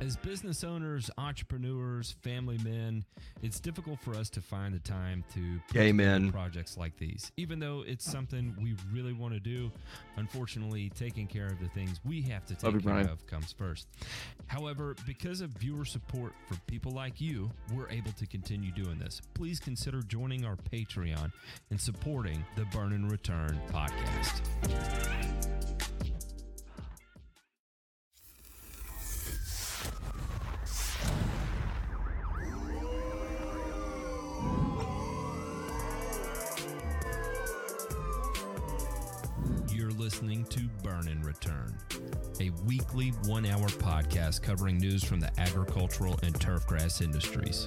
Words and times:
As 0.00 0.16
business 0.16 0.64
owners, 0.64 1.08
entrepreneurs, 1.16 2.16
family 2.22 2.58
men, 2.64 3.04
it's 3.40 3.60
difficult 3.60 4.00
for 4.00 4.16
us 4.16 4.28
to 4.30 4.40
find 4.40 4.74
the 4.74 4.80
time 4.80 5.22
to 5.34 5.60
Amen. 5.78 6.32
projects 6.32 6.76
like 6.76 6.96
these. 6.98 7.30
Even 7.36 7.60
though 7.60 7.84
it's 7.86 8.04
something 8.04 8.52
we 8.60 8.74
really 8.92 9.12
want 9.12 9.32
to 9.32 9.38
do, 9.38 9.70
unfortunately, 10.16 10.90
taking 10.96 11.28
care 11.28 11.46
of 11.46 11.60
the 11.60 11.68
things 11.68 12.00
we 12.04 12.20
have 12.22 12.44
to 12.46 12.54
take 12.56 12.72
care 12.72 12.80
Brian. 12.80 13.08
of 13.08 13.24
comes 13.28 13.52
first. 13.52 13.86
However, 14.48 14.96
because 15.06 15.40
of 15.40 15.50
viewer 15.50 15.84
support 15.84 16.32
for 16.48 16.56
people 16.66 16.90
like 16.90 17.20
you, 17.20 17.48
we're 17.72 17.88
able 17.88 18.10
to 18.12 18.26
continue 18.26 18.72
doing 18.72 18.98
this. 18.98 19.22
Please 19.34 19.60
consider 19.60 20.02
joining 20.02 20.44
our 20.44 20.56
Patreon 20.56 21.30
and 21.70 21.80
supporting 21.80 22.44
the 22.56 22.64
Burn 22.76 22.92
and 22.92 23.08
Return 23.08 23.60
podcast. 23.70 25.51
Return, 41.32 41.78
a 42.40 42.50
weekly 42.66 43.08
one 43.24 43.46
hour 43.46 43.66
podcast 43.66 44.42
covering 44.42 44.76
news 44.76 45.02
from 45.02 45.18
the 45.18 45.30
agricultural 45.40 46.20
and 46.22 46.34
turfgrass 46.34 47.00
industries. 47.00 47.66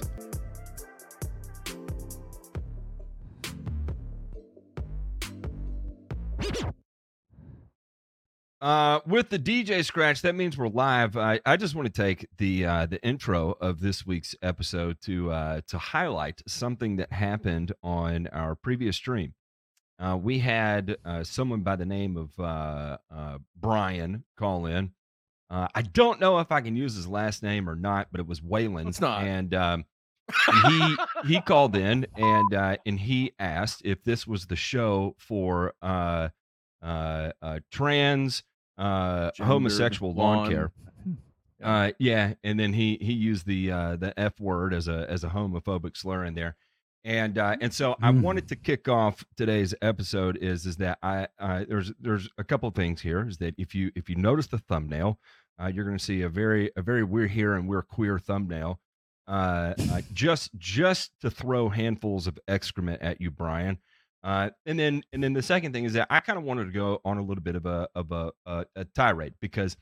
Uh, 8.60 9.00
with 9.04 9.30
the 9.30 9.38
DJ 9.38 9.84
scratch, 9.84 10.22
that 10.22 10.36
means 10.36 10.56
we're 10.56 10.68
live. 10.68 11.16
I, 11.16 11.40
I 11.44 11.56
just 11.56 11.74
want 11.74 11.92
to 11.92 12.02
take 12.02 12.28
the 12.38 12.64
uh, 12.64 12.86
the 12.86 13.02
intro 13.02 13.56
of 13.60 13.80
this 13.80 14.06
week's 14.06 14.36
episode 14.42 15.00
to 15.02 15.32
uh, 15.32 15.60
to 15.66 15.78
highlight 15.78 16.40
something 16.46 16.96
that 16.96 17.12
happened 17.12 17.72
on 17.82 18.28
our 18.28 18.54
previous 18.54 18.94
stream. 18.94 19.34
Uh, 19.98 20.18
we 20.20 20.38
had 20.38 20.96
uh, 21.04 21.24
someone 21.24 21.60
by 21.60 21.76
the 21.76 21.86
name 21.86 22.16
of 22.16 22.38
uh, 22.38 22.98
uh, 23.14 23.38
Brian 23.58 24.24
call 24.36 24.66
in. 24.66 24.92
Uh, 25.48 25.68
I 25.74 25.82
don't 25.82 26.20
know 26.20 26.38
if 26.40 26.50
I 26.50 26.60
can 26.60 26.76
use 26.76 26.94
his 26.94 27.06
last 27.06 27.42
name 27.42 27.68
or 27.68 27.76
not, 27.76 28.08
but 28.10 28.20
it 28.20 28.26
was 28.26 28.40
Waylon. 28.40 28.88
It's 28.88 29.00
not. 29.00 29.22
And 29.22 29.54
um, 29.54 29.84
he 30.68 30.96
he 31.26 31.40
called 31.40 31.76
in 31.76 32.06
and 32.16 32.54
uh, 32.54 32.76
and 32.84 32.98
he 32.98 33.32
asked 33.38 33.82
if 33.84 34.02
this 34.02 34.26
was 34.26 34.46
the 34.46 34.56
show 34.56 35.14
for 35.18 35.72
uh, 35.82 36.28
uh, 36.82 37.30
uh, 37.40 37.60
trans 37.70 38.42
uh, 38.76 39.30
homosexual 39.38 40.12
lawn 40.12 40.38
lawn. 40.38 40.50
care. 40.50 40.72
Uh, 41.62 41.92
yeah, 41.98 42.34
and 42.44 42.60
then 42.60 42.72
he 42.72 42.98
he 43.00 43.12
used 43.12 43.46
the 43.46 43.70
uh, 43.70 43.96
the 43.96 44.18
f 44.18 44.38
word 44.38 44.74
as 44.74 44.88
a 44.88 45.06
as 45.08 45.24
a 45.24 45.28
homophobic 45.28 45.96
slur 45.96 46.24
in 46.24 46.34
there, 46.34 46.56
and 47.06 47.38
uh, 47.38 47.56
and 47.60 47.72
so 47.72 47.94
I 48.02 48.10
Mm. 48.10 48.20
wanted 48.22 48.48
to 48.48 48.56
kick 48.56 48.88
off 48.88 49.24
today's 49.36 49.74
episode 49.80 50.36
is 50.38 50.66
is 50.66 50.76
that 50.78 50.98
I 51.02 51.28
uh, 51.38 51.64
there's 51.68 51.92
there's 52.00 52.28
a 52.36 52.44
couple 52.44 52.68
of 52.68 52.74
things 52.74 53.00
here 53.00 53.26
is 53.26 53.38
that 53.38 53.54
if 53.56 53.74
you 53.74 53.92
if 53.94 54.10
you 54.10 54.16
notice 54.16 54.48
the 54.48 54.58
thumbnail, 54.58 55.18
uh, 55.62 55.68
you're 55.68 55.84
going 55.84 55.96
to 55.96 56.04
see 56.04 56.22
a 56.22 56.28
very 56.28 56.70
a 56.76 56.82
very 56.82 57.04
we're 57.04 57.28
here 57.28 57.54
and 57.54 57.68
we're 57.68 57.82
queer 57.82 58.18
thumbnail, 58.18 58.80
uh, 59.28 59.74
uh, 59.92 60.02
just 60.12 60.50
just 60.58 61.12
to 61.20 61.30
throw 61.30 61.68
handfuls 61.68 62.26
of 62.26 62.38
excrement 62.48 63.00
at 63.02 63.20
you, 63.20 63.30
Brian. 63.30 63.78
Uh, 64.24 64.50
and 64.66 64.76
then 64.76 65.04
and 65.12 65.22
then 65.22 65.32
the 65.32 65.42
second 65.42 65.72
thing 65.72 65.84
is 65.84 65.92
that 65.92 66.08
I 66.10 66.18
kind 66.18 66.38
of 66.38 66.44
wanted 66.44 66.64
to 66.64 66.72
go 66.72 67.00
on 67.04 67.18
a 67.18 67.22
little 67.22 67.42
bit 67.44 67.54
of 67.54 67.66
a 67.66 67.88
of 67.94 68.10
a, 68.10 68.32
a, 68.46 68.66
a 68.74 68.84
tirade 68.84 69.34
because 69.40 69.76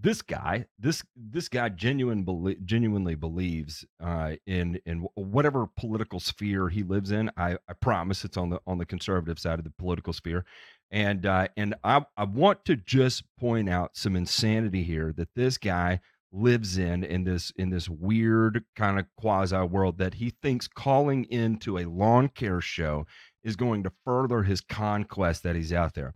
this 0.00 0.22
guy 0.22 0.66
this 0.78 1.02
this 1.16 1.48
guy 1.48 1.68
genuine 1.68 2.24
belie- 2.24 2.56
genuinely 2.64 3.14
believes 3.14 3.84
uh, 4.02 4.32
in 4.46 4.80
in 4.86 5.06
whatever 5.14 5.66
political 5.76 6.18
sphere 6.18 6.68
he 6.68 6.82
lives 6.82 7.10
in. 7.10 7.30
I, 7.36 7.58
I 7.68 7.74
promise 7.74 8.24
it's 8.24 8.36
on 8.36 8.50
the 8.50 8.60
on 8.66 8.78
the 8.78 8.86
conservative 8.86 9.38
side 9.38 9.58
of 9.58 9.64
the 9.64 9.72
political 9.78 10.12
sphere, 10.12 10.44
and 10.90 11.26
uh, 11.26 11.48
and 11.56 11.74
I 11.84 12.04
I 12.16 12.24
want 12.24 12.64
to 12.66 12.76
just 12.76 13.24
point 13.38 13.68
out 13.68 13.96
some 13.96 14.16
insanity 14.16 14.82
here 14.82 15.12
that 15.16 15.28
this 15.36 15.58
guy 15.58 16.00
lives 16.32 16.78
in 16.78 17.04
in 17.04 17.24
this 17.24 17.52
in 17.56 17.68
this 17.68 17.88
weird 17.88 18.64
kind 18.74 18.98
of 18.98 19.06
quasi 19.16 19.56
world 19.56 19.98
that 19.98 20.14
he 20.14 20.30
thinks 20.42 20.66
calling 20.66 21.24
into 21.24 21.78
a 21.78 21.84
lawn 21.84 22.28
care 22.28 22.62
show 22.62 23.06
is 23.44 23.56
going 23.56 23.82
to 23.82 23.92
further 24.04 24.42
his 24.42 24.60
conquest 24.62 25.42
that 25.42 25.56
he's 25.56 25.72
out 25.72 25.94
there. 25.94 26.14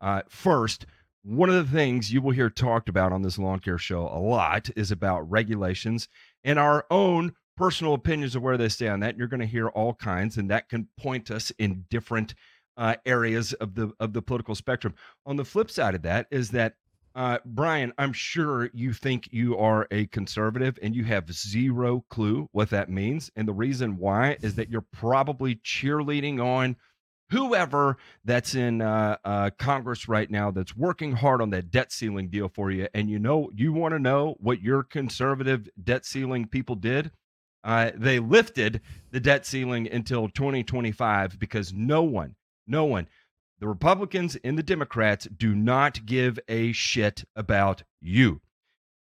Uh, 0.00 0.22
first, 0.28 0.86
one 1.26 1.48
of 1.48 1.56
the 1.56 1.76
things 1.76 2.12
you 2.12 2.22
will 2.22 2.30
hear 2.30 2.48
talked 2.48 2.88
about 2.88 3.12
on 3.12 3.22
this 3.22 3.36
lawn 3.36 3.58
care 3.58 3.78
show 3.78 4.02
a 4.02 4.20
lot 4.20 4.70
is 4.76 4.92
about 4.92 5.28
regulations 5.28 6.06
and 6.44 6.56
our 6.56 6.86
own 6.88 7.32
personal 7.56 7.94
opinions 7.94 8.36
of 8.36 8.42
where 8.42 8.56
they 8.56 8.68
stay 8.68 8.86
on 8.86 9.00
that. 9.00 9.18
You're 9.18 9.26
going 9.26 9.40
to 9.40 9.46
hear 9.46 9.66
all 9.68 9.94
kinds, 9.94 10.36
and 10.36 10.48
that 10.50 10.68
can 10.68 10.86
point 10.96 11.32
us 11.32 11.50
in 11.58 11.84
different 11.90 12.34
uh, 12.76 12.94
areas 13.04 13.54
of 13.54 13.74
the 13.74 13.90
of 13.98 14.12
the 14.12 14.22
political 14.22 14.54
spectrum. 14.54 14.94
On 15.24 15.36
the 15.36 15.44
flip 15.44 15.68
side 15.68 15.96
of 15.96 16.02
that 16.02 16.28
is 16.30 16.50
that 16.50 16.74
uh, 17.16 17.38
Brian, 17.44 17.92
I'm 17.98 18.12
sure 18.12 18.70
you 18.72 18.92
think 18.92 19.28
you 19.32 19.56
are 19.56 19.88
a 19.90 20.06
conservative 20.08 20.78
and 20.80 20.94
you 20.94 21.02
have 21.04 21.32
zero 21.32 22.04
clue 22.08 22.48
what 22.52 22.70
that 22.70 22.90
means. 22.90 23.32
And 23.34 23.48
the 23.48 23.54
reason 23.54 23.96
why 23.96 24.36
is 24.42 24.54
that 24.56 24.68
you're 24.68 24.84
probably 24.92 25.56
cheerleading 25.56 26.44
on 26.44 26.76
whoever 27.30 27.96
that's 28.24 28.54
in 28.54 28.80
uh, 28.80 29.16
uh, 29.24 29.50
Congress 29.58 30.08
right 30.08 30.30
now 30.30 30.50
that's 30.50 30.76
working 30.76 31.12
hard 31.12 31.42
on 31.42 31.50
that 31.50 31.70
debt 31.70 31.92
ceiling 31.92 32.28
deal 32.28 32.48
for 32.48 32.70
you. 32.70 32.88
And 32.94 33.10
you 33.10 33.18
know, 33.18 33.50
you 33.54 33.72
want 33.72 33.92
to 33.92 33.98
know 33.98 34.36
what 34.38 34.62
your 34.62 34.82
conservative 34.82 35.68
debt 35.82 36.04
ceiling 36.04 36.46
people 36.46 36.76
did? 36.76 37.10
Uh, 37.64 37.90
they 37.96 38.20
lifted 38.20 38.80
the 39.10 39.18
debt 39.18 39.44
ceiling 39.44 39.88
until 39.90 40.28
2025 40.28 41.38
because 41.38 41.72
no 41.72 42.02
one, 42.02 42.36
no 42.66 42.84
one, 42.84 43.08
the 43.58 43.66
Republicans 43.66 44.36
and 44.44 44.56
the 44.56 44.62
Democrats 44.62 45.26
do 45.36 45.54
not 45.54 46.06
give 46.06 46.38
a 46.48 46.72
shit 46.72 47.24
about 47.34 47.82
you. 48.00 48.40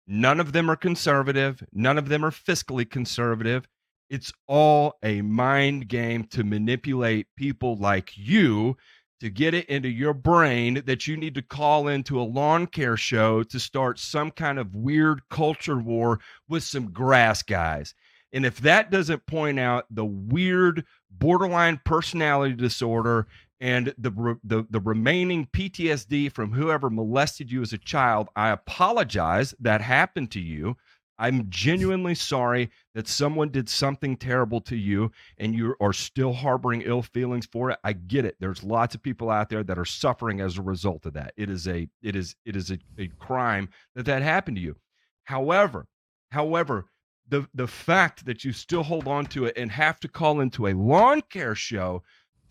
None 0.08 0.40
of 0.40 0.53
them 0.53 0.72
are 0.72 0.76
conservative. 0.76 1.64
None 1.72 2.00
of 2.00 2.09
them 2.09 2.26
are 2.26 2.31
fiscally 2.31 2.90
conservative. 2.90 3.68
It's 4.09 4.34
all 4.47 4.96
a 5.03 5.22
mind 5.22 5.88
game 5.88 6.24
to 6.25 6.44
manipulate 6.44 7.28
people 7.36 7.78
like 7.78 8.12
you 8.18 8.75
to 9.20 9.30
get 9.30 9.53
it 9.53 9.66
into 9.68 9.90
your 9.90 10.14
brain 10.14 10.81
that 10.86 11.06
you 11.06 11.18
need 11.18 11.36
to 11.36 11.42
call 11.42 11.88
into 11.88 12.20
a 12.20 12.24
lawn 12.24 12.66
care 12.68 12.97
show 12.97 13.44
to 13.44 13.59
start 13.59 14.00
some 14.00 14.31
kind 14.31 14.58
of 14.58 14.75
weird 14.75 15.22
culture 15.30 15.78
war 15.78 16.20
with 16.47 16.64
some 16.64 16.92
grass 16.92 17.44
guys. 17.44 17.94
And 18.31 18.46
if 18.46 18.59
that 18.62 18.92
doesn't 18.92 19.25
point 19.25 19.59
out 19.59 19.86
the 19.90 20.06
weird 20.06 20.86
borderline 21.09 21.81
personality 21.84 22.56
disorder 22.56 23.28
and 23.59 23.94
the, 23.97 24.38
the 24.44 24.66
the 24.70 24.80
remaining 24.80 25.47
PTSD 25.47 26.31
from 26.31 26.53
whoever 26.53 26.90
molested 26.90 27.52
you 27.52 27.62
as 27.62 27.74
a 27.74 27.78
child, 27.78 28.30
I 28.36 28.50
apologize 28.52 29.53
that 29.59 29.81
happened 29.81 30.31
to 30.31 30.40
you. 30.40 30.78
I'm 31.19 31.50
genuinely 31.50 32.16
sorry 32.16 32.72
that 32.96 33.07
someone 33.07 33.50
did 33.50 33.68
something 33.68 34.16
terrible 34.16 34.62
to 34.62 34.75
you 34.78 35.12
and 35.38 35.53
you 35.53 35.75
are 35.81 35.91
still 35.91 36.31
harboring 36.31 36.81
ill 36.84 37.02
feelings 37.02 37.46
for 37.46 37.69
it. 37.72 37.80
I 37.84 37.94
get 37.94 38.24
it. 38.24 38.38
There's 38.40 38.63
lots 38.63 38.96
of 38.96 39.03
people 39.03 39.29
out 39.29 39.50
there 39.50 39.63
that 39.63 39.78
are 39.78 39.85
suffering 39.85 40.40
as 40.40 40.58
a 40.58 40.62
result 40.62 41.06
of 41.06 41.13
that. 41.13 41.34
It 41.35 41.50
is 41.50 41.68
a 41.68 41.90
it 42.02 42.16
is 42.16 42.35
it 42.46 42.56
is 42.56 42.72
a, 42.72 42.79
a 42.97 43.09
crime 43.19 43.69
that 43.96 44.06
that 44.06 44.22
happened 44.22 44.58
to 44.58 44.63
you. 44.63 44.78
However, 45.25 45.85
however, 46.31 46.85
the 47.28 47.46
the 47.53 47.68
fact 47.68 48.25
that 48.25 48.46
you 48.46 48.53
still 48.53 48.84
hold 48.84 49.08
on 49.08 49.25
to 49.28 49.46
it 49.46 49.58
and 49.58 49.72
have 49.72 50.00
to 50.00 50.08
call 50.08 50.40
into 50.40 50.68
a 50.68 50.74
lawn 50.74 51.22
care 51.29 51.53
show 51.53 52.02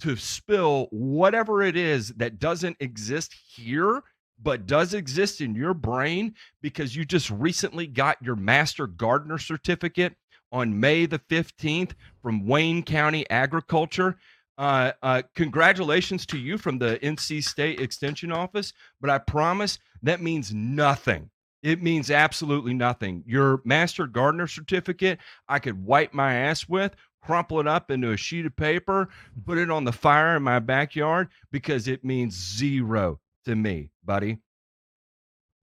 to 0.00 0.14
spill 0.14 0.88
whatever 0.90 1.62
it 1.62 1.76
is 1.76 2.10
that 2.10 2.38
doesn't 2.38 2.76
exist 2.80 3.34
here 3.56 4.02
but 4.42 4.66
does 4.66 4.94
exist 4.94 5.40
in 5.40 5.54
your 5.54 5.74
brain 5.74 6.34
because 6.62 6.94
you 6.94 7.04
just 7.04 7.30
recently 7.30 7.86
got 7.86 8.22
your 8.22 8.36
master 8.36 8.86
gardener 8.86 9.38
certificate 9.38 10.14
on 10.52 10.78
May 10.78 11.06
the 11.06 11.18
15th 11.18 11.92
from 12.22 12.46
Wayne 12.46 12.82
County 12.82 13.28
Agriculture. 13.30 14.16
Uh, 14.56 14.92
uh, 15.02 15.22
congratulations 15.34 16.26
to 16.26 16.38
you 16.38 16.58
from 16.58 16.78
the 16.78 16.98
NC 17.02 17.44
State 17.44 17.80
Extension 17.80 18.32
Office, 18.32 18.72
but 19.00 19.10
I 19.10 19.18
promise 19.18 19.78
that 20.02 20.22
means 20.22 20.52
nothing. 20.52 21.30
It 21.62 21.82
means 21.82 22.10
absolutely 22.10 22.74
nothing. 22.74 23.24
Your 23.26 23.60
master 23.64 24.06
gardener 24.06 24.46
certificate, 24.46 25.18
I 25.48 25.58
could 25.58 25.84
wipe 25.84 26.14
my 26.14 26.34
ass 26.34 26.68
with, 26.68 26.94
crumple 27.20 27.60
it 27.60 27.66
up 27.66 27.90
into 27.90 28.12
a 28.12 28.16
sheet 28.16 28.46
of 28.46 28.56
paper, 28.56 29.08
put 29.44 29.58
it 29.58 29.70
on 29.70 29.84
the 29.84 29.92
fire 29.92 30.36
in 30.36 30.42
my 30.42 30.60
backyard 30.60 31.28
because 31.50 31.88
it 31.88 32.04
means 32.04 32.34
zero 32.34 33.20
to 33.48 33.56
me, 33.56 33.90
buddy. 34.04 34.38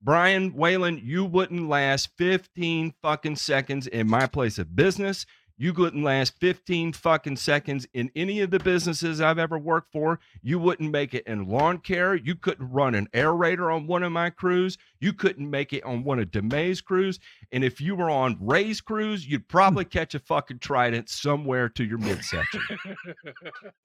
Brian 0.02 0.54
Whalen, 0.54 1.02
you 1.04 1.26
wouldn't 1.26 1.68
last 1.68 2.10
15 2.18 2.94
fucking 3.02 3.38
seconds 3.38 3.88
in 3.88 4.08
my 4.08 4.28
place 4.28 4.60
of 4.60 4.76
business. 4.76 5.26
You 5.58 5.74
couldn't 5.74 6.04
last 6.04 6.34
15 6.42 6.92
fucking 6.94 7.38
seconds 7.38 7.88
in 7.94 8.12
any 8.14 8.42
of 8.42 8.52
the 8.52 8.60
businesses 8.60 9.22
I've 9.22 9.40
ever 9.40 9.58
worked 9.58 9.94
for. 9.94 10.20
You 10.42 10.60
wouldn't 10.60 10.92
make 10.92 11.14
it 11.14 11.26
in 11.26 11.48
lawn 11.48 11.78
care. 11.78 12.14
You 12.14 12.36
couldn't 12.36 12.72
run 12.72 12.94
an 12.94 13.08
aerator 13.14 13.74
on 13.74 13.88
one 13.88 14.04
of 14.04 14.12
my 14.12 14.30
crews. 14.30 14.78
You 15.00 15.14
couldn't 15.14 15.50
make 15.50 15.72
it 15.72 15.86
on 15.86 16.04
one 16.04 16.20
of 16.20 16.30
DeMay's 16.30 16.82
crews. 16.82 17.20
And 17.54 17.64
if 17.64 17.80
you 17.80 17.96
were 17.96 18.10
on 18.10 18.38
Ray's 18.42 18.82
crews, 18.82 19.26
you'd 19.26 19.48
probably 19.48 19.86
catch 19.98 20.14
a 20.14 20.20
fucking 20.20 20.60
trident 20.60 21.10
somewhere 21.10 21.70
to 21.70 21.86
your 21.86 22.00
midsection. 22.00 22.62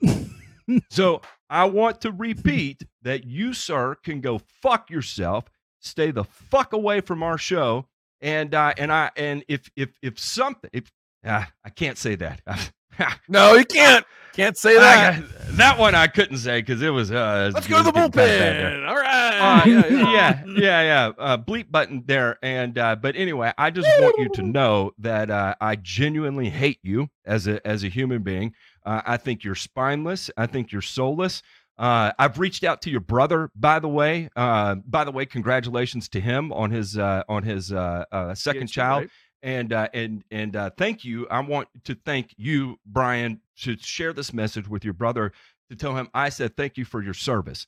so 0.90 1.22
I 1.48 1.64
want 1.64 2.00
to 2.02 2.12
repeat 2.12 2.82
that 3.02 3.24
you, 3.24 3.52
sir, 3.52 3.96
can 4.04 4.20
go 4.20 4.40
fuck 4.62 4.90
yourself. 4.90 5.44
Stay 5.80 6.10
the 6.10 6.24
fuck 6.24 6.72
away 6.72 7.00
from 7.00 7.22
our 7.22 7.38
show. 7.38 7.86
And 8.20 8.54
uh, 8.54 8.74
and 8.76 8.92
I 8.92 9.10
and 9.16 9.44
if 9.48 9.70
if 9.76 9.90
if 10.02 10.18
something 10.18 10.70
if 10.72 10.90
uh, 11.24 11.44
I 11.64 11.70
can't 11.70 11.96
say 11.96 12.16
that. 12.16 12.42
no, 13.28 13.54
you 13.54 13.64
can't. 13.64 14.04
Can't 14.32 14.56
say 14.56 14.74
that. 14.76 15.14
I, 15.14 15.22
that 15.52 15.78
one 15.78 15.94
I 15.94 16.06
couldn't 16.06 16.38
say 16.38 16.60
because 16.60 16.80
it 16.82 16.90
was. 16.90 17.10
Uh, 17.10 17.50
Let's 17.52 17.66
go 17.66 17.78
to 17.78 17.82
the 17.82 17.92
bullpen. 17.92 18.88
All 18.88 18.94
right. 18.94 19.10
Uh, 19.40 19.68
yeah, 19.68 19.86
yeah, 19.90 20.42
yeah. 20.46 20.82
yeah. 20.82 21.12
Uh, 21.18 21.36
bleep 21.36 21.70
button 21.70 22.04
there. 22.06 22.38
And 22.42 22.78
uh, 22.78 22.96
but 22.96 23.16
anyway, 23.16 23.52
I 23.58 23.70
just 23.70 23.88
want 24.00 24.18
you 24.18 24.28
to 24.34 24.42
know 24.46 24.92
that 24.98 25.30
uh, 25.30 25.56
I 25.60 25.76
genuinely 25.76 26.48
hate 26.48 26.78
you 26.82 27.08
as 27.24 27.48
a 27.48 27.66
as 27.66 27.82
a 27.82 27.88
human 27.88 28.22
being. 28.22 28.54
Uh, 28.84 29.02
I 29.04 29.16
think 29.16 29.44
you're 29.44 29.54
spineless. 29.54 30.30
I 30.36 30.46
think 30.46 30.72
you're 30.72 30.82
soulless. 30.82 31.42
Uh, 31.80 32.12
I've 32.18 32.38
reached 32.38 32.62
out 32.62 32.82
to 32.82 32.90
your 32.90 33.00
brother, 33.00 33.50
by 33.54 33.78
the 33.78 33.88
way. 33.88 34.28
Uh, 34.36 34.74
by 34.74 35.02
the 35.04 35.10
way, 35.10 35.24
congratulations 35.24 36.10
to 36.10 36.20
him 36.20 36.52
on 36.52 36.70
his 36.70 36.98
uh, 36.98 37.22
on 37.26 37.42
his 37.42 37.72
uh, 37.72 38.04
uh, 38.12 38.34
second 38.34 38.62
yes, 38.64 38.70
child. 38.70 39.00
Right. 39.00 39.10
And 39.42 39.72
uh, 39.72 39.88
and 39.94 40.22
and 40.30 40.54
thank 40.76 41.06
you. 41.06 41.26
I 41.28 41.40
want 41.40 41.68
to 41.84 41.94
thank 41.94 42.34
you, 42.36 42.78
Brian, 42.84 43.40
to 43.62 43.78
share 43.78 44.12
this 44.12 44.34
message 44.34 44.68
with 44.68 44.84
your 44.84 44.92
brother 44.92 45.32
to 45.70 45.76
tell 45.76 45.96
him 45.96 46.10
I 46.12 46.28
said 46.28 46.54
thank 46.54 46.76
you 46.76 46.84
for 46.84 47.02
your 47.02 47.14
service. 47.14 47.66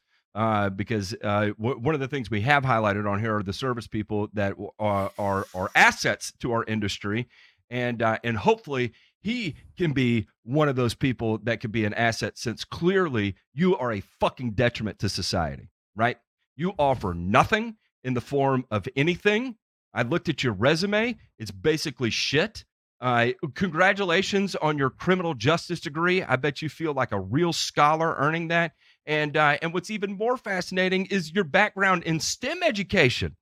because 0.77 1.15
w- 1.23 1.55
one 1.79 1.95
of 1.95 2.01
the 2.01 2.09
things 2.09 2.31
we 2.31 2.43
have 2.43 2.65
highlighted 2.65 3.11
on 3.11 3.19
here 3.19 3.37
are 3.37 3.43
the 3.43 3.55
service 3.55 3.87
people 3.87 4.29
that 4.35 4.55
are 4.79 5.11
are, 5.17 5.47
are 5.55 5.71
assets 5.75 6.35
to 6.41 6.53
our 6.53 6.65
industry, 6.65 7.29
and 7.71 8.03
and 8.03 8.37
hopefully 8.37 8.93
he 9.23 9.55
can 9.79 9.93
be 9.93 10.27
one 10.45 10.69
of 10.69 10.77
those 10.77 10.95
people 10.95 11.39
that 11.45 11.61
could 11.61 11.73
be 11.73 11.85
an 11.85 11.95
asset 11.95 12.37
since 12.37 12.65
clearly 12.65 13.37
you 13.55 13.77
are 13.77 13.93
a 13.93 14.01
fucking 14.21 14.53
detriment 14.53 14.99
to 14.99 15.09
society, 15.09 15.71
right? 15.95 16.19
You 16.57 16.75
offer 16.79 17.15
nothing 17.15 17.77
in 18.05 18.15
the 18.15 18.21
form 18.21 18.65
of 18.71 18.89
anything. 18.97 19.57
I 19.95 20.03
looked 20.03 20.29
at 20.29 20.43
your 20.43 20.53
resume, 20.53 21.17
it's 21.39 21.51
basically 21.51 22.11
shit. 22.11 22.65
Uh, 23.01 23.33
congratulations 23.55 24.55
on 24.57 24.79
your 24.79 24.89
criminal 24.89 25.35
justice 25.35 25.81
degree. 25.81 26.23
I 26.23 26.37
bet 26.37 26.63
you 26.63 26.69
feel 26.69 26.95
like 26.95 27.11
a 27.11 27.19
real 27.19 27.53
scholar 27.53 28.15
earning 28.17 28.49
that. 28.49 28.73
And 29.07 29.37
uh, 29.37 29.59
and 29.61 29.75
what's 29.75 29.91
even 29.91 30.17
more 30.17 30.37
fascinating 30.37 31.07
is 31.07 31.33
your 31.33 31.43
background 31.43 32.05
in 32.05 32.21
STEM 32.21 32.63
education. 32.63 33.37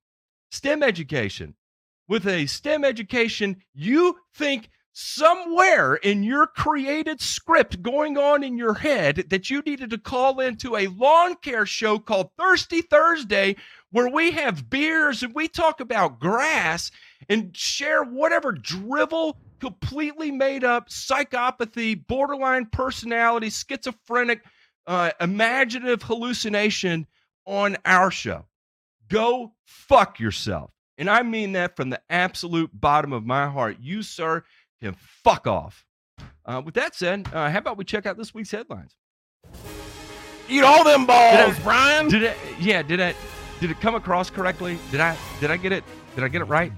STEM 0.50 0.82
education. 0.82 1.56
With 2.08 2.26
a 2.26 2.46
STEM 2.46 2.84
education, 2.84 3.58
you 3.74 4.16
think 4.34 4.70
somewhere 5.00 5.94
in 5.94 6.22
your 6.22 6.46
created 6.46 7.22
script 7.22 7.80
going 7.80 8.18
on 8.18 8.44
in 8.44 8.58
your 8.58 8.74
head 8.74 9.16
that 9.30 9.48
you 9.48 9.62
needed 9.62 9.88
to 9.88 9.96
call 9.96 10.40
into 10.40 10.76
a 10.76 10.88
lawn 10.88 11.34
care 11.36 11.64
show 11.64 11.98
called 11.98 12.28
Thirsty 12.38 12.82
Thursday 12.82 13.56
where 13.92 14.10
we 14.10 14.30
have 14.32 14.68
beers 14.68 15.22
and 15.22 15.34
we 15.34 15.48
talk 15.48 15.80
about 15.80 16.20
grass 16.20 16.90
and 17.30 17.56
share 17.56 18.04
whatever 18.04 18.52
drivel 18.52 19.38
completely 19.58 20.30
made 20.30 20.64
up 20.64 20.90
psychopathy 20.90 22.06
borderline 22.06 22.66
personality 22.66 23.48
schizophrenic 23.48 24.44
uh, 24.86 25.10
imaginative 25.18 26.02
hallucination 26.02 27.06
on 27.46 27.78
our 27.86 28.10
show. 28.10 28.44
Go 29.08 29.54
fuck 29.64 30.20
yourself. 30.20 30.70
And 30.98 31.08
i 31.08 31.22
mean 31.22 31.52
that 31.52 31.76
from 31.76 31.88
the 31.88 32.02
absolute 32.10 32.70
bottom 32.78 33.14
of 33.14 33.24
my 33.24 33.48
heart. 33.48 33.78
You 33.80 34.02
sir 34.02 34.44
can 34.82 34.94
fuck 34.94 35.46
off. 35.46 35.84
Uh, 36.44 36.62
with 36.64 36.74
that 36.74 36.94
said, 36.94 37.28
uh, 37.32 37.50
how 37.50 37.58
about 37.58 37.76
we 37.76 37.84
check 37.84 38.06
out 38.06 38.16
this 38.16 38.34
week's 38.34 38.50
headlines? 38.50 38.96
Eat 40.48 40.62
all 40.62 40.82
them 40.84 41.06
balls, 41.06 41.54
did 41.54 41.60
I, 41.60 41.62
Brian. 41.62 42.08
Did 42.08 42.22
it? 42.24 42.36
Yeah. 42.58 42.82
Did 42.82 42.98
it? 43.00 43.16
Did 43.60 43.70
it 43.70 43.80
come 43.80 43.94
across 43.94 44.30
correctly? 44.30 44.78
Did 44.90 45.00
I? 45.00 45.16
Did 45.40 45.50
I 45.50 45.56
get 45.56 45.72
it? 45.72 45.84
Did 46.14 46.24
I 46.24 46.28
get 46.28 46.42
it 46.42 46.46
right? 46.46 46.72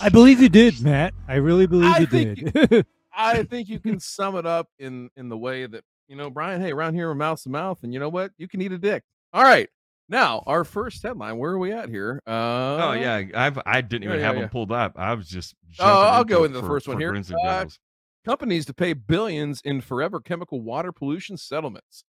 I 0.00 0.08
believe 0.08 0.40
you 0.40 0.48
did, 0.48 0.80
Matt. 0.80 1.14
I 1.26 1.36
really 1.36 1.66
believe 1.66 1.92
I 1.92 1.98
you 2.00 2.06
did. 2.06 2.54
You, 2.70 2.82
I 3.16 3.44
think 3.44 3.68
you 3.68 3.78
can 3.78 4.00
sum 4.00 4.36
it 4.36 4.46
up 4.46 4.68
in 4.78 5.10
in 5.16 5.28
the 5.28 5.36
way 5.36 5.66
that 5.66 5.82
you 6.08 6.16
know, 6.16 6.30
Brian. 6.30 6.60
Hey, 6.60 6.72
around 6.72 6.94
here, 6.94 7.08
we're 7.08 7.14
mouth 7.14 7.42
to 7.42 7.48
mouth, 7.48 7.78
and 7.82 7.92
you 7.92 8.00
know 8.00 8.08
what? 8.08 8.32
You 8.38 8.48
can 8.48 8.60
eat 8.60 8.72
a 8.72 8.78
dick. 8.78 9.02
All 9.32 9.42
right. 9.42 9.68
Now, 10.08 10.42
our 10.46 10.64
first 10.64 11.02
headline. 11.02 11.38
Where 11.38 11.52
are 11.52 11.58
we 11.58 11.72
at 11.72 11.88
here? 11.88 12.20
Oh, 12.26 12.32
uh, 12.32 12.86
oh 12.88 12.92
yeah, 12.92 13.22
I've 13.34 13.58
I 13.64 13.80
didn't 13.80 14.04
even 14.04 14.18
yeah, 14.18 14.26
have 14.26 14.34
yeah, 14.34 14.42
them 14.42 14.50
pulled 14.50 14.70
up. 14.70 14.92
I 14.96 15.14
was 15.14 15.28
just. 15.28 15.54
Oh, 15.78 16.02
I'll 16.02 16.24
go 16.24 16.44
into 16.44 16.60
the 16.60 16.66
first 16.66 16.86
one 16.86 16.98
here. 16.98 17.16
Uh, 17.44 17.66
companies 18.24 18.66
to 18.66 18.74
pay 18.74 18.92
billions 18.92 19.60
in 19.64 19.80
forever 19.80 20.20
chemical 20.20 20.60
water 20.60 20.92
pollution 20.92 21.36
settlements. 21.36 22.04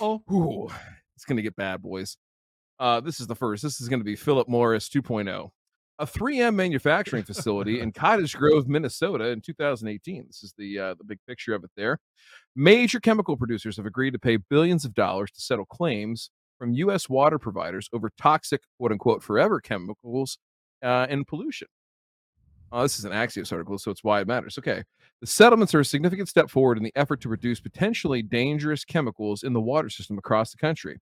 Oh, 0.00 0.70
it's 1.16 1.24
going 1.24 1.36
to 1.36 1.42
get 1.42 1.56
bad, 1.56 1.80
boys. 1.80 2.16
Uh, 2.78 3.00
this 3.00 3.20
is 3.20 3.26
the 3.26 3.36
first. 3.36 3.62
This 3.62 3.80
is 3.80 3.88
going 3.88 4.00
to 4.00 4.04
be 4.04 4.16
Philip 4.16 4.48
Morris 4.48 4.88
2.0. 4.88 5.50
A 6.00 6.06
3M 6.06 6.56
manufacturing 6.56 7.22
facility 7.22 7.80
in 7.80 7.92
Cottage 7.92 8.36
Grove, 8.36 8.68
Minnesota, 8.68 9.28
in 9.28 9.40
2018. 9.40 10.24
This 10.26 10.42
is 10.42 10.52
the 10.58 10.78
uh, 10.78 10.94
the 10.98 11.04
big 11.04 11.20
picture 11.26 11.54
of 11.54 11.64
it 11.64 11.70
there. 11.76 12.00
Major 12.56 13.00
chemical 13.00 13.36
producers 13.36 13.76
have 13.76 13.86
agreed 13.86 14.10
to 14.10 14.18
pay 14.18 14.36
billions 14.36 14.84
of 14.84 14.92
dollars 14.92 15.30
to 15.30 15.40
settle 15.40 15.64
claims 15.64 16.30
from 16.58 16.72
U.S. 16.74 17.08
water 17.08 17.38
providers 17.38 17.88
over 17.92 18.10
toxic, 18.18 18.62
quote 18.78 18.92
unquote, 18.92 19.22
forever 19.22 19.60
chemicals 19.60 20.38
uh, 20.82 21.06
and 21.08 21.26
pollution. 21.26 21.68
Oh, 22.72 22.82
this 22.82 22.98
is 22.98 23.04
an 23.04 23.12
Axios 23.12 23.52
article, 23.52 23.78
so 23.78 23.90
it's 23.90 24.02
why 24.02 24.20
it 24.20 24.26
matters. 24.26 24.58
Okay. 24.58 24.82
The 25.20 25.26
settlements 25.26 25.74
are 25.74 25.80
a 25.80 25.84
significant 25.84 26.28
step 26.28 26.50
forward 26.50 26.76
in 26.76 26.82
the 26.82 26.92
effort 26.96 27.20
to 27.20 27.28
reduce 27.28 27.60
potentially 27.60 28.20
dangerous 28.20 28.84
chemicals 28.84 29.42
in 29.42 29.52
the 29.52 29.60
water 29.60 29.88
system 29.88 30.18
across 30.18 30.50
the 30.50 30.58
country. 30.58 30.98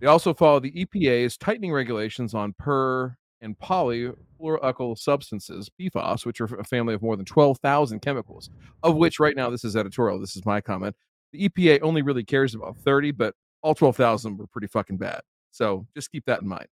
They 0.00 0.06
also 0.06 0.32
follow 0.32 0.60
the 0.60 0.72
EPA's 0.72 1.36
tightening 1.36 1.72
regulations 1.72 2.34
on 2.34 2.54
per 2.58 3.16
and 3.40 3.58
polyfluoroalkyl 3.58 4.96
substances, 4.96 5.70
PFAS, 5.80 6.24
which 6.24 6.40
are 6.40 6.46
a 6.58 6.64
family 6.64 6.94
of 6.94 7.02
more 7.02 7.16
than 7.16 7.26
12,000 7.26 8.00
chemicals, 8.00 8.48
of 8.82 8.96
which 8.96 9.20
right 9.20 9.36
now, 9.36 9.50
this 9.50 9.64
is 9.64 9.76
editorial, 9.76 10.18
this 10.18 10.36
is 10.36 10.46
my 10.46 10.60
comment. 10.60 10.96
The 11.32 11.48
EPA 11.48 11.80
only 11.82 12.02
really 12.02 12.24
cares 12.24 12.54
about 12.54 12.76
30, 12.78 13.10
but 13.12 13.34
all 13.64 13.74
12,000 13.74 14.36
were 14.36 14.46
pretty 14.46 14.68
fucking 14.68 14.98
bad. 14.98 15.22
So 15.50 15.86
just 15.96 16.12
keep 16.12 16.26
that 16.26 16.42
in 16.42 16.48
mind. 16.48 16.66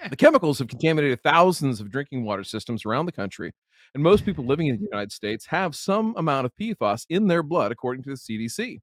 Yeah. 0.00 0.08
The 0.08 0.16
chemicals 0.16 0.60
have 0.60 0.68
contaminated 0.68 1.22
thousands 1.22 1.80
of 1.80 1.90
drinking 1.90 2.24
water 2.24 2.44
systems 2.44 2.86
around 2.86 3.06
the 3.06 3.12
country, 3.12 3.52
and 3.94 4.02
most 4.02 4.24
people 4.24 4.46
living 4.46 4.68
in 4.68 4.76
the 4.76 4.88
United 4.90 5.12
States 5.12 5.46
have 5.46 5.74
some 5.74 6.14
amount 6.16 6.46
of 6.46 6.52
PFAS 6.58 7.04
in 7.10 7.26
their 7.26 7.42
blood, 7.42 7.72
according 7.72 8.04
to 8.04 8.10
the 8.10 8.16
CDC. 8.16 8.80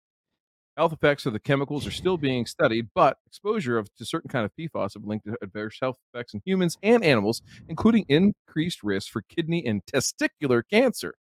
Health 0.78 0.94
effects 0.94 1.26
of 1.26 1.34
the 1.34 1.40
chemicals 1.40 1.86
are 1.86 1.92
still 1.92 2.18
being 2.18 2.46
studied, 2.46 2.90
but 2.96 3.18
exposure 3.26 3.78
of, 3.78 3.94
to 3.96 4.06
certain 4.06 4.30
kind 4.30 4.46
of 4.46 4.52
PFAS 4.60 4.94
have 4.94 5.04
linked 5.04 5.26
to 5.26 5.38
adverse 5.42 5.78
health 5.82 5.98
effects 6.14 6.34
in 6.34 6.42
humans 6.46 6.78
and 6.84 7.04
animals, 7.04 7.42
including 7.68 8.06
increased 8.08 8.84
risk 8.84 9.12
for 9.12 9.22
kidney 9.22 9.66
and 9.66 9.86
testicular 9.86 10.64
cancer. 10.70 11.16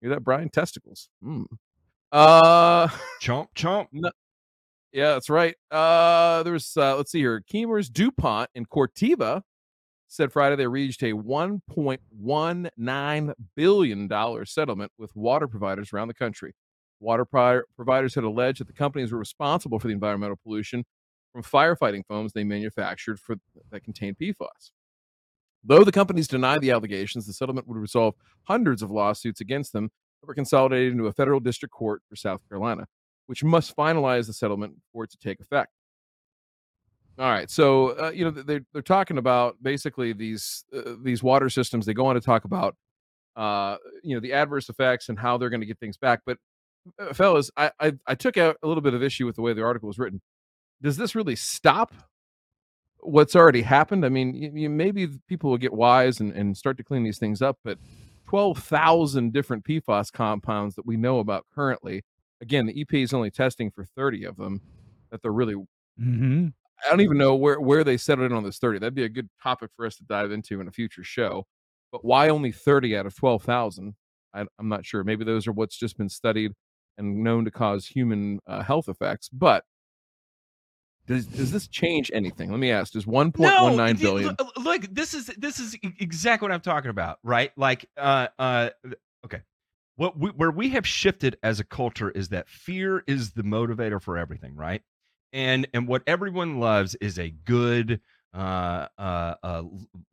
Hear 0.00 0.10
that, 0.10 0.24
Brian? 0.24 0.48
Testicles. 0.48 1.08
Mm. 1.24 1.46
Uh, 2.12 2.88
chomp, 3.22 3.48
chomp. 3.54 3.88
No, 3.92 4.10
yeah, 4.92 5.12
that's 5.12 5.30
right. 5.30 5.54
Uh, 5.70 6.42
there's 6.42 6.76
uh, 6.76 6.96
let's 6.96 7.12
see 7.12 7.20
here. 7.20 7.44
Chemours, 7.52 7.92
DuPont, 7.92 8.50
and 8.54 8.68
Corteva 8.68 9.42
said 10.08 10.32
Friday 10.32 10.56
they 10.56 10.66
reached 10.66 11.04
a 11.04 11.12
1.19 11.12 13.32
billion 13.56 14.08
dollar 14.08 14.44
settlement 14.44 14.90
with 14.98 15.14
water 15.14 15.46
providers 15.46 15.92
around 15.92 16.08
the 16.08 16.14
country. 16.14 16.52
Water 16.98 17.24
providers 17.76 18.14
had 18.14 18.24
alleged 18.24 18.60
that 18.60 18.66
the 18.66 18.72
companies 18.72 19.12
were 19.12 19.18
responsible 19.18 19.78
for 19.78 19.86
the 19.86 19.94
environmental 19.94 20.38
pollution 20.42 20.84
from 21.32 21.42
firefighting 21.42 22.04
foams 22.06 22.32
they 22.32 22.44
manufactured 22.44 23.20
for 23.20 23.36
that 23.70 23.84
contained 23.84 24.18
PFAS. 24.18 24.72
Though 25.62 25.84
the 25.84 25.92
companies 25.92 26.26
denied 26.26 26.60
the 26.60 26.72
allegations, 26.72 27.26
the 27.26 27.32
settlement 27.32 27.68
would 27.68 27.78
resolve 27.78 28.14
hundreds 28.44 28.82
of 28.82 28.90
lawsuits 28.90 29.40
against 29.40 29.72
them 29.72 29.90
that 30.20 30.26
were 30.26 30.34
consolidated 30.34 30.92
into 30.92 31.06
a 31.06 31.12
federal 31.12 31.38
district 31.38 31.72
court 31.72 32.02
for 32.08 32.16
South 32.16 32.40
Carolina 32.48 32.86
which 33.30 33.44
must 33.44 33.76
finalize 33.76 34.26
the 34.26 34.32
settlement 34.32 34.74
for 34.92 35.04
it 35.04 35.10
to 35.12 35.16
take 35.16 35.38
effect. 35.38 35.70
All 37.16 37.30
right, 37.30 37.48
so 37.48 37.90
uh, 37.90 38.10
you 38.10 38.24
know 38.24 38.32
they're 38.32 38.66
they're 38.72 38.82
talking 38.82 39.18
about 39.18 39.56
basically 39.62 40.12
these 40.12 40.64
uh, 40.76 40.96
these 41.00 41.22
water 41.22 41.48
systems. 41.48 41.86
They 41.86 41.94
go 41.94 42.06
on 42.06 42.16
to 42.16 42.20
talk 42.20 42.44
about 42.44 42.74
uh, 43.36 43.76
you 44.02 44.16
know 44.16 44.20
the 44.20 44.32
adverse 44.32 44.68
effects 44.68 45.08
and 45.08 45.16
how 45.16 45.38
they're 45.38 45.48
going 45.48 45.60
to 45.60 45.66
get 45.66 45.78
things 45.78 45.96
back. 45.96 46.22
But 46.26 46.38
uh, 46.98 47.12
fellas, 47.12 47.52
I, 47.56 47.70
I 47.78 47.92
I 48.04 48.16
took 48.16 48.36
out 48.36 48.56
a 48.64 48.66
little 48.66 48.80
bit 48.80 48.94
of 48.94 49.02
issue 49.04 49.26
with 49.26 49.36
the 49.36 49.42
way 49.42 49.52
the 49.52 49.62
article 49.62 49.86
was 49.86 49.98
written. 50.00 50.20
Does 50.82 50.96
this 50.96 51.14
really 51.14 51.36
stop 51.36 51.94
what's 52.98 53.36
already 53.36 53.62
happened? 53.62 54.04
I 54.04 54.08
mean, 54.08 54.34
you, 54.34 54.50
you, 54.52 54.68
maybe 54.68 55.06
people 55.28 55.50
will 55.50 55.58
get 55.58 55.72
wise 55.72 56.18
and, 56.18 56.32
and 56.32 56.56
start 56.56 56.78
to 56.78 56.84
clean 56.84 57.04
these 57.04 57.18
things 57.18 57.42
up, 57.42 57.58
but 57.62 57.78
12,000 58.26 59.32
different 59.32 59.64
PFAS 59.64 60.12
compounds 60.12 60.74
that 60.74 60.86
we 60.86 60.96
know 60.96 61.20
about 61.20 61.46
currently. 61.54 62.02
Again, 62.40 62.66
the 62.66 62.84
EPA 62.84 63.04
is 63.04 63.14
only 63.14 63.30
testing 63.30 63.70
for 63.70 63.84
30 63.84 64.24
of 64.24 64.36
them 64.36 64.60
that 65.10 65.22
they're 65.22 65.32
really. 65.32 65.54
Mm-hmm. 65.54 66.48
I 66.84 66.90
don't 66.90 67.02
even 67.02 67.18
know 67.18 67.34
where, 67.34 67.60
where 67.60 67.84
they 67.84 67.98
settled 67.98 68.30
in 68.30 68.36
on 68.36 68.42
this 68.42 68.58
30. 68.58 68.78
That'd 68.78 68.94
be 68.94 69.04
a 69.04 69.08
good 69.08 69.28
topic 69.42 69.70
for 69.76 69.84
us 69.84 69.96
to 69.96 70.04
dive 70.04 70.32
into 70.32 70.60
in 70.60 70.68
a 70.68 70.70
future 70.70 71.04
show. 71.04 71.46
But 71.92 72.04
why 72.04 72.30
only 72.30 72.52
30 72.52 72.96
out 72.96 73.04
of 73.04 73.14
12,000? 73.14 73.94
I'm 74.32 74.48
not 74.60 74.86
sure. 74.86 75.04
Maybe 75.04 75.24
those 75.24 75.46
are 75.46 75.52
what's 75.52 75.76
just 75.76 75.98
been 75.98 76.08
studied 76.08 76.52
and 76.96 77.22
known 77.22 77.44
to 77.44 77.50
cause 77.50 77.86
human 77.86 78.38
uh, 78.46 78.62
health 78.62 78.88
effects. 78.88 79.28
But 79.28 79.64
does 81.06 81.26
does 81.26 81.50
this 81.50 81.66
change 81.66 82.10
anything? 82.14 82.50
Let 82.50 82.60
me 82.60 82.70
ask. 82.70 82.92
Does 82.92 83.06
one 83.06 83.32
point 83.32 83.52
one 83.60 83.76
nine 83.76 83.96
billion? 83.96 84.36
Look, 84.38 84.56
look, 84.56 84.82
this 84.92 85.14
is 85.14 85.26
this 85.36 85.58
is 85.58 85.76
exactly 85.98 86.46
what 86.46 86.54
I'm 86.54 86.60
talking 86.60 86.90
about, 86.90 87.18
right? 87.24 87.50
Like, 87.56 87.86
uh, 87.96 88.28
uh, 88.38 88.70
okay, 89.24 89.40
what 90.00 90.18
we, 90.18 90.30
where 90.30 90.50
we 90.50 90.70
have 90.70 90.86
shifted 90.86 91.36
as 91.42 91.60
a 91.60 91.64
culture 91.64 92.10
is 92.10 92.30
that 92.30 92.48
fear 92.48 93.04
is 93.06 93.32
the 93.32 93.42
motivator 93.42 94.00
for 94.00 94.16
everything, 94.16 94.56
right? 94.56 94.80
And 95.30 95.68
and 95.74 95.86
what 95.86 96.02
everyone 96.06 96.58
loves 96.58 96.94
is 97.02 97.18
a 97.18 97.28
good 97.28 98.00
uh, 98.32 98.86
uh, 98.98 99.34
uh, 99.42 99.62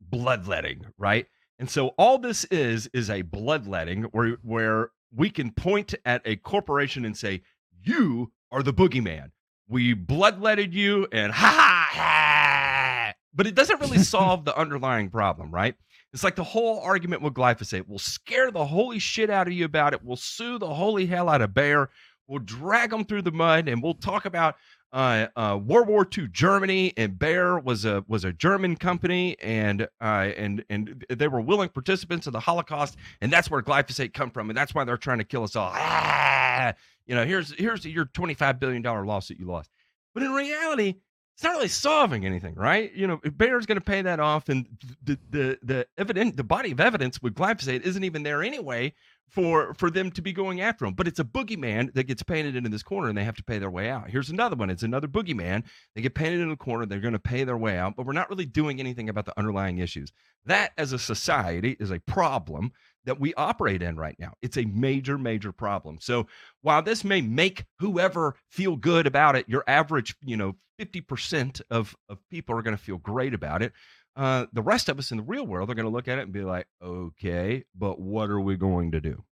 bloodletting, 0.00 0.84
right? 0.98 1.26
And 1.58 1.70
so 1.70 1.88
all 1.96 2.18
this 2.18 2.44
is 2.44 2.90
is 2.92 3.08
a 3.08 3.22
bloodletting 3.22 4.02
where 4.12 4.36
where 4.42 4.90
we 5.14 5.30
can 5.30 5.52
point 5.52 5.94
at 6.04 6.20
a 6.26 6.36
corporation 6.36 7.06
and 7.06 7.16
say, 7.16 7.40
"You 7.82 8.30
are 8.52 8.62
the 8.62 8.74
boogeyman." 8.74 9.30
we 9.68 9.94
bloodletted 9.94 10.72
you 10.72 11.06
and 11.12 11.30
ha 11.30 11.46
ha 11.46 11.88
ha. 11.92 13.14
But 13.34 13.46
it 13.46 13.54
doesn't 13.54 13.80
really 13.80 13.98
solve 14.02 14.44
the 14.44 14.56
underlying 14.56 15.10
problem, 15.10 15.50
right? 15.50 15.74
It's 16.12 16.24
like 16.24 16.36
the 16.36 16.44
whole 16.44 16.80
argument 16.80 17.22
with 17.22 17.34
glyphosate. 17.34 17.84
We'll 17.86 17.98
scare 17.98 18.50
the 18.50 18.64
holy 18.64 18.98
shit 18.98 19.28
out 19.30 19.46
of 19.46 19.52
you 19.52 19.64
about 19.64 19.92
it. 19.92 20.02
We'll 20.02 20.16
sue 20.16 20.58
the 20.58 20.72
holy 20.72 21.06
hell 21.06 21.28
out 21.28 21.42
of 21.42 21.52
Bayer. 21.52 21.90
We'll 22.26 22.40
drag 22.40 22.90
them 22.90 23.04
through 23.04 23.22
the 23.22 23.32
mud, 23.32 23.68
and 23.68 23.82
we'll 23.82 23.94
talk 23.94 24.24
about 24.24 24.56
uh, 24.92 25.26
uh, 25.36 25.58
World 25.62 25.88
War 25.88 26.06
II 26.16 26.28
Germany, 26.28 26.92
and 26.96 27.18
Bayer 27.18 27.58
was 27.58 27.84
a 27.84 28.04
was 28.08 28.24
a 28.24 28.32
German 28.32 28.76
company, 28.76 29.36
and 29.40 29.82
uh, 30.00 30.30
and 30.36 30.64
and 30.70 31.04
they 31.10 31.28
were 31.28 31.40
willing 31.40 31.68
participants 31.68 32.26
of 32.26 32.32
the 32.32 32.40
Holocaust, 32.40 32.96
and 33.20 33.30
that's 33.30 33.50
where 33.50 33.62
glyphosate 33.62 34.14
come 34.14 34.30
from, 34.30 34.50
and 34.50 34.56
that's 34.56 34.74
why 34.74 34.84
they're 34.84 34.96
trying 34.96 35.18
to 35.18 35.24
kill 35.24 35.42
us 35.42 35.56
all. 35.56 35.72
Ah! 35.74 36.74
You 37.06 37.14
know, 37.14 37.24
here's 37.24 37.52
here's 37.54 37.84
your 37.84 38.06
twenty 38.06 38.34
five 38.34 38.58
billion 38.60 38.82
dollar 38.82 39.04
lawsuit 39.04 39.38
you 39.38 39.46
lost, 39.46 39.70
but 40.14 40.22
in 40.22 40.32
reality, 40.32 40.96
it's 41.38 41.44
not 41.44 41.54
really 41.54 41.68
solving 41.68 42.26
anything, 42.26 42.56
right? 42.56 42.92
You 42.94 43.06
know, 43.06 43.20
if 43.22 43.38
Bayer's 43.38 43.64
going 43.64 43.78
to 43.78 43.84
pay 43.84 44.02
that 44.02 44.18
off, 44.18 44.48
and 44.48 44.66
the 45.04 45.16
the 45.30 45.56
the 45.62 46.32
the 46.34 46.42
body 46.42 46.72
of 46.72 46.80
evidence 46.80 47.22
with 47.22 47.36
glyphosate 47.36 47.82
isn't 47.82 48.02
even 48.02 48.24
there 48.24 48.42
anyway 48.42 48.92
for 49.30 49.74
for 49.74 49.90
them 49.90 50.10
to 50.12 50.22
be 50.22 50.32
going 50.32 50.60
after 50.60 50.84
them. 50.84 50.94
But 50.94 51.08
it's 51.08 51.20
a 51.20 51.24
boogeyman 51.24 51.92
that 51.94 52.04
gets 52.04 52.22
painted 52.22 52.56
into 52.56 52.68
this 52.70 52.82
corner, 52.82 53.08
and 53.08 53.16
they 53.16 53.24
have 53.24 53.36
to 53.36 53.44
pay 53.44 53.58
their 53.58 53.70
way 53.70 53.90
out. 53.90 54.10
Here's 54.10 54.30
another 54.30 54.56
one. 54.56 54.70
It's 54.70 54.82
another 54.82 55.08
boogeyman. 55.08 55.64
They 55.94 56.02
get 56.02 56.14
painted 56.14 56.40
in 56.40 56.48
the 56.48 56.56
corner. 56.56 56.86
They're 56.86 57.00
going 57.00 57.12
to 57.12 57.18
pay 57.18 57.44
their 57.44 57.58
way 57.58 57.78
out, 57.78 57.96
but 57.96 58.06
we're 58.06 58.12
not 58.12 58.30
really 58.30 58.46
doing 58.46 58.80
anything 58.80 59.08
about 59.08 59.26
the 59.26 59.38
underlying 59.38 59.78
issues. 59.78 60.12
That, 60.46 60.72
as 60.78 60.92
a 60.92 60.98
society, 60.98 61.76
is 61.78 61.90
a 61.90 62.00
problem 62.00 62.72
that 63.04 63.20
we 63.20 63.34
operate 63.34 63.82
in 63.82 63.96
right 63.96 64.16
now. 64.18 64.32
It's 64.42 64.58
a 64.58 64.64
major, 64.66 65.18
major 65.18 65.52
problem. 65.52 65.98
So 66.00 66.26
while 66.62 66.82
this 66.82 67.04
may 67.04 67.20
make 67.20 67.64
whoever 67.78 68.34
feel 68.50 68.76
good 68.76 69.06
about 69.06 69.36
it, 69.36 69.48
your 69.48 69.64
average, 69.66 70.14
you 70.22 70.36
know, 70.36 70.56
50% 70.78 71.60
of, 71.70 71.96
of 72.08 72.18
people 72.30 72.56
are 72.56 72.62
going 72.62 72.76
to 72.76 72.82
feel 72.82 72.98
great 72.98 73.34
about 73.34 73.62
it. 73.62 73.72
Uh, 74.18 74.46
the 74.52 74.62
rest 74.62 74.88
of 74.88 74.98
us 74.98 75.12
in 75.12 75.18
the 75.18 75.22
real 75.22 75.46
world 75.46 75.70
are 75.70 75.74
going 75.74 75.86
to 75.86 75.92
look 75.92 76.08
at 76.08 76.18
it 76.18 76.22
and 76.22 76.32
be 76.32 76.42
like, 76.42 76.66
okay, 76.82 77.64
but 77.74 78.00
what 78.00 78.30
are 78.30 78.40
we 78.40 78.56
going 78.56 78.90
to 78.92 79.00
do? 79.00 79.24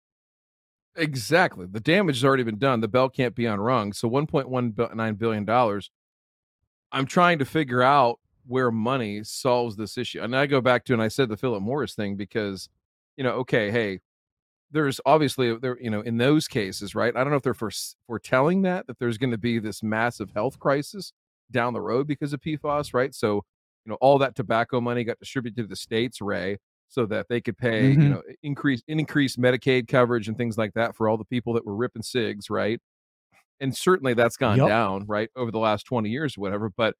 Exactly. 0.95 1.67
The 1.67 1.81
damage 1.81 2.17
has 2.17 2.25
already 2.25 2.43
been 2.43 2.59
done. 2.59 2.81
The 2.81 2.89
bell 2.89 3.09
can't 3.09 3.35
be 3.35 3.47
unrung. 3.47 3.95
So 3.95 4.09
$1.19 4.11 5.19
billion. 5.19 5.81
I'm 6.93 7.07
trying 7.07 7.39
to 7.39 7.45
figure 7.45 7.83
out 7.83 8.21
where 8.47 8.71
money 8.71 9.25
solves 9.25 9.77
this 9.77 9.97
issue. 9.97 10.21
And 10.21 10.37
I 10.37 10.45
go 10.47 10.61
back 10.61 10.85
to, 10.85 10.93
and 10.93 11.03
I 11.03 11.09
said 11.09 11.31
the 11.31 11.37
Philip 11.37 11.63
Morris 11.63 11.95
thing 11.95 12.17
because– 12.17 12.69
you 13.17 13.25
know, 13.25 13.33
okay, 13.33 13.71
hey, 13.71 14.01
there's 14.71 15.01
obviously 15.07 15.57
there, 15.57 15.79
you 15.81 15.91
know, 15.91 16.01
in 16.01 16.17
those 16.17 16.49
cases, 16.49 16.95
right? 16.95 17.17
I 17.17 17.21
don't 17.23 17.31
know 17.31 17.37
if 17.37 17.43
they're 17.43 17.55
for 17.55 17.71
foretelling 18.07 18.63
that 18.63 18.87
that 18.87 18.99
there's 18.99 19.19
going 19.19 19.31
to 19.31 19.39
be 19.39 19.59
this 19.59 19.83
massive 19.83 20.33
health 20.35 20.59
crisis 20.59 21.13
down 21.51 21.75
the 21.75 21.81
road 21.81 22.07
because 22.07 22.33
of 22.33 22.41
PFAS, 22.41 22.93
right? 22.93 23.15
So, 23.15 23.45
you 23.85 23.91
know, 23.91 23.99
all 24.01 24.19
that 24.19 24.35
tobacco 24.35 24.81
money 24.81 25.05
got 25.05 25.19
distributed 25.19 25.63
to 25.63 25.69
the 25.69 25.77
states, 25.77 26.21
Ray, 26.21 26.59
so 26.89 27.07
that 27.07 27.27
they 27.29 27.41
could 27.41 27.59
pay, 27.59 27.93
mm-hmm. 27.93 28.03
you 28.03 28.09
know, 28.09 28.23
increase 28.43 28.83
increase 28.89 29.37
Medicaid 29.37 29.89
coverage 29.89 30.29
and 30.29 30.37
things 30.37 30.57
like 30.57 30.73
that 30.75 30.97
for 30.97 31.09
all 31.09 31.17
the 31.17 31.25
people 31.25 31.53
that 31.55 31.67
were 31.67 31.75
ripping 31.75 32.03
cigs, 32.03 32.49
right? 32.51 32.81
And 33.61 33.77
certainly 33.77 34.15
that's 34.15 34.37
gone 34.37 34.59
yep. 34.59 34.69
down, 34.69 35.05
right, 35.07 35.31
over 35.37 35.51
the 35.51 35.59
last 35.59 35.85
20 35.85 36.09
years 36.09 36.37
or 36.37 36.41
whatever. 36.41 36.71
But 36.77 36.95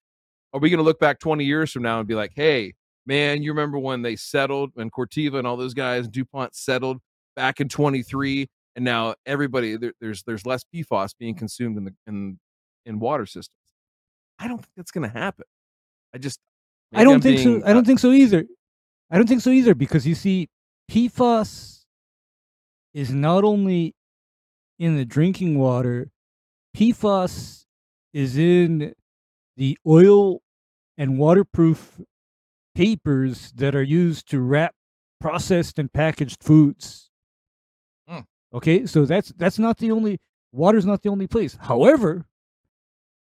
are 0.53 0.61
we 0.61 0.71
going 0.71 0.79
to 0.79 0.85
look 0.85 1.01
back 1.01 1.19
20 1.19 1.45
years 1.45 1.73
from 1.73 1.83
now 1.83 1.99
and 1.99 2.07
be 2.07 2.15
like, 2.15 2.33
hey, 2.35 2.75
man, 3.07 3.43
you 3.43 3.53
remember 3.53 3.79
when 3.79 4.03
they 4.03 4.17
settled, 4.17 4.71
and 4.77 4.93
Corteva 4.93 5.39
and 5.39 5.47
all 5.47 5.57
those 5.57 5.75
guys, 5.75 6.09
DuPont 6.09 6.55
settled 6.55 6.99
back 7.37 7.61
in 7.61 7.69
23, 7.69 8.49
and 8.77 8.85
now 8.85 9.15
everybody 9.27 9.77
there, 9.77 9.93
there's 10.01 10.23
there's 10.25 10.47
less 10.47 10.65
PFAS 10.75 11.15
being 11.19 11.35
consumed 11.35 11.77
in 11.77 11.85
the 11.85 11.95
in 12.07 12.39
in 12.87 12.99
water 12.99 13.27
systems. 13.27 13.59
I 14.39 14.49
don't 14.49 14.59
think 14.59 14.71
that's 14.77 14.91
going 14.91 15.09
to 15.09 15.17
happen. 15.17 15.47
I 16.15 16.19
just 16.19 16.41
I 16.93 17.05
don't 17.05 17.15
I'm 17.15 17.21
think 17.21 17.37
being, 17.39 17.61
so. 17.61 17.67
I 17.67 17.73
don't 17.73 17.87
think 17.87 17.99
so 17.99 18.13
either. 18.13 18.45
I 19.11 19.17
don't 19.17 19.29
think 19.29 19.43
so 19.43 19.51
either 19.51 19.75
because 19.75 20.07
you 20.07 20.15
see, 20.15 20.49
PFAS 20.91 21.85
is 22.93 23.13
not 23.13 23.45
only 23.45 23.95
in 24.79 24.97
the 24.97 25.05
drinking 25.05 25.59
water. 25.59 26.11
PFAS 26.77 27.65
is 28.13 28.37
in 28.37 28.95
the 29.57 29.79
oil 29.87 30.41
and 30.97 31.19
waterproof 31.19 32.01
papers 32.75 33.53
that 33.57 33.75
are 33.75 33.83
used 33.83 34.29
to 34.31 34.41
wrap 34.41 34.75
processed 35.21 35.79
and 35.79 35.93
packaged 35.93 36.43
foods. 36.43 37.11
Mm. 38.09 38.25
Okay, 38.53 38.87
so 38.87 39.05
that's 39.05 39.33
that's 39.37 39.59
not 39.59 39.79
the 39.79 39.91
only 39.91 40.19
water's 40.53 40.87
not 40.87 41.03
the 41.03 41.09
only 41.09 41.27
place. 41.27 41.57
However, 41.61 42.27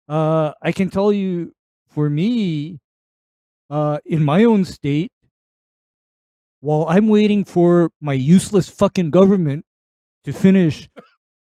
uh, 0.09 0.53
I 0.63 0.73
can 0.73 0.91
tell 0.91 1.13
you 1.13 1.53
for 1.89 2.11
me, 2.11 2.81
uh, 3.73 3.99
in 4.05 4.23
my 4.23 4.45
own 4.45 4.67
state, 4.67 5.11
while 6.61 6.85
I'm 6.89 7.09
waiting 7.09 7.43
for 7.43 7.91
my 8.03 8.13
useless 8.13 8.69
fucking 8.69 9.11
government 9.11 9.65
to 10.25 10.33
finish 10.33 10.91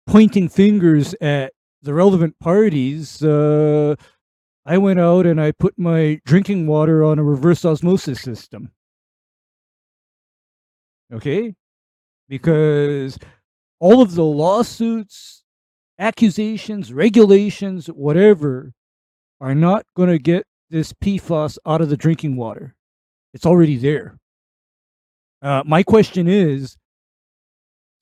pointing 0.08 0.48
fingers 0.48 1.14
at 1.20 1.52
the 1.82 1.94
relevant 1.94 2.40
parties, 2.40 3.22
uh, 3.22 3.96
I 4.66 4.78
went 4.78 5.00
out 5.00 5.26
and 5.26 5.42
I 5.42 5.52
put 5.52 5.78
my 5.78 6.22
drinking 6.26 6.68
water 6.68 7.04
on 7.04 7.20
a 7.20 7.24
reverse 7.24 7.66
osmosis 7.66 8.22
system. 8.22 8.72
Okay? 11.12 11.56
Because 12.30 13.20
all 13.82 14.02
of 14.02 14.16
the 14.16 14.24
lawsuits, 14.24 15.44
accusations, 16.00 16.94
regulations, 16.94 17.88
whatever, 17.88 18.72
are 19.42 19.56
not 19.56 19.86
going 19.98 20.10
to 20.10 20.20
get 20.20 20.46
this 20.72 20.94
PFAS 20.94 21.58
out 21.66 21.82
of 21.82 21.90
the 21.90 21.98
drinking 21.98 22.36
water. 22.36 22.76
It's 23.34 23.46
already 23.46 23.78
there. 23.78 24.18
Uh, 25.42 25.64
my 25.66 25.84
question 25.84 26.28
is 26.28 26.78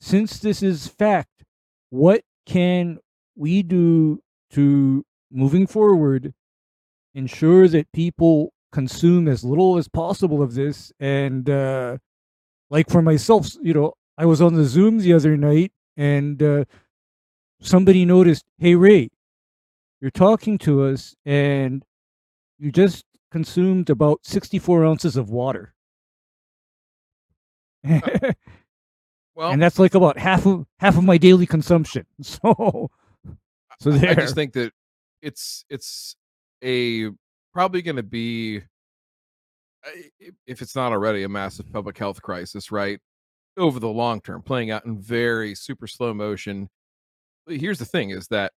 since 0.01 0.39
this 0.39 0.63
is 0.63 0.87
fact, 0.87 1.43
what 1.89 2.21
can 2.45 2.99
we 3.35 3.63
do 3.63 4.21
to 4.51 5.03
moving 5.31 5.67
forward 5.67 6.33
ensure 7.15 7.67
that 7.67 7.91
people 7.91 8.53
consume 8.71 9.27
as 9.27 9.43
little 9.43 9.77
as 9.77 9.87
possible 9.87 10.41
of 10.41 10.53
this 10.53 10.91
and 10.99 11.49
uh 11.49 11.97
like 12.69 12.89
for 12.89 13.01
myself 13.01 13.47
you 13.61 13.73
know 13.73 13.93
i 14.17 14.25
was 14.25 14.41
on 14.41 14.53
the 14.53 14.63
zoom 14.63 14.99
the 14.99 15.13
other 15.13 15.35
night 15.35 15.71
and 15.97 16.41
uh 16.43 16.63
somebody 17.61 18.05
noticed 18.05 18.45
hey 18.59 18.75
ray 18.75 19.09
you're 20.01 20.11
talking 20.11 20.57
to 20.57 20.83
us 20.83 21.15
and 21.25 21.83
you 22.59 22.71
just 22.71 23.05
consumed 23.31 23.89
about 23.89 24.19
64 24.23 24.85
ounces 24.85 25.15
of 25.15 25.29
water 25.29 25.73
well 27.83 29.51
and 29.51 29.61
that's 29.61 29.79
like 29.79 29.95
about 29.95 30.17
half 30.17 30.45
of 30.45 30.65
half 30.79 30.97
of 30.97 31.03
my 31.03 31.17
daily 31.17 31.45
consumption 31.45 32.05
so 32.21 32.89
so 33.79 33.91
there. 33.91 34.11
i 34.11 34.15
just 34.15 34.35
think 34.35 34.53
that 34.53 34.73
it's 35.21 35.63
it's 35.69 36.15
a 36.63 37.09
probably 37.53 37.81
going 37.81 37.95
to 37.95 38.03
be 38.03 38.61
if 40.47 40.61
it's 40.61 40.75
not 40.75 40.91
already 40.91 41.23
a 41.23 41.29
massive 41.29 41.71
public 41.71 41.97
health 41.97 42.21
crisis, 42.21 42.71
right? 42.71 42.99
Over 43.57 43.79
the 43.79 43.89
long 43.89 44.21
term, 44.21 44.41
playing 44.41 44.71
out 44.71 44.85
in 44.85 44.99
very 44.99 45.55
super 45.55 45.87
slow 45.87 46.13
motion. 46.13 46.69
Here's 47.47 47.79
the 47.79 47.85
thing: 47.85 48.11
is 48.11 48.27
that 48.27 48.51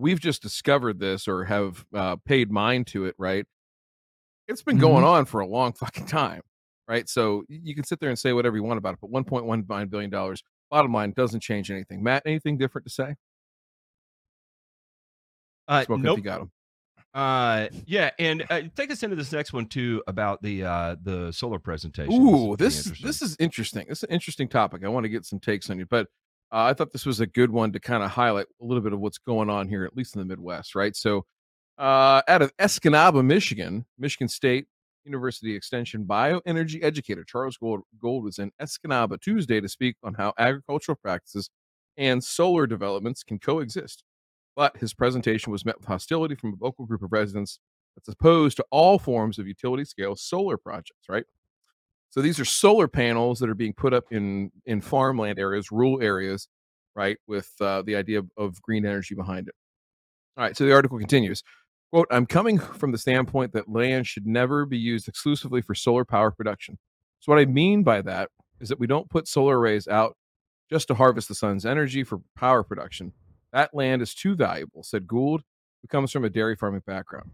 we've 0.00 0.20
just 0.20 0.42
discovered 0.42 0.98
this 0.98 1.28
or 1.28 1.44
have 1.44 1.84
uh, 1.94 2.16
paid 2.24 2.50
mind 2.50 2.86
to 2.88 3.04
it, 3.04 3.14
right? 3.18 3.44
It's 4.48 4.62
been 4.62 4.76
mm-hmm. 4.76 4.82
going 4.82 5.04
on 5.04 5.26
for 5.26 5.40
a 5.40 5.46
long 5.46 5.72
fucking 5.78 6.06
time, 6.06 6.42
right? 6.88 7.08
So 7.08 7.44
you 7.48 7.74
can 7.74 7.84
sit 7.84 8.00
there 8.00 8.08
and 8.08 8.18
say 8.18 8.32
whatever 8.32 8.56
you 8.56 8.62
want 8.62 8.78
about 8.78 8.94
it, 8.94 9.00
but 9.00 9.10
1.19 9.10 9.90
billion 9.90 10.10
dollars, 10.10 10.42
bottom 10.70 10.92
line, 10.92 11.12
doesn't 11.16 11.40
change 11.40 11.70
anything. 11.70 12.02
Matt, 12.02 12.22
anything 12.26 12.58
different 12.58 12.86
to 12.86 12.92
say? 12.92 13.14
Uh, 15.68 15.84
nope. 15.88 16.18
you 16.18 16.24
got 16.24 16.40
them. 16.40 16.50
Uh, 17.12 17.66
yeah, 17.86 18.10
and 18.18 18.44
uh, 18.50 18.62
take 18.76 18.90
us 18.90 19.02
into 19.02 19.16
this 19.16 19.32
next 19.32 19.52
one 19.52 19.66
too 19.66 20.00
about 20.06 20.40
the 20.42 20.62
uh 20.62 20.94
the 21.02 21.32
solar 21.32 21.58
presentation. 21.58 22.12
Ooh, 22.12 22.56
this 22.56 22.92
this 23.02 23.20
is 23.20 23.36
interesting. 23.40 23.86
This 23.88 23.98
is 23.98 24.04
an 24.04 24.10
interesting 24.10 24.48
topic. 24.48 24.84
I 24.84 24.88
want 24.88 25.04
to 25.04 25.08
get 25.08 25.24
some 25.24 25.40
takes 25.40 25.70
on 25.70 25.78
you, 25.78 25.86
but 25.86 26.06
uh, 26.52 26.64
I 26.64 26.74
thought 26.74 26.92
this 26.92 27.06
was 27.06 27.20
a 27.20 27.26
good 27.26 27.50
one 27.50 27.72
to 27.72 27.80
kind 27.80 28.02
of 28.02 28.10
highlight 28.10 28.46
a 28.60 28.64
little 28.64 28.82
bit 28.82 28.92
of 28.92 29.00
what's 29.00 29.18
going 29.18 29.48
on 29.48 29.68
here, 29.68 29.84
at 29.84 29.96
least 29.96 30.16
in 30.16 30.20
the 30.20 30.26
Midwest, 30.26 30.74
right? 30.74 30.96
So, 30.96 31.24
uh, 31.78 32.22
out 32.28 32.42
of 32.42 32.54
Escanaba, 32.58 33.24
Michigan, 33.24 33.86
Michigan 33.98 34.28
State 34.28 34.66
University 35.04 35.54
Extension 35.54 36.04
bioenergy 36.04 36.82
educator 36.82 37.24
Charles 37.24 37.56
Gould, 37.56 37.80
Gould 37.98 38.24
was 38.24 38.38
in 38.38 38.52
Escanaba 38.60 39.20
Tuesday 39.20 39.60
to 39.60 39.68
speak 39.68 39.96
on 40.02 40.14
how 40.14 40.32
agricultural 40.38 40.98
practices 41.00 41.48
and 41.96 42.22
solar 42.22 42.66
developments 42.66 43.22
can 43.22 43.38
coexist. 43.38 44.04
But 44.56 44.76
his 44.76 44.92
presentation 44.92 45.52
was 45.52 45.64
met 45.64 45.78
with 45.78 45.86
hostility 45.86 46.34
from 46.34 46.52
a 46.52 46.56
vocal 46.56 46.84
group 46.84 47.02
of 47.02 47.12
residents 47.12 47.60
that's 47.94 48.08
opposed 48.08 48.56
to 48.58 48.66
all 48.70 48.98
forms 48.98 49.38
of 49.38 49.46
utility 49.46 49.84
scale 49.84 50.16
solar 50.16 50.56
projects, 50.56 51.08
right? 51.08 51.24
So 52.10 52.20
these 52.20 52.40
are 52.40 52.44
solar 52.44 52.88
panels 52.88 53.38
that 53.38 53.48
are 53.48 53.54
being 53.54 53.72
put 53.72 53.94
up 53.94 54.04
in 54.10 54.50
in 54.66 54.80
farmland 54.80 55.38
areas, 55.38 55.70
rural 55.70 56.02
areas, 56.02 56.48
right, 56.94 57.16
with 57.26 57.50
uh, 57.60 57.82
the 57.82 57.96
idea 57.96 58.18
of, 58.18 58.30
of 58.36 58.60
green 58.62 58.84
energy 58.84 59.14
behind 59.14 59.48
it. 59.48 59.54
All 60.36 60.44
right, 60.44 60.56
so 60.56 60.64
the 60.64 60.72
article 60.72 60.98
continues. 60.98 61.42
Quote, 61.92 62.06
I'm 62.10 62.26
coming 62.26 62.58
from 62.58 62.92
the 62.92 62.98
standpoint 62.98 63.52
that 63.52 63.68
land 63.68 64.06
should 64.06 64.26
never 64.26 64.64
be 64.64 64.78
used 64.78 65.08
exclusively 65.08 65.60
for 65.60 65.74
solar 65.74 66.04
power 66.04 66.30
production. 66.30 66.78
So, 67.20 67.32
what 67.32 67.40
I 67.40 67.46
mean 67.46 67.82
by 67.82 68.02
that 68.02 68.30
is 68.60 68.68
that 68.68 68.78
we 68.78 68.86
don't 68.86 69.10
put 69.10 69.26
solar 69.26 69.58
arrays 69.58 69.88
out 69.88 70.16
just 70.70 70.88
to 70.88 70.94
harvest 70.94 71.28
the 71.28 71.34
sun's 71.34 71.66
energy 71.66 72.04
for 72.04 72.20
power 72.36 72.62
production. 72.62 73.12
That 73.52 73.74
land 73.74 74.02
is 74.02 74.14
too 74.14 74.36
valuable, 74.36 74.84
said 74.84 75.08
Gould, 75.08 75.42
who 75.82 75.88
comes 75.88 76.12
from 76.12 76.24
a 76.24 76.30
dairy 76.30 76.54
farming 76.54 76.82
background. 76.86 77.30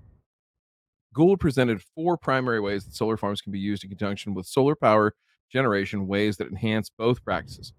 Gould 1.16 1.40
presented 1.40 1.80
four 1.94 2.18
primary 2.18 2.60
ways 2.60 2.84
that 2.84 2.94
solar 2.94 3.16
farms 3.16 3.40
can 3.40 3.50
be 3.50 3.58
used 3.58 3.82
in 3.82 3.88
conjunction 3.88 4.34
with 4.34 4.44
solar 4.44 4.76
power 4.76 5.14
generation, 5.50 6.06
ways 6.06 6.36
that 6.36 6.48
enhance 6.48 6.90
both 6.90 7.24
practices. 7.24 7.72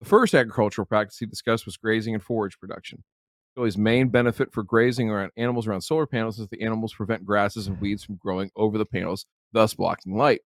The 0.00 0.06
first 0.06 0.32
agricultural 0.32 0.86
practice 0.86 1.18
he 1.18 1.26
discussed 1.26 1.66
was 1.66 1.76
grazing 1.76 2.14
and 2.14 2.22
forage 2.22 2.56
production. 2.60 3.02
Philly's 3.56 3.76
main 3.76 4.10
benefit 4.10 4.52
for 4.52 4.62
grazing 4.62 5.10
around 5.10 5.32
animals 5.36 5.66
around 5.66 5.80
solar 5.80 6.06
panels 6.06 6.38
is 6.38 6.46
the 6.46 6.62
animals 6.62 6.94
prevent 6.94 7.24
grasses 7.24 7.66
and 7.66 7.80
weeds 7.80 8.04
from 8.04 8.14
growing 8.14 8.52
over 8.54 8.78
the 8.78 8.86
panels, 8.86 9.26
thus 9.52 9.74
blocking 9.74 10.16
light. 10.16 10.42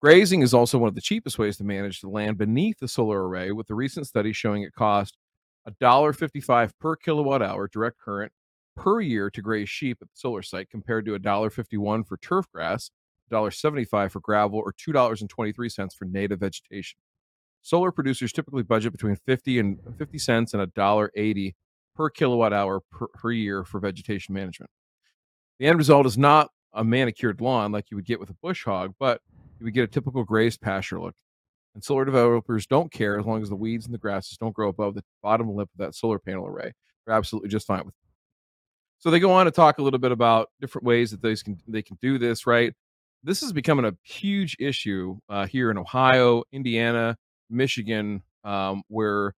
Grazing 0.00 0.40
is 0.40 0.54
also 0.54 0.78
one 0.78 0.88
of 0.88 0.94
the 0.94 1.02
cheapest 1.02 1.38
ways 1.38 1.58
to 1.58 1.64
manage 1.64 2.00
the 2.00 2.08
land 2.08 2.38
beneath 2.38 2.78
the 2.78 2.88
solar 2.88 3.28
array, 3.28 3.52
with 3.52 3.66
the 3.66 3.74
recent 3.74 4.06
study 4.06 4.32
showing 4.32 4.62
it 4.62 4.72
cost 4.72 5.18
$1.55 5.68 6.70
per 6.80 6.96
kilowatt 6.96 7.42
hour 7.42 7.68
direct 7.68 7.98
current 8.00 8.32
per 8.76 9.00
year 9.00 9.30
to 9.30 9.42
graze 9.42 9.68
sheep 9.68 9.98
at 10.00 10.08
the 10.08 10.14
solar 10.14 10.42
site 10.42 10.70
compared 10.70 11.04
to 11.06 11.18
$1.51 11.18 12.06
for 12.06 12.16
turf 12.16 12.46
grass, 12.52 12.90
$1.75 13.30 14.10
for 14.10 14.20
gravel, 14.20 14.58
or 14.58 14.72
$2.23 14.72 15.94
for 15.96 16.04
native 16.04 16.40
vegetation. 16.40 16.98
Solar 17.62 17.92
producers 17.92 18.32
typically 18.32 18.62
budget 18.62 18.92
between 18.92 19.16
50 19.16 19.58
and 19.58 19.78
50 19.96 20.18
cents 20.18 20.54
and 20.54 20.72
$1.80 20.72 21.54
per 21.94 22.10
kilowatt 22.10 22.52
hour 22.52 22.80
per, 22.90 23.06
per 23.08 23.30
year 23.30 23.64
for 23.64 23.78
vegetation 23.78 24.34
management. 24.34 24.70
The 25.58 25.66
end 25.66 25.78
result 25.78 26.06
is 26.06 26.18
not 26.18 26.50
a 26.72 26.82
manicured 26.82 27.40
lawn 27.40 27.70
like 27.70 27.90
you 27.90 27.96
would 27.96 28.06
get 28.06 28.18
with 28.18 28.30
a 28.30 28.36
bush 28.42 28.64
hog, 28.64 28.94
but 28.98 29.20
you 29.60 29.64
would 29.64 29.74
get 29.74 29.84
a 29.84 29.88
typical 29.88 30.24
grazed 30.24 30.60
pasture 30.60 31.00
look. 31.00 31.14
And 31.74 31.84
solar 31.84 32.04
developers 32.04 32.66
don't 32.66 32.92
care 32.92 33.18
as 33.18 33.24
long 33.24 33.42
as 33.42 33.48
the 33.48 33.56
weeds 33.56 33.86
and 33.86 33.94
the 33.94 33.98
grasses 33.98 34.36
don't 34.36 34.54
grow 34.54 34.68
above 34.68 34.94
the 34.94 35.04
bottom 35.22 35.54
lip 35.54 35.68
of 35.72 35.78
that 35.78 35.94
solar 35.94 36.18
panel 36.18 36.46
array. 36.46 36.72
They're 37.06 37.14
absolutely 37.14 37.48
just 37.48 37.66
fine 37.66 37.84
with 37.84 37.94
it. 37.94 38.01
So 39.02 39.10
they 39.10 39.18
go 39.18 39.32
on 39.32 39.46
to 39.46 39.50
talk 39.50 39.78
a 39.78 39.82
little 39.82 39.98
bit 39.98 40.12
about 40.12 40.50
different 40.60 40.86
ways 40.86 41.10
that 41.10 41.20
they 41.22 41.34
can 41.34 41.58
they 41.66 41.82
can 41.82 41.98
do 42.00 42.18
this. 42.18 42.46
Right, 42.46 42.72
this 43.24 43.42
is 43.42 43.52
becoming 43.52 43.84
a 43.84 43.94
huge 44.04 44.56
issue 44.60 45.18
uh, 45.28 45.46
here 45.46 45.72
in 45.72 45.78
Ohio, 45.78 46.44
Indiana, 46.52 47.16
Michigan, 47.50 48.22
um, 48.44 48.84
where 48.86 49.34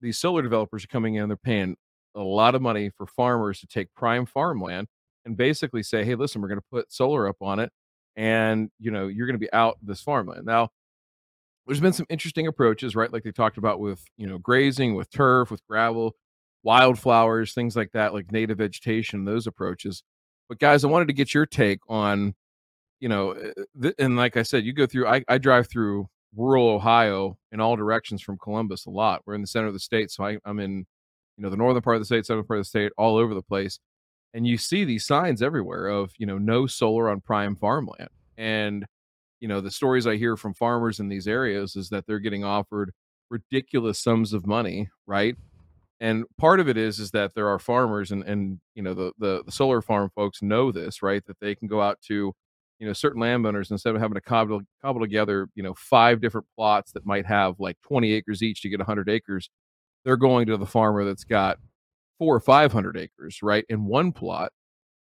these 0.00 0.18
solar 0.18 0.40
developers 0.40 0.84
are 0.84 0.88
coming 0.88 1.16
in. 1.16 1.28
They're 1.28 1.36
paying 1.36 1.74
a 2.14 2.22
lot 2.22 2.54
of 2.54 2.62
money 2.62 2.90
for 2.96 3.08
farmers 3.08 3.58
to 3.60 3.66
take 3.66 3.92
prime 3.96 4.24
farmland 4.24 4.86
and 5.24 5.36
basically 5.36 5.82
say, 5.82 6.04
"Hey, 6.04 6.14
listen, 6.14 6.40
we're 6.40 6.48
going 6.48 6.60
to 6.60 6.66
put 6.70 6.92
solar 6.92 7.26
up 7.26 7.38
on 7.40 7.58
it, 7.58 7.70
and 8.14 8.70
you 8.78 8.92
know 8.92 9.08
you're 9.08 9.26
going 9.26 9.34
to 9.34 9.44
be 9.44 9.52
out 9.52 9.78
this 9.82 10.00
farmland." 10.00 10.46
Now, 10.46 10.68
there's 11.66 11.80
been 11.80 11.92
some 11.92 12.06
interesting 12.08 12.46
approaches, 12.46 12.94
right? 12.94 13.12
Like 13.12 13.24
they 13.24 13.32
talked 13.32 13.58
about 13.58 13.80
with 13.80 14.04
you 14.16 14.28
know 14.28 14.38
grazing, 14.38 14.94
with 14.94 15.10
turf, 15.10 15.50
with 15.50 15.66
gravel, 15.66 16.14
wildflowers, 16.62 17.54
things 17.54 17.76
like 17.76 17.92
that, 17.92 18.14
like 18.14 18.32
native 18.32 18.58
vegetation, 18.58 19.24
those 19.24 19.46
approaches. 19.46 20.02
But 20.48 20.58
guys, 20.58 20.84
I 20.84 20.88
wanted 20.88 21.08
to 21.08 21.14
get 21.14 21.34
your 21.34 21.46
take 21.46 21.80
on, 21.88 22.34
you 23.00 23.08
know, 23.08 23.32
eh, 23.32 23.52
th- 23.80 23.94
and 23.98 24.16
like 24.16 24.36
I 24.36 24.42
said, 24.42 24.64
you 24.64 24.72
go 24.72 24.86
through. 24.86 25.06
I, 25.08 25.24
I 25.28 25.38
drive 25.38 25.68
through 25.68 26.08
rural 26.36 26.68
Ohio 26.68 27.36
in 27.52 27.60
all 27.60 27.76
directions 27.76 28.22
from 28.22 28.38
Columbus 28.38 28.86
a 28.86 28.90
lot. 28.90 29.22
We're 29.26 29.34
in 29.34 29.40
the 29.42 29.46
center 29.46 29.66
of 29.68 29.74
the 29.74 29.80
state, 29.80 30.10
so 30.10 30.24
I, 30.24 30.38
I'm 30.44 30.60
in, 30.60 30.86
you 31.36 31.42
know, 31.42 31.50
the 31.50 31.56
northern 31.56 31.82
part 31.82 31.96
of 31.96 32.00
the 32.02 32.06
state, 32.06 32.26
southern 32.26 32.44
part 32.44 32.58
of 32.58 32.64
the 32.64 32.68
state, 32.68 32.92
all 32.98 33.16
over 33.16 33.34
the 33.34 33.42
place. 33.42 33.78
And 34.34 34.46
you 34.46 34.56
see 34.58 34.84
these 34.84 35.04
signs 35.06 35.42
everywhere 35.42 35.88
of, 35.88 36.12
you 36.18 36.26
know, 36.26 36.38
no 36.38 36.66
solar 36.66 37.10
on 37.10 37.20
prime 37.20 37.56
farmland. 37.56 38.08
And, 38.38 38.86
you 39.40 39.48
know, 39.48 39.60
the 39.60 39.70
stories 39.70 40.06
I 40.06 40.16
hear 40.16 40.36
from 40.36 40.54
farmers 40.54 41.00
in 41.00 41.08
these 41.08 41.28
areas 41.28 41.76
is 41.76 41.90
that 41.90 42.06
they're 42.06 42.18
getting 42.18 42.44
offered 42.44 42.92
ridiculous 43.30 43.98
sums 43.98 44.32
of 44.32 44.46
money, 44.46 44.88
right? 45.06 45.36
And 46.02 46.24
part 46.36 46.60
of 46.60 46.68
it 46.68 46.76
is 46.76 46.98
is 46.98 47.12
that 47.12 47.32
there 47.34 47.48
are 47.48 47.58
farmers 47.60 48.10
and 48.10 48.24
and 48.24 48.60
you 48.74 48.82
know 48.82 48.92
the 48.92 49.12
the, 49.18 49.44
the 49.46 49.52
solar 49.52 49.80
farm 49.80 50.10
folks 50.14 50.42
know 50.42 50.72
this, 50.72 51.02
right? 51.02 51.24
That 51.26 51.38
they 51.40 51.54
can 51.54 51.68
go 51.68 51.80
out 51.80 52.00
to 52.08 52.34
you 52.80 52.88
know 52.88 52.92
certain 52.92 53.20
landowners 53.20 53.70
instead 53.70 53.94
of 53.94 54.00
having 54.00 54.16
to 54.16 54.20
cobble 54.20 54.60
cobble 54.82 55.00
together 55.00 55.48
you 55.54 55.62
know 55.62 55.72
five 55.74 56.20
different 56.20 56.48
plots 56.56 56.90
that 56.90 57.06
might 57.06 57.24
have 57.24 57.60
like 57.60 57.76
20 57.82 58.12
acres 58.12 58.42
each 58.42 58.60
to 58.62 58.68
get 58.68 58.80
100 58.80 59.08
acres 59.08 59.48
they're 60.04 60.16
going 60.16 60.46
to 60.46 60.56
the 60.56 60.66
farmer 60.66 61.04
that's 61.04 61.22
got 61.22 61.58
four 62.18 62.34
or 62.34 62.40
500 62.40 62.96
acres 62.96 63.40
right 63.40 63.64
in 63.68 63.84
one 63.86 64.10
plot 64.10 64.50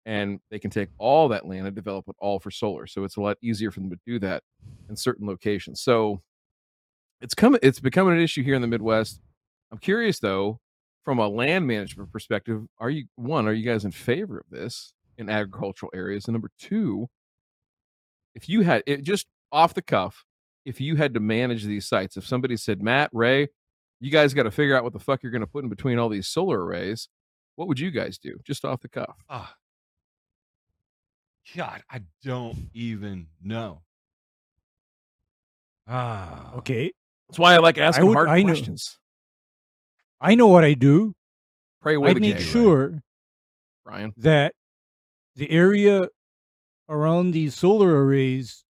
and 0.06 0.40
they 0.52 0.60
can 0.60 0.70
take 0.70 0.90
all 1.00 1.28
that 1.30 1.48
land 1.48 1.66
and 1.66 1.76
develop 1.76 2.08
it 2.08 2.16
all 2.20 2.40
for 2.40 2.52
solar 2.52 2.86
so 2.86 3.04
it's 3.04 3.18
a 3.18 3.22
lot 3.22 3.38
easier 3.42 3.72
for 3.72 3.80
them 3.80 3.90
to 3.90 4.00
do 4.06 4.20
that 4.20 4.44
in 4.88 4.96
certain 4.96 5.26
locations 5.26 5.82
so 5.82 6.22
it's 7.22 7.34
coming 7.34 7.60
it's 7.64 7.80
becoming 7.80 8.14
an 8.14 8.22
issue 8.22 8.44
here 8.44 8.54
in 8.54 8.62
the 8.62 8.68
midwest 8.68 9.20
i'm 9.72 9.80
curious 9.80 10.20
though 10.20 10.60
from 11.04 11.20
a 11.20 11.28
land 11.28 11.68
management 11.68 12.12
perspective 12.12 12.64
are 12.80 12.90
you 12.90 13.06
one 13.16 13.48
are 13.48 13.54
you 13.54 13.66
guys 13.66 13.86
in 13.86 13.92
favor 13.92 14.38
of 14.40 14.46
this 14.50 14.94
in 15.18 15.30
agricultural 15.30 15.92
areas 15.94 16.26
and 16.26 16.34
number 16.34 16.50
two 16.60 17.08
if 18.36 18.50
you 18.50 18.62
had 18.62 18.84
it 18.88 19.04
just 19.04 19.28
off 19.52 19.74
the 19.74 19.82
cuff, 19.82 20.26
if 20.66 20.82
you 20.82 20.96
had 20.96 21.14
to 21.14 21.20
manage 21.20 21.64
these 21.64 21.88
sites, 21.88 22.18
if 22.18 22.26
somebody 22.26 22.58
said, 22.58 22.82
Matt, 22.82 23.10
Ray, 23.14 23.48
you 24.00 24.12
guys 24.12 24.34
got 24.34 24.44
to 24.44 24.52
figure 24.52 24.76
out 24.76 24.84
what 24.84 24.94
the 24.94 25.00
fuck 25.00 25.22
you're 25.24 25.32
going 25.32 25.42
to 25.42 25.48
put 25.48 25.64
in 25.64 25.70
between 25.70 26.00
all 26.00 26.10
these 26.10 26.28
solar 26.28 26.66
arrays, 26.66 27.08
what 27.56 27.68
would 27.68 27.80
you 27.80 27.92
guys 27.92 28.18
do 28.18 28.40
just 28.44 28.66
off 28.66 28.82
the 28.82 28.90
cuff? 28.90 29.24
Oh, 29.30 29.50
God, 31.56 31.84
I 31.90 32.02
don't 32.24 32.70
even 32.74 33.28
know. 33.42 33.82
Ah, 35.88 36.56
okay. 36.56 36.92
That's 37.30 37.38
why 37.40 37.54
I 37.54 37.58
like 37.58 37.78
asking 37.78 38.06
I 38.06 38.08
would, 38.08 38.16
hard 38.16 38.30
I 38.30 38.42
questions. 38.44 38.98
I 40.24 40.36
know 40.36 40.48
what 40.48 40.64
I 40.64 40.74
do. 40.74 41.14
Pray. 41.82 41.98
I 41.98 42.14
make 42.14 42.40
sure, 42.40 43.04
Brian, 43.84 44.14
that 44.16 44.54
the 45.36 45.52
area 45.52 46.08
around 46.88 47.32
these 47.32 47.56
solar 47.56 48.06
arrays 48.06 48.64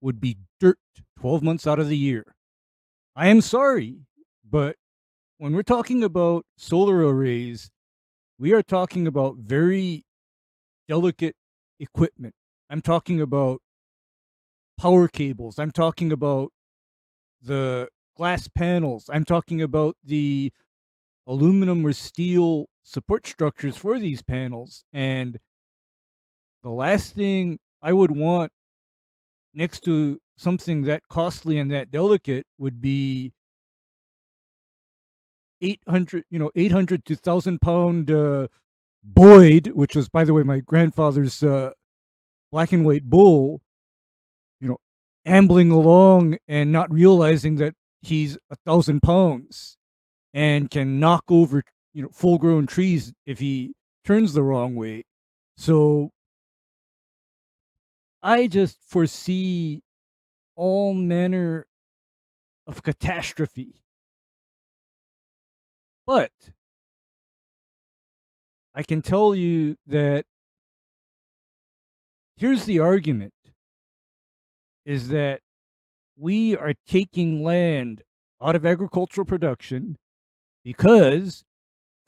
would 0.00 0.20
be 0.20 0.38
dirt 0.58 0.78
12 1.20 1.42
months 1.44 1.68
out 1.68 1.78
of 1.78 1.88
the 1.88 1.96
year. 1.96 2.34
I 3.14 3.28
am 3.28 3.40
sorry, 3.42 4.00
but 4.48 4.74
when 5.38 5.54
we're 5.54 5.62
talking 5.62 6.02
about 6.02 6.44
solar 6.58 6.96
arrays, 6.96 7.70
we 8.36 8.52
are 8.52 8.62
talking 8.62 9.06
about 9.06 9.36
very 9.36 10.04
delicate 10.88 11.36
equipment. 11.78 12.34
I'm 12.68 12.82
talking 12.82 13.20
about 13.20 13.60
power 14.78 15.06
cables. 15.06 15.60
I'm 15.60 15.70
talking 15.70 16.10
about 16.10 16.50
the 17.40 17.88
glass 18.16 18.48
panels. 18.48 19.08
I'm 19.12 19.24
talking 19.24 19.62
about 19.62 19.96
the 20.04 20.52
aluminum 21.26 21.84
or 21.84 21.92
steel 21.92 22.66
support 22.82 23.26
structures 23.26 23.76
for 23.76 23.98
these 23.98 24.22
panels. 24.22 24.84
And 24.92 25.38
the 26.62 26.70
last 26.70 27.14
thing 27.14 27.58
I 27.82 27.92
would 27.92 28.10
want 28.10 28.52
next 29.54 29.80
to 29.84 30.20
something 30.36 30.82
that 30.82 31.02
costly 31.08 31.58
and 31.58 31.70
that 31.70 31.90
delicate 31.90 32.46
would 32.58 32.80
be 32.80 33.32
800 35.62 36.24
you 36.28 36.38
know 36.38 36.50
800 36.54 37.04
to 37.06 37.14
1000 37.14 37.60
pound 37.60 38.10
uh, 38.10 38.48
boyd 39.02 39.68
which 39.68 39.96
was 39.96 40.10
by 40.10 40.24
the 40.24 40.34
way 40.34 40.42
my 40.42 40.60
grandfather's 40.60 41.42
uh, 41.42 41.70
black 42.52 42.72
and 42.72 42.84
white 42.84 43.04
bull 43.04 43.62
you 44.60 44.68
know 44.68 44.76
ambling 45.24 45.70
along 45.70 46.36
and 46.46 46.70
not 46.70 46.92
realizing 46.92 47.56
that 47.56 47.74
he's 48.06 48.38
a 48.50 48.56
thousand 48.56 49.00
pounds 49.02 49.76
and 50.34 50.70
can 50.70 51.00
knock 51.00 51.24
over 51.28 51.62
you 51.92 52.02
know 52.02 52.08
full 52.12 52.38
grown 52.38 52.66
trees 52.66 53.12
if 53.26 53.38
he 53.38 53.74
turns 54.04 54.32
the 54.34 54.42
wrong 54.42 54.74
way. 54.74 55.04
So 55.56 56.10
i 58.22 58.46
just 58.46 58.78
foresee 58.86 59.82
all 60.56 60.94
manner 60.94 61.66
of 62.66 62.82
catastrophe. 62.82 63.82
But 66.06 66.32
i 68.74 68.82
can 68.82 69.02
tell 69.02 69.34
you 69.34 69.76
that 69.86 70.26
here's 72.36 72.64
the 72.66 72.78
argument 72.78 73.32
is 74.84 75.08
that 75.08 75.40
we 76.16 76.56
are 76.56 76.74
taking 76.86 77.42
land 77.42 78.02
out 78.42 78.56
of 78.56 78.64
agricultural 78.64 79.24
production 79.24 79.96
because, 80.64 81.44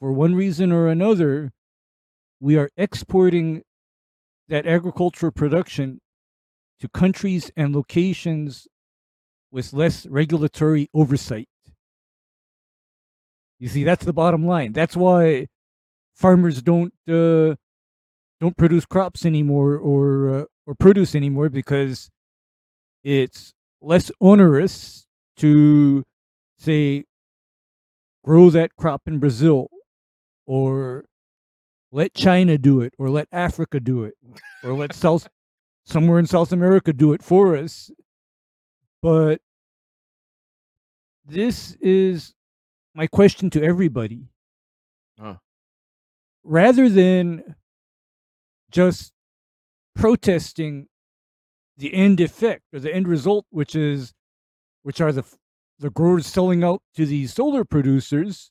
for 0.00 0.12
one 0.12 0.34
reason 0.34 0.72
or 0.72 0.88
another, 0.88 1.52
we 2.40 2.56
are 2.56 2.70
exporting 2.76 3.62
that 4.48 4.66
agricultural 4.66 5.32
production 5.32 6.00
to 6.80 6.88
countries 6.88 7.50
and 7.56 7.74
locations 7.74 8.66
with 9.50 9.72
less 9.72 10.06
regulatory 10.06 10.88
oversight. 10.94 11.48
You 13.58 13.68
see, 13.68 13.84
that's 13.84 14.04
the 14.04 14.12
bottom 14.12 14.46
line. 14.46 14.72
That's 14.72 14.96
why 14.96 15.48
farmers 16.14 16.62
don't 16.62 16.94
uh, 17.08 17.56
don't 18.40 18.56
produce 18.56 18.86
crops 18.86 19.26
anymore 19.26 19.76
or 19.76 20.28
uh, 20.30 20.44
or 20.66 20.74
produce 20.74 21.14
anymore 21.14 21.48
because 21.48 22.08
it's 23.02 23.52
less 23.80 24.10
onerous 24.20 25.06
to 25.36 26.04
say 26.58 27.04
grow 28.24 28.50
that 28.50 28.74
crop 28.76 29.02
in 29.06 29.18
Brazil 29.18 29.68
or 30.46 31.04
let 31.92 32.14
China 32.14 32.58
do 32.58 32.80
it 32.80 32.92
or 32.98 33.08
let 33.08 33.28
Africa 33.32 33.80
do 33.80 34.04
it 34.04 34.14
or 34.62 34.74
let 34.74 34.92
South 34.92 35.28
somewhere 35.86 36.18
in 36.18 36.26
South 36.26 36.52
America 36.52 36.92
do 36.92 37.12
it 37.12 37.22
for 37.22 37.56
us. 37.56 37.90
But 39.00 39.40
this 41.24 41.76
is 41.80 42.34
my 42.94 43.06
question 43.06 43.48
to 43.50 43.62
everybody. 43.62 44.28
Huh. 45.18 45.36
Rather 46.44 46.88
than 46.88 47.54
just 48.70 49.12
protesting 49.94 50.88
the 51.78 51.94
end 51.94 52.20
effect 52.20 52.62
or 52.72 52.80
the 52.80 52.94
end 52.94 53.08
result, 53.08 53.46
which 53.50 53.74
is 53.74 54.12
which 54.82 55.00
are 55.00 55.12
the 55.12 55.24
the 55.78 55.90
growers 55.90 56.26
selling 56.26 56.64
out 56.64 56.82
to 56.96 57.06
the 57.06 57.26
solar 57.28 57.64
producers, 57.64 58.50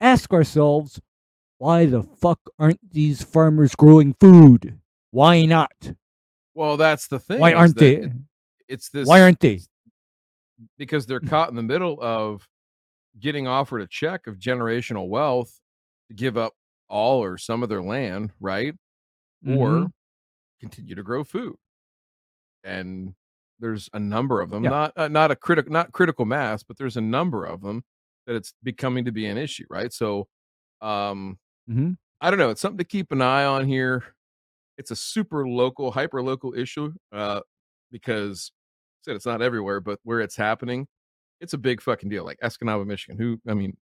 ask 0.00 0.32
ourselves, 0.32 1.00
why 1.58 1.86
the 1.86 2.02
fuck 2.02 2.38
aren't 2.58 2.92
these 2.92 3.22
farmers 3.22 3.74
growing 3.74 4.14
food? 4.14 4.78
Why 5.10 5.44
not? 5.44 5.92
Well, 6.54 6.76
that's 6.76 7.08
the 7.08 7.18
thing. 7.18 7.40
Why 7.40 7.52
aren't 7.52 7.76
they? 7.76 7.96
It, 7.96 8.12
it's 8.68 8.88
this. 8.90 9.08
Why 9.08 9.20
aren't 9.22 9.40
they? 9.40 9.60
Because 10.78 11.06
they're 11.06 11.20
caught 11.20 11.50
in 11.50 11.56
the 11.56 11.62
middle 11.62 11.98
of 12.00 12.46
getting 13.18 13.48
offered 13.48 13.80
a 13.80 13.86
check 13.86 14.26
of 14.26 14.38
generational 14.38 15.08
wealth 15.08 15.58
to 16.08 16.14
give 16.14 16.36
up 16.38 16.52
all 16.88 17.22
or 17.22 17.38
some 17.38 17.62
of 17.62 17.68
their 17.68 17.82
land, 17.82 18.30
right? 18.40 18.74
Mm-hmm. 19.44 19.56
Or 19.58 19.90
continue 20.60 20.94
to 20.94 21.02
grow 21.02 21.24
food. 21.24 21.56
And 22.62 23.14
there's 23.58 23.88
a 23.92 23.98
number 23.98 24.40
of 24.40 24.50
them, 24.50 24.64
yeah. 24.64 24.70
not 24.70 24.92
uh, 24.96 25.08
not 25.08 25.30
a 25.30 25.36
critical 25.36 25.72
not 25.72 25.92
critical 25.92 26.24
mass, 26.24 26.62
but 26.62 26.78
there's 26.78 26.96
a 26.96 27.00
number 27.00 27.44
of 27.44 27.60
them 27.62 27.84
that 28.26 28.36
it's 28.36 28.54
becoming 28.62 29.04
to 29.04 29.12
be 29.12 29.26
an 29.26 29.38
issue, 29.38 29.64
right? 29.70 29.92
So, 29.92 30.28
um, 30.80 31.38
mm-hmm. 31.68 31.92
I 32.20 32.30
don't 32.30 32.38
know. 32.38 32.50
It's 32.50 32.60
something 32.60 32.78
to 32.78 32.84
keep 32.84 33.12
an 33.12 33.22
eye 33.22 33.44
on 33.44 33.66
here. 33.66 34.04
It's 34.78 34.90
a 34.90 34.96
super 34.96 35.46
local, 35.46 35.90
hyper 35.90 36.22
local 36.22 36.54
issue 36.54 36.92
uh, 37.12 37.40
because 37.90 38.52
I 38.54 39.00
said 39.04 39.16
it's 39.16 39.26
not 39.26 39.42
everywhere, 39.42 39.80
but 39.80 39.98
where 40.04 40.20
it's 40.20 40.36
happening, 40.36 40.86
it's 41.40 41.52
a 41.52 41.58
big 41.58 41.82
fucking 41.82 42.08
deal. 42.08 42.24
Like 42.24 42.38
Escanaba, 42.42 42.86
Michigan. 42.86 43.18
Who 43.18 43.40
I 43.48 43.54
mean, 43.54 43.76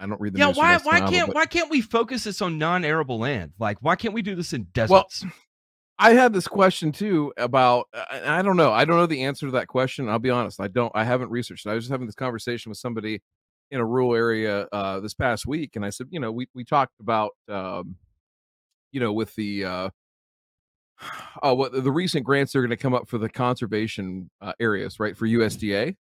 I 0.00 0.06
don't 0.06 0.20
read 0.20 0.34
the 0.34 0.38
yeah. 0.40 0.48
Why 0.48 0.78
why 0.78 1.00
can't 1.00 1.28
but... 1.28 1.36
why 1.36 1.46
can't 1.46 1.70
we 1.70 1.80
focus 1.80 2.24
this 2.24 2.42
on 2.42 2.58
non-arable 2.58 3.18
land? 3.18 3.52
Like 3.58 3.78
why 3.80 3.96
can't 3.96 4.14
we 4.14 4.22
do 4.22 4.34
this 4.34 4.52
in 4.52 4.64
deserts? 4.72 5.22
Well, 5.22 5.32
I 6.00 6.14
had 6.14 6.32
this 6.32 6.48
question 6.48 6.92
too 6.92 7.32
about 7.36 7.86
I 8.10 8.40
don't 8.40 8.56
know. 8.56 8.72
I 8.72 8.86
don't 8.86 8.96
know 8.96 9.06
the 9.06 9.22
answer 9.22 9.46
to 9.46 9.52
that 9.52 9.68
question. 9.68 10.08
I'll 10.08 10.18
be 10.18 10.30
honest. 10.30 10.58
I 10.58 10.68
don't 10.68 10.90
I 10.94 11.04
haven't 11.04 11.30
researched 11.30 11.66
it. 11.66 11.70
I 11.70 11.74
was 11.74 11.84
just 11.84 11.90
having 11.90 12.06
this 12.06 12.14
conversation 12.14 12.70
with 12.70 12.78
somebody 12.78 13.20
in 13.70 13.80
a 13.80 13.84
rural 13.84 14.14
area 14.14 14.66
uh 14.72 14.98
this 15.00 15.14
past 15.14 15.46
week 15.46 15.76
and 15.76 15.84
I 15.84 15.90
said, 15.90 16.08
you 16.10 16.18
know, 16.18 16.32
we 16.32 16.48
we 16.54 16.64
talked 16.64 16.98
about 17.00 17.32
um 17.50 17.96
you 18.92 18.98
know 18.98 19.12
with 19.12 19.34
the 19.34 19.64
uh 19.66 19.90
oh 21.42 21.54
what 21.54 21.72
the 21.72 21.92
recent 21.92 22.24
grants 22.24 22.56
are 22.56 22.62
going 22.62 22.70
to 22.70 22.78
come 22.78 22.94
up 22.94 23.06
for 23.06 23.18
the 23.18 23.28
conservation 23.28 24.30
uh, 24.40 24.54
areas, 24.58 24.98
right? 24.98 25.16
For 25.16 25.26
USDA. 25.26 25.96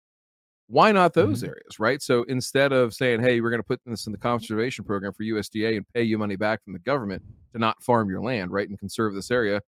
Why 0.68 0.92
not 0.92 1.14
those 1.14 1.40
mm-hmm. 1.40 1.50
areas, 1.50 1.80
right? 1.80 2.00
So 2.00 2.24
instead 2.24 2.72
of 2.72 2.94
saying, 2.94 3.22
"Hey, 3.22 3.42
we're 3.42 3.50
going 3.50 3.62
to 3.62 3.68
put 3.68 3.82
this 3.88 4.06
in 4.06 4.12
the 4.12 4.20
conservation 4.20 4.86
program 4.86 5.14
for 5.14 5.24
USDA 5.24 5.78
and 5.78 5.86
pay 5.96 6.04
you 6.04 6.20
money 6.20 6.36
back 6.36 6.64
from 6.64 6.74
the 6.74 6.80
government 6.80 7.24
to 7.54 7.60
not 7.60 7.82
farm 7.82 8.08
your 8.08 8.22
land, 8.22 8.52
right, 8.52 8.70
and 8.70 8.78
conserve 8.78 9.16
this 9.16 9.32
area," 9.32 9.62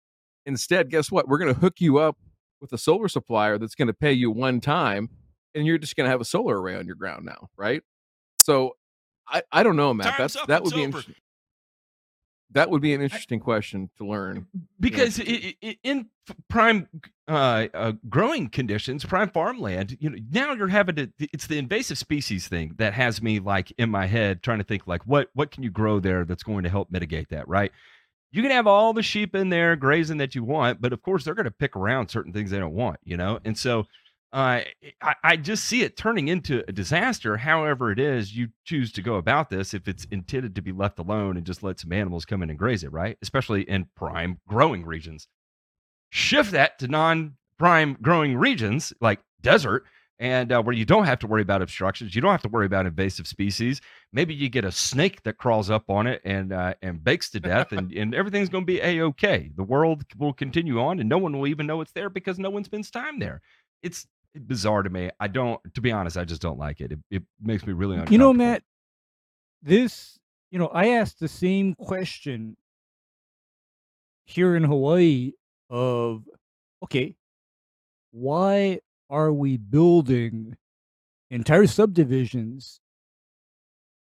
Instead, 0.50 0.90
guess 0.90 1.12
what? 1.12 1.28
We're 1.28 1.38
going 1.38 1.54
to 1.54 1.60
hook 1.60 1.80
you 1.80 1.98
up 1.98 2.16
with 2.60 2.72
a 2.72 2.78
solar 2.78 3.06
supplier 3.06 3.56
that's 3.56 3.76
going 3.76 3.86
to 3.86 3.94
pay 3.94 4.12
you 4.12 4.32
one 4.32 4.60
time, 4.60 5.08
and 5.54 5.64
you're 5.64 5.78
just 5.78 5.94
going 5.94 6.06
to 6.06 6.10
have 6.10 6.20
a 6.20 6.24
solar 6.24 6.60
array 6.60 6.74
on 6.74 6.86
your 6.86 6.96
ground 6.96 7.24
now, 7.24 7.48
right? 7.56 7.82
So, 8.36 8.76
I 9.28 9.42
I 9.52 9.62
don't 9.62 9.76
know, 9.76 9.94
Matt. 9.94 10.16
Time's 10.16 10.34
that's 10.34 10.46
that 10.46 10.64
would 10.64 10.74
be 10.74 10.82
interesting. 10.82 11.14
That 12.52 12.68
would 12.68 12.82
be 12.82 12.94
an 12.94 13.00
interesting 13.00 13.38
question 13.38 13.90
to 13.98 14.04
learn 14.04 14.48
because 14.80 15.20
it, 15.20 15.54
it, 15.62 15.78
in 15.84 16.06
prime 16.48 16.88
uh, 17.28 17.68
uh, 17.72 17.92
growing 18.08 18.48
conditions, 18.48 19.04
prime 19.04 19.30
farmland, 19.30 19.96
you 20.00 20.10
know, 20.10 20.18
now 20.32 20.52
you're 20.54 20.66
having 20.66 20.96
to. 20.96 21.12
It's 21.20 21.46
the 21.46 21.58
invasive 21.58 21.96
species 21.96 22.48
thing 22.48 22.74
that 22.78 22.92
has 22.94 23.22
me 23.22 23.38
like 23.38 23.72
in 23.78 23.88
my 23.88 24.06
head 24.06 24.42
trying 24.42 24.58
to 24.58 24.64
think 24.64 24.88
like 24.88 25.02
what 25.06 25.28
what 25.34 25.52
can 25.52 25.62
you 25.62 25.70
grow 25.70 26.00
there 26.00 26.24
that's 26.24 26.42
going 26.42 26.64
to 26.64 26.68
help 26.70 26.90
mitigate 26.90 27.28
that, 27.28 27.46
right? 27.46 27.70
You 28.32 28.42
can 28.42 28.50
have 28.50 28.66
all 28.66 28.92
the 28.92 29.02
sheep 29.02 29.34
in 29.34 29.48
there 29.48 29.76
grazing 29.76 30.18
that 30.18 30.34
you 30.34 30.44
want, 30.44 30.80
but 30.80 30.92
of 30.92 31.02
course 31.02 31.24
they're 31.24 31.34
going 31.34 31.44
to 31.44 31.50
pick 31.50 31.76
around 31.76 32.08
certain 32.08 32.32
things 32.32 32.50
they 32.50 32.58
don't 32.58 32.74
want, 32.74 33.00
you 33.04 33.16
know? 33.16 33.40
And 33.44 33.58
so 33.58 33.86
uh, 34.32 34.60
I, 35.02 35.14
I 35.24 35.36
just 35.36 35.64
see 35.64 35.82
it 35.82 35.96
turning 35.96 36.28
into 36.28 36.62
a 36.68 36.72
disaster. 36.72 37.36
However, 37.36 37.90
it 37.90 37.98
is 37.98 38.36
you 38.36 38.48
choose 38.64 38.92
to 38.92 39.02
go 39.02 39.16
about 39.16 39.50
this 39.50 39.74
if 39.74 39.88
it's 39.88 40.04
intended 40.12 40.54
to 40.54 40.62
be 40.62 40.70
left 40.70 41.00
alone 41.00 41.36
and 41.36 41.44
just 41.44 41.64
let 41.64 41.80
some 41.80 41.92
animals 41.92 42.24
come 42.24 42.42
in 42.42 42.50
and 42.50 42.58
graze 42.58 42.84
it, 42.84 42.92
right? 42.92 43.18
Especially 43.22 43.62
in 43.62 43.88
prime 43.96 44.38
growing 44.46 44.84
regions. 44.84 45.26
Shift 46.10 46.52
that 46.52 46.78
to 46.78 46.88
non 46.88 47.36
prime 47.58 47.96
growing 48.00 48.36
regions 48.36 48.92
like 49.00 49.20
desert 49.42 49.84
and 50.20 50.52
uh, 50.52 50.62
where 50.62 50.74
you 50.74 50.84
don't 50.84 51.06
have 51.06 51.18
to 51.20 51.26
worry 51.26 51.40
about 51.40 51.62
obstructions, 51.62 52.14
you 52.14 52.20
don't 52.20 52.30
have 52.30 52.42
to 52.42 52.48
worry 52.48 52.66
about 52.66 52.84
invasive 52.84 53.26
species. 53.26 53.80
Maybe 54.12 54.34
you 54.34 54.50
get 54.50 54.66
a 54.66 54.70
snake 54.70 55.22
that 55.22 55.38
crawls 55.38 55.70
up 55.70 55.88
on 55.88 56.06
it 56.06 56.20
and 56.24 56.52
uh, 56.52 56.74
and 56.82 57.02
bakes 57.02 57.30
to 57.30 57.40
death, 57.40 57.72
and, 57.72 57.90
and 57.96 58.14
everything's 58.14 58.50
going 58.50 58.62
to 58.62 58.72
be 58.72 58.80
a 58.80 59.02
okay. 59.06 59.50
The 59.56 59.64
world 59.64 60.04
will 60.18 60.34
continue 60.34 60.78
on, 60.78 61.00
and 61.00 61.08
no 61.08 61.16
one 61.16 61.36
will 61.36 61.46
even 61.46 61.66
know 61.66 61.80
it's 61.80 61.92
there 61.92 62.10
because 62.10 62.38
no 62.38 62.50
one 62.50 62.64
spends 62.64 62.90
time 62.90 63.18
there. 63.18 63.40
It's 63.82 64.06
bizarre 64.34 64.82
to 64.82 64.90
me. 64.90 65.10
I 65.18 65.26
don't, 65.26 65.58
to 65.74 65.80
be 65.80 65.90
honest, 65.90 66.18
I 66.18 66.24
just 66.24 66.42
don't 66.42 66.58
like 66.58 66.80
it. 66.80 66.92
It, 66.92 66.98
it 67.10 67.22
makes 67.40 67.66
me 67.66 67.72
really 67.72 67.94
uncomfortable. 67.94 68.12
You 68.12 68.18
know, 68.18 68.32
Matt, 68.34 68.62
this, 69.62 70.18
you 70.50 70.58
know, 70.58 70.68
I 70.68 70.88
asked 70.90 71.18
the 71.18 71.28
same 71.28 71.74
question 71.74 72.56
here 74.26 74.54
in 74.54 74.64
Hawaii 74.64 75.32
of, 75.70 76.24
okay, 76.84 77.16
why 78.12 78.80
are 79.10 79.32
we 79.32 79.56
building 79.56 80.56
entire 81.30 81.66
subdivisions 81.66 82.80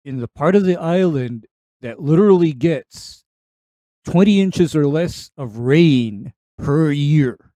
in 0.05 0.21
the 0.21 0.29
part 0.29 0.55
of 0.55 0.65
the 0.65 0.77
island 0.77 1.47
that 1.81 2.01
literally 2.01 2.53
gets 2.53 3.25
20 4.05 4.41
inches 4.41 4.77
or 4.77 4.87
less 4.87 5.31
of 5.37 5.59
rain 5.59 6.33
per 6.59 6.91
year? 6.91 7.53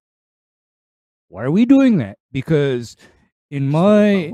Why 1.28 1.44
are 1.44 1.50
we 1.50 1.66
doing 1.66 1.98
that? 1.98 2.18
Because 2.32 2.96
in 3.50 3.68
my 3.68 4.32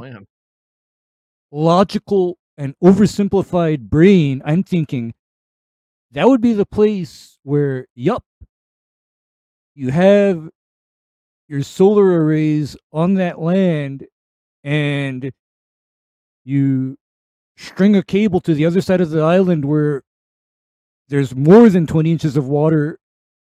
logical 1.51 2.39
and 2.57 2.75
oversimplified 2.83 3.81
brain, 3.81 4.43
I'm 4.45 4.63
thinking 4.63 5.15
that 6.13 6.29
would 6.29 6.41
be 6.41 6.53
the 6.53 6.67
place 6.67 7.39
where, 7.43 7.87
yup, 7.95 8.25
you 9.75 9.91
have 9.91 10.51
your 11.51 11.65
solar 11.65 12.23
arrays 12.23 12.77
on 12.93 13.15
that 13.15 13.41
land 13.41 14.07
and 14.63 15.33
you 16.45 16.97
string 17.57 17.97
a 17.97 18.05
cable 18.05 18.41
to 18.41 18.55
the 18.55 18.65
other 18.65 18.81
side 18.81 19.01
of 19.01 19.11
the 19.11 19.21
island 19.21 19.65
where 19.65 20.03
there's 21.09 21.35
more 21.35 21.69
than 21.69 21.89
20 21.89 22.13
inches 22.13 22.37
of 22.37 22.47
water 22.47 23.01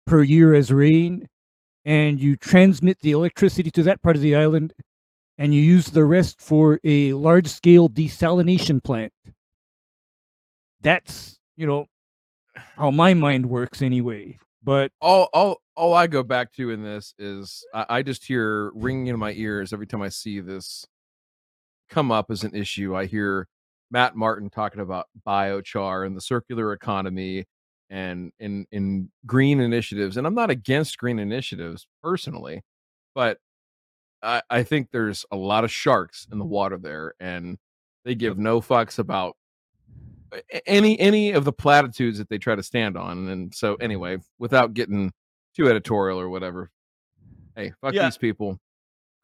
per 0.06 0.22
year 0.22 0.54
as 0.54 0.72
rain 0.72 1.28
and 1.84 2.18
you 2.18 2.34
transmit 2.34 2.98
the 3.00 3.10
electricity 3.10 3.70
to 3.70 3.82
that 3.82 4.00
part 4.02 4.16
of 4.16 4.22
the 4.22 4.36
island, 4.36 4.72
and 5.36 5.54
you 5.54 5.60
use 5.60 5.86
the 5.86 6.04
rest 6.04 6.40
for 6.40 6.78
a 6.84 7.12
large 7.12 7.48
scale 7.48 7.88
desalination 7.88 8.82
plant. 8.82 9.12
That's, 10.80 11.38
you 11.56 11.66
know, 11.66 11.86
how 12.54 12.90
my 12.90 13.14
mind 13.14 13.46
works 13.46 13.82
anyway. 13.82 14.38
But 14.62 14.92
all 15.00 15.28
all 15.32 15.61
all 15.76 15.94
I 15.94 16.06
go 16.06 16.22
back 16.22 16.52
to 16.54 16.70
in 16.70 16.82
this 16.82 17.14
is 17.18 17.64
I, 17.74 17.86
I 17.88 18.02
just 18.02 18.24
hear 18.24 18.70
ringing 18.74 19.08
in 19.08 19.18
my 19.18 19.32
ears 19.32 19.72
every 19.72 19.86
time 19.86 20.02
I 20.02 20.08
see 20.08 20.40
this 20.40 20.86
come 21.88 22.10
up 22.10 22.30
as 22.30 22.44
an 22.44 22.54
issue. 22.54 22.96
I 22.96 23.06
hear 23.06 23.48
Matt 23.90 24.16
Martin 24.16 24.50
talking 24.50 24.80
about 24.80 25.06
biochar 25.26 26.06
and 26.06 26.16
the 26.16 26.20
circular 26.20 26.72
economy 26.72 27.44
and 27.90 28.32
in 28.38 28.66
in 28.72 29.10
green 29.26 29.60
initiatives. 29.60 30.16
And 30.16 30.26
I'm 30.26 30.34
not 30.34 30.50
against 30.50 30.98
green 30.98 31.18
initiatives 31.18 31.86
personally, 32.02 32.62
but 33.14 33.38
I, 34.22 34.42
I 34.48 34.62
think 34.62 34.88
there's 34.90 35.26
a 35.30 35.36
lot 35.36 35.64
of 35.64 35.70
sharks 35.70 36.26
in 36.30 36.38
the 36.38 36.44
mm-hmm. 36.44 36.52
water 36.52 36.78
there, 36.78 37.14
and 37.20 37.58
they 38.04 38.14
give 38.14 38.38
no 38.38 38.60
fucks 38.60 38.98
about 38.98 39.36
any 40.66 40.98
any 40.98 41.32
of 41.32 41.44
the 41.44 41.52
platitudes 41.52 42.18
that 42.18 42.28
they 42.28 42.38
try 42.38 42.54
to 42.54 42.62
stand 42.62 42.96
on. 42.96 43.28
And 43.28 43.54
so 43.54 43.74
anyway, 43.76 44.18
without 44.38 44.74
getting 44.74 45.12
too 45.54 45.68
editorial 45.68 46.18
or 46.18 46.28
whatever, 46.28 46.70
hey, 47.56 47.72
fuck 47.80 47.94
yeah. 47.94 48.04
these 48.04 48.18
people. 48.18 48.58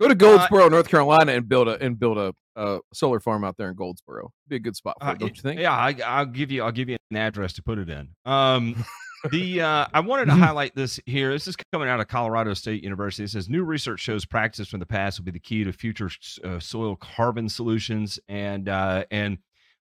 Go 0.01 0.07
to 0.07 0.13
uh, 0.13 0.15
Goldsboro, 0.15 0.67
uh, 0.67 0.69
North 0.69 0.89
Carolina, 0.89 1.33
and 1.33 1.49
build 1.49 1.69
a 1.69 1.83
and 1.83 1.99
build 1.99 2.19
a, 2.19 2.33
a, 2.57 2.79
solar 2.93 3.19
farm 3.19 3.45
out 3.45 3.57
there 3.57 3.69
in 3.69 3.75
Goldsboro. 3.75 4.31
Be 4.47 4.57
a 4.57 4.61
good 4.61 4.77
spot 4.77 4.97
for 5.01 5.09
uh, 5.09 5.13
it, 5.13 5.19
don't 5.19 5.37
you 5.37 5.43
think? 5.43 5.61
Yeah, 5.61 5.75
I, 5.75 6.21
will 6.21 6.27
give 6.27 6.53
you 6.53 6.63
I'll 6.63 6.73
give 6.73 6.89
you 6.89 6.97
an 7.11 7.17
address 7.17 7.53
to 7.55 7.63
put 7.63 7.79
it 7.79 7.89
in. 7.89 8.09
Um, 8.25 8.85
the 9.33 9.61
uh, 9.61 9.87
I 9.93 10.01
wanted 10.01 10.27
to 10.27 10.35
highlight 10.37 10.77
this 10.77 11.01
here. 11.07 11.33
This 11.33 11.49
is 11.49 11.57
coming 11.73 11.89
out 11.89 11.99
of 11.99 12.07
Colorado 12.07 12.55
State 12.55 12.85
University. 12.85 13.25
It 13.25 13.31
says 13.31 13.49
new 13.49 13.65
research 13.65 13.99
shows 13.99 14.25
practices 14.25 14.69
from 14.69 14.79
the 14.79 14.87
past 14.87 15.19
will 15.19 15.25
be 15.25 15.33
the 15.33 15.41
key 15.41 15.65
to 15.65 15.73
future 15.73 16.11
uh, 16.45 16.61
soil 16.61 16.95
carbon 16.95 17.49
solutions, 17.49 18.21
and 18.29 18.69
uh, 18.69 19.05
and 19.11 19.39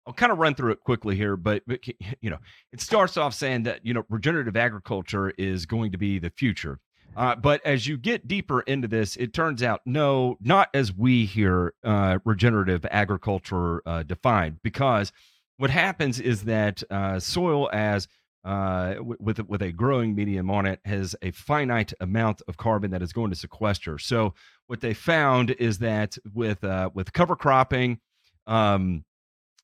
I'll 0.08 0.13
kind 0.13 0.32
of 0.32 0.38
run 0.38 0.56
through 0.56 0.72
it 0.72 0.80
quickly 0.82 1.17
here, 1.17 1.36
but, 1.36 1.63
but 1.67 1.82
you 2.22 2.30
know, 2.30 2.38
it 2.72 2.80
starts 2.80 3.17
off 3.17 3.34
saying 3.34 3.63
that 3.63 3.86
you 3.86 3.93
know 3.93 4.04
regenerative 4.10 4.56
agriculture 4.56 5.32
is 5.32 5.65
going 5.65 5.91
to 5.91 5.98
be 5.98 6.17
the 6.17 6.30
future. 6.30 6.80
Uh, 7.15 7.36
but 7.36 7.65
as 7.65 7.88
you 7.88 7.98
get 7.98 8.28
deeper 8.28 8.62
into 8.62 8.88
this, 8.88 9.15
it 9.15 9.34
turns 9.34 9.63
out 9.63 9.82
no, 9.86 10.38
not 10.39 10.70
as 10.74 10.93
we 10.93 11.26
hear 11.26 11.74
uh, 11.84 12.20
regenerative 12.26 12.86
agriculture 12.91 13.82
uh, 13.88 14.04
defined, 14.04 14.60
because 14.63 15.12
what 15.58 15.72
happens 15.72 16.20
is 16.20 16.43
that 16.43 16.84
uh, 16.91 17.20
soil, 17.20 17.70
as 17.74 18.08
uh, 18.46 18.96
with 19.02 19.39
with 19.48 19.62
a 19.62 19.72
growing 19.72 20.15
medium 20.15 20.50
on 20.50 20.65
it, 20.65 20.80
has 20.86 21.15
a 21.22 21.32
finite 21.32 21.91
amount 22.00 22.41
of 22.48 22.56
carbon 22.56 22.91
that 22.91 23.02
is 23.02 23.12
going 23.12 23.32
to 23.32 23.36
sequester. 23.36 23.98
So 23.98 24.36
what 24.67 24.80
they 24.82 24.93
found 24.93 25.52
is 25.52 25.80
that 25.80 26.17
with 26.34 26.63
uh, 26.63 26.91
with 26.93 27.12
cover 27.13 27.36
cropping, 27.36 28.00
um, 28.46 29.04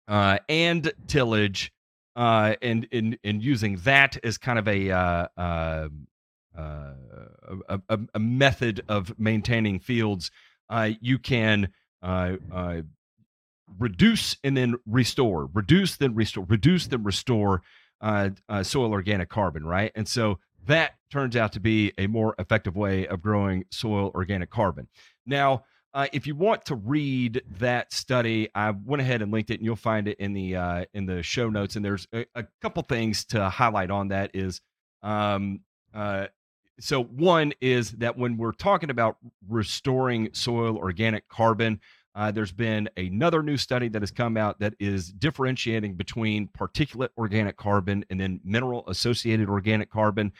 uh, 0.08 0.40
and 0.50 0.92
tillage, 1.08 1.72
uh, 2.16 2.56
and 2.62 2.86
in 2.92 3.18
in 3.24 3.42
using 3.42 3.78
that 3.78 4.18
as 4.24 4.38
kind 4.38 4.60
of 4.60 4.68
a, 4.68 4.92
uh, 4.92 5.28
um, 5.38 6.08
uh, 6.58 6.94
a, 7.90 8.00
a, 8.14 8.20
method 8.20 8.84
of 8.88 9.18
maintaining 9.18 9.80
fields, 9.80 10.30
uh, 10.70 10.92
you 11.02 11.18
can 11.18 11.70
uh, 12.04 12.34
uh, 12.52 12.82
reduce 13.80 14.38
and 14.44 14.56
then 14.56 14.76
restore, 14.86 15.50
reduce 15.54 15.96
then 15.96 16.16
restore, 16.16 16.46
reduce 16.48 16.88
then 16.88 17.04
restore 17.04 17.62
uh, 18.02 18.30
uh, 18.50 18.64
soil 18.64 18.92
organic 18.92 19.30
carbon, 19.30 19.66
right? 19.66 19.92
And 19.96 20.08
so 20.08 20.40
that 20.66 20.96
turns 21.12 21.36
out 21.36 21.54
to 21.54 21.60
be 21.60 21.94
a 21.98 22.08
more 22.08 22.36
effective 22.38 22.76
way 22.76 23.08
of 23.08 23.22
growing 23.22 23.66
soil 23.72 24.12
organic 24.14 24.50
carbon. 24.50 24.88
Now, 25.26 25.64
uh, 25.94 26.08
if 26.12 26.26
you 26.26 26.36
want 26.36 26.66
to 26.66 26.76
read 26.76 27.42
that 27.60 27.94
study, 27.94 28.50
I 28.56 28.72
went 28.72 29.02
ahead 29.02 29.22
and 29.22 29.32
linked 29.32 29.52
it, 29.52 29.56
and 29.56 29.66
you'll 29.66 29.76
find 29.76 30.08
it 30.08 30.18
in 30.20 30.34
the 30.34 30.56
uh, 30.56 30.86
in 30.94 31.06
the 31.06 31.22
show 31.22 31.50
notes. 31.50 31.76
And 31.76 31.86
there's 31.86 32.08
a, 32.14 32.26
a 32.36 32.46
couple 32.62 32.82
things 32.84 33.26
to 33.26 33.50
highlight 33.50 33.92
on 33.92 34.08
that. 34.08 34.32
Is 34.34 34.62
um, 35.04 35.62
uh, 35.94 36.28
so 36.80 37.04
one 37.04 37.54
is 37.62 37.92
that 37.94 38.18
when 38.18 38.38
we're 38.38 38.54
talking 38.54 38.90
about 38.90 39.18
restoring 39.48 40.30
soil 40.34 40.78
organic 40.78 41.28
carbon, 41.28 41.80
uh, 42.16 42.32
there's 42.32 42.52
been 42.52 42.90
another 42.98 43.44
new 43.44 43.58
study 43.58 43.88
that 43.90 44.02
has 44.02 44.12
come 44.12 44.36
out 44.36 44.60
that 44.60 44.74
is 44.80 45.12
differentiating 45.12 45.94
between 45.94 46.48
particulate 46.48 47.10
organic 47.20 47.56
carbon 47.56 48.04
and 48.10 48.20
then 48.20 48.40
mineral 48.44 48.84
associated 48.88 49.48
organic 49.48 49.92
carbon, 49.92 50.32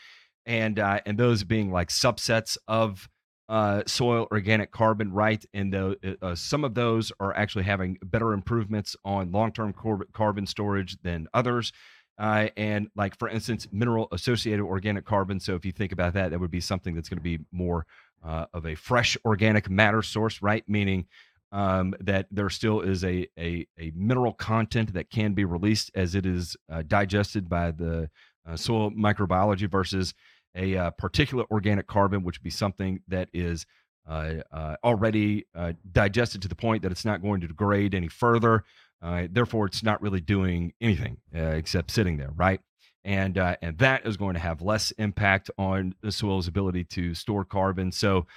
and 0.48 0.80
uh, 0.80 1.00
and 1.06 1.20
those 1.20 1.44
being 1.44 1.72
like 1.72 1.90
subsets 1.90 2.58
of 2.68 3.08
uh, 3.50 3.84
soil 3.86 4.28
organic 4.32 4.72
carbon 4.72 5.12
right? 5.12 5.46
And 5.54 5.74
the, 5.74 6.18
uh, 6.22 6.36
some 6.36 6.64
of 6.64 6.74
those 6.74 7.12
are 7.20 7.36
actually 7.36 7.66
having 7.66 7.98
better 8.04 8.34
improvements 8.34 8.96
on 9.04 9.32
long-term 9.32 9.74
carbon 10.14 10.48
storage 10.48 10.98
than 11.02 11.28
others. 11.34 11.72
Uh, 12.18 12.48
and 12.56 12.90
like 12.96 13.18
for 13.18 13.28
instance 13.28 13.68
mineral 13.72 14.08
associated 14.12 14.64
organic 14.64 15.04
carbon. 15.04 15.40
So 15.40 15.56
if 15.56 15.66
you 15.66 15.72
think 15.72 15.92
about 15.92 16.14
that 16.14 16.30
that 16.30 16.40
would 16.40 16.52
be 16.52 16.62
something 16.62 16.94
that's 16.94 17.10
going 17.10 17.18
to 17.18 17.24
be 17.24 17.40
more 17.52 17.86
uh, 18.24 18.46
of 18.54 18.66
a 18.66 18.76
fresh 18.76 19.18
organic 19.26 19.70
matter 19.70 20.02
source 20.02 20.42
right? 20.42 20.64
Meaning 20.68 21.08
um, 21.52 21.94
that 22.00 22.28
there 22.32 22.50
still 22.50 22.82
is 22.82 23.04
a, 23.04 23.28
a, 23.38 23.68
a, 23.80 23.92
mineral 23.96 24.34
content 24.34 24.94
that 24.94 25.12
can 25.12 25.34
be 25.34 25.46
released 25.46 25.92
as 25.94 26.16
it 26.16 26.26
is 26.26 26.58
uh, 26.72 26.82
digested 26.82 27.48
by 27.48 27.70
the 27.70 28.10
uh, 28.48 28.56
soil 28.56 28.90
microbiology 28.90 29.70
versus 29.70 30.16
a 30.56 30.78
uh, 30.78 30.92
particulate 30.92 31.50
organic 31.52 31.88
carbon, 31.88 32.24
which 32.24 32.40
would 32.40 32.44
be 32.44 32.50
something 32.50 33.02
that 33.08 33.30
is 33.34 33.66
uh, 34.08 34.36
uh, 34.52 34.76
already 34.84 35.46
uh, 35.56 35.74
digested 35.92 36.42
to 36.42 36.48
the 36.48 36.56
point 36.56 36.84
that 36.84 36.92
it's 36.92 37.06
not 37.06 37.22
going 37.22 37.40
to 37.42 37.48
degrade 37.48 37.96
any 37.96 38.10
further. 38.10 38.64
Uh, 39.02 39.28
therefore, 39.32 39.66
it's 39.66 39.84
not 39.84 40.02
really 40.02 40.22
doing 40.22 40.74
anything 40.82 41.18
uh, 41.36 41.40
except 41.40 41.92
sitting 41.92 42.18
there, 42.18 42.32
right? 42.36 42.60
And 43.06 43.38
and 43.38 43.78
that 43.80 44.06
is 44.08 44.16
going 44.16 44.34
to 44.36 44.40
have 44.40 44.62
less 44.62 44.92
impact 44.92 45.52
on 45.58 45.94
the 46.02 46.12
soil's 46.12 46.48
ability 46.48 46.86
to 46.86 47.14
store 47.14 47.44
carbon. 47.44 47.92
So, 47.92 48.28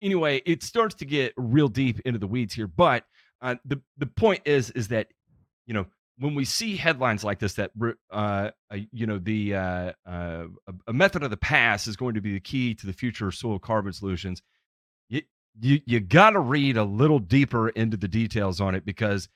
anyway, 0.00 0.40
it 0.46 0.62
starts 0.62 0.94
to 0.96 1.04
get 1.04 1.34
real 1.36 1.68
deep 1.68 2.00
into 2.06 2.18
the 2.18 2.26
weeds 2.26 2.54
here. 2.54 2.66
But 2.66 3.04
the 3.42 3.82
the 3.98 4.06
point 4.06 4.40
is 4.46 4.70
is 4.70 4.88
that 4.88 5.08
you 5.66 5.74
know 5.74 5.86
when 6.18 6.34
we 6.34 6.44
see 6.44 6.76
headlines 6.76 7.24
like 7.24 7.38
this 7.38 7.54
that 7.54 7.70
uh, 8.10 8.50
uh, 8.70 8.76
you 8.92 9.06
know 9.06 9.18
the 9.18 9.54
uh, 9.54 9.92
uh, 10.06 10.44
a 10.86 10.92
method 10.92 11.22
of 11.22 11.30
the 11.30 11.36
past 11.36 11.86
is 11.86 11.96
going 11.96 12.14
to 12.14 12.20
be 12.20 12.32
the 12.32 12.40
key 12.40 12.74
to 12.74 12.86
the 12.86 12.92
future 12.92 13.28
of 13.28 13.34
soil 13.34 13.58
carbon 13.58 13.92
solutions 13.92 14.42
you 15.08 15.22
you, 15.60 15.80
you 15.84 16.00
got 16.00 16.30
to 16.30 16.40
read 16.40 16.76
a 16.76 16.84
little 16.84 17.18
deeper 17.18 17.68
into 17.70 17.96
the 17.96 18.08
details 18.08 18.60
on 18.60 18.74
it 18.74 18.84
because 18.84 19.28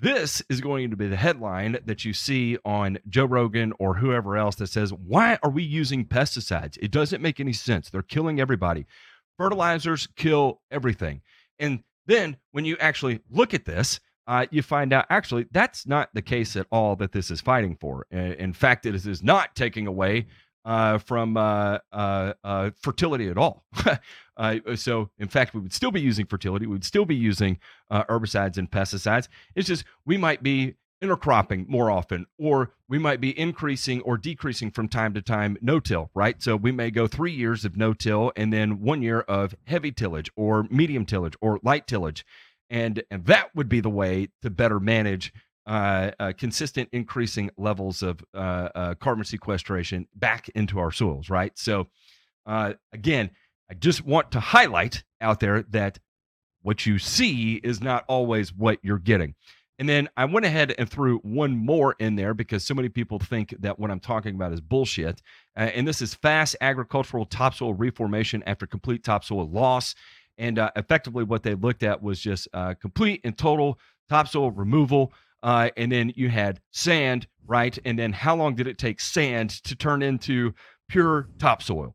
this 0.00 0.42
is 0.48 0.60
going 0.60 0.90
to 0.90 0.96
be 0.96 1.08
the 1.08 1.16
headline 1.16 1.78
that 1.84 2.04
you 2.04 2.14
see 2.14 2.56
on 2.64 2.98
Joe 3.08 3.26
Rogan 3.26 3.72
or 3.78 3.94
whoever 3.94 4.36
else 4.36 4.56
that 4.56 4.68
says 4.68 4.92
why 4.92 5.38
are 5.42 5.50
we 5.50 5.62
using 5.62 6.06
pesticides? 6.06 6.78
It 6.80 6.90
doesn't 6.90 7.22
make 7.22 7.38
any 7.38 7.52
sense. 7.52 7.90
They're 7.90 8.02
killing 8.02 8.40
everybody. 8.40 8.86
Fertilizers 9.36 10.08
kill 10.16 10.60
everything. 10.70 11.20
And 11.58 11.82
then 12.06 12.38
when 12.52 12.64
you 12.64 12.76
actually 12.78 13.20
look 13.30 13.54
at 13.54 13.66
this 13.66 14.00
uh, 14.26 14.46
you 14.50 14.62
find 14.62 14.92
out 14.92 15.06
actually 15.10 15.46
that's 15.50 15.86
not 15.86 16.10
the 16.14 16.22
case 16.22 16.56
at 16.56 16.66
all 16.70 16.96
that 16.96 17.12
this 17.12 17.30
is 17.30 17.40
fighting 17.40 17.76
for. 17.76 18.06
In 18.10 18.52
fact, 18.52 18.86
it 18.86 18.94
is 18.94 19.22
not 19.22 19.54
taking 19.54 19.86
away 19.86 20.26
uh, 20.64 20.98
from 20.98 21.36
uh, 21.36 21.78
uh, 21.92 22.34
uh 22.44 22.70
fertility 22.80 23.28
at 23.28 23.38
all. 23.38 23.64
Uh, 24.36 24.74
so, 24.74 25.10
in 25.18 25.28
fact, 25.28 25.52
we 25.52 25.60
would 25.60 25.74
still 25.74 25.90
be 25.90 26.00
using 26.00 26.24
fertility. 26.24 26.64
We 26.64 26.72
would 26.72 26.84
still 26.84 27.04
be 27.04 27.14
using 27.14 27.58
herbicides 27.92 28.56
and 28.56 28.70
pesticides. 28.70 29.28
It's 29.54 29.68
just 29.68 29.84
we 30.06 30.16
might 30.16 30.42
be 30.42 30.76
intercropping 31.02 31.68
more 31.68 31.90
often, 31.90 32.24
or 32.38 32.72
we 32.88 32.98
might 32.98 33.20
be 33.20 33.38
increasing 33.38 34.00
or 34.00 34.16
decreasing 34.16 34.70
from 34.70 34.88
time 34.88 35.12
to 35.12 35.20
time 35.20 35.58
no 35.60 35.78
till, 35.78 36.10
right? 36.14 36.42
So 36.42 36.56
we 36.56 36.72
may 36.72 36.90
go 36.90 37.06
three 37.06 37.32
years 37.32 37.66
of 37.66 37.76
no 37.76 37.92
till 37.92 38.32
and 38.34 38.50
then 38.50 38.80
one 38.80 39.02
year 39.02 39.20
of 39.20 39.54
heavy 39.64 39.92
tillage 39.92 40.30
or 40.36 40.66
medium 40.70 41.04
tillage 41.04 41.34
or 41.42 41.60
light 41.62 41.86
tillage 41.86 42.24
and 42.70 43.02
and 43.10 43.26
that 43.26 43.54
would 43.54 43.68
be 43.68 43.80
the 43.80 43.90
way 43.90 44.28
to 44.42 44.50
better 44.50 44.80
manage 44.80 45.32
uh, 45.66 46.10
uh, 46.18 46.32
consistent 46.38 46.88
increasing 46.92 47.50
levels 47.58 48.02
of 48.02 48.24
uh, 48.34 48.68
uh 48.74 48.94
carbon 48.94 49.24
sequestration 49.24 50.06
back 50.14 50.48
into 50.50 50.78
our 50.78 50.90
soils, 50.90 51.28
right? 51.28 51.52
So, 51.58 51.88
uh, 52.46 52.74
again, 52.92 53.30
I 53.70 53.74
just 53.74 54.04
want 54.04 54.32
to 54.32 54.40
highlight 54.40 55.04
out 55.20 55.40
there 55.40 55.62
that 55.70 55.98
what 56.62 56.86
you 56.86 56.98
see 56.98 57.54
is 57.56 57.80
not 57.80 58.04
always 58.08 58.54
what 58.54 58.78
you're 58.82 58.98
getting. 58.98 59.34
And 59.78 59.88
then 59.88 60.10
I 60.14 60.26
went 60.26 60.44
ahead 60.44 60.74
and 60.78 60.90
threw 60.90 61.20
one 61.20 61.56
more 61.56 61.96
in 61.98 62.14
there 62.14 62.34
because 62.34 62.64
so 62.64 62.74
many 62.74 62.90
people 62.90 63.18
think 63.18 63.54
that 63.60 63.78
what 63.78 63.90
I'm 63.90 63.98
talking 63.98 64.34
about 64.34 64.52
is 64.52 64.60
bullshit. 64.60 65.22
Uh, 65.56 65.70
and 65.74 65.88
this 65.88 66.02
is 66.02 66.12
fast 66.12 66.54
agricultural 66.60 67.24
topsoil 67.24 67.72
reformation 67.72 68.42
after 68.46 68.66
complete 68.66 69.02
topsoil 69.02 69.48
loss. 69.48 69.94
And 70.40 70.58
uh, 70.58 70.72
effectively, 70.74 71.22
what 71.22 71.44
they 71.44 71.54
looked 71.54 71.84
at 71.84 72.02
was 72.02 72.18
just 72.18 72.48
uh, 72.52 72.74
complete 72.80 73.20
and 73.22 73.38
total 73.38 73.78
topsoil 74.08 74.50
removal. 74.50 75.12
Uh, 75.42 75.70
and 75.76 75.92
then 75.92 76.12
you 76.16 76.28
had 76.28 76.60
sand, 76.72 77.28
right? 77.46 77.78
And 77.84 77.98
then 77.98 78.12
how 78.12 78.34
long 78.34 78.56
did 78.56 78.66
it 78.66 78.78
take 78.78 79.00
sand 79.00 79.50
to 79.64 79.76
turn 79.76 80.02
into 80.02 80.52
pure 80.88 81.28
topsoil? 81.38 81.94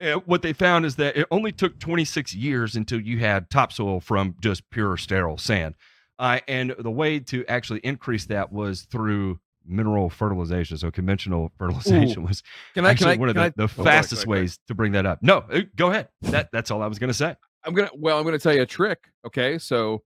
uh, 0.00 0.14
what 0.26 0.42
they 0.42 0.52
found 0.52 0.86
is 0.86 0.96
that 0.96 1.16
it 1.16 1.26
only 1.30 1.52
took 1.52 1.78
26 1.78 2.34
years 2.34 2.76
until 2.76 3.00
you 3.00 3.18
had 3.18 3.50
topsoil 3.50 4.00
from 4.00 4.34
just 4.40 4.68
pure 4.70 4.96
sterile 4.96 5.38
sand. 5.38 5.74
Uh, 6.18 6.40
and 6.48 6.74
the 6.78 6.90
way 6.90 7.18
to 7.18 7.44
actually 7.46 7.80
increase 7.80 8.26
that 8.26 8.52
was 8.52 8.82
through 8.82 9.40
mineral 9.66 10.10
fertilization. 10.10 10.76
So 10.78 10.90
conventional 10.90 11.52
fertilization 11.58 12.22
Ooh. 12.22 12.26
was 12.26 12.42
can 12.74 12.86
I, 12.86 12.90
actually 12.90 13.16
can 13.16 13.18
I, 13.18 13.20
one 13.20 13.28
of 13.28 13.34
the, 13.34 13.40
I, 13.40 13.48
the 13.50 13.64
oh, 13.64 13.84
fastest 13.84 14.26
ways 14.26 14.58
to 14.68 14.74
bring 14.74 14.92
that 14.92 15.06
up. 15.06 15.20
No, 15.22 15.38
uh, 15.50 15.62
go 15.76 15.90
ahead. 15.90 16.08
That 16.22 16.50
that's 16.52 16.70
all 16.70 16.82
I 16.82 16.86
was 16.86 16.98
going 16.98 17.08
to 17.08 17.14
say. 17.14 17.36
I'm 17.64 17.74
gonna 17.74 17.90
well, 17.94 18.18
I'm 18.18 18.24
gonna 18.24 18.38
tell 18.38 18.54
you 18.54 18.62
a 18.62 18.66
trick. 18.66 18.98
Okay, 19.26 19.58
so 19.58 20.02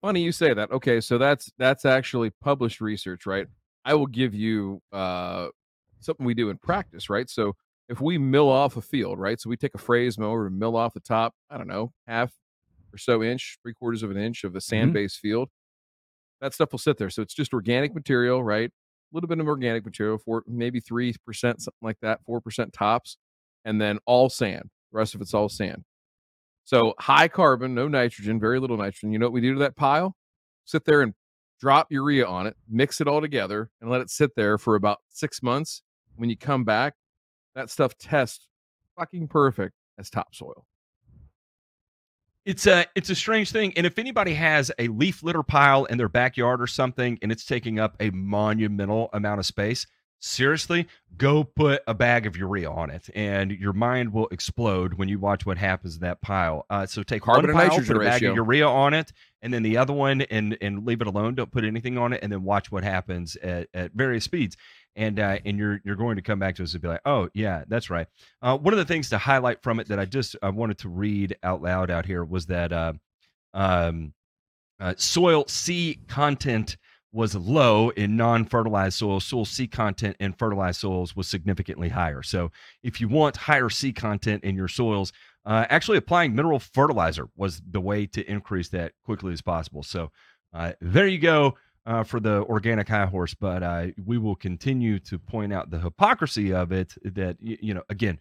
funny 0.00 0.22
you 0.22 0.32
say 0.32 0.54
that. 0.54 0.70
Okay, 0.70 1.00
so 1.00 1.18
that's 1.18 1.50
that's 1.58 1.84
actually 1.84 2.30
published 2.42 2.80
research, 2.80 3.26
right? 3.26 3.46
I 3.84 3.94
will 3.94 4.06
give 4.06 4.34
you 4.34 4.80
uh 4.92 5.48
something 6.00 6.24
we 6.24 6.34
do 6.34 6.50
in 6.50 6.56
practice, 6.56 7.10
right? 7.10 7.28
So 7.28 7.54
if 7.88 8.00
we 8.00 8.18
mill 8.18 8.48
off 8.48 8.76
a 8.76 8.80
field, 8.80 9.18
right? 9.18 9.40
So 9.40 9.50
we 9.50 9.56
take 9.56 9.74
a 9.74 9.78
fraise 9.78 10.18
mower 10.18 10.46
and 10.46 10.58
mill 10.58 10.76
off 10.76 10.94
the 10.94 11.00
top, 11.00 11.34
I 11.50 11.58
don't 11.58 11.66
know, 11.66 11.92
half 12.06 12.32
or 12.94 12.98
so 12.98 13.22
inch, 13.22 13.58
three 13.62 13.74
quarters 13.74 14.02
of 14.02 14.10
an 14.10 14.16
inch 14.16 14.44
of 14.44 14.56
a 14.56 14.60
sand 14.60 14.92
based 14.92 15.18
mm-hmm. 15.18 15.28
field. 15.28 15.48
That 16.40 16.54
stuff 16.54 16.72
will 16.72 16.78
sit 16.78 16.98
there. 16.98 17.10
So 17.10 17.22
it's 17.22 17.34
just 17.34 17.52
organic 17.52 17.94
material, 17.94 18.42
right? 18.42 18.70
A 18.70 19.12
little 19.12 19.28
bit 19.28 19.40
of 19.40 19.46
organic 19.46 19.84
material 19.84 20.18
for 20.18 20.44
maybe 20.46 20.80
3%, 20.80 21.14
something 21.32 21.72
like 21.82 21.98
that, 22.00 22.20
4% 22.28 22.72
tops, 22.72 23.18
and 23.64 23.80
then 23.80 23.98
all 24.06 24.30
sand. 24.30 24.70
The 24.92 24.98
rest 24.98 25.14
of 25.14 25.20
it's 25.20 25.34
all 25.34 25.48
sand. 25.48 25.84
So 26.64 26.94
high 26.98 27.28
carbon, 27.28 27.74
no 27.74 27.88
nitrogen, 27.88 28.38
very 28.38 28.60
little 28.60 28.76
nitrogen. 28.76 29.12
You 29.12 29.18
know 29.18 29.26
what 29.26 29.32
we 29.32 29.40
do 29.40 29.54
to 29.54 29.60
that 29.60 29.76
pile? 29.76 30.16
Sit 30.64 30.84
there 30.84 31.02
and 31.02 31.14
drop 31.60 31.88
urea 31.90 32.26
on 32.26 32.46
it, 32.46 32.56
mix 32.68 33.00
it 33.00 33.08
all 33.08 33.20
together, 33.20 33.70
and 33.80 33.90
let 33.90 34.00
it 34.00 34.10
sit 34.10 34.30
there 34.36 34.56
for 34.56 34.76
about 34.76 34.98
six 35.08 35.42
months. 35.42 35.82
When 36.16 36.30
you 36.30 36.36
come 36.36 36.64
back, 36.64 36.94
that 37.54 37.70
stuff 37.70 37.96
tests 37.98 38.46
fucking 38.98 39.28
perfect 39.28 39.74
as 39.98 40.10
topsoil. 40.10 40.64
It's 42.46 42.66
a 42.66 42.86
it's 42.94 43.10
a 43.10 43.14
strange 43.14 43.52
thing, 43.52 43.74
and 43.76 43.86
if 43.86 43.98
anybody 43.98 44.32
has 44.34 44.72
a 44.78 44.88
leaf 44.88 45.22
litter 45.22 45.42
pile 45.42 45.84
in 45.84 45.98
their 45.98 46.08
backyard 46.08 46.62
or 46.62 46.66
something, 46.66 47.18
and 47.20 47.30
it's 47.30 47.44
taking 47.44 47.78
up 47.78 47.96
a 48.00 48.10
monumental 48.10 49.10
amount 49.12 49.40
of 49.40 49.46
space, 49.46 49.86
seriously, 50.20 50.86
go 51.18 51.44
put 51.44 51.82
a 51.86 51.92
bag 51.92 52.26
of 52.26 52.38
urea 52.38 52.70
on 52.70 52.88
it, 52.88 53.10
and 53.14 53.50
your 53.52 53.74
mind 53.74 54.14
will 54.14 54.26
explode 54.28 54.94
when 54.94 55.08
you 55.08 55.18
watch 55.18 55.44
what 55.44 55.58
happens 55.58 55.94
to 55.94 56.00
that 56.00 56.22
pile. 56.22 56.64
Uh, 56.70 56.86
so 56.86 57.02
take 57.02 57.22
carbon 57.22 57.52
one 57.52 57.68
pile, 57.68 57.78
put 57.78 57.96
a 57.96 58.00
bag 58.00 58.22
of 58.22 58.34
urea 58.34 58.66
on 58.66 58.94
it, 58.94 59.12
and 59.42 59.52
then 59.52 59.62
the 59.62 59.76
other 59.76 59.92
one, 59.92 60.22
and 60.22 60.56
and 60.62 60.86
leave 60.86 61.02
it 61.02 61.06
alone. 61.06 61.34
Don't 61.34 61.50
put 61.50 61.64
anything 61.64 61.98
on 61.98 62.14
it, 62.14 62.20
and 62.22 62.32
then 62.32 62.42
watch 62.42 62.72
what 62.72 62.84
happens 62.84 63.36
at, 63.36 63.68
at 63.74 63.92
various 63.92 64.24
speeds 64.24 64.56
and 64.96 65.18
uh, 65.18 65.38
and 65.44 65.58
you're 65.58 65.80
you're 65.84 65.96
going 65.96 66.16
to 66.16 66.22
come 66.22 66.38
back 66.38 66.56
to 66.56 66.62
us 66.62 66.72
and 66.72 66.82
be 66.82 66.88
like, 66.88 67.00
oh 67.04 67.28
yeah, 67.34 67.64
that's 67.68 67.90
right. 67.90 68.06
Uh, 68.42 68.56
one 68.56 68.74
of 68.74 68.78
the 68.78 68.84
things 68.84 69.08
to 69.10 69.18
highlight 69.18 69.62
from 69.62 69.80
it 69.80 69.88
that 69.88 69.98
I 69.98 70.04
just 70.04 70.36
I 70.42 70.50
wanted 70.50 70.78
to 70.78 70.88
read 70.88 71.36
out 71.42 71.62
loud 71.62 71.90
out 71.90 72.06
here 72.06 72.24
was 72.24 72.46
that 72.46 72.72
uh, 72.72 72.92
um, 73.54 74.12
uh, 74.78 74.94
soil 74.96 75.44
C 75.48 76.00
content 76.08 76.76
was 77.12 77.34
low 77.34 77.90
in 77.90 78.16
non-fertilized 78.16 78.96
soils. 78.96 79.24
Soil 79.24 79.44
C 79.44 79.66
content 79.66 80.16
in 80.20 80.32
fertilized 80.32 80.80
soils 80.80 81.16
was 81.16 81.26
significantly 81.26 81.88
higher. 81.88 82.22
So 82.22 82.52
if 82.82 83.00
you 83.00 83.08
want 83.08 83.36
higher 83.36 83.68
C 83.68 83.92
content 83.92 84.44
in 84.44 84.54
your 84.54 84.68
soils, 84.68 85.12
uh, 85.44 85.66
actually 85.70 85.98
applying 85.98 86.34
mineral 86.34 86.60
fertilizer 86.60 87.28
was 87.36 87.62
the 87.68 87.80
way 87.80 88.06
to 88.06 88.30
increase 88.30 88.68
that 88.68 88.92
quickly 89.04 89.32
as 89.32 89.42
possible. 89.42 89.82
So 89.82 90.12
uh, 90.52 90.72
there 90.80 91.06
you 91.06 91.18
go 91.18 91.56
uh, 91.86 92.04
for 92.04 92.20
the 92.20 92.44
organic 92.44 92.88
high 92.88 93.06
horse, 93.06 93.34
but 93.34 93.62
uh, 93.62 93.86
we 94.04 94.18
will 94.18 94.36
continue 94.36 94.98
to 95.00 95.18
point 95.18 95.52
out 95.52 95.70
the 95.70 95.80
hypocrisy 95.80 96.52
of 96.52 96.72
it. 96.72 96.94
That 97.04 97.36
you 97.40 97.74
know, 97.74 97.82
again, 97.88 98.18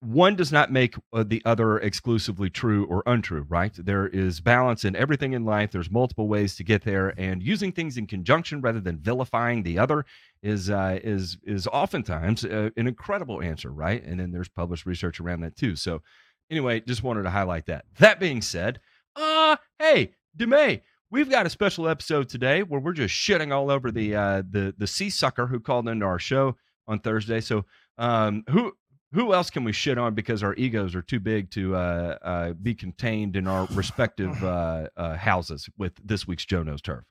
one 0.00 0.36
does 0.36 0.52
not 0.52 0.72
make 0.72 0.94
uh, 1.12 1.24
the 1.26 1.42
other 1.44 1.78
exclusively 1.78 2.48
true 2.50 2.86
or 2.86 3.02
untrue, 3.06 3.46
right? 3.48 3.72
There 3.76 4.06
is 4.06 4.40
balance 4.40 4.84
in 4.84 4.96
everything 4.96 5.32
in 5.32 5.44
life. 5.44 5.70
There's 5.70 5.90
multiple 5.90 6.28
ways 6.28 6.56
to 6.56 6.64
get 6.64 6.84
there, 6.84 7.12
and 7.18 7.42
using 7.42 7.72
things 7.72 7.96
in 7.96 8.06
conjunction 8.06 8.60
rather 8.60 8.80
than 8.80 8.98
vilifying 8.98 9.62
the 9.62 9.78
other 9.78 10.06
is 10.42 10.70
uh, 10.70 10.98
is 11.02 11.38
is 11.44 11.66
oftentimes 11.66 12.44
uh, 12.44 12.70
an 12.76 12.86
incredible 12.86 13.42
answer, 13.42 13.70
right? 13.70 14.02
And 14.02 14.20
then 14.20 14.32
there's 14.32 14.48
published 14.48 14.86
research 14.86 15.20
around 15.20 15.40
that 15.40 15.56
too. 15.56 15.76
So, 15.76 16.02
anyway, 16.50 16.80
just 16.80 17.02
wanted 17.02 17.24
to 17.24 17.30
highlight 17.30 17.66
that. 17.66 17.84
That 17.98 18.18
being 18.18 18.40
said, 18.40 18.80
uh, 19.14 19.56
hey, 19.78 20.12
Demay 20.36 20.82
We've 21.10 21.30
got 21.30 21.46
a 21.46 21.50
special 21.50 21.88
episode 21.88 22.28
today 22.28 22.62
where 22.62 22.80
we're 22.80 22.92
just 22.92 23.14
shitting 23.14 23.52
all 23.54 23.70
over 23.70 23.90
the 23.92 24.14
uh, 24.16 24.42
the 24.48 24.74
the 24.76 24.86
sea 24.86 25.08
sucker 25.10 25.46
who 25.46 25.60
called 25.60 25.88
into 25.88 26.04
our 26.04 26.18
show 26.18 26.56
on 26.88 26.98
Thursday. 26.98 27.40
So 27.40 27.64
um, 27.96 28.42
who 28.50 28.72
who 29.12 29.32
else 29.32 29.48
can 29.48 29.62
we 29.62 29.72
shit 29.72 29.98
on 29.98 30.14
because 30.14 30.42
our 30.42 30.54
egos 30.54 30.94
are 30.96 31.02
too 31.02 31.20
big 31.20 31.50
to 31.52 31.76
uh, 31.76 32.18
uh, 32.22 32.52
be 32.54 32.74
contained 32.74 33.36
in 33.36 33.46
our 33.46 33.66
respective 33.72 34.42
uh, 34.42 34.88
uh, 34.96 35.16
houses 35.16 35.68
with 35.78 35.92
this 36.04 36.26
week's 36.26 36.44
Joe 36.44 36.64
Knows 36.64 36.82
Turf? 36.82 37.04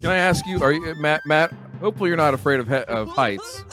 Can 0.00 0.10
I 0.10 0.16
ask 0.16 0.46
you, 0.46 0.62
are 0.62 0.72
you 0.72 0.94
Matt? 0.98 1.20
Matt, 1.26 1.52
hopefully 1.80 2.08
you're 2.08 2.16
not 2.16 2.32
afraid 2.32 2.60
of 2.60 2.68
he- 2.68 2.74
of 2.74 3.08
heights 3.08 3.64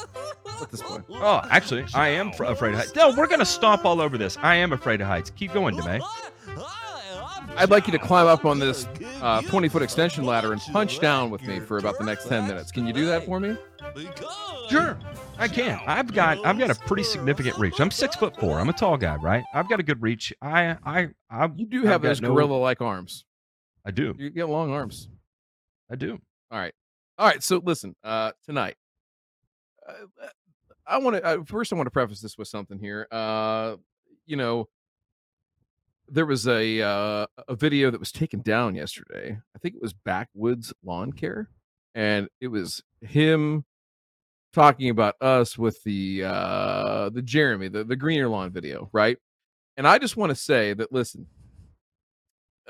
at 0.62 0.70
this 0.70 0.82
point. 0.82 1.06
Oh, 1.12 1.41
actually, 1.50 1.86
I 1.94 2.10
am 2.10 2.34
fr- 2.34 2.46
afraid 2.46 2.74
of 2.74 2.80
heights. 2.80 2.96
No, 2.96 3.13
we're 3.15 3.28
gonna 3.28 3.46
stomp 3.46 3.86
all 3.86 4.02
over 4.02 4.18
this. 4.18 4.36
I 4.41 4.56
am 4.56 4.74
afraid 4.74 5.00
of 5.00 5.08
heights. 5.08 5.30
Keep 5.30 5.54
going, 5.54 5.76
Demay. 5.78 6.02
I'd 7.58 7.70
like 7.70 7.88
you 7.88 7.91
to 7.94 8.00
climb 8.00 8.28
up 8.28 8.46
on 8.46 8.60
this 8.60 8.88
uh, 9.22 9.41
20 9.41 9.70
foot 9.70 9.82
extension 9.82 10.26
ladder 10.26 10.52
and 10.52 10.62
punch 10.62 11.00
down 11.00 11.30
with 11.30 11.44
me 11.44 11.60
for 11.60 11.78
about 11.78 11.98
the 11.98 12.04
next 12.04 12.28
10 12.28 12.48
minutes. 12.48 12.72
Can 12.72 12.86
you 12.86 12.94
do 12.94 13.06
that 13.06 13.26
for 13.26 13.39
me? 13.39 13.58
Sure, 14.70 14.98
I 15.38 15.48
can. 15.48 15.80
I've 15.86 16.13
got 16.13 16.44
I've 16.46 16.58
got 16.58 16.72
a 16.72 16.76
pretty 16.76 17.04
significant 17.04 17.58
reach. 17.58 17.80
I'm 17.80 17.91
six 17.91 18.15
foot 18.15 18.36
four. 18.38 18.60
I'm 18.60 18.70
a 18.70 18.74
tall 18.74 18.98
guy, 18.98 19.15
right? 19.18 19.44
I've 19.54 19.70
got 19.70 19.80
a 19.80 19.84
good 19.84 20.02
reach. 20.02 20.34
I 20.41 20.76
I, 20.84 21.10
I 21.30 21.50
you 21.56 21.68
do 21.68 21.84
have 21.84 22.02
those 22.02 22.22
no, 22.22 22.30
gorilla 22.34 22.58
like 22.58 22.82
arms. 22.82 23.26
I 23.86 23.91
do. 23.91 24.15
You 24.18 24.32
get 24.32 24.50
long 24.50 24.72
arms. 24.72 25.08
I 25.89 25.96
do. 25.96 26.20
All 26.52 26.60
right, 26.60 26.74
all 27.18 27.28
right. 27.28 27.44
So 27.44 27.62
listen, 27.63 27.96
uh, 28.04 28.32
tonight, 28.44 28.76
uh, 29.88 30.28
I 30.88 30.98
want 30.98 31.18
to 31.18 31.24
uh, 31.24 31.44
first. 31.46 31.72
I 31.72 31.76
want 31.76 31.88
to 31.88 31.91
preface 31.91 32.22
this 32.22 32.38
with 32.38 32.48
something 32.48 32.80
here. 32.80 33.08
Uh, 33.12 33.76
you 34.26 34.36
know, 34.36 34.68
there 36.08 36.26
was 36.26 36.48
a 36.48 36.82
uh, 36.82 37.26
a 37.48 37.56
video 37.56 37.91
that 37.91 38.00
was 38.00 38.12
taken 38.12 38.41
down 38.41 38.76
yesterday. 38.76 39.39
I 39.56 39.60
think 39.60 39.76
it 39.76 39.82
was 39.82 39.94
Backwoods 39.94 40.74
Lawn 40.84 41.12
Care, 41.12 41.50
and 41.94 42.28
it 42.39 42.48
was 42.48 42.84
him 43.02 43.65
talking 44.54 44.89
about 44.89 45.15
us 45.22 45.58
with 45.58 45.84
the 45.84 46.24
uh, 46.24 47.10
the 47.10 47.22
Jeremy, 47.22 47.68
the 47.68 47.84
the 47.84 47.96
greener 47.96 48.28
lawn 48.30 48.52
video, 48.52 48.89
right? 48.94 49.18
And 49.78 49.88
I 49.88 49.98
just 49.98 50.15
want 50.15 50.30
to 50.30 50.36
say 50.36 50.74
that 50.74 50.91
listen, 50.91 51.28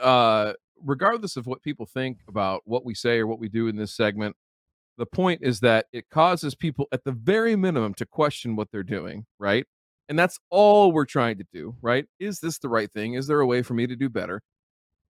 uh, 0.02 0.54
regardless 0.82 1.38
of 1.38 1.46
what 1.46 1.62
people 1.62 1.86
think 1.86 2.20
about 2.28 2.62
what 2.66 2.86
we 2.86 2.96
say 2.96 3.20
or 3.20 3.28
what 3.28 3.40
we 3.40 3.50
do 3.50 3.68
in 3.68 3.76
this 3.76 3.96
segment, 3.96 4.36
the 4.98 5.06
point 5.06 5.42
is 5.44 5.60
that 5.60 5.86
it 5.94 6.10
causes 6.10 6.56
people 6.56 6.88
at 6.92 7.04
the 7.04 7.12
very 7.12 7.56
minimum 7.56 7.94
to 7.96 8.06
question 8.06 8.56
what 8.56 8.72
they're 8.72 8.84
doing, 8.84 9.26
right? 9.40 9.66
And 10.08 10.20
that's 10.20 10.40
all 10.50 10.92
we're 10.92 11.06
trying 11.06 11.38
to 11.38 11.46
do, 11.52 11.76
right? 11.82 12.06
Is 12.20 12.40
this 12.40 12.60
the 12.60 12.70
right 12.70 12.92
thing? 12.92 13.16
Is 13.16 13.28
there 13.28 13.40
a 13.40 13.46
way 13.46 13.62
for 13.62 13.74
me 13.74 13.88
to 13.88 13.96
do 13.96 14.10
better? 14.10 14.42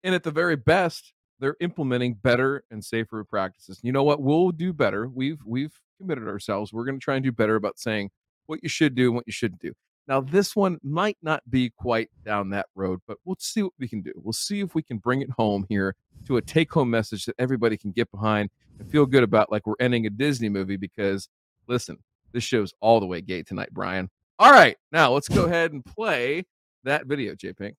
And 0.04 0.16
at 0.16 0.24
the 0.24 0.32
very 0.32 0.56
best, 0.56 1.14
they're 1.40 1.58
implementing 1.60 2.14
better 2.14 2.64
and 2.72 2.84
safer 2.84 3.24
practices. 3.24 3.80
You 3.84 3.92
know 3.92 4.04
what? 4.04 4.22
We'll 4.22 4.52
do 4.52 4.72
better. 4.72 5.08
We've 5.08 5.40
we've 5.46 5.74
committed 5.98 6.28
ourselves. 6.28 6.72
We're 6.72 6.86
going 6.86 7.00
to 7.00 7.04
try 7.04 7.16
and 7.16 7.24
do 7.24 7.32
better 7.32 7.56
about 7.56 7.80
saying 7.80 8.12
what 8.46 8.62
you 8.64 8.70
should 8.70 8.96
do 8.96 9.08
and 9.08 9.16
what 9.16 9.28
you 9.28 9.34
shouldn't 9.34 9.62
do. 9.62 9.74
Now, 10.08 10.22
this 10.22 10.56
one 10.56 10.78
might 10.84 11.18
not 11.24 11.42
be 11.50 11.72
quite 11.72 12.10
down 12.24 12.52
that 12.52 12.68
road, 12.76 13.00
but 13.08 13.18
we'll 13.26 13.38
see 13.40 13.64
what 13.64 13.74
we 13.80 13.88
can 13.88 14.02
do. 14.02 14.14
We'll 14.16 14.34
see 14.34 14.60
if 14.60 14.76
we 14.76 14.84
can 14.84 14.98
bring 15.00 15.22
it 15.22 15.32
home 15.32 15.66
here 15.68 15.96
to 16.28 16.38
a 16.38 16.42
take 16.42 16.72
home 16.72 16.92
message 16.92 17.26
that 17.26 17.36
everybody 17.40 17.76
can 17.76 17.92
get 17.92 18.12
behind 18.12 18.52
and 18.80 18.90
feel 18.90 19.08
good 19.08 19.24
about, 19.24 19.52
like 19.52 19.66
we're 19.66 19.74
ending 19.80 20.06
a 20.06 20.12
Disney 20.12 20.48
movie. 20.48 20.78
Because 20.78 21.28
listen, 21.68 21.98
this 22.34 22.44
show's 22.44 22.74
all 22.82 23.00
the 23.00 23.08
way 23.08 23.22
gay 23.22 23.42
tonight, 23.42 23.70
Brian. 23.72 24.10
All 24.38 24.52
right, 24.52 24.76
now 24.91 25.13
let's 25.13 25.30
go 25.30 25.45
ahead 25.45 25.71
and 25.71 25.84
play 25.86 26.43
that 26.84 27.06
video, 27.06 27.36
J 27.36 27.54
Pink. 27.54 27.76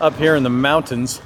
Up 0.00 0.16
here 0.16 0.34
in 0.34 0.42
the 0.42 0.50
mountains. 0.50 1.22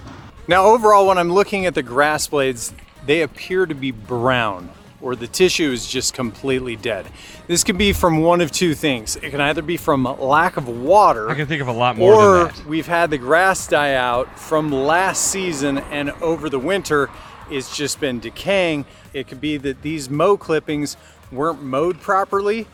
Now, 0.47 0.67
overall, 0.67 1.07
when 1.07 1.17
I'm 1.17 1.33
looking 1.33 1.65
at 1.65 1.75
the 1.75 1.83
grass 1.83 2.27
blades, 2.27 2.75
they 3.07 3.23
appear 3.23 3.65
to 3.65 3.75
be 3.75 3.93
brown 3.93 4.69
or 5.01 5.17
the 5.17 5.27
tissue 5.27 5.71
is 5.71 5.87
just 5.87 6.13
completely 6.13 6.77
dead. 6.77 7.07
This 7.47 7.65
can 7.65 7.79
be 7.79 7.95
from 7.95 8.21
one 8.21 8.43
of 8.43 8.53
two 8.53 8.75
things. 8.75 9.17
It 9.17 9.31
can 9.31 9.41
either 9.41 9.63
be 9.63 9.79
from 9.79 10.05
lack 10.05 10.59
of 10.59 10.69
water. 10.69 11.31
I 11.31 11.35
can 11.35 11.47
think 11.47 11.63
of 11.63 11.69
a 11.69 11.73
lot 11.73 11.97
more 11.97 12.15
or 12.15 12.53
we've 12.67 12.87
had 12.87 13.11
the 13.11 13.19
grass 13.19 13.67
die 13.67 13.95
out 13.95 14.39
from 14.39 14.71
last 14.71 15.31
season 15.31 15.79
and 15.79 16.11
over 16.23 16.49
the 16.49 16.59
winter 16.59 17.11
it's 17.51 17.77
just 17.77 18.01
been 18.01 18.21
decaying. 18.21 18.87
It 19.13 19.29
could 19.29 19.41
be 19.41 19.59
that 19.59 19.83
these 19.83 20.09
mow 20.09 20.39
clippings 20.39 20.97
weren't 21.31 21.63
mowed 21.63 22.01
properly 22.01 22.67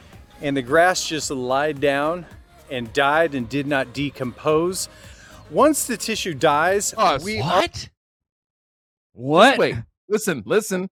and 0.43 0.57
the 0.57 0.63
grass 0.63 1.07
just 1.07 1.31
lied 1.31 1.81
down 1.81 2.27
and 2.71 2.93
died 2.93 3.35
and 3.35 3.49
did 3.49 3.67
not 3.67 3.93
decompose. 3.93 4.89
Once 5.51 5.87
the 5.87 5.97
tissue 5.97 6.35
dies, 6.35 6.95
uh, 6.97 7.19
we 7.23 7.41
what? 7.41 7.85
Are... 7.85 7.91
What? 9.13 9.59
Wait, 9.59 9.77
listen, 10.09 10.43
listen. 10.47 10.89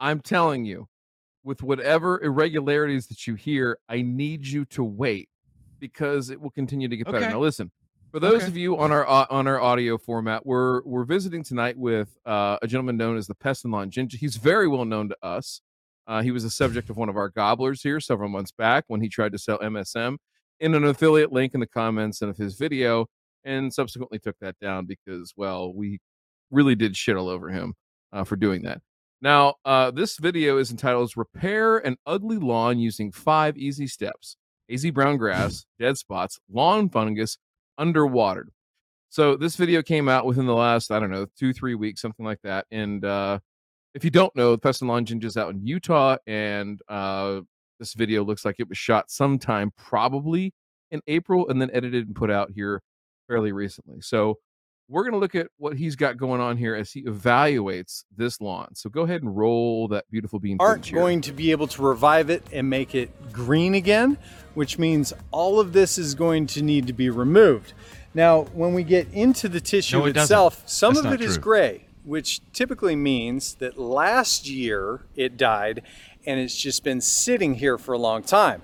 I'm 0.00 0.20
telling 0.20 0.64
you, 0.64 0.88
with 1.44 1.62
whatever 1.62 2.22
irregularities 2.22 3.06
that 3.08 3.26
you 3.26 3.34
hear, 3.34 3.78
I 3.88 4.02
need 4.02 4.46
you 4.46 4.64
to 4.66 4.82
wait 4.82 5.28
because 5.78 6.30
it 6.30 6.40
will 6.40 6.50
continue 6.50 6.88
to 6.88 6.96
get 6.96 7.06
better. 7.06 7.18
Okay. 7.18 7.28
Now, 7.28 7.40
listen, 7.40 7.70
for 8.10 8.18
those 8.18 8.42
okay. 8.42 8.46
of 8.46 8.56
you 8.56 8.78
on 8.78 8.92
our 8.92 9.08
uh, 9.08 9.26
on 9.30 9.46
our 9.46 9.60
audio 9.60 9.98
format, 9.98 10.46
we're 10.46 10.82
we're 10.84 11.04
visiting 11.04 11.44
tonight 11.44 11.76
with 11.76 12.16
uh, 12.24 12.58
a 12.62 12.66
gentleman 12.66 12.96
known 12.96 13.16
as 13.16 13.26
the 13.26 13.34
Pest 13.34 13.64
and 13.64 13.72
Lawn 13.72 13.90
Ginger. 13.90 14.16
He's 14.16 14.36
very 14.36 14.68
well 14.68 14.84
known 14.84 15.10
to 15.10 15.16
us. 15.22 15.60
Uh, 16.10 16.22
he 16.22 16.32
was 16.32 16.42
a 16.42 16.50
subject 16.50 16.90
of 16.90 16.96
one 16.96 17.08
of 17.08 17.16
our 17.16 17.28
gobblers 17.28 17.82
here 17.82 18.00
several 18.00 18.28
months 18.28 18.50
back 18.50 18.82
when 18.88 19.00
he 19.00 19.08
tried 19.08 19.30
to 19.30 19.38
sell 19.38 19.60
MSM 19.60 20.16
in 20.58 20.74
an 20.74 20.84
affiliate 20.84 21.30
link 21.30 21.54
in 21.54 21.60
the 21.60 21.68
comments 21.68 22.20
of 22.20 22.36
his 22.36 22.56
video, 22.56 23.06
and 23.44 23.72
subsequently 23.72 24.18
took 24.18 24.34
that 24.40 24.58
down 24.58 24.86
because, 24.86 25.32
well, 25.36 25.72
we 25.72 26.00
really 26.50 26.74
did 26.74 26.96
shit 26.96 27.16
all 27.16 27.28
over 27.28 27.48
him 27.48 27.74
uh, 28.12 28.24
for 28.24 28.34
doing 28.34 28.62
that. 28.62 28.80
Now, 29.22 29.54
uh, 29.64 29.92
this 29.92 30.16
video 30.16 30.58
is 30.58 30.72
entitled 30.72 31.12
"Repair 31.16 31.78
an 31.78 31.96
Ugly 32.04 32.38
Lawn 32.38 32.80
Using 32.80 33.12
Five 33.12 33.56
Easy 33.56 33.86
Steps." 33.86 34.36
Hazy 34.66 34.90
brown 34.90 35.16
grass, 35.16 35.64
dead 35.78 35.96
spots, 35.96 36.40
lawn 36.50 36.88
fungus, 36.88 37.38
underwatered. 37.78 38.48
So 39.10 39.36
this 39.36 39.54
video 39.54 39.80
came 39.80 40.08
out 40.08 40.26
within 40.26 40.46
the 40.46 40.54
last, 40.54 40.90
I 40.90 40.98
don't 40.98 41.10
know, 41.10 41.26
two, 41.38 41.52
three 41.52 41.76
weeks, 41.76 42.00
something 42.00 42.26
like 42.26 42.40
that. 42.42 42.66
And 42.72 43.04
uh, 43.04 43.40
if 43.94 44.04
you 44.04 44.10
don't 44.10 44.34
know, 44.36 44.52
the 44.52 44.58
Pest 44.58 44.82
and 44.82 44.88
Lawn 44.88 45.04
Ginger 45.04 45.26
is 45.26 45.36
out 45.36 45.52
in 45.54 45.66
Utah, 45.66 46.16
and 46.26 46.80
uh, 46.88 47.40
this 47.78 47.94
video 47.94 48.24
looks 48.24 48.44
like 48.44 48.56
it 48.58 48.68
was 48.68 48.78
shot 48.78 49.10
sometime 49.10 49.72
probably 49.76 50.52
in 50.90 51.00
April 51.06 51.48
and 51.48 51.60
then 51.60 51.70
edited 51.72 52.06
and 52.06 52.14
put 52.14 52.30
out 52.30 52.50
here 52.54 52.82
fairly 53.28 53.52
recently. 53.52 54.00
So 54.00 54.38
we're 54.88 55.04
going 55.04 55.12
to 55.12 55.18
look 55.18 55.36
at 55.36 55.46
what 55.56 55.76
he's 55.76 55.94
got 55.94 56.16
going 56.16 56.40
on 56.40 56.56
here 56.56 56.74
as 56.74 56.90
he 56.90 57.04
evaluates 57.04 58.02
this 58.16 58.40
lawn. 58.40 58.74
So 58.74 58.90
go 58.90 59.02
ahead 59.02 59.22
and 59.22 59.36
roll 59.36 59.86
that 59.88 60.04
beautiful 60.10 60.40
bean. 60.40 60.56
Aren't 60.58 60.90
going 60.90 61.20
to 61.22 61.32
be 61.32 61.52
able 61.52 61.68
to 61.68 61.82
revive 61.82 62.28
it 62.28 62.42
and 62.52 62.68
make 62.68 62.94
it 62.96 63.32
green 63.32 63.74
again, 63.74 64.18
which 64.54 64.78
means 64.78 65.12
all 65.30 65.60
of 65.60 65.72
this 65.72 65.96
is 65.96 66.14
going 66.14 66.48
to 66.48 66.62
need 66.62 66.88
to 66.88 66.92
be 66.92 67.08
removed. 67.08 67.72
Now, 68.14 68.42
when 68.52 68.74
we 68.74 68.82
get 68.82 69.06
into 69.12 69.48
the 69.48 69.60
tissue 69.60 69.98
no, 69.98 70.06
it 70.06 70.16
itself, 70.16 70.56
doesn't. 70.56 70.68
some 70.68 70.94
That's 70.94 71.06
of 71.06 71.12
it 71.12 71.16
true. 71.18 71.26
is 71.26 71.38
gray, 71.38 71.84
which 72.10 72.40
typically 72.52 72.96
means 72.96 73.54
that 73.54 73.78
last 73.78 74.48
year 74.48 75.02
it 75.14 75.36
died 75.36 75.80
and 76.26 76.40
it's 76.40 76.56
just 76.56 76.82
been 76.82 77.00
sitting 77.00 77.54
here 77.54 77.78
for 77.78 77.92
a 77.92 77.98
long 77.98 78.20
time. 78.20 78.60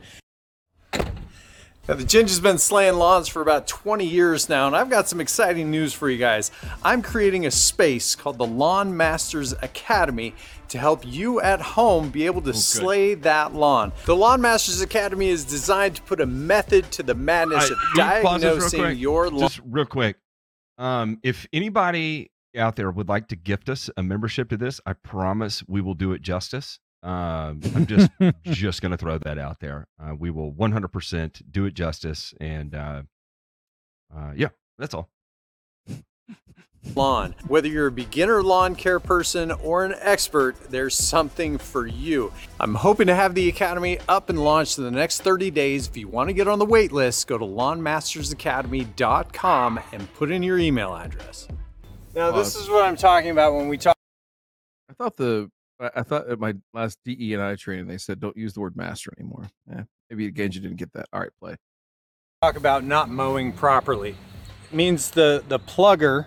Now, 0.93 1.95
the 1.95 2.03
Ginger's 2.03 2.41
been 2.41 2.59
slaying 2.59 2.95
lawns 2.95 3.29
for 3.29 3.41
about 3.41 3.69
20 3.69 4.05
years 4.05 4.49
now, 4.49 4.67
and 4.67 4.75
I've 4.75 4.91
got 4.91 5.09
some 5.09 5.21
exciting 5.21 5.71
news 5.71 5.93
for 5.93 6.11
you 6.11 6.19
guys. 6.19 6.51
I'm 6.83 7.01
creating 7.03 7.47
a 7.47 7.53
space 7.53 8.17
called 8.17 8.39
the 8.39 8.47
Lawn 8.47 8.97
Masters 8.97 9.53
Academy 9.63 10.35
to 10.67 10.79
help 10.79 11.07
you 11.07 11.41
at 11.41 11.61
home 11.61 12.11
be 12.11 12.27
able 12.27 12.43
to 12.43 12.51
oh, 12.51 12.53
slay 12.53 13.15
that 13.15 13.55
lawn. 13.55 13.93
The 14.07 14.17
Lawn 14.17 14.41
Masters 14.41 14.81
Academy 14.81 15.29
is 15.29 15.45
designed 15.45 15.95
to 15.95 16.03
put 16.03 16.21
a 16.21 16.27
method 16.27 16.91
to 16.91 17.05
the 17.05 17.15
madness 17.15 17.71
of 17.71 17.79
diagnosing 17.95 18.97
your 18.97 19.31
lawn. 19.31 19.43
Just 19.43 19.61
real 19.65 19.87
quick. 19.87 20.17
Um, 20.79 21.21
if 21.23 21.47
anybody 21.53 22.33
out 22.57 22.77
there 22.77 22.91
would 22.91 23.09
like 23.09 23.29
to 23.29 23.37
gift 23.37 23.69
us 23.69 23.91
a 23.97 24.03
membership 24.03 24.49
to 24.51 24.57
this, 24.57 24.81
I 24.87 24.95
promise 24.95 25.63
we 25.67 25.81
will 25.81 25.95
do 25.95 26.13
it 26.13 26.23
justice. 26.23 26.79
Um, 27.03 27.61
I'm 27.75 27.87
just 27.87 28.11
just 28.45 28.83
going 28.83 28.91
to 28.91 28.99
throw 28.99 29.19
that 29.19 29.39
out 29.39 29.61
there. 29.61 29.87
Uh, 30.03 30.15
we 30.15 30.31
will 30.31 30.53
100% 30.53 31.43
do 31.51 31.67
it 31.67 31.75
justice, 31.75 32.35
and 32.41 32.75
uh, 32.75 33.03
uh, 34.15 34.33
yeah, 34.35 34.49
that's 34.79 34.95
all. 34.95 35.11
Lawn. 36.95 37.35
Whether 37.49 37.67
you're 37.69 37.89
a 37.89 37.93
beginner 37.93 38.43
lawn 38.43 38.75
care 38.77 39.01
person 39.01 39.51
or 39.51 39.85
an 39.85 39.95
expert, 39.99 40.57
there's 40.71 40.95
something 40.95 41.59
for 41.59 41.87
you. 41.87 42.33
I'm 42.61 42.75
hoping 42.75 43.09
to 43.09 43.15
have 43.15 43.35
the 43.35 43.49
Academy 43.49 43.99
up 44.09 44.31
and 44.31 44.43
launched 44.43 44.79
in 44.79 44.85
the 44.85 44.91
next 44.91 45.21
30 45.23 45.51
days. 45.51 45.89
If 45.89 45.97
you 45.97 46.09
want 46.09 46.29
to 46.29 46.33
get 46.33 46.49
on 46.49 46.61
the 46.61 46.65
wait 46.65 46.93
list, 46.93 47.27
go 47.27 47.37
to 47.39 47.45
lawnmastersacademy.com 47.45 49.81
and 49.93 50.15
put 50.15 50.31
in 50.31 50.45
your 50.45 50.59
email 50.59 50.95
address. 50.95 51.49
Now, 52.17 52.31
this 52.31 52.57
is 52.57 52.71
what 52.71 52.83
I'm 52.83 52.97
talking 52.97 53.29
about 53.29 53.55
when 53.55 53.69
we 53.69 53.77
talk. 53.77 53.95
I 54.89 54.95
thought 54.95 55.19
the 55.19 55.51
I, 55.79 55.91
I 55.97 56.03
thought 56.03 56.31
at 56.31 56.39
my 56.39 56.55
last 56.73 56.99
DE 57.05 57.35
and 57.35 57.43
I 57.43 57.57
training 57.57 57.87
they 57.87 57.99
said 57.99 58.21
don't 58.21 58.37
use 58.37 58.55
the 58.55 58.61
word 58.61 58.75
master 58.75 59.13
anymore. 59.19 59.51
Yeah, 59.69 59.83
maybe 60.09 60.25
again 60.27 60.51
you 60.53 60.61
didn't 60.61 60.79
get 60.79 60.95
that. 60.95 61.09
All 61.13 61.21
right, 61.21 61.31
play. 61.39 61.57
Talk 62.41 62.57
about 62.57 62.85
not 62.85 63.11
mowing 63.11 63.53
properly. 63.53 64.17
It 64.71 64.75
means 64.75 65.11
the 65.11 65.45
the 65.47 65.59
plugger 65.59 66.25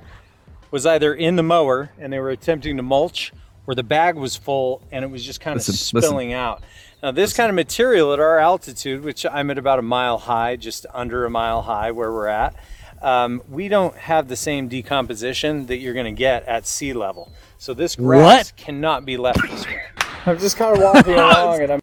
was 0.69 0.85
either 0.85 1.15
in 1.15 1.37
the 1.37 1.43
mower 1.43 1.91
and 1.97 2.13
they 2.13 2.19
were 2.19 2.29
attempting 2.29 2.77
to 2.77 2.83
mulch, 2.83 3.33
or 3.65 3.73
the 3.73 3.81
bag 3.81 4.15
was 4.15 4.35
full 4.35 4.83
and 4.91 5.03
it 5.03 5.09
was 5.09 5.25
just 5.25 5.41
kind 5.41 5.55
listen, 5.55 5.73
of 5.73 5.79
spilling 5.79 6.29
listen. 6.29 6.39
out. 6.39 6.61
Now, 7.01 7.11
this 7.11 7.33
kind 7.33 7.49
of 7.49 7.55
material 7.55 8.13
at 8.13 8.19
our 8.19 8.37
altitude, 8.37 9.03
which 9.03 9.25
I'm 9.25 9.49
at 9.49 9.57
about 9.57 9.79
a 9.79 9.83
mile 9.83 10.19
high, 10.19 10.55
just 10.55 10.85
under 10.93 11.25
a 11.25 11.31
mile 11.31 11.63
high 11.63 11.89
where 11.91 12.11
we're 12.11 12.27
at, 12.27 12.55
um, 13.01 13.41
we 13.49 13.67
don't 13.67 13.95
have 13.95 14.27
the 14.27 14.35
same 14.35 14.67
decomposition 14.67 15.65
that 15.67 15.77
you're 15.77 15.93
going 15.93 16.05
to 16.13 16.17
get 16.17 16.45
at 16.47 16.65
sea 16.65 16.93
level. 16.93 17.31
So 17.57 17.73
this 17.73 17.95
grass 17.95 18.51
what? 18.51 18.57
cannot 18.57 19.05
be 19.05 19.17
left 19.17 19.41
this 19.49 19.65
way. 19.65 19.81
I'm 20.25 20.37
just 20.37 20.57
kind 20.57 20.75
of 20.75 20.83
walking 20.83 21.13
along 21.15 21.61
and 21.61 21.71
I'm. 21.73 21.79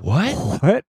What? 0.00 0.62
What? 0.62 0.84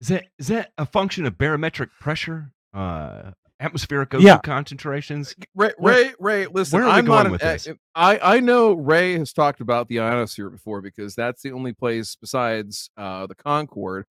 Is 0.00 0.08
that 0.08 0.26
is 0.38 0.48
that 0.48 0.72
a 0.78 0.86
function 0.86 1.26
of 1.26 1.36
barometric 1.36 1.90
pressure? 2.00 2.52
Uh, 2.72 3.32
atmospheric 3.60 4.14
ocean 4.14 4.26
yeah. 4.26 4.38
concentrations. 4.38 5.34
Ray, 5.54 5.72
Ray, 5.78 6.12
Ray, 6.18 6.46
listen, 6.46 6.82
I'm 6.82 7.06
not 7.06 7.26
an, 7.26 7.36
this? 7.40 7.68
I, 7.94 8.18
I 8.36 8.40
know 8.40 8.74
Ray 8.74 9.18
has 9.18 9.32
talked 9.32 9.60
about 9.60 9.88
the 9.88 10.00
ionosphere 10.00 10.50
before 10.50 10.80
because 10.80 11.14
that's 11.14 11.42
the 11.42 11.52
only 11.52 11.72
place 11.72 12.16
besides 12.16 12.90
uh, 12.96 13.26
the 13.26 13.34
Concorde. 13.34 14.06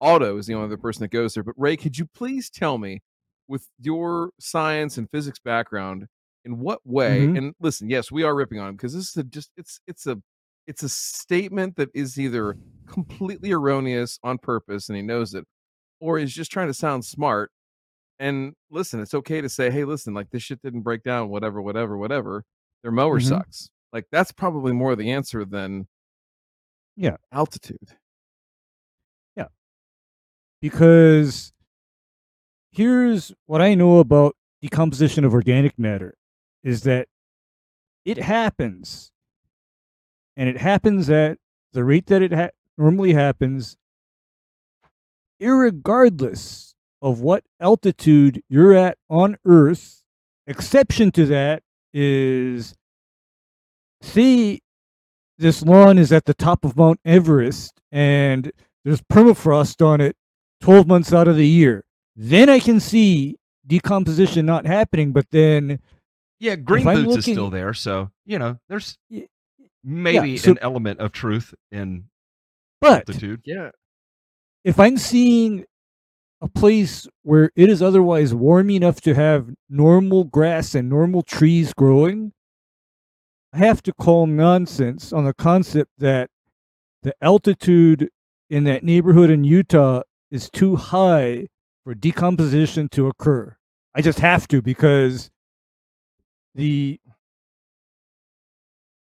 Otto 0.00 0.36
is 0.38 0.46
the 0.46 0.54
only 0.54 0.66
other 0.66 0.76
person 0.76 1.02
that 1.02 1.10
goes 1.10 1.34
there. 1.34 1.42
But 1.42 1.54
Ray, 1.56 1.76
could 1.76 1.98
you 1.98 2.06
please 2.06 2.50
tell 2.50 2.78
me, 2.78 3.02
with 3.48 3.68
your 3.80 4.30
science 4.38 4.98
and 4.98 5.10
physics 5.10 5.38
background, 5.38 6.06
in 6.46 6.60
what 6.60 6.80
way 6.84 7.22
mm-hmm. 7.22 7.36
and 7.36 7.54
listen 7.60 7.90
yes 7.90 8.10
we 8.10 8.22
are 8.22 8.34
ripping 8.34 8.60
on 8.60 8.68
him 8.68 8.76
because 8.76 8.94
this 8.94 9.10
is 9.10 9.16
a 9.16 9.24
just 9.24 9.50
it's 9.56 9.80
it's 9.86 10.06
a 10.06 10.16
it's 10.66 10.82
a 10.82 10.88
statement 10.88 11.76
that 11.76 11.90
is 11.92 12.18
either 12.18 12.56
completely 12.86 13.52
erroneous 13.52 14.18
on 14.22 14.38
purpose 14.38 14.88
and 14.88 14.96
he 14.96 15.02
knows 15.02 15.34
it 15.34 15.44
or 16.00 16.18
he's 16.18 16.32
just 16.32 16.50
trying 16.50 16.68
to 16.68 16.74
sound 16.74 17.04
smart 17.04 17.50
and 18.20 18.54
listen 18.70 19.00
it's 19.00 19.12
okay 19.12 19.40
to 19.40 19.48
say 19.48 19.70
hey 19.70 19.84
listen 19.84 20.14
like 20.14 20.30
this 20.30 20.42
shit 20.42 20.62
didn't 20.62 20.82
break 20.82 21.02
down 21.02 21.28
whatever 21.28 21.60
whatever 21.60 21.98
whatever 21.98 22.44
their 22.82 22.92
mower 22.92 23.18
mm-hmm. 23.18 23.28
sucks 23.28 23.68
like 23.92 24.04
that's 24.12 24.30
probably 24.30 24.72
more 24.72 24.94
the 24.94 25.10
answer 25.10 25.44
than 25.44 25.88
yeah 26.94 27.16
altitude 27.32 27.96
yeah 29.36 29.48
because 30.62 31.52
here's 32.76 33.32
what 33.46 33.60
i 33.60 33.74
know 33.74 33.98
about 33.98 34.36
decomposition 34.60 35.24
of 35.24 35.32
organic 35.32 35.78
matter 35.78 36.14
is 36.62 36.82
that 36.82 37.08
it 38.04 38.18
happens, 38.18 39.10
and 40.36 40.48
it 40.48 40.58
happens 40.58 41.10
at 41.10 41.38
the 41.72 41.84
rate 41.84 42.06
that 42.06 42.22
it 42.22 42.32
ha- 42.32 42.50
normally 42.78 43.14
happens, 43.14 43.76
irregardless 45.42 46.74
of 47.02 47.20
what 47.20 47.44
altitude 47.60 48.42
you're 48.48 48.74
at 48.74 48.98
on 49.10 49.36
Earth. 49.44 50.02
Exception 50.46 51.10
to 51.12 51.26
that 51.26 51.64
is, 51.92 52.74
see, 54.02 54.60
this 55.38 55.62
lawn 55.62 55.98
is 55.98 56.12
at 56.12 56.26
the 56.26 56.34
top 56.34 56.64
of 56.64 56.76
Mount 56.76 57.00
Everest, 57.04 57.80
and 57.90 58.52
there's 58.84 59.02
permafrost 59.02 59.84
on 59.84 60.00
it 60.00 60.16
12 60.60 60.86
months 60.86 61.12
out 61.12 61.26
of 61.26 61.36
the 61.36 61.46
year. 61.46 61.85
Then 62.16 62.48
I 62.48 62.58
can 62.60 62.80
see 62.80 63.38
decomposition 63.66 64.46
not 64.46 64.66
happening, 64.66 65.12
but 65.12 65.26
then 65.30 65.80
yeah, 66.38 66.56
green 66.56 66.84
boots 66.84 67.06
looking, 67.06 67.18
is 67.18 67.24
still 67.24 67.50
there, 67.50 67.74
so 67.74 68.10
you 68.24 68.38
know 68.38 68.58
there's 68.68 68.98
maybe 69.84 70.30
yeah, 70.30 70.38
so, 70.38 70.52
an 70.52 70.58
element 70.62 71.00
of 71.00 71.12
truth 71.12 71.54
in 71.70 72.04
but, 72.80 73.08
altitude. 73.08 73.42
Yeah, 73.44 73.70
if 74.64 74.80
I'm 74.80 74.96
seeing 74.96 75.66
a 76.40 76.48
place 76.48 77.06
where 77.22 77.50
it 77.54 77.68
is 77.68 77.82
otherwise 77.82 78.34
warm 78.34 78.70
enough 78.70 79.00
to 79.02 79.14
have 79.14 79.50
normal 79.68 80.24
grass 80.24 80.74
and 80.74 80.88
normal 80.88 81.22
trees 81.22 81.74
growing, 81.74 82.32
I 83.52 83.58
have 83.58 83.82
to 83.84 83.92
call 83.92 84.26
nonsense 84.26 85.12
on 85.12 85.24
the 85.24 85.34
concept 85.34 85.90
that 85.98 86.30
the 87.02 87.14
altitude 87.22 88.10
in 88.50 88.64
that 88.64 88.84
neighborhood 88.84 89.30
in 89.30 89.44
Utah 89.44 90.02
is 90.30 90.50
too 90.50 90.76
high 90.76 91.48
for 91.86 91.94
decomposition 91.94 92.88
to 92.88 93.06
occur. 93.06 93.56
I 93.94 94.02
just 94.02 94.18
have 94.18 94.48
to 94.48 94.60
because 94.60 95.30
the 96.52 96.98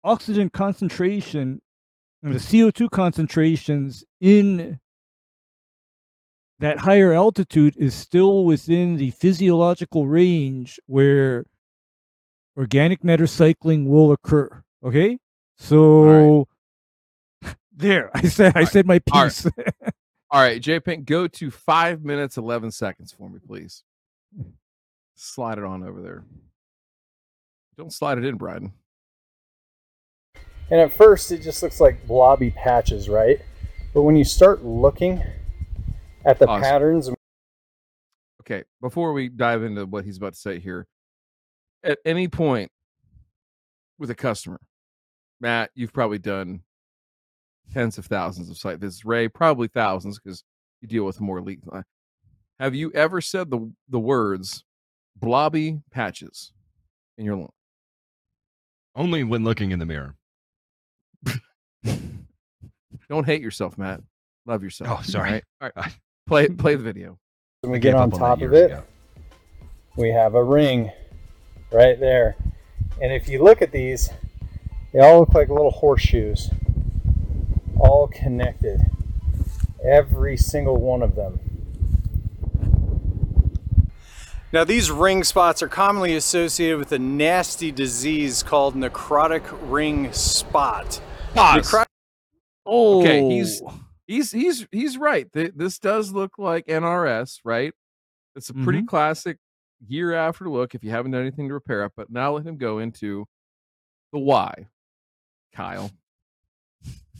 oxygen 0.05 0.49
concentration 0.49 1.61
and 2.23 2.33
the 2.33 2.39
CO2 2.39 2.89
concentrations 2.89 4.05
in 4.21 4.79
that 6.59 6.77
higher 6.77 7.11
altitude 7.11 7.75
is 7.75 7.93
still 7.93 8.45
within 8.45 8.95
the 8.95 9.11
physiological 9.11 10.07
range 10.07 10.79
where 10.85 11.45
organic 12.55 13.03
matter 13.03 13.27
cycling 13.27 13.89
will 13.89 14.13
occur. 14.13 14.63
Okay? 14.81 15.17
So 15.57 16.47
There, 17.75 18.11
I 18.13 18.21
said 18.29 18.55
I 18.55 18.63
said 18.63 18.85
my 18.85 18.99
piece. 18.99 19.45
Right, 19.45 19.93
All 20.31 20.41
right 20.41 20.61
J 20.61 20.79
Pink, 20.79 21.05
go 21.05 21.27
to 21.27 21.51
five 21.51 22.03
minutes 22.03 22.37
eleven 22.37 22.71
seconds 22.71 23.11
for 23.11 23.29
me, 23.29 23.39
please. 23.45 23.83
Mm. 24.37 24.53
Slide 25.15 25.57
it 25.57 25.63
on 25.63 25.83
over 25.83 26.01
there. 26.01 26.23
Don't 27.77 27.91
slide 27.91 28.17
it 28.17 28.25
in, 28.25 28.35
Bryden. 28.35 28.73
And 30.69 30.79
at 30.79 30.93
first, 30.93 31.31
it 31.31 31.41
just 31.41 31.61
looks 31.61 31.81
like 31.81 32.07
blobby 32.07 32.51
patches, 32.51 33.09
right? 33.09 33.41
But 33.93 34.03
when 34.03 34.15
you 34.15 34.23
start 34.23 34.63
looking 34.63 35.21
at 36.25 36.39
the 36.39 36.47
awesome. 36.47 36.63
patterns. 36.63 37.09
Okay, 38.41 38.63
before 38.79 39.11
we 39.11 39.27
dive 39.27 39.63
into 39.63 39.85
what 39.85 40.05
he's 40.05 40.17
about 40.17 40.33
to 40.33 40.39
say 40.39 40.59
here, 40.59 40.87
at 41.83 41.99
any 42.05 42.27
point 42.27 42.71
with 43.99 44.09
a 44.09 44.15
customer, 44.15 44.59
Matt, 45.41 45.71
you've 45.75 45.93
probably 45.93 46.19
done 46.19 46.61
tens 47.73 47.97
of 47.97 48.05
thousands 48.05 48.49
of 48.49 48.57
site 48.57 48.79
visits. 48.79 49.05
Ray, 49.05 49.27
probably 49.27 49.67
thousands 49.67 50.19
because 50.19 50.43
you 50.81 50.87
deal 50.87 51.05
with 51.05 51.21
more 51.21 51.41
leak. 51.41 51.59
Have 52.59 52.75
you 52.75 52.91
ever 52.93 53.21
said 53.21 53.49
the 53.49 53.71
the 53.89 53.99
words 53.99 54.63
blobby 55.15 55.81
patches 55.91 56.51
in 57.17 57.25
your 57.25 57.35
lawn? 57.35 57.49
Only 58.95 59.23
when 59.23 59.43
looking 59.43 59.71
in 59.71 59.79
the 59.79 59.85
mirror. 59.85 60.15
Don't 63.09 63.25
hate 63.25 63.41
yourself, 63.41 63.77
Matt. 63.77 64.01
Love 64.45 64.63
yourself. 64.63 64.99
Oh, 64.99 65.03
sorry. 65.03 65.29
All 65.29 65.33
right. 65.33 65.43
All 65.75 65.83
right. 65.83 65.97
Play 66.27 66.47
play 66.49 66.75
the 66.75 66.83
video. 66.83 67.17
When 67.61 67.71
we 67.71 67.79
get 67.79 67.93
on 67.93 68.09
top 68.09 68.41
of 68.41 68.53
it, 68.53 68.71
ago. 68.71 68.83
we 69.97 70.09
have 70.09 70.35
a 70.35 70.43
ring 70.43 70.91
right 71.71 71.99
there. 71.99 72.35
And 73.01 73.11
if 73.11 73.27
you 73.27 73.43
look 73.43 73.61
at 73.61 73.71
these, 73.71 74.09
they 74.93 74.99
all 74.99 75.19
look 75.19 75.33
like 75.33 75.49
little 75.49 75.71
horseshoes, 75.71 76.49
all 77.81 78.07
connected. 78.07 78.79
Every 79.83 80.37
single 80.37 80.77
one 80.77 81.01
of 81.01 81.15
them. 81.15 81.39
Now, 84.53 84.63
these 84.65 84.91
ring 84.91 85.23
spots 85.23 85.63
are 85.63 85.67
commonly 85.67 86.15
associated 86.15 86.77
with 86.77 86.91
a 86.91 86.99
nasty 86.99 87.71
disease 87.71 88.43
called 88.43 88.75
necrotic 88.75 89.43
ring 89.63 90.11
spot. 90.11 91.01
Pause. 91.33 91.65
Necro- 91.65 91.85
oh, 92.65 93.01
okay. 93.01 93.21
He's 93.29 93.61
he's 94.07 94.31
he's 94.31 94.67
he's 94.71 94.97
right. 94.97 95.27
This 95.33 95.79
does 95.79 96.11
look 96.11 96.37
like 96.37 96.67
NRS, 96.67 97.39
right? 97.45 97.73
It's 98.35 98.49
a 98.49 98.53
pretty 98.53 98.79
mm-hmm. 98.79 98.87
classic 98.87 99.37
year 99.87 100.13
after 100.13 100.49
look 100.49 100.75
if 100.75 100.83
you 100.83 100.91
haven't 100.91 101.11
done 101.11 101.21
anything 101.21 101.47
to 101.47 101.53
repair 101.53 101.85
it. 101.85 101.93
But 101.95 102.11
now 102.11 102.35
let 102.35 102.45
him 102.45 102.57
go 102.57 102.79
into 102.79 103.25
the 104.11 104.19
why, 104.19 104.67
Kyle. 105.53 105.91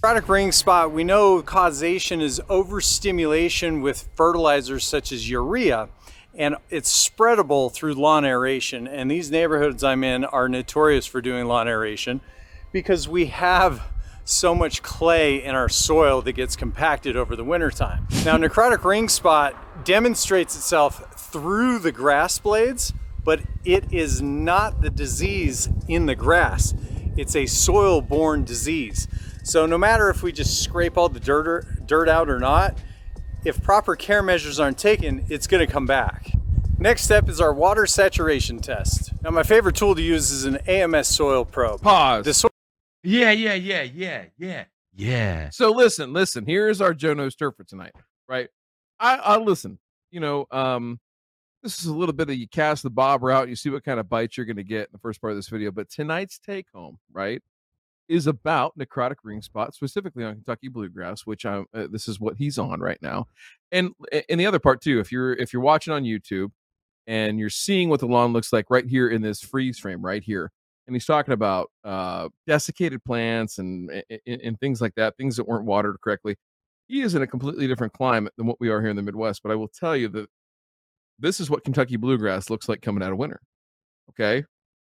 Necrotic 0.04 0.28
ring 0.30 0.52
spot, 0.52 0.92
we 0.92 1.04
know 1.04 1.44
causation 1.44 2.22
is 2.22 2.42
overstimulation 2.50 3.82
with 3.82 4.10
fertilizers 4.16 4.84
such 4.84 5.12
as 5.12 5.30
urea 5.30 5.90
and 6.34 6.56
it's 6.72 7.08
spreadable 7.08 7.72
through 7.72 7.94
lawn 7.94 8.26
aeration. 8.26 8.88
And 8.88 9.12
these 9.12 9.30
neighborhoods 9.30 9.84
I'm 9.84 10.04
in 10.04 10.26
are 10.26 10.50
notorious 10.50 11.06
for 11.06 11.22
doing 11.22 11.46
lawn 11.46 11.68
aeration 11.68 12.20
because 12.72 13.08
we 13.08 13.28
have 13.28 13.84
so 14.26 14.56
much 14.56 14.82
clay 14.82 15.44
in 15.44 15.54
our 15.54 15.70
soil 15.70 16.24
that 16.24 16.34
gets 16.34 16.56
compacted 16.56 17.16
over 17.16 17.36
the 17.36 17.44
wintertime. 17.44 18.08
Now, 18.26 18.38
necrotic 18.38 18.84
ring 18.84 19.08
spot 19.08 19.86
demonstrates 19.86 20.56
itself 20.56 21.32
through 21.32 21.78
the 21.78 21.92
grass 21.92 22.40
blades, 22.40 22.92
but 23.24 23.42
it 23.64 23.94
is 23.94 24.20
not 24.20 24.82
the 24.82 24.90
disease 24.90 25.70
in 25.88 26.08
the 26.08 26.16
grass. 26.16 26.74
It's 27.16 27.36
a 27.36 27.46
soil 27.46 28.02
borne 28.02 28.46
disease. 28.46 29.08
So, 29.44 29.66
no 29.66 29.78
matter 29.78 30.10
if 30.10 30.24
we 30.24 30.32
just 30.32 30.64
scrape 30.64 30.98
all 30.98 31.10
the 31.10 31.20
dirt, 31.20 31.88
dirt 31.88 32.08
out 32.08 32.30
or 32.30 32.40
not, 32.40 32.78
if 33.44 33.62
proper 33.64 33.96
care 33.96 34.22
measures 34.22 34.60
aren't 34.60 34.78
taken, 34.78 35.26
it's 35.30 35.48
going 35.48 35.66
to 35.66 35.72
come 35.72 35.86
back. 35.86 36.32
Next 36.78 37.04
step 37.04 37.30
is 37.30 37.40
our 37.42 37.54
water 37.54 37.86
saturation 37.86 38.60
test. 38.60 39.14
Now, 39.24 39.32
my 39.32 39.44
favorite 39.44 39.76
tool 39.76 39.96
to 39.96 40.02
use 40.02 40.32
is 40.32 40.46
an 40.46 40.58
AMS 40.68 41.08
soil 41.08 41.46
probe. 41.46 41.82
Pause. 41.82 42.26
The 42.26 42.34
so- 42.34 42.50
yeah, 43.04 43.32
yeah, 43.32 43.56
yeah, 43.56 43.82
yeah, 43.82 44.26
yeah, 44.38 44.64
yeah. 44.96 45.50
So 45.50 45.72
listen, 45.72 46.14
listen. 46.14 46.46
Here's 46.46 46.82
our 46.82 46.94
Joe 46.94 47.14
Knows 47.14 47.36
Turf 47.36 47.56
for 47.56 47.64
tonight, 47.64 47.94
right? 48.28 48.50
I, 49.00 49.16
I 49.16 49.38
listen. 49.38 49.80
You 50.12 50.20
know, 50.20 50.46
um, 50.52 51.00
this 51.64 51.80
is 51.80 51.86
a 51.86 51.94
little 51.94 52.14
bit 52.14 52.30
of 52.30 52.36
you 52.36 52.48
cast 52.48 52.84
the 52.84 52.90
bobber 52.90 53.32
out, 53.32 53.50
you 53.50 53.56
see 53.56 53.70
what 53.70 53.84
kind 53.84 54.00
of 54.00 54.10
bites 54.10 54.38
you're 54.38 54.46
going 54.46 54.58
to 54.58 54.64
get 54.64 54.82
in 54.82 54.90
the 54.92 55.00
first 55.00 55.22
part 55.22 55.32
of 55.32 55.38
this 55.38 55.50
video. 55.50 55.72
But 55.72 55.90
tonight's 55.90 56.38
take 56.40 56.68
home, 56.74 57.00
right, 57.12 57.42
is 58.08 58.28
about 58.28 58.78
necrotic 58.78 59.16
ring 59.24 59.42
spot, 59.42 59.74
specifically 59.74 60.24
on 60.24 60.36
Kentucky 60.36 60.68
bluegrass, 60.68 61.22
which 61.22 61.46
I'm. 61.46 61.66
Uh, 61.74 61.88
this 61.90 62.08
is 62.08 62.20
what 62.20 62.36
he's 62.38 62.58
on 62.58 62.80
right 62.80 63.02
now, 63.02 63.28
and 63.72 63.92
and 64.30 64.40
the 64.40 64.46
other 64.46 64.60
part 64.60 64.82
too. 64.82 65.00
If 65.00 65.12
you're 65.12 65.34
if 65.34 65.54
you're 65.54 65.62
watching 65.62 65.94
on 65.94 66.04
YouTube 66.04 66.50
and 67.08 67.40
you're 67.40 67.50
seeing 67.50 67.90
what 67.90 68.00
the 68.00 68.08
lawn 68.08 68.34
looks 68.34 68.54
like 68.54 68.66
right 68.70 68.86
here 68.86 69.10
in 69.10 69.22
this 69.22 69.42
freeze 69.42 69.80
frame 69.80 70.02
right 70.04 70.24
here, 70.24 70.52
and 70.88 70.96
he's 70.96 71.06
talking 71.06 71.34
about 71.34 71.72
uh, 71.84 72.28
desiccated 72.48 73.04
plants 73.04 73.58
and, 73.58 73.90
and 74.10 74.42
and 74.42 74.60
things 74.60 74.82
like 74.82 74.96
that, 74.96 75.16
things 75.18 75.38
that 75.38 75.48
weren't 75.48 75.66
watered 75.66 75.98
correctly. 76.04 76.36
He 76.88 77.02
is 77.02 77.16
in 77.16 77.22
a 77.22 77.28
completely 77.28 77.68
different 77.68 77.94
climate 77.94 78.34
than 78.38 78.46
what 78.46 78.60
we 78.60 78.70
are 78.70 78.82
here 78.82 78.90
in 78.90 78.98
the 78.98 79.02
Midwest. 79.02 79.42
But 79.44 79.54
I 79.54 79.56
will 79.56 79.70
tell 79.70 79.96
you 79.96 80.10
that 80.10 80.30
this 81.20 81.40
is 81.40 81.50
what 81.50 81.64
Kentucky 81.64 81.96
bluegrass 81.96 82.50
looks 82.50 82.68
like 82.68 82.82
coming 82.82 83.04
out 83.04 83.14
of 83.14 83.18
winter. 83.18 83.40
Okay, 84.10 84.44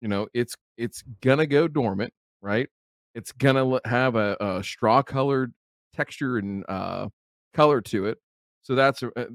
you 0.01 0.07
know 0.07 0.27
it's 0.33 0.55
it's 0.77 1.03
gonna 1.21 1.45
go 1.45 1.67
dormant, 1.67 2.13
right? 2.41 2.69
It's 3.15 3.31
gonna 3.31 3.79
have 3.85 4.15
a, 4.15 4.37
a 4.39 4.63
straw 4.63 5.01
colored 5.01 5.53
texture 5.93 6.37
and 6.37 6.65
uh, 6.67 7.09
color 7.53 7.81
to 7.81 8.07
it. 8.07 8.17
So 8.63 8.75
that's 8.75 9.03
uh, 9.03 9.25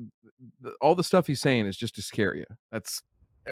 all 0.80 0.94
the 0.94 1.04
stuff 1.04 1.26
he's 1.26 1.40
saying 1.40 1.66
is 1.66 1.76
just 1.76 1.94
to 1.96 2.02
scare 2.02 2.34
you. 2.34 2.44
That's 2.72 3.02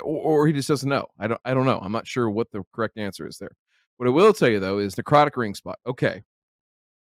or, 0.02 0.42
or, 0.42 0.46
he 0.46 0.52
just 0.52 0.68
doesn't 0.68 0.88
know. 0.88 1.06
I 1.18 1.26
don't. 1.26 1.40
I 1.44 1.54
don't 1.54 1.66
know. 1.66 1.78
I'm 1.82 1.92
not 1.92 2.06
sure 2.06 2.28
what 2.28 2.50
the 2.50 2.62
correct 2.74 2.98
answer 2.98 3.26
is 3.26 3.38
there. 3.38 3.56
What 3.96 4.06
I 4.06 4.10
will 4.10 4.32
tell 4.32 4.48
you 4.48 4.60
though 4.60 4.78
is 4.78 4.94
necrotic 4.94 5.36
ring 5.36 5.54
spot. 5.54 5.78
Okay, 5.86 6.22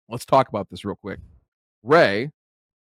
let's 0.08 0.24
talk 0.24 0.48
about 0.48 0.68
this 0.70 0.84
real 0.84 0.96
quick. 0.96 1.20
Ray, 1.82 2.30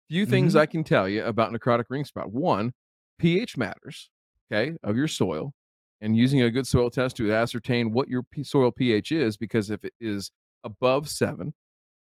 few 0.09 0.27
things 0.27 0.53
mm-hmm. 0.53 0.62
I 0.62 0.66
can 0.66 0.85
tell 0.85 1.09
you 1.09 1.25
about 1.25 1.53
necrotic 1.53 1.85
ring 1.89 2.05
spot. 2.05 2.33
One, 2.33 2.73
pH 3.18 3.57
matters. 3.57 4.11
Okay, 4.53 4.77
of 4.83 4.97
your 4.97 5.09
soil 5.09 5.53
and 6.01 6.17
using 6.17 6.43
a 6.43 6.51
good 6.51 6.67
soil 6.67 6.91
test 6.91 7.17
to 7.17 7.33
ascertain 7.33 7.93
what 7.93 8.09
your 8.09 8.23
soil 8.43 8.71
pH 8.71 9.13
is, 9.13 9.37
because 9.37 9.71
if 9.71 9.85
it 9.85 9.93
is 10.01 10.31
above 10.65 11.09
seven, 11.09 11.53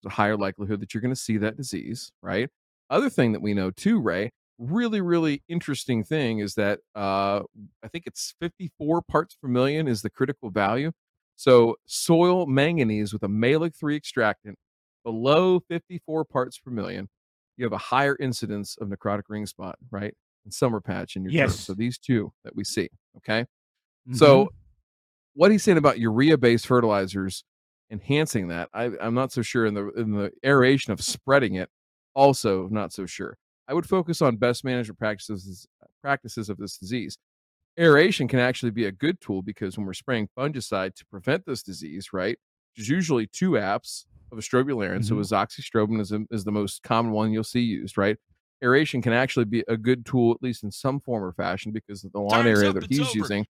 there's 0.01 0.11
a 0.11 0.15
higher 0.15 0.37
likelihood 0.37 0.79
that 0.81 0.93
you're 0.93 1.01
going 1.01 1.13
to 1.13 1.19
see 1.19 1.37
that 1.37 1.57
disease, 1.57 2.11
right? 2.21 2.49
Other 2.89 3.09
thing 3.09 3.31
that 3.33 3.41
we 3.41 3.53
know 3.53 3.71
too, 3.71 3.99
Ray, 4.01 4.31
really, 4.57 5.01
really 5.01 5.43
interesting 5.47 6.03
thing 6.03 6.39
is 6.39 6.55
that 6.55 6.79
uh, 6.95 7.41
I 7.83 7.87
think 7.91 8.05
it's 8.05 8.33
54 8.39 9.01
parts 9.01 9.35
per 9.35 9.47
million 9.47 9.87
is 9.87 10.01
the 10.01 10.09
critical 10.09 10.49
value. 10.49 10.91
So 11.35 11.77
soil 11.87 12.45
manganese 12.45 13.13
with 13.13 13.23
a 13.23 13.27
Mehlich 13.27 13.75
3 13.75 13.95
extractant 13.95 14.57
below 15.03 15.59
54 15.59 16.25
parts 16.25 16.59
per 16.59 16.71
million, 16.71 17.09
you 17.57 17.65
have 17.65 17.73
a 17.73 17.77
higher 17.77 18.15
incidence 18.19 18.77
of 18.79 18.89
necrotic 18.89 19.23
ring 19.29 19.45
spot, 19.45 19.75
right? 19.89 20.13
And 20.43 20.53
summer 20.53 20.79
patch 20.79 21.15
in 21.15 21.23
your 21.23 21.31
yes. 21.31 21.51
Turf. 21.51 21.59
So 21.65 21.73
these 21.73 21.97
two 21.97 22.31
that 22.43 22.55
we 22.55 22.63
see, 22.63 22.89
okay? 23.17 23.45
Mm-hmm. 24.07 24.15
So, 24.15 24.49
what 25.33 25.51
he's 25.51 25.63
saying 25.63 25.77
about 25.77 25.99
urea-based 25.99 26.67
fertilizers 26.67 27.43
enhancing 27.89 28.49
that, 28.49 28.69
I, 28.73 28.91
I'm 29.01 29.13
not 29.13 29.31
so 29.31 29.41
sure. 29.41 29.65
In 29.65 29.73
the 29.73 29.89
in 29.91 30.11
the 30.11 30.31
aeration 30.43 30.93
of 30.93 31.01
spreading 31.01 31.55
it, 31.55 31.69
also 32.13 32.67
not 32.69 32.93
so 32.93 33.05
sure. 33.05 33.37
I 33.67 33.73
would 33.73 33.87
focus 33.87 34.21
on 34.21 34.37
best 34.37 34.63
management 34.63 34.99
practices 34.99 35.67
practices 36.01 36.49
of 36.49 36.57
this 36.57 36.77
disease. 36.77 37.17
Aeration 37.79 38.27
can 38.27 38.39
actually 38.39 38.71
be 38.71 38.85
a 38.85 38.91
good 38.91 39.21
tool 39.21 39.41
because 39.41 39.77
when 39.77 39.85
we're 39.85 39.93
spraying 39.93 40.27
fungicide 40.37 40.95
to 40.95 41.05
prevent 41.05 41.45
this 41.45 41.63
disease, 41.63 42.09
right, 42.11 42.37
There's 42.75 42.89
usually 42.89 43.27
two 43.27 43.51
apps 43.51 44.05
of 44.31 44.37
a 44.37 44.41
strobilurin. 44.41 44.99
Mm-hmm. 44.99 45.03
So 45.03 45.15
azoxystrobin 45.15 46.01
is, 46.01 46.11
a, 46.11 46.21
is 46.31 46.43
the 46.43 46.51
most 46.51 46.83
common 46.83 47.11
one 47.11 47.31
you'll 47.31 47.43
see 47.43 47.61
used, 47.61 47.97
right? 47.97 48.17
Aeration 48.63 49.01
can 49.01 49.13
actually 49.13 49.45
be 49.45 49.63
a 49.67 49.77
good 49.77 50.05
tool, 50.05 50.31
at 50.33 50.43
least 50.43 50.63
in 50.63 50.71
some 50.71 50.99
form 50.99 51.23
or 51.23 51.31
fashion, 51.31 51.71
because 51.71 52.01
the 52.01 52.19
lawn 52.19 52.29
Time's 52.29 52.59
area 52.59 52.73
that 52.73 52.85
he's 52.89 52.99
over. 52.99 53.09
using 53.13 53.45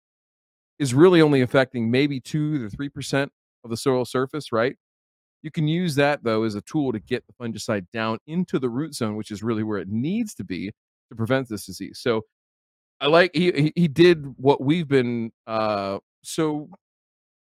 is 0.81 0.95
really 0.95 1.21
only 1.21 1.41
affecting 1.41 1.91
maybe 1.91 2.19
two 2.19 2.57
to 2.57 2.69
three 2.69 2.89
percent 2.89 3.31
of 3.63 3.69
the 3.69 3.77
soil 3.77 4.03
surface, 4.03 4.51
right? 4.51 4.75
You 5.43 5.51
can 5.51 5.67
use 5.67 5.95
that 5.95 6.23
though 6.23 6.43
as 6.43 6.55
a 6.55 6.61
tool 6.61 6.91
to 6.91 6.99
get 6.99 7.23
the 7.27 7.33
fungicide 7.33 7.85
down 7.93 8.17
into 8.27 8.59
the 8.59 8.69
root 8.69 8.95
zone, 8.95 9.15
which 9.15 9.31
is 9.31 9.43
really 9.43 9.63
where 9.63 9.77
it 9.77 9.87
needs 9.87 10.33
to 10.35 10.43
be 10.43 10.71
to 11.09 11.15
prevent 11.15 11.47
this 11.47 11.67
disease. 11.67 11.99
So 12.01 12.23
I 12.99 13.07
like 13.07 13.31
he 13.35 13.71
he 13.75 13.87
did 13.87 14.25
what 14.37 14.61
we've 14.61 14.87
been 14.87 15.31
uh, 15.45 15.99
so 16.23 16.69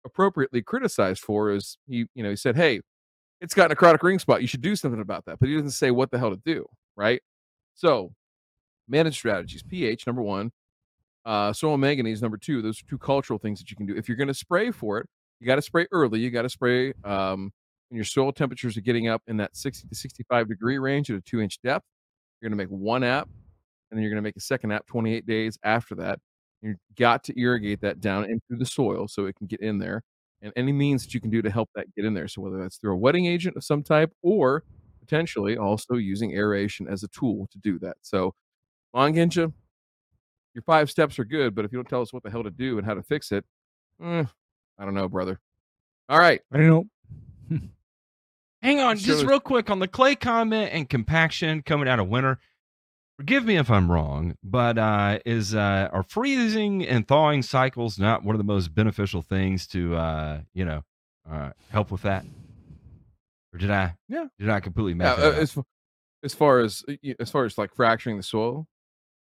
appropriately 0.05 0.61
criticized 0.61 1.21
for 1.21 1.51
is 1.51 1.77
he 1.87 2.05
you 2.15 2.23
know 2.23 2.29
he 2.29 2.35
said 2.35 2.55
hey 2.55 2.79
it's 3.41 3.53
got 3.53 3.69
necrotic 3.69 4.01
ring 4.01 4.19
spot 4.19 4.41
you 4.41 4.47
should 4.47 4.61
do 4.61 4.75
something 4.75 5.01
about 5.01 5.25
that 5.25 5.37
but 5.39 5.49
he 5.49 5.55
doesn't 5.55 5.71
say 5.71 5.91
what 5.91 6.09
the 6.09 6.17
hell 6.17 6.29
to 6.29 6.41
do 6.45 6.65
right 6.95 7.21
so 7.75 8.13
manage 8.87 9.15
strategies 9.15 9.61
ph 9.61 10.07
number 10.07 10.21
one 10.21 10.51
uh, 11.25 11.53
soil 11.53 11.77
manganese, 11.77 12.21
number 12.21 12.37
two. 12.37 12.61
Those 12.61 12.81
are 12.81 12.85
two 12.89 12.97
cultural 12.97 13.39
things 13.39 13.59
that 13.59 13.69
you 13.69 13.77
can 13.77 13.85
do. 13.85 13.95
If 13.95 14.07
you're 14.07 14.17
going 14.17 14.27
to 14.27 14.33
spray 14.33 14.71
for 14.71 14.99
it, 14.99 15.07
you 15.39 15.47
got 15.47 15.55
to 15.55 15.61
spray 15.61 15.87
early. 15.91 16.19
You 16.19 16.31
got 16.31 16.43
to 16.43 16.49
spray 16.49 16.93
um, 17.03 17.51
when 17.89 17.95
your 17.95 18.05
soil 18.05 18.31
temperatures 18.31 18.77
are 18.77 18.81
getting 18.81 19.07
up 19.07 19.21
in 19.27 19.37
that 19.37 19.55
60 19.55 19.87
to 19.87 19.95
65 19.95 20.47
degree 20.49 20.77
range 20.77 21.09
at 21.09 21.17
a 21.17 21.21
two 21.21 21.41
inch 21.41 21.61
depth, 21.61 21.85
you're 22.41 22.49
going 22.49 22.57
to 22.57 22.63
make 22.63 22.69
one 22.69 23.03
app 23.03 23.27
and 23.89 23.97
then 23.97 24.03
you're 24.03 24.11
going 24.11 24.21
to 24.21 24.27
make 24.27 24.37
a 24.37 24.41
second 24.41 24.71
app 24.71 24.85
28 24.87 25.25
days 25.25 25.57
after 25.63 25.95
that. 25.95 26.19
You've 26.61 26.77
got 26.97 27.23
to 27.25 27.39
irrigate 27.39 27.81
that 27.81 28.01
down 28.01 28.25
into 28.25 28.57
the 28.57 28.65
soil 28.65 29.07
so 29.07 29.25
it 29.25 29.35
can 29.35 29.47
get 29.47 29.61
in 29.61 29.79
there 29.79 30.03
and 30.41 30.53
any 30.55 30.71
means 30.71 31.03
that 31.03 31.13
you 31.13 31.19
can 31.21 31.29
do 31.29 31.41
to 31.41 31.49
help 31.49 31.69
that 31.75 31.93
get 31.95 32.05
in 32.05 32.13
there. 32.13 32.27
So 32.27 32.41
whether 32.41 32.57
that's 32.57 32.77
through 32.77 32.93
a 32.93 32.97
wetting 32.97 33.25
agent 33.25 33.57
of 33.57 33.63
some 33.63 33.83
type 33.83 34.11
or 34.21 34.63
potentially 34.99 35.57
also 35.57 35.95
using 35.95 36.33
aeration 36.33 36.87
as 36.87 37.03
a 37.03 37.07
tool 37.09 37.47
to 37.51 37.57
do 37.59 37.79
that. 37.79 37.97
So 38.01 38.33
Monginja, 38.95 39.51
your 40.59 40.63
five 40.63 40.89
steps 40.89 41.17
are 41.19 41.25
good, 41.25 41.55
but 41.55 41.63
if 41.63 41.71
you 41.71 41.77
don't 41.77 41.87
tell 41.87 42.01
us 42.01 42.11
what 42.11 42.23
the 42.23 42.29
hell 42.29 42.43
to 42.43 42.51
do 42.51 42.77
and 42.77 42.85
how 42.85 42.93
to 42.93 43.03
fix 43.03 43.31
it, 43.31 43.45
eh, 44.03 44.25
I 44.77 44.85
don't 44.85 44.93
know, 44.93 45.07
brother. 45.07 45.39
All 46.09 46.19
right. 46.19 46.41
I 46.51 46.57
don't 46.57 46.67
know. 46.67 47.59
Hang 48.61 48.81
on, 48.81 48.97
just 48.97 49.25
real 49.25 49.39
quick 49.39 49.69
on 49.69 49.79
the 49.79 49.87
clay 49.87 50.15
comment 50.15 50.71
and 50.73 50.89
compaction 50.89 51.61
coming 51.61 51.87
out 51.87 51.99
of 51.99 52.09
winter. 52.09 52.39
Forgive 53.17 53.45
me 53.45 53.55
if 53.55 53.71
I'm 53.71 53.89
wrong, 53.89 54.35
but 54.43 54.77
uh, 54.77 55.19
is 55.25 55.55
uh, 55.55 55.89
are 55.93 56.03
freezing 56.03 56.85
and 56.85 57.07
thawing 57.07 57.41
cycles 57.41 57.97
not 57.97 58.23
one 58.23 58.35
of 58.35 58.37
the 58.37 58.45
most 58.45 58.73
beneficial 58.75 59.21
things 59.21 59.65
to 59.67 59.95
uh, 59.95 60.41
you 60.53 60.65
know 60.65 60.83
uh, 61.29 61.51
help 61.69 61.89
with 61.91 62.01
that? 62.01 62.25
Or 63.53 63.59
did 63.59 63.71
I? 63.71 63.95
Yeah. 64.09 64.25
Did 64.39 64.49
I 64.49 64.59
completely 64.59 64.93
mess 64.93 65.17
yeah, 65.17 65.25
uh, 65.25 65.31
as, 65.31 65.57
as 66.23 66.33
far 66.33 66.59
as 66.59 66.83
as 67.17 67.31
far 67.31 67.45
as 67.45 67.57
like 67.57 67.73
fracturing 67.73 68.17
the 68.17 68.23
soil. 68.23 68.67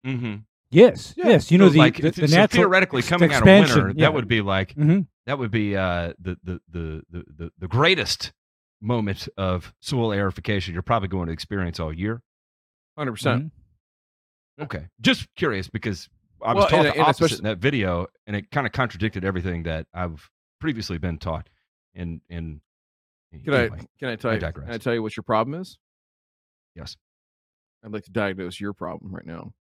Mm-hmm. 0.06 0.36
Yes, 0.74 1.14
yeah. 1.16 1.28
yes. 1.28 1.50
You 1.50 1.58
know, 1.58 1.68
the, 1.68 1.78
like, 1.78 1.96
the, 1.96 2.10
the 2.10 2.28
so 2.28 2.36
natural 2.36 2.62
theoretically 2.62 3.02
coming 3.02 3.32
out 3.32 3.42
of 3.42 3.46
winter, 3.46 3.92
yeah. 3.94 4.06
that 4.06 4.14
would 4.14 4.28
be 4.28 4.40
like 4.40 4.74
mm-hmm. 4.74 5.00
that 5.26 5.38
would 5.38 5.50
be 5.50 5.76
uh, 5.76 6.12
the, 6.18 6.36
the, 6.42 6.60
the 6.70 7.02
the 7.10 7.50
the 7.58 7.68
greatest 7.68 8.32
moment 8.80 9.28
of 9.38 9.72
soil 9.80 10.10
aerification 10.10 10.72
you're 10.72 10.82
probably 10.82 11.08
going 11.08 11.26
to 11.26 11.32
experience 11.32 11.80
all 11.80 11.92
year. 11.92 12.22
100 12.96 13.12
percent. 13.12 13.44
Mm-hmm. 13.44 14.62
Okay, 14.64 14.86
just 15.00 15.26
curious 15.36 15.68
because 15.68 16.08
I 16.42 16.54
was 16.54 16.62
well, 16.62 16.68
taught 16.68 16.86
and, 16.86 16.94
the 16.94 17.00
opposite 17.00 17.38
in 17.38 17.44
that 17.44 17.58
video, 17.58 18.06
and 18.26 18.36
it 18.36 18.50
kind 18.50 18.66
of 18.66 18.72
contradicted 18.72 19.24
everything 19.24 19.64
that 19.64 19.86
I've 19.94 20.30
previously 20.60 20.98
been 20.98 21.18
taught. 21.18 21.48
And 21.94 22.20
and 22.28 22.60
can 23.32 23.54
anyway, 23.54 23.78
I 23.80 23.86
can 23.98 24.08
I 24.08 24.16
tell 24.16 24.30
I 24.30 24.34
you? 24.34 24.40
Can 24.40 24.70
I 24.70 24.78
tell 24.78 24.94
you 24.94 25.02
what 25.02 25.16
your 25.16 25.24
problem 25.24 25.60
is? 25.60 25.78
Yes. 26.74 26.96
I'd 27.84 27.92
like 27.92 28.04
to 28.04 28.10
diagnose 28.10 28.58
your 28.60 28.72
problem 28.72 29.14
right 29.14 29.26
now. 29.26 29.52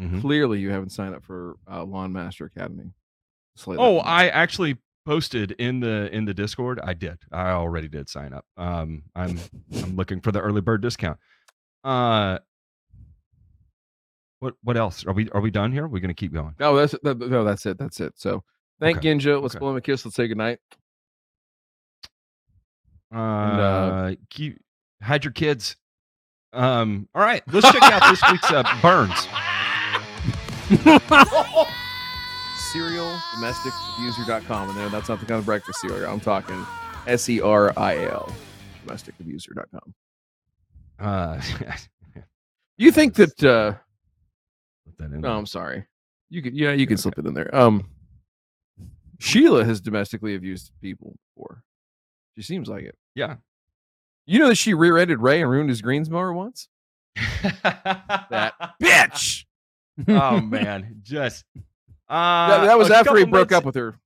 Mm-hmm. 0.00 0.20
Clearly, 0.20 0.58
you 0.58 0.70
haven't 0.70 0.90
signed 0.90 1.14
up 1.14 1.24
for 1.24 1.56
uh, 1.70 1.84
Lawn 1.84 2.12
Master 2.12 2.46
Academy. 2.46 2.92
Oh, 3.66 3.98
I 3.98 4.28
actually 4.28 4.78
posted 5.04 5.52
in 5.52 5.80
the 5.80 6.08
in 6.14 6.24
the 6.24 6.32
Discord. 6.32 6.80
I 6.82 6.94
did. 6.94 7.18
I 7.32 7.50
already 7.50 7.88
did 7.88 8.08
sign 8.08 8.32
up. 8.32 8.46
Um, 8.56 9.02
I'm 9.14 9.38
I'm 9.74 9.96
looking 9.96 10.20
for 10.20 10.32
the 10.32 10.40
early 10.40 10.62
bird 10.62 10.80
discount. 10.80 11.18
Uh, 11.84 12.38
what 14.38 14.54
what 14.62 14.76
else? 14.76 15.04
Are 15.04 15.12
we 15.12 15.28
are 15.30 15.40
we 15.40 15.50
done 15.50 15.72
here? 15.72 15.86
We're 15.86 16.00
gonna 16.00 16.14
keep 16.14 16.32
going. 16.32 16.54
No, 16.58 16.76
that's 16.76 16.94
that, 17.02 17.18
no, 17.18 17.44
that's 17.44 17.66
it. 17.66 17.76
That's 17.78 18.00
it. 18.00 18.14
So 18.16 18.42
thank 18.80 18.98
okay. 18.98 19.08
Ginja. 19.08 19.40
Let's 19.40 19.54
okay. 19.54 19.60
blow 19.60 19.70
him 19.70 19.76
a 19.76 19.80
kiss. 19.82 20.04
Let's 20.04 20.16
say 20.16 20.28
goodnight. 20.28 20.58
Uh, 23.14 23.18
and, 23.18 23.60
uh, 23.60 24.10
keep 24.30 24.58
hide 25.02 25.24
your 25.24 25.32
kids. 25.32 25.76
Um, 26.52 27.08
all 27.14 27.22
right, 27.22 27.42
let's 27.52 27.70
check 27.70 27.82
out 27.82 28.10
this 28.10 28.22
week's 28.30 28.50
uh, 28.50 28.62
burns. 28.80 29.28
Serial 32.70 33.18
domestic 33.34 33.72
abuser.com. 33.96 34.68
And 34.68 34.78
there, 34.78 34.88
that's 34.88 35.08
not 35.08 35.18
the 35.18 35.26
kind 35.26 35.40
of 35.40 35.46
breakfast 35.46 35.80
cereal. 35.80 36.08
I'm 36.08 36.20
talking 36.20 36.64
S 37.08 37.28
E 37.28 37.40
R 37.40 37.72
I 37.76 38.04
L, 38.04 38.32
domestic 38.84 39.16
abuser.com. 39.18 39.94
Uh, 41.00 41.40
you 42.78 42.92
think 42.92 43.14
that, 43.14 43.42
uh, 43.42 43.74
that 44.98 45.10
no, 45.10 45.36
I'm 45.36 45.46
sorry. 45.46 45.86
You 46.28 46.40
could, 46.42 46.54
yeah, 46.54 46.70
you 46.70 46.86
can 46.86 46.94
okay. 46.94 47.00
slip 47.02 47.18
it 47.18 47.26
in 47.26 47.34
there. 47.34 47.52
Um, 47.52 47.88
Sheila 49.18 49.64
has 49.64 49.80
domestically 49.80 50.36
abused 50.36 50.70
people 50.80 51.16
before. 51.34 51.64
She 52.36 52.42
seems 52.42 52.68
like 52.68 52.84
it. 52.84 52.96
Yeah. 53.16 53.36
You 54.26 54.38
know 54.38 54.46
that 54.46 54.54
she 54.54 54.74
rear-ended 54.74 55.18
Ray 55.18 55.42
and 55.42 55.50
ruined 55.50 55.70
his 55.70 55.82
greens 55.82 56.08
mower 56.08 56.32
once? 56.32 56.68
that 57.42 58.54
bitch 58.80 59.44
oh 60.08 60.40
man, 60.40 61.00
just 61.02 61.44
uh, 62.08 62.48
that, 62.48 62.66
that 62.66 62.78
was 62.78 62.90
after 62.90 63.16
he 63.16 63.24
broke 63.24 63.50
notes. 63.50 63.58
up 63.58 63.64
with 63.64 63.74
her. 63.74 63.98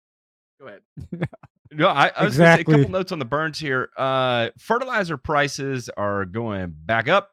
Go 0.60 0.66
ahead. 0.66 1.28
No, 1.76 1.88
I, 1.88 2.12
I 2.14 2.24
was 2.24 2.34
exactly. 2.34 2.72
say 2.72 2.80
a 2.80 2.82
couple 2.84 2.92
notes 2.92 3.12
on 3.12 3.18
the 3.18 3.24
burns 3.24 3.58
here. 3.58 3.90
Uh, 3.96 4.50
fertilizer 4.58 5.16
prices 5.16 5.90
are 5.96 6.24
going 6.24 6.72
back 6.72 7.08
up. 7.08 7.30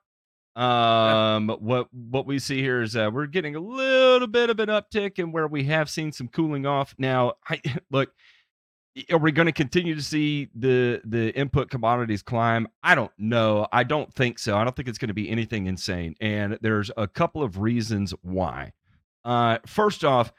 Um, 0.55 1.47
yeah. 1.49 1.55
what 1.59 1.88
what 1.93 2.26
we 2.26 2.39
see 2.39 2.62
here 2.62 2.82
is 2.82 2.95
uh, 2.95 3.09
we're 3.14 3.28
getting 3.28 3.55
a 3.55 3.59
little 3.59 4.28
bit 4.28 4.49
of 4.49 4.59
an 4.59 4.70
uptick, 4.70 5.20
and 5.20 5.32
where 5.32 5.47
we 5.47 5.66
have 5.66 5.89
seen 5.89 6.12
some 6.12 6.28
cooling 6.28 6.66
off. 6.66 6.93
Now, 6.97 7.34
I, 7.47 7.62
look, 7.91 8.12
are 9.10 9.18
we 9.18 9.32
going 9.32 9.46
to 9.46 9.52
continue 9.52 9.96
to 9.96 10.02
see 10.02 10.50
the 10.56 11.02
the 11.06 11.34
input 11.36 11.70
commodities 11.70 12.22
climb? 12.22 12.68
I 12.84 12.96
don't 12.96 13.12
know. 13.18 13.68
I 13.72 13.84
don't 13.84 14.14
think 14.14 14.39
so. 14.39 14.58
I 14.58 14.64
don't 14.64 14.76
think 14.76 14.88
it's 14.88 14.98
going 14.98 15.10
to 15.10 15.14
be 15.14 15.30
anything 15.30 15.68
insane 15.68 16.16
and 16.20 16.58
there's 16.62 16.92
a 16.98 17.08
couple 17.08 17.44
of 17.44 17.60
reasons 17.60 18.14
why. 18.22 18.74
Uh, 19.24 19.60
first 19.66 20.04
off 20.04 20.34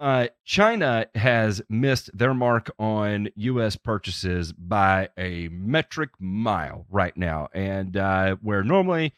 uh, 0.00 0.28
china 0.44 1.06
has 1.16 1.60
missed 1.68 2.08
their 2.16 2.32
mark 2.32 2.70
on 2.78 3.28
us 3.36 3.74
purchases 3.74 4.52
by 4.52 5.08
a 5.18 5.48
metric 5.48 6.10
mile 6.20 6.86
right 6.88 7.16
now 7.16 7.48
and 7.52 7.96
uh, 7.96 8.36
where 8.40 8.62
normally 8.62 9.12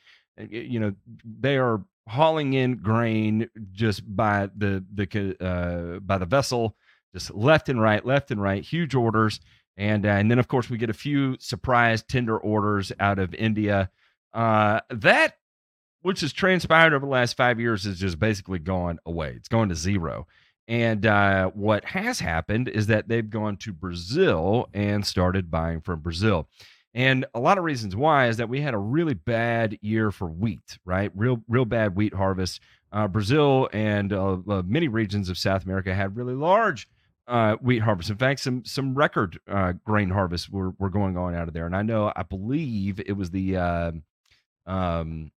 you 0.49 0.81
know 0.81 0.95
they 1.25 1.59
are 1.59 1.83
hauling 2.09 2.55
in 2.55 2.77
grain 2.77 3.49
just 3.73 4.03
by 4.17 4.49
the 4.57 4.83
the 4.95 5.37
uh, 5.41 6.01
by 6.01 6.17
the 6.17 6.27
vessel 6.27 6.75
just 7.13 7.35
left 7.35 7.69
and 7.69 7.81
right, 7.81 8.05
left 8.05 8.31
and 8.31 8.43
right, 8.43 8.65
huge 8.65 8.95
orders. 8.95 9.41
And, 9.77 10.05
uh, 10.05 10.11
and 10.11 10.31
then, 10.31 10.39
of 10.39 10.49
course, 10.49 10.69
we 10.69 10.79
get 10.79 10.91
a 10.91 10.95
few 10.95 11.37
surprise 11.39 12.03
tender 12.03 12.37
orders 12.37 12.93
out 13.01 13.19
of 13.19 13.35
India. 13.35 13.91
Uh, 14.35 14.81
that, 14.91 15.39
which 16.03 16.21
has 16.21 16.33
transpired 16.33 16.93
over 16.93 17.07
the 17.07 17.11
last 17.11 17.37
five 17.37 17.59
years, 17.59 17.87
is 17.87 17.99
just 17.99 18.19
basically 18.19 18.59
gone 18.59 18.99
away. 19.07 19.35
It's 19.37 19.49
gone 19.49 19.69
to 19.71 19.75
zero. 19.75 20.27
And 20.69 21.05
uh, 21.05 21.49
what 21.49 21.85
has 21.85 22.21
happened 22.21 22.69
is 22.69 22.87
that 22.87 23.09
they've 23.09 23.29
gone 23.29 23.57
to 23.59 23.73
Brazil 23.73 24.69
and 24.73 25.05
started 25.05 25.51
buying 25.51 25.81
from 25.81 26.01
Brazil. 26.01 26.49
And 26.95 27.25
a 27.35 27.41
lot 27.41 27.59
of 27.59 27.65
reasons 27.65 27.97
why 27.97 28.29
is 28.29 28.37
that 28.37 28.49
we 28.49 28.61
had 28.61 28.75
a 28.75 28.79
really 28.79 29.15
bad 29.15 29.79
year 29.81 30.11
for 30.11 30.29
wheat, 30.29 30.79
right? 30.85 31.11
Real, 31.15 31.43
real 31.49 31.65
bad 31.65 31.97
wheat 31.97 32.15
harvest. 32.15 32.61
Uh, 32.93 33.07
Brazil 33.07 33.69
and 33.73 34.13
uh, 34.13 34.39
uh 34.49 34.63
many 34.67 34.89
regions 34.89 35.29
of 35.29 35.39
South 35.39 35.65
America 35.65 35.95
had 35.95 36.17
really 36.17 36.35
large 36.35 36.89
uh, 37.31 37.55
wheat 37.61 37.81
harvest. 37.81 38.11
In 38.11 38.17
fact, 38.17 38.41
some 38.41 38.65
some 38.65 38.95
record 38.95 39.39
uh, 39.49 39.73
grain 39.85 40.11
harvests 40.11 40.51
were 40.51 40.71
were 40.79 40.91
going 40.91 41.17
on 41.17 41.35
out 41.35 41.49
of 41.49 41.55
there. 41.55 41.65
And 41.65 41.77
I 41.77 41.83
know, 41.83 42.13
I 42.15 42.25
believe 42.25 43.01
it 43.01 43.13
was 43.13 43.31
the 43.31 43.57
uh, 43.57 43.93
um, 44.67 45.31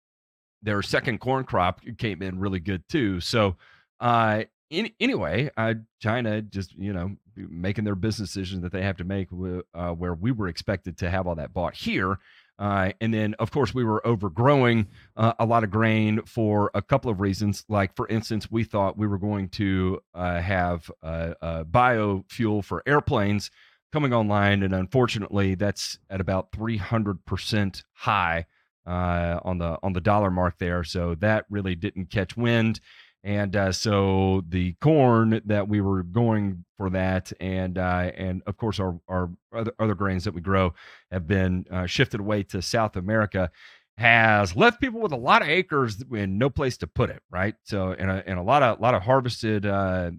their 0.62 0.80
second 0.82 1.18
corn 1.18 1.44
crop 1.44 1.82
came 1.98 2.22
in 2.22 2.40
really 2.40 2.60
good 2.60 2.88
too. 2.88 3.20
So, 3.20 3.56
uh, 4.00 4.44
in, 4.70 4.90
anyway, 5.00 5.50
uh, 5.56 5.74
China 6.00 6.40
just 6.40 6.74
you 6.74 6.94
know 6.94 7.16
making 7.36 7.84
their 7.84 7.94
business 7.94 8.32
decisions 8.32 8.62
that 8.62 8.72
they 8.72 8.82
have 8.82 8.96
to 8.96 9.04
make, 9.04 9.28
uh, 9.74 9.90
where 9.90 10.14
we 10.14 10.32
were 10.32 10.48
expected 10.48 10.96
to 10.98 11.10
have 11.10 11.26
all 11.26 11.34
that 11.34 11.52
bought 11.52 11.74
here. 11.74 12.18
Uh, 12.58 12.92
and 13.00 13.12
then, 13.12 13.34
of 13.38 13.50
course, 13.50 13.74
we 13.74 13.82
were 13.82 14.06
overgrowing 14.06 14.86
uh, 15.16 15.32
a 15.38 15.46
lot 15.46 15.64
of 15.64 15.70
grain 15.70 16.20
for 16.26 16.70
a 16.74 16.82
couple 16.82 17.10
of 17.10 17.20
reasons. 17.20 17.64
Like, 17.68 17.96
for 17.96 18.06
instance, 18.08 18.50
we 18.50 18.62
thought 18.64 18.96
we 18.96 19.06
were 19.06 19.18
going 19.18 19.48
to 19.50 20.00
uh, 20.14 20.40
have 20.40 20.90
biofuel 21.02 22.64
for 22.64 22.82
airplanes 22.86 23.50
coming 23.92 24.12
online, 24.12 24.62
and 24.62 24.74
unfortunately, 24.74 25.54
that's 25.54 25.98
at 26.08 26.20
about 26.20 26.50
300% 26.52 27.82
high 27.92 28.46
uh, 28.86 29.38
on 29.44 29.58
the 29.58 29.78
on 29.82 29.92
the 29.92 30.00
dollar 30.00 30.30
mark 30.30 30.58
there. 30.58 30.82
So 30.84 31.14
that 31.16 31.44
really 31.50 31.74
didn't 31.74 32.10
catch 32.10 32.36
wind. 32.36 32.80
And 33.24 33.54
uh, 33.54 33.70
so 33.70 34.42
the 34.48 34.72
corn 34.80 35.42
that 35.44 35.68
we 35.68 35.80
were 35.80 36.02
going 36.02 36.64
for 36.76 36.90
that, 36.90 37.32
and 37.40 37.78
uh, 37.78 38.10
and 38.16 38.42
of 38.46 38.56
course 38.56 38.80
our 38.80 38.98
our 39.06 39.30
other, 39.54 39.72
other 39.78 39.94
grains 39.94 40.24
that 40.24 40.34
we 40.34 40.40
grow 40.40 40.74
have 41.12 41.28
been 41.28 41.64
uh, 41.70 41.86
shifted 41.86 42.18
away 42.18 42.42
to 42.44 42.60
South 42.60 42.96
America, 42.96 43.52
has 43.96 44.56
left 44.56 44.80
people 44.80 45.00
with 45.00 45.12
a 45.12 45.16
lot 45.16 45.42
of 45.42 45.48
acres 45.48 46.02
and 46.10 46.36
no 46.36 46.50
place 46.50 46.76
to 46.78 46.88
put 46.88 47.10
it. 47.10 47.22
Right. 47.30 47.54
So 47.62 47.92
and 47.92 48.10
a, 48.10 48.24
and 48.26 48.40
a 48.40 48.42
lot 48.42 48.64
of 48.64 48.80
a 48.80 48.82
lot 48.82 48.94
of 48.94 49.02
harvested 49.02 49.66
uh, 49.66 50.10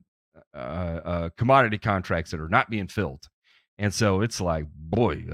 uh, 0.53 0.57
uh, 0.57 1.29
commodity 1.35 1.79
contracts 1.79 2.31
that 2.31 2.39
are 2.39 2.47
not 2.47 2.69
being 2.69 2.87
filled, 2.87 3.27
and 3.77 3.93
so 3.93 4.21
it's 4.21 4.39
like, 4.39 4.65
boy, 4.73 5.25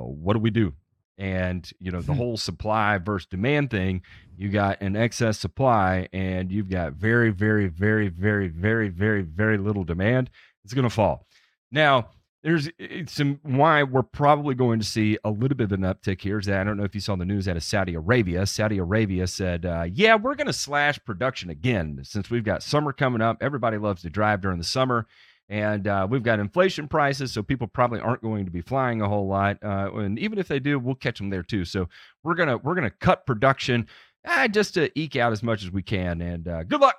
what 0.00 0.32
do 0.32 0.38
we 0.38 0.50
do? 0.50 0.72
and 1.18 1.70
you 1.80 1.90
know 1.90 2.00
the 2.00 2.12
hmm. 2.12 2.18
whole 2.18 2.36
supply 2.36 2.98
versus 2.98 3.26
demand 3.26 3.70
thing 3.70 4.02
you 4.36 4.48
got 4.48 4.80
an 4.80 4.96
excess 4.96 5.38
supply 5.38 6.08
and 6.12 6.50
you've 6.50 6.70
got 6.70 6.92
very 6.92 7.30
very 7.30 7.68
very 7.68 8.08
very 8.08 8.48
very 8.48 8.88
very 8.88 9.22
very 9.22 9.58
little 9.58 9.84
demand 9.84 10.30
it's 10.64 10.74
going 10.74 10.82
to 10.82 10.90
fall 10.90 11.26
now 11.70 12.08
there's 12.46 12.70
some 13.08 13.40
why 13.42 13.82
we're 13.82 14.04
probably 14.04 14.54
going 14.54 14.78
to 14.78 14.84
see 14.84 15.18
a 15.24 15.30
little 15.30 15.56
bit 15.56 15.64
of 15.64 15.72
an 15.72 15.80
uptick 15.80 16.20
here. 16.20 16.38
Is 16.38 16.46
that 16.46 16.60
I 16.60 16.62
don't 16.62 16.76
know 16.76 16.84
if 16.84 16.94
you 16.94 17.00
saw 17.00 17.16
the 17.16 17.24
news 17.24 17.48
out 17.48 17.56
of 17.56 17.64
Saudi 17.64 17.94
Arabia. 17.94 18.46
Saudi 18.46 18.78
Arabia 18.78 19.26
said, 19.26 19.66
uh, 19.66 19.86
"Yeah, 19.92 20.14
we're 20.14 20.36
going 20.36 20.46
to 20.46 20.52
slash 20.52 21.00
production 21.04 21.50
again 21.50 22.02
since 22.04 22.30
we've 22.30 22.44
got 22.44 22.62
summer 22.62 22.92
coming 22.92 23.20
up. 23.20 23.38
Everybody 23.40 23.78
loves 23.78 24.02
to 24.02 24.10
drive 24.10 24.42
during 24.42 24.58
the 24.58 24.64
summer." 24.64 25.08
And 25.48 25.88
uh, 25.88 26.06
we've 26.08 26.22
got 26.22 26.38
inflation 26.38 26.86
prices, 26.86 27.32
so 27.32 27.42
people 27.42 27.66
probably 27.66 27.98
aren't 27.98 28.22
going 28.22 28.44
to 28.44 28.50
be 28.52 28.60
flying 28.60 29.00
a 29.00 29.08
whole 29.08 29.26
lot. 29.26 29.58
Uh, 29.62 29.90
and 29.94 30.16
even 30.16 30.38
if 30.38 30.46
they 30.46 30.60
do, 30.60 30.78
we'll 30.78 30.94
catch 30.94 31.18
them 31.18 31.30
there 31.30 31.44
too. 31.44 31.64
So 31.64 31.88
we're 32.22 32.34
gonna 32.34 32.58
we're 32.58 32.76
gonna 32.76 32.90
cut 32.90 33.26
production 33.26 33.88
uh, 34.26 34.48
just 34.48 34.74
to 34.74 34.90
eke 34.98 35.16
out 35.16 35.32
as 35.32 35.42
much 35.42 35.62
as 35.62 35.70
we 35.70 35.82
can. 35.82 36.20
And 36.20 36.46
uh, 36.48 36.64
good 36.64 36.80
luck 36.80 36.96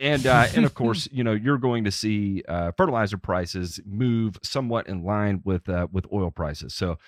and 0.00 0.26
uh, 0.26 0.46
and 0.56 0.64
of 0.64 0.74
course, 0.74 1.08
you 1.12 1.22
know, 1.22 1.32
you're 1.32 1.58
going 1.58 1.84
to 1.84 1.92
see 1.92 2.42
uh, 2.48 2.72
fertilizer 2.76 3.18
prices 3.18 3.78
move 3.86 4.36
somewhat 4.42 4.88
in 4.88 5.04
line 5.04 5.42
with 5.44 5.68
uh, 5.68 5.86
with 5.92 6.06
oil 6.12 6.30
prices. 6.30 6.74
So, 6.74 6.98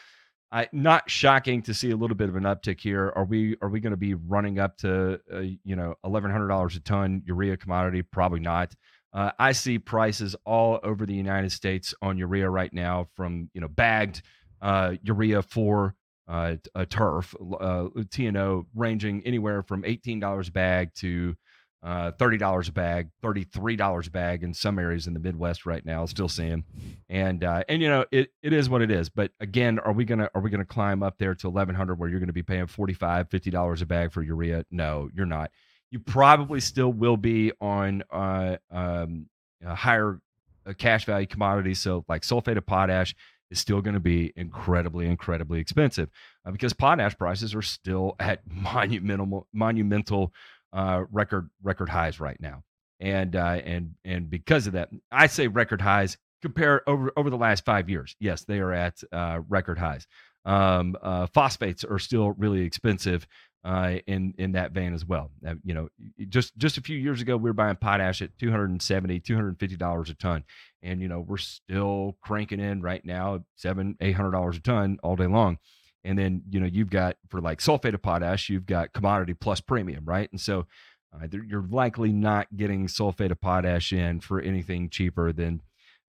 I 0.53 0.68
not 0.72 1.11
shocking 1.11 1.62
to 1.62 1.74
see 1.74 1.90
a 1.90 1.97
little 1.97 2.16
bit 2.16 2.28
of 2.28 2.36
an 2.36 2.45
uptick 2.45 2.80
here. 2.80 3.12
Are 3.16 3.24
we 3.24 3.57
are 3.62 3.68
we 3.68 3.80
going 3.80 3.93
to 3.93 3.97
be 3.97 4.14
running 4.14 4.59
up 4.59 4.76
to 4.78 5.18
uh, 5.32 5.40
you 5.64 5.74
know 5.74 5.95
eleven 6.05 6.30
hundred 6.30 6.49
dollars 6.49 6.76
a 6.76 6.80
ton 6.80 7.22
urea 7.26 7.57
commodity? 7.57 8.03
Probably 8.03 8.40
not. 8.40 8.74
Uh, 9.14 9.30
I 9.38 9.53
see 9.53 9.78
prices 9.78 10.36
all 10.47 10.80
over 10.82 11.05
the 11.05 11.14
United 11.14 11.53
States 11.53 11.95
on 12.01 12.16
urea 12.18 12.49
right 12.49 12.72
now, 12.72 13.09
from 13.14 13.51
you 13.55 13.61
know 13.62 13.68
bagged 13.68 14.22
uh, 14.61 14.95
urea 15.03 15.43
for 15.43 15.95
a 16.28 16.86
turf 16.88 17.34
uh, 17.60 17.88
T&O 18.10 18.66
ranging 18.74 19.22
anywhere 19.26 19.62
from 19.62 19.84
eighteen 19.84 20.20
dollars 20.20 20.48
a 20.48 20.52
bag 20.52 20.94
to 20.96 21.34
uh, 21.82 22.12
$30 22.12 22.68
a 22.68 22.72
bag, 22.72 23.08
$33 23.24 24.06
a 24.06 24.10
bag 24.10 24.44
in 24.44 24.54
some 24.54 24.78
areas 24.78 25.06
in 25.08 25.14
the 25.14 25.20
Midwest 25.20 25.66
right 25.66 25.84
now, 25.84 26.06
still 26.06 26.28
seeing. 26.28 26.64
And, 27.08 27.42
uh, 27.42 27.64
and, 27.68 27.82
you 27.82 27.88
know, 27.88 28.04
it, 28.12 28.30
it 28.42 28.52
is 28.52 28.70
what 28.70 28.82
it 28.82 28.90
is. 28.90 29.08
But 29.08 29.32
again, 29.40 29.80
are 29.80 29.92
we 29.92 30.04
going 30.04 30.20
to, 30.20 30.30
are 30.34 30.40
we 30.40 30.50
going 30.50 30.60
to 30.60 30.64
climb 30.64 31.02
up 31.02 31.18
there 31.18 31.34
to 31.34 31.48
1100 31.48 31.98
where 31.98 32.08
you're 32.08 32.20
going 32.20 32.28
to 32.28 32.32
be 32.32 32.44
paying 32.44 32.68
45, 32.68 33.28
$50 33.28 33.82
a 33.82 33.86
bag 33.86 34.12
for 34.12 34.22
urea? 34.22 34.64
No, 34.70 35.10
you're 35.12 35.26
not. 35.26 35.50
You 35.90 35.98
probably 35.98 36.60
still 36.60 36.92
will 36.92 37.16
be 37.16 37.50
on, 37.60 38.04
uh, 38.12 38.58
um, 38.70 39.26
higher 39.66 40.20
uh, 40.64 40.72
cash 40.74 41.04
value 41.04 41.26
commodities. 41.26 41.80
So 41.80 42.04
like 42.08 42.22
sulfate 42.22 42.56
of 42.56 42.64
potash 42.64 43.14
is 43.53 43.61
still 43.61 43.80
going 43.80 43.94
to 43.94 44.00
be 44.00 44.32
incredibly, 44.36 45.07
incredibly 45.07 45.61
expensive 45.61 46.11
uh, 46.44 46.50
because 46.50 46.72
potash 46.72 47.16
prices 47.16 47.55
are 47.55 47.62
still 47.62 48.16
at 48.20 48.40
monumental, 48.46 49.46
monumental 49.53 50.32
uh, 50.72 51.05
record 51.12 51.50
record 51.62 51.88
highs 51.88 52.18
right 52.18 52.40
now, 52.40 52.62
and 52.98 53.36
uh, 53.36 53.61
and 53.64 53.94
and 54.05 54.30
because 54.30 54.66
of 54.66 54.72
that, 54.72 54.88
I 55.11 55.26
say 55.26 55.46
record 55.46 55.80
highs. 55.80 56.16
Compare 56.40 56.88
over 56.88 57.12
over 57.16 57.30
the 57.30 57.36
last 57.36 57.64
five 57.64 57.88
years. 57.88 58.16
Yes, 58.18 58.44
they 58.44 58.59
are 58.59 58.72
at 58.72 59.00
uh, 59.12 59.42
record 59.48 59.78
highs. 59.78 60.09
Um, 60.44 60.96
uh, 61.00 61.28
phosphates 61.28 61.84
are 61.84 62.00
still 62.00 62.32
really 62.32 62.62
expensive 62.62 63.28
uh, 63.64 63.98
in 64.07 64.34
in 64.38 64.53
that 64.53 64.72
vein 64.72 64.92
as 64.92 65.05
well. 65.05 65.30
Uh, 65.46 65.55
you 65.64 65.74
know, 65.74 65.88
just 66.28 66.57
just 66.57 66.78
a 66.78 66.80
few 66.80 66.98
years 66.98 67.20
ago, 67.20 67.36
we 67.36 67.48
were 67.48 67.55
buying 67.55 67.76
potash 67.76 68.22
at 68.22 68.36
270 68.38 69.20
250 69.20 69.76
dollars 69.76 70.11
a 70.11 70.14
ton, 70.14 70.44
and 70.83 71.01
you 71.01 71.09
know 71.09 71.20
we're 71.20 71.37
still 71.37 72.16
cranking 72.22 72.61
in 72.61 72.83
right 72.83 73.05
now 73.05 73.45
seven 73.57 73.97
eight 74.01 74.12
hundred 74.16 74.33
dollars 74.33 74.57
a 74.57 74.61
ton 74.61 74.99
all 75.03 75.16
day 75.16 75.26
long. 75.26 75.59
And 76.05 76.18
then, 76.18 76.43
you 76.51 76.61
know, 76.61 76.66
you've 76.66 76.91
got 76.91 77.16
for 77.28 77.41
like 77.41 77.61
sulfate 77.61 77.95
of 77.95 78.03
potash, 78.03 78.49
you've 78.49 78.66
got 78.66 78.93
commodity 78.93 79.35
plus 79.35 79.61
premium, 79.61 80.05
right? 80.05 80.28
And 80.33 80.41
so 80.41 80.66
uh, 81.14 81.26
you're 81.47 81.66
likely 81.70 82.12
not 82.12 82.49
getting 82.57 82.87
sulfate 82.87 83.30
of 83.30 83.41
potash 83.41 83.93
in 83.93 84.20
for 84.20 84.41
anything 84.41 84.91
cheaper 84.91 85.33
than, 85.33 85.61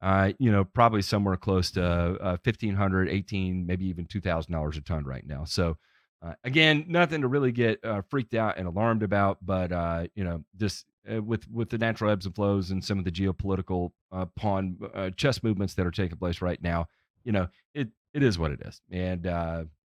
uh, 0.01 0.31
you 0.39 0.51
know, 0.51 0.63
probably 0.63 1.01
somewhere 1.01 1.37
close 1.37 1.71
to 1.71 1.83
uh, 1.83 2.37
1500 2.43 3.09
18 3.09 3.65
maybe 3.65 3.85
even 3.85 4.05
$2,000 4.05 4.77
a 4.77 4.81
ton 4.81 5.03
right 5.03 5.25
now. 5.27 5.43
So, 5.45 5.77
uh, 6.25 6.33
again, 6.43 6.85
nothing 6.87 7.21
to 7.21 7.27
really 7.27 7.51
get 7.51 7.83
uh, 7.83 8.01
freaked 8.09 8.33
out 8.33 8.57
and 8.57 8.65
alarmed 8.67 9.03
about, 9.03 9.39
but 9.41 9.71
uh, 9.71 10.07
you 10.15 10.23
know, 10.23 10.43
just 10.57 10.85
uh, 11.11 11.21
with 11.21 11.49
with 11.51 11.69
the 11.69 11.77
natural 11.77 12.11
ebbs 12.11 12.25
and 12.25 12.35
flows 12.35 12.71
and 12.71 12.83
some 12.83 12.99
of 12.99 13.05
the 13.05 13.11
geopolitical 13.11 13.91
uh, 14.11 14.25
pawn 14.35 14.77
uh, 14.93 15.09
chess 15.17 15.43
movements 15.43 15.73
that 15.73 15.85
are 15.85 15.91
taking 15.91 16.17
place 16.17 16.41
right 16.41 16.61
now, 16.61 16.85
you 17.23 17.31
know, 17.31 17.47
it 17.73 17.89
it 18.13 18.23
is 18.23 18.37
what 18.37 18.51
it 18.51 18.61
is, 18.65 18.81
and 18.91 19.25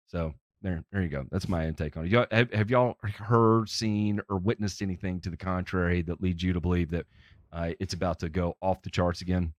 so 0.07 0.33
there, 0.61 0.83
there 0.91 1.01
you 1.01 1.09
go. 1.09 1.25
That's 1.31 1.47
my 1.47 1.67
intake 1.67 1.97
on 1.97 2.05
it. 2.05 2.11
Y'all, 2.11 2.25
have, 2.31 2.51
have 2.51 2.69
y'all 2.69 2.97
heard, 3.03 3.69
seen, 3.69 4.19
or 4.29 4.37
witnessed 4.37 4.81
anything 4.81 5.21
to 5.21 5.29
the 5.29 5.37
contrary 5.37 6.01
that 6.03 6.21
leads 6.21 6.41
you 6.41 6.53
to 6.53 6.59
believe 6.59 6.89
that 6.91 7.05
uh, 7.53 7.71
it's 7.79 7.93
about 7.93 8.19
to 8.19 8.29
go 8.29 8.55
off 8.61 8.81
the 8.81 8.89
charts 8.89 9.21
again? 9.21 9.53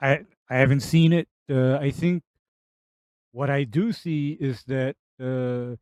I 0.00 0.24
I 0.50 0.56
haven't 0.56 0.80
seen 0.80 1.12
it. 1.12 1.28
Uh, 1.50 1.76
I 1.76 1.90
think 1.90 2.22
what 3.32 3.48
I 3.48 3.64
do 3.64 3.92
see 3.92 4.36
is 4.38 4.62
that 4.64 4.96
uh, 5.20 5.76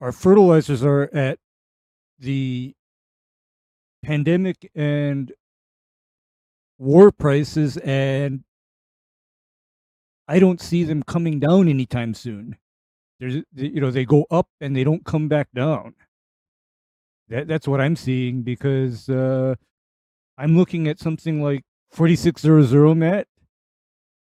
our 0.00 0.12
fertilizers 0.12 0.82
are 0.82 1.10
at 1.14 1.38
the 2.20 2.74
pandemic 4.02 4.70
and 4.74 5.32
war 6.78 7.10
prices, 7.12 7.76
and 7.78 8.44
I 10.28 10.38
don't 10.38 10.60
see 10.60 10.84
them 10.84 11.02
coming 11.02 11.40
down 11.40 11.68
anytime 11.68 12.14
soon. 12.14 12.56
There's, 13.18 13.36
you 13.54 13.80
know, 13.80 13.90
they 13.90 14.04
go 14.04 14.26
up 14.30 14.48
and 14.60 14.74
they 14.74 14.84
don't 14.84 15.04
come 15.04 15.28
back 15.28 15.48
down. 15.54 15.94
That 17.28 17.46
that's 17.48 17.68
what 17.68 17.80
I'm 17.80 17.96
seeing 17.96 18.42
because 18.42 19.08
uh, 19.08 19.54
I'm 20.38 20.56
looking 20.56 20.88
at 20.88 20.98
something 20.98 21.42
like 21.42 21.62
4600 21.92 22.94
Matt, 22.94 23.26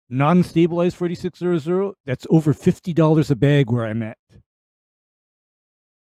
non-stabilized 0.09 0.97
4600. 0.97 1.95
That's 2.07 2.27
over 2.31 2.53
fifty 2.55 2.93
dollars 2.93 3.31
a 3.31 3.37
bag 3.37 3.71
where 3.71 3.85
I'm 3.85 4.03
at. 4.03 4.19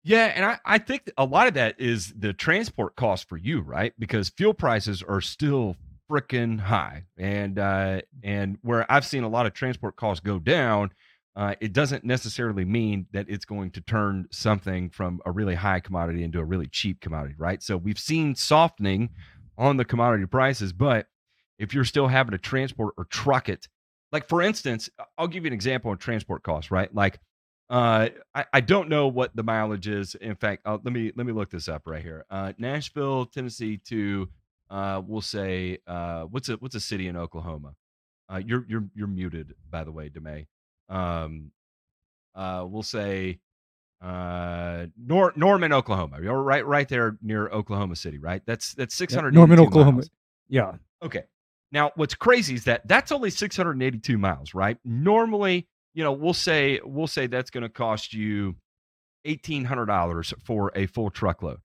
Yeah, 0.03 0.31
and 0.33 0.45
I, 0.45 0.59
I 0.65 0.77
think 0.77 1.11
a 1.17 1.25
lot 1.25 1.47
of 1.47 1.53
that 1.55 1.75
is 1.79 2.13
the 2.17 2.33
transport 2.33 2.95
cost 2.95 3.27
for 3.27 3.37
you, 3.37 3.61
right? 3.61 3.93
Because 3.99 4.29
fuel 4.29 4.53
prices 4.53 5.03
are 5.03 5.21
still 5.21 5.75
freaking 6.09 6.59
high, 6.59 7.03
and 7.17 7.59
uh, 7.59 8.01
and 8.23 8.57
where 8.61 8.89
I've 8.91 9.05
seen 9.05 9.23
a 9.23 9.29
lot 9.29 9.45
of 9.45 9.53
transport 9.53 9.97
costs 9.97 10.21
go 10.21 10.39
down, 10.39 10.91
uh, 11.35 11.55
it 11.59 11.73
doesn't 11.73 12.05
necessarily 12.05 12.63
mean 12.65 13.07
that 13.11 13.25
it's 13.29 13.45
going 13.45 13.71
to 13.71 13.81
turn 13.81 14.27
something 14.31 14.89
from 14.89 15.21
a 15.25 15.31
really 15.31 15.55
high 15.55 15.81
commodity 15.81 16.23
into 16.23 16.39
a 16.39 16.45
really 16.45 16.67
cheap 16.67 17.01
commodity, 17.01 17.35
right? 17.37 17.61
So 17.61 17.75
we've 17.77 17.99
seen 17.99 18.35
softening 18.35 19.09
on 19.57 19.77
the 19.77 19.85
commodity 19.85 20.25
prices, 20.25 20.71
but 20.71 21.07
if 21.59 21.73
you're 21.73 21.83
still 21.83 22.07
having 22.07 22.31
to 22.31 22.37
transport 22.37 22.93
or 22.97 23.03
truck 23.05 23.49
it, 23.49 23.67
like 24.13 24.29
for 24.29 24.41
instance, 24.41 24.89
I'll 25.17 25.27
give 25.27 25.43
you 25.43 25.47
an 25.47 25.53
example 25.53 25.91
of 25.91 25.99
transport 25.99 26.41
costs, 26.43 26.71
right? 26.71 26.93
Like 26.95 27.19
uh, 27.69 28.09
I, 28.33 28.45
I 28.53 28.61
don't 28.61 28.89
know 28.89 29.07
what 29.07 29.35
the 29.35 29.43
mileage 29.43 29.87
is. 29.87 30.15
In 30.15 30.35
fact, 30.35 30.63
I'll, 30.65 30.81
let 30.83 30.93
me 30.93 31.11
let 31.15 31.25
me 31.25 31.33
look 31.33 31.49
this 31.49 31.67
up 31.67 31.83
right 31.85 32.01
here. 32.01 32.25
Uh, 32.29 32.53
Nashville, 32.57 33.25
Tennessee 33.25 33.77
to 33.85 34.29
uh, 34.69 35.01
we'll 35.05 35.21
say 35.21 35.79
uh, 35.87 36.23
what's 36.23 36.49
a 36.49 36.53
what's 36.53 36.75
a 36.75 36.79
city 36.79 37.07
in 37.07 37.15
Oklahoma? 37.15 37.75
Uh, 38.31 38.41
you're 38.45 38.65
you're 38.67 38.85
you're 38.95 39.07
muted 39.07 39.53
by 39.69 39.83
the 39.83 39.91
way, 39.91 40.09
Demay. 40.09 40.47
Um, 40.89 41.51
uh, 42.35 42.65
we'll 42.67 42.83
say 42.83 43.39
uh, 44.01 44.85
Nor- 44.97 45.33
Norman, 45.35 45.73
Oklahoma. 45.73 46.19
You're 46.21 46.41
right 46.41 46.65
right 46.65 46.87
there 46.87 47.17
near 47.21 47.49
Oklahoma 47.49 47.95
City, 47.95 48.17
right? 48.17 48.41
That's 48.45 48.73
that's 48.73 48.95
600 48.95 49.33
Norman, 49.33 49.59
Oklahoma. 49.59 49.97
Miles. 49.97 50.09
Yeah. 50.47 50.73
Okay. 51.03 51.23
Now, 51.71 51.91
what's 51.95 52.15
crazy 52.15 52.55
is 52.55 52.63
that 52.63 52.87
that's 52.87 53.11
only 53.11 53.29
682 53.29 54.17
miles, 54.17 54.55
right? 54.55 54.77
Normally, 54.83 55.67
you 55.99 56.05
know, 56.05 56.13
we'll 56.13 56.33
say 56.33 56.79
we'll 56.81 57.07
say 57.07 57.27
that's 57.27 57.49
going 57.49 57.63
to 57.63 57.67
cost 57.67 58.13
you 58.13 58.55
$1800 59.27 60.33
for 60.45 60.71
a 60.73 60.85
full 60.85 61.09
truckload 61.09 61.57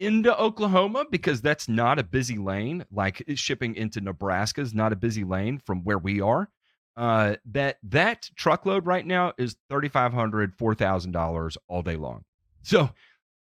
into 0.00 0.34
Oklahoma 0.34 1.04
because 1.10 1.42
that's 1.42 1.68
not 1.68 1.98
a 1.98 2.04
busy 2.04 2.38
lane. 2.38 2.86
Like 2.90 3.22
shipping 3.34 3.74
into 3.74 4.00
Nebraska 4.00 4.62
is 4.62 4.72
not 4.72 4.94
a 4.94 4.96
busy 4.96 5.24
lane 5.24 5.58
from 5.58 5.84
where 5.84 5.98
we 5.98 6.22
are. 6.22 6.48
Uh, 6.96 7.36
that 7.52 7.76
that 7.82 8.30
truckload 8.34 8.86
right 8.86 9.04
now 9.04 9.34
is 9.36 9.56
thirty 9.68 9.90
five 9.90 10.14
hundred, 10.14 10.54
four 10.54 10.74
thousand 10.74 11.12
dollars 11.12 11.58
all 11.68 11.82
day 11.82 11.96
long. 11.96 12.24
So 12.62 12.88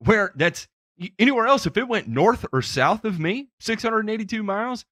where 0.00 0.32
that's 0.34 0.66
anywhere 1.16 1.46
else, 1.46 1.64
if 1.64 1.76
it 1.76 1.86
went 1.86 2.08
north 2.08 2.44
or 2.52 2.60
south 2.60 3.04
of 3.04 3.20
me, 3.20 3.50
six 3.60 3.84
hundred 3.84 4.00
and 4.00 4.10
eighty 4.10 4.26
two 4.26 4.42
miles, 4.42 4.84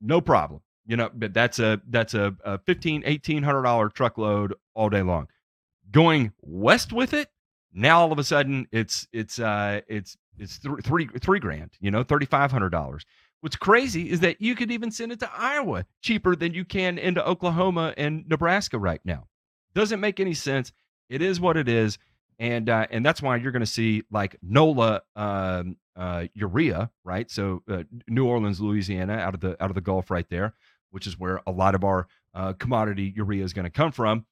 no 0.00 0.20
problem. 0.20 0.60
You 0.86 0.96
know, 0.96 1.10
but 1.14 1.32
that's 1.34 1.58
a 1.58 1.80
that's 1.88 2.14
a, 2.14 2.34
a 2.44 2.58
fifteen, 2.58 3.02
eighteen 3.06 3.42
hundred 3.42 3.62
dollar 3.62 3.88
truckload 3.88 4.54
all 4.74 4.90
day 4.90 5.02
long. 5.02 5.28
Going 5.90 6.32
west 6.42 6.92
with 6.92 7.14
it, 7.14 7.30
now 7.72 8.00
all 8.00 8.12
of 8.12 8.18
a 8.18 8.24
sudden 8.24 8.66
it's 8.72 9.06
it's 9.12 9.38
uh 9.38 9.80
it's 9.88 10.16
it's 10.38 10.58
th- 10.58 10.80
three 10.84 11.08
three 11.20 11.38
grand, 11.40 11.72
you 11.80 11.90
know, 11.90 12.02
thirty 12.02 12.26
five 12.26 12.52
hundred 12.52 12.70
dollars. 12.70 13.04
What's 13.40 13.56
crazy 13.56 14.10
is 14.10 14.20
that 14.20 14.40
you 14.40 14.54
could 14.54 14.70
even 14.70 14.90
send 14.90 15.12
it 15.12 15.20
to 15.20 15.30
Iowa 15.36 15.86
cheaper 16.02 16.34
than 16.36 16.54
you 16.54 16.64
can 16.64 16.98
into 16.98 17.26
Oklahoma 17.26 17.94
and 17.96 18.26
Nebraska 18.28 18.78
right 18.78 19.00
now. 19.04 19.26
Doesn't 19.74 20.00
make 20.00 20.20
any 20.20 20.34
sense. 20.34 20.72
It 21.10 21.22
is 21.22 21.40
what 21.40 21.56
it 21.56 21.68
is. 21.68 21.98
and 22.38 22.68
uh, 22.68 22.86
and 22.90 23.04
that's 23.04 23.22
why 23.22 23.36
you're 23.36 23.52
going 23.52 23.60
to 23.60 23.66
see 23.66 24.02
like 24.10 24.36
NOLA 24.42 25.02
um, 25.16 25.76
uh, 25.96 26.24
urea, 26.34 26.90
right? 27.04 27.30
So 27.30 27.62
uh, 27.70 27.84
New 28.08 28.26
Orleans, 28.26 28.60
Louisiana, 28.60 29.14
out 29.14 29.34
of 29.34 29.40
the 29.40 29.62
out 29.62 29.70
of 29.70 29.74
the 29.74 29.80
Gulf, 29.80 30.10
right 30.10 30.28
there, 30.28 30.54
which 30.94 31.06
is 31.08 31.18
where 31.18 31.40
a 31.46 31.50
lot 31.50 31.74
of 31.74 31.82
our 31.82 32.06
uh, 32.34 32.52
commodity 32.52 33.12
urea 33.16 33.44
is 33.44 33.52
going 33.52 33.64
to 33.64 33.70
come 33.70 33.90
from. 33.90 34.24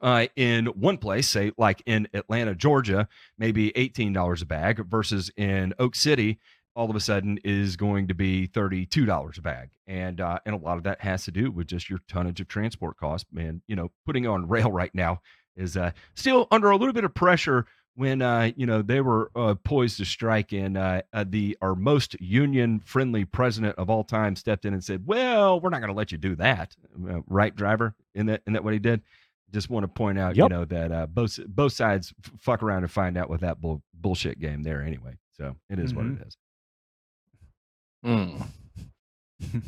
Uh, 0.00 0.26
in 0.34 0.66
one 0.66 0.98
place, 0.98 1.28
say 1.28 1.52
like 1.58 1.80
in 1.86 2.08
Atlanta, 2.12 2.54
Georgia, 2.56 3.06
maybe 3.38 3.70
$18 3.72 4.42
a 4.42 4.46
bag 4.46 4.84
versus 4.86 5.30
in 5.36 5.72
Oak 5.78 5.94
City, 5.94 6.40
all 6.74 6.90
of 6.90 6.96
a 6.96 7.00
sudden 7.00 7.38
is 7.44 7.76
going 7.76 8.08
to 8.08 8.14
be 8.14 8.48
$32 8.48 9.38
a 9.38 9.42
bag. 9.42 9.70
And 9.86 10.20
uh, 10.20 10.38
and 10.46 10.54
a 10.54 10.58
lot 10.58 10.78
of 10.78 10.84
that 10.84 11.02
has 11.02 11.24
to 11.26 11.30
do 11.30 11.50
with 11.50 11.66
just 11.66 11.90
your 11.90 12.00
tonnage 12.08 12.40
of 12.40 12.48
transport 12.48 12.96
costs. 12.96 13.28
Man, 13.30 13.62
you 13.68 13.76
know, 13.76 13.92
putting 14.06 14.26
on 14.26 14.48
rail 14.48 14.72
right 14.72 14.92
now 14.94 15.20
is 15.54 15.76
uh, 15.76 15.92
still 16.14 16.48
under 16.50 16.70
a 16.70 16.76
little 16.76 16.94
bit 16.94 17.04
of 17.04 17.14
pressure 17.14 17.66
when 17.94 18.22
uh, 18.22 18.50
you 18.56 18.66
know 18.66 18.82
they 18.82 19.00
were 19.00 19.30
uh, 19.36 19.54
poised 19.64 19.98
to 19.98 20.04
strike 20.04 20.52
and 20.52 20.76
uh, 20.76 21.02
uh, 21.12 21.24
the 21.28 21.56
our 21.60 21.74
most 21.74 22.18
union 22.20 22.80
friendly 22.80 23.24
president 23.24 23.76
of 23.78 23.90
all 23.90 24.04
time 24.04 24.34
stepped 24.36 24.64
in 24.64 24.72
and 24.72 24.82
said 24.82 25.06
well 25.06 25.60
we're 25.60 25.70
not 25.70 25.80
going 25.80 25.92
to 25.92 25.96
let 25.96 26.12
you 26.12 26.18
do 26.18 26.34
that 26.36 26.74
uh, 27.08 27.20
right 27.26 27.54
driver 27.54 27.94
in 28.14 28.26
that 28.26 28.42
in 28.46 28.52
that 28.54 28.64
what 28.64 28.72
he 28.72 28.78
did 28.78 29.02
just 29.52 29.68
want 29.68 29.84
to 29.84 29.88
point 29.88 30.18
out 30.18 30.34
yep. 30.34 30.44
you 30.44 30.56
know 30.56 30.64
that 30.64 30.90
uh, 30.90 31.06
both 31.06 31.38
both 31.46 31.72
sides 31.72 32.14
f- 32.24 32.32
fuck 32.38 32.62
around 32.62 32.82
and 32.82 32.90
find 32.90 33.18
out 33.18 33.28
with 33.28 33.42
that 33.42 33.60
bull, 33.60 33.82
bullshit 33.94 34.38
game 34.38 34.62
there 34.62 34.82
anyway 34.82 35.16
so 35.36 35.54
it 35.68 35.78
is 35.78 35.92
mm-hmm. 35.92 36.14
what 36.14 36.20
it 36.20 36.36
mm-hmm. 38.04 38.42
mm. 39.42 39.62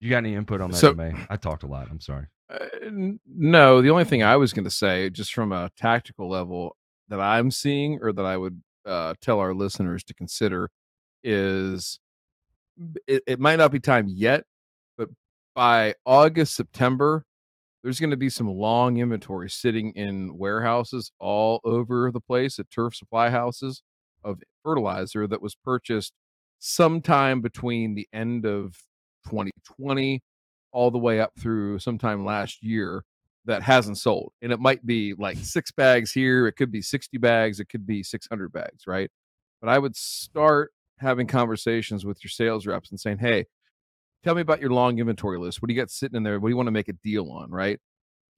you 0.00 0.10
got 0.10 0.18
any 0.18 0.34
input 0.34 0.60
on 0.60 0.70
that 0.72 0.76
so, 0.76 0.92
May? 0.92 1.14
i 1.30 1.36
talked 1.36 1.62
a 1.62 1.68
lot 1.68 1.88
i'm 1.90 2.00
sorry 2.00 2.26
uh, 2.52 2.66
no, 3.26 3.80
the 3.80 3.90
only 3.90 4.04
thing 4.04 4.22
I 4.22 4.36
was 4.36 4.52
going 4.52 4.64
to 4.64 4.70
say, 4.70 5.08
just 5.10 5.32
from 5.32 5.52
a 5.52 5.70
tactical 5.76 6.28
level, 6.28 6.76
that 7.08 7.20
I'm 7.20 7.50
seeing 7.50 7.98
or 8.02 8.12
that 8.12 8.24
I 8.24 8.36
would 8.36 8.62
uh, 8.86 9.14
tell 9.20 9.38
our 9.38 9.54
listeners 9.54 10.02
to 10.04 10.14
consider 10.14 10.70
is 11.22 11.98
it, 13.06 13.22
it 13.26 13.40
might 13.40 13.56
not 13.56 13.72
be 13.72 13.80
time 13.80 14.06
yet, 14.08 14.44
but 14.96 15.08
by 15.54 15.94
August, 16.04 16.54
September, 16.54 17.24
there's 17.82 18.00
going 18.00 18.10
to 18.10 18.16
be 18.16 18.30
some 18.30 18.48
long 18.48 18.98
inventory 18.98 19.50
sitting 19.50 19.92
in 19.92 20.36
warehouses 20.36 21.12
all 21.18 21.60
over 21.64 22.10
the 22.10 22.20
place 22.20 22.58
at 22.58 22.70
turf 22.70 22.94
supply 22.94 23.30
houses 23.30 23.82
of 24.24 24.40
fertilizer 24.62 25.26
that 25.26 25.42
was 25.42 25.54
purchased 25.54 26.12
sometime 26.58 27.40
between 27.40 27.94
the 27.94 28.08
end 28.12 28.46
of 28.46 28.78
2020 29.26 30.22
all 30.72 30.90
the 30.90 30.98
way 30.98 31.20
up 31.20 31.32
through 31.38 31.78
sometime 31.78 32.24
last 32.24 32.62
year 32.62 33.04
that 33.44 33.62
hasn't 33.62 33.98
sold. 33.98 34.32
And 34.40 34.52
it 34.52 34.60
might 34.60 34.86
be 34.86 35.14
like 35.18 35.36
six 35.38 35.70
bags 35.70 36.12
here, 36.12 36.46
it 36.46 36.52
could 36.52 36.70
be 36.70 36.82
60 36.82 37.18
bags, 37.18 37.60
it 37.60 37.68
could 37.68 37.86
be 37.86 38.02
600 38.02 38.52
bags, 38.52 38.86
right? 38.86 39.10
But 39.60 39.68
I 39.68 39.78
would 39.78 39.96
start 39.96 40.72
having 40.98 41.26
conversations 41.26 42.04
with 42.04 42.22
your 42.22 42.30
sales 42.30 42.66
reps 42.66 42.90
and 42.90 43.00
saying, 43.00 43.18
hey, 43.18 43.46
tell 44.22 44.34
me 44.34 44.40
about 44.40 44.60
your 44.60 44.70
long 44.70 44.98
inventory 44.98 45.38
list. 45.38 45.60
What 45.60 45.68
do 45.68 45.74
you 45.74 45.80
got 45.80 45.90
sitting 45.90 46.16
in 46.16 46.22
there? 46.22 46.38
What 46.38 46.48
do 46.48 46.52
you 46.52 46.56
want 46.56 46.68
to 46.68 46.72
make 46.72 46.88
a 46.88 46.94
deal 46.94 47.30
on, 47.30 47.50
right? 47.50 47.80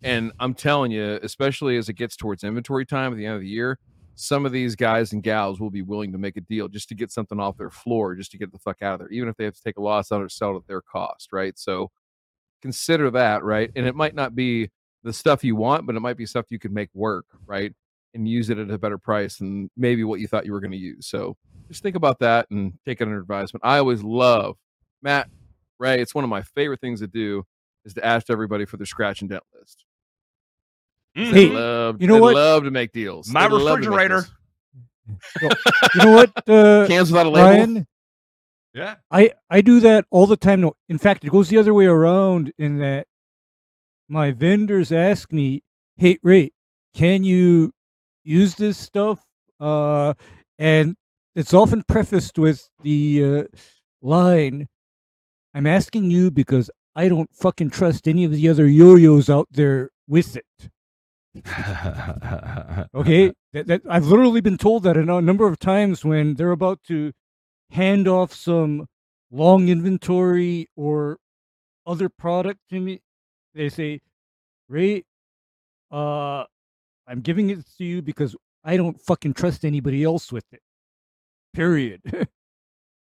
And 0.03 0.33
I'm 0.39 0.55
telling 0.55 0.91
you, 0.91 1.19
especially 1.23 1.77
as 1.77 1.89
it 1.89 1.95
gets 1.95 2.17
towards 2.17 2.45
inventory 2.45 2.85
time 2.85 3.13
at 3.13 3.17
the 3.17 3.27
end 3.27 3.37
of 3.37 3.41
the 3.41 3.49
year, 3.49 3.79
some 4.17 4.47
of 4.47 4.53
these 4.53 4.77
guys 4.77 5.13
and 5.13 5.23
gals 5.23 5.61
will 5.61 5.71
be 5.71 5.83
willing 5.83 6.13
to 6.13 6.19
make 6.19 6.37
a 6.37 6.41
deal 6.41 6.69
just 6.69 6.89
to 6.91 6.95
get 6.95 7.11
something 7.11 7.41
off 7.41 7.57
their 7.57 7.71
floor, 7.71 8.15
just 8.15 8.31
to 8.31 8.39
get 8.39 8.53
the 8.53 8.59
fuck 8.59 8.83
out 8.83 8.95
of 8.95 8.99
there, 9.01 9.09
even 9.09 9.29
if 9.29 9.37
they 9.37 9.45
have 9.45 9.55
to 9.55 9.63
take 9.63 9.77
a 9.77 9.83
loss 9.83 10.13
on 10.13 10.21
it 10.21 10.25
or 10.25 10.29
sell 10.29 10.53
it 10.53 10.59
at 10.59 10.67
their 10.67 10.83
cost, 10.83 11.33
right? 11.33 11.59
So 11.59 11.91
consider 12.65 13.11
that, 13.11 13.45
right? 13.45 13.71
And 13.77 13.87
it 13.87 13.95
might 13.95 14.15
not 14.15 14.35
be 14.35 14.71
the 15.03 15.13
stuff 15.13 15.45
you 15.45 15.55
want, 15.55 15.85
but 15.87 15.97
it 15.97 16.01
might 16.01 16.17
be 16.17 16.25
stuff 16.25 16.47
you 16.49 16.59
could 16.59 16.73
make 16.73 16.89
work, 16.95 17.27
right? 17.45 17.75
And 18.15 18.27
use 18.27 18.49
it 18.49 18.57
at 18.57 18.71
a 18.71 18.79
better 18.79 18.97
price 18.97 19.37
than 19.37 19.71
maybe 19.77 20.03
what 20.03 20.19
you 20.19 20.27
thought 20.27 20.47
you 20.47 20.53
were 20.53 20.61
going 20.61 20.71
to 20.71 20.79
use. 20.79 21.07
So 21.07 21.37
just 21.69 21.83
think 21.83 21.95
about 21.95 22.21
that 22.21 22.47
and 22.51 22.73
take 22.87 23.03
it 23.03 23.05
under 23.05 23.21
advisement. 23.21 23.63
I 23.67 23.77
always 23.77 24.03
love 24.03 24.57
Matt, 25.03 25.29
Ray. 25.79 26.01
It's 26.01 26.15
one 26.15 26.25
of 26.25 26.31
my 26.31 26.41
favorite 26.41 26.81
things 26.81 27.01
to 27.01 27.07
do 27.07 27.45
is 27.85 27.93
to 27.95 28.05
ask 28.05 28.31
everybody 28.31 28.65
for 28.65 28.79
their 28.79 28.87
scratch 28.87 29.21
and 29.21 29.29
dent 29.29 29.43
list. 29.55 29.85
Mm-hmm. 31.19 31.35
Hey, 31.35 31.49
love, 31.51 32.01
you 32.01 32.09
know 32.09 32.17
what? 32.17 32.35
Love 32.35 32.65
to 32.65 32.71
make 32.71 32.93
deals. 32.93 33.29
My 33.29 33.47
they 33.47 33.55
refrigerator. 33.55 34.25
you 35.43 35.51
know 35.97 36.13
what? 36.13 36.49
Uh, 36.49 36.87
Cans 36.89 37.13
without 37.13 37.27
a 37.27 37.29
label. 37.29 37.49
Ryan, 37.51 37.87
yeah. 38.75 38.97
I 39.11 39.33
I 39.49 39.61
do 39.61 39.81
that 39.81 40.07
all 40.11 40.27
the 40.27 40.37
time. 40.37 40.61
No, 40.63 40.75
in 40.89 40.99
fact, 40.99 41.25
it 41.25 41.31
goes 41.31 41.49
the 41.49 41.59
other 41.59 41.73
way 41.73 41.87
around 41.87 42.53
in 42.59 42.79
that 42.79 43.07
my 44.09 44.33
vendors 44.33 44.93
ask 44.93 45.33
me, 45.33 45.63
"Hey, 45.97 46.19
Ray, 46.23 46.51
can 46.95 47.25
you 47.25 47.73
use 48.25 48.57
this 48.57 48.77
stuff?" 48.79 49.25
Uh, 49.61 50.15
and 50.59 50.97
it's 51.37 51.55
often 51.55 51.85
prefaced 51.89 52.39
with 52.39 52.69
the 52.83 53.25
uh, 53.25 53.45
line, 54.03 54.67
"I'm 55.55 55.67
asking 55.67 56.11
you 56.11 56.31
because 56.31 56.71
I 56.97 57.09
don't 57.09 57.31
fucking 57.35 57.71
trust 57.71 58.09
any 58.09 58.25
of 58.25 58.33
the 58.33 58.49
other 58.49 58.67
yo-yos 58.67 59.31
out 59.31 59.49
there 59.53 59.91
with 60.09 60.37
it." 60.37 60.71
okay, 62.95 63.33
that, 63.53 63.67
that 63.67 63.83
I've 63.89 64.07
literally 64.07 64.41
been 64.41 64.59
told 64.59 64.85
that 64.85 64.97
a 64.97 65.05
number 65.05 65.47
of 65.47 65.59
times 65.59 66.05
when 66.05 66.35
they're 66.35 66.53
about 66.53 66.83
to 66.85 67.13
hand 67.75 68.07
off 68.07 68.33
some 68.33 68.87
long 69.33 69.69
inventory 69.69 70.69
or 70.77 71.19
other 71.87 72.09
product 72.09 72.61
to 72.71 72.79
me, 72.79 73.03
they 73.53 73.69
say, 73.69 74.01
Ray, 74.69 75.05
uh, 75.91 76.45
I'm 77.09 77.21
giving 77.21 77.51
it 77.51 77.65
to 77.79 77.85
you 77.85 78.01
because 78.01 78.37
I 78.63 78.77
don't 78.77 78.99
fucking 79.01 79.35
trust 79.35 79.65
anybody 79.65 80.05
else 80.05 80.31
with 80.31 80.45
it. 80.53 80.61
Period. 81.53 82.01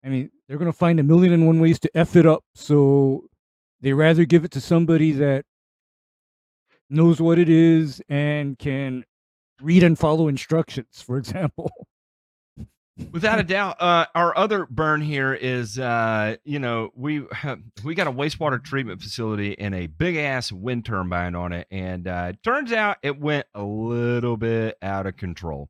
I 0.06 0.10
mean, 0.10 0.30
they're 0.48 0.60
going 0.60 0.72
to 0.72 0.78
find 0.78 1.00
a 1.00 1.04
million 1.04 1.34
and 1.34 1.48
one 1.48 1.60
ways 1.60 1.80
to 1.80 1.90
F 1.96 2.16
it 2.16 2.28
up. 2.28 2.44
So 2.54 3.24
they 3.82 3.94
rather 3.94 4.26
give 4.26 4.46
it 4.46 4.52
to 4.52 4.62
somebody 4.62 5.12
that 5.14 5.44
knows 6.88 7.20
what 7.20 7.40
it 7.40 7.50
is 7.50 8.00
and 8.10 8.60
can 8.60 9.06
read 9.60 9.82
and 9.82 9.98
follow 9.98 10.28
instructions, 10.28 11.02
for 11.02 11.18
example. 11.18 11.72
Without 13.12 13.40
a 13.40 13.44
doubt, 13.44 13.82
uh, 13.82 14.06
our 14.16 14.38
other 14.38 14.66
burn 14.66 15.02
here 15.02 15.34
is, 15.34 15.78
uh, 15.78 16.36
you 16.44 16.60
know, 16.60 16.92
we 16.96 17.24
have, 17.32 17.60
we 17.84 17.96
got 17.96 18.08
a 18.08 18.12
wastewater 18.12 18.64
treatment 18.64 19.02
facility 19.02 19.58
and 19.58 19.76
a 19.76 19.88
big 19.88 20.16
ass 20.16 20.52
wind 20.52 20.86
turbine 20.86 21.36
on 21.36 21.52
it, 21.54 21.68
and 21.72 22.08
uh, 22.08 22.34
turns 22.44 22.72
out 22.72 22.98
it 23.04 23.20
went 23.20 23.48
a 23.54 23.64
little 23.64 24.38
bit 24.38 24.78
out 24.82 25.06
of 25.06 25.18
control. 25.18 25.70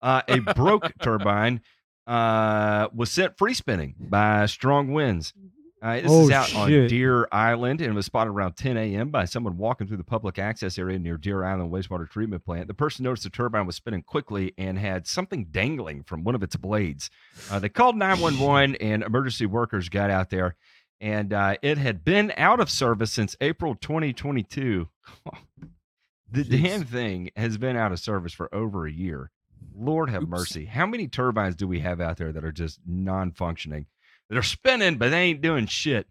Uh, 0.00 0.22
a 0.28 0.40
broke 0.40 0.92
turbine 1.02 1.60
uh, 2.06 2.88
was 2.94 3.10
set 3.10 3.36
free 3.36 3.54
spinning 3.54 3.94
by 3.98 4.46
strong 4.46 4.92
winds. 4.92 5.34
Uh, 5.80 6.00
this 6.00 6.06
oh, 6.08 6.24
is 6.24 6.30
out 6.30 6.48
shit. 6.48 6.58
on 6.58 6.88
Deer 6.88 7.28
Island 7.30 7.80
and 7.80 7.94
was 7.94 8.06
spotted 8.06 8.30
around 8.30 8.54
10 8.54 8.76
a.m. 8.76 9.10
by 9.10 9.24
someone 9.24 9.56
walking 9.56 9.86
through 9.86 9.98
the 9.98 10.04
public 10.04 10.38
access 10.38 10.76
area 10.76 10.98
near 10.98 11.16
Deer 11.16 11.44
Island 11.44 11.70
wastewater 11.70 12.08
treatment 12.08 12.44
plant. 12.44 12.66
The 12.66 12.74
person 12.74 13.04
noticed 13.04 13.22
the 13.22 13.30
turbine 13.30 13.64
was 13.64 13.76
spinning 13.76 14.02
quickly 14.02 14.54
and 14.58 14.76
had 14.76 15.06
something 15.06 15.46
dangling 15.46 16.02
from 16.02 16.24
one 16.24 16.34
of 16.34 16.42
its 16.42 16.56
blades. 16.56 17.10
Uh, 17.50 17.60
they 17.60 17.68
called 17.68 17.96
911 17.96 18.74
and 18.76 19.04
emergency 19.04 19.46
workers 19.46 19.88
got 19.88 20.10
out 20.10 20.30
there, 20.30 20.56
and 21.00 21.32
uh, 21.32 21.54
it 21.62 21.78
had 21.78 22.04
been 22.04 22.32
out 22.36 22.58
of 22.58 22.70
service 22.70 23.12
since 23.12 23.36
April 23.40 23.76
2022. 23.76 24.88
the 26.32 26.44
Jeez. 26.44 26.62
damn 26.62 26.84
thing 26.84 27.30
has 27.36 27.56
been 27.56 27.76
out 27.76 27.92
of 27.92 28.00
service 28.00 28.32
for 28.32 28.52
over 28.52 28.86
a 28.86 28.92
year. 28.92 29.30
Lord 29.76 30.10
have 30.10 30.22
Oops. 30.22 30.30
mercy. 30.30 30.64
How 30.64 30.86
many 30.86 31.06
turbines 31.06 31.54
do 31.54 31.68
we 31.68 31.78
have 31.80 32.00
out 32.00 32.16
there 32.16 32.32
that 32.32 32.44
are 32.44 32.50
just 32.50 32.80
non 32.84 33.30
functioning? 33.30 33.86
That 34.28 34.38
are 34.38 34.42
spinning, 34.42 34.96
but 34.96 35.10
they 35.10 35.22
ain't 35.22 35.40
doing 35.40 35.66
shit. 35.66 36.06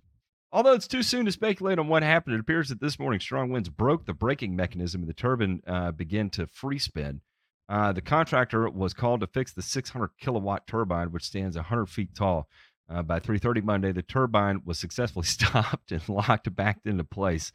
Although 0.52 0.74
it's 0.74 0.88
too 0.88 1.04
soon 1.04 1.26
to 1.26 1.32
speculate 1.32 1.78
on 1.78 1.88
what 1.88 2.04
happened, 2.04 2.36
it 2.36 2.40
appears 2.40 2.70
that 2.70 2.80
this 2.80 2.98
morning 2.98 3.20
strong 3.20 3.50
winds 3.50 3.70
broke 3.70 4.06
the 4.06 4.14
braking 4.14 4.56
mechanism 4.56 5.02
and 5.02 5.10
the 5.10 5.14
turbine 5.14 5.62
uh, 5.68 5.92
began 5.92 6.30
to 6.32 6.48
free 6.48 6.80
spin. 6.80 7.22
Uh, 7.70 7.92
the 7.92 8.02
contractor 8.02 8.70
was 8.70 8.94
called 8.94 9.20
to 9.20 9.28
fix 9.28 9.52
the 9.52 9.62
600 9.62 10.12
kilowatt 10.22 10.66
turbine, 10.68 11.12
which 11.12 11.26
stands 11.26 11.58
100 11.58 11.88
feet 11.88 12.16
tall. 12.16 12.48
Uh, 12.90 13.04
by 13.04 13.20
3:30 13.20 13.62
Monday, 13.64 13.92
the 13.92 14.02
turbine 14.02 14.62
was 14.64 14.80
successfully 14.80 15.26
stopped 15.26 15.92
and 15.92 16.08
locked 16.08 16.54
back 16.56 16.80
into 16.86 17.04
place. 17.04 17.52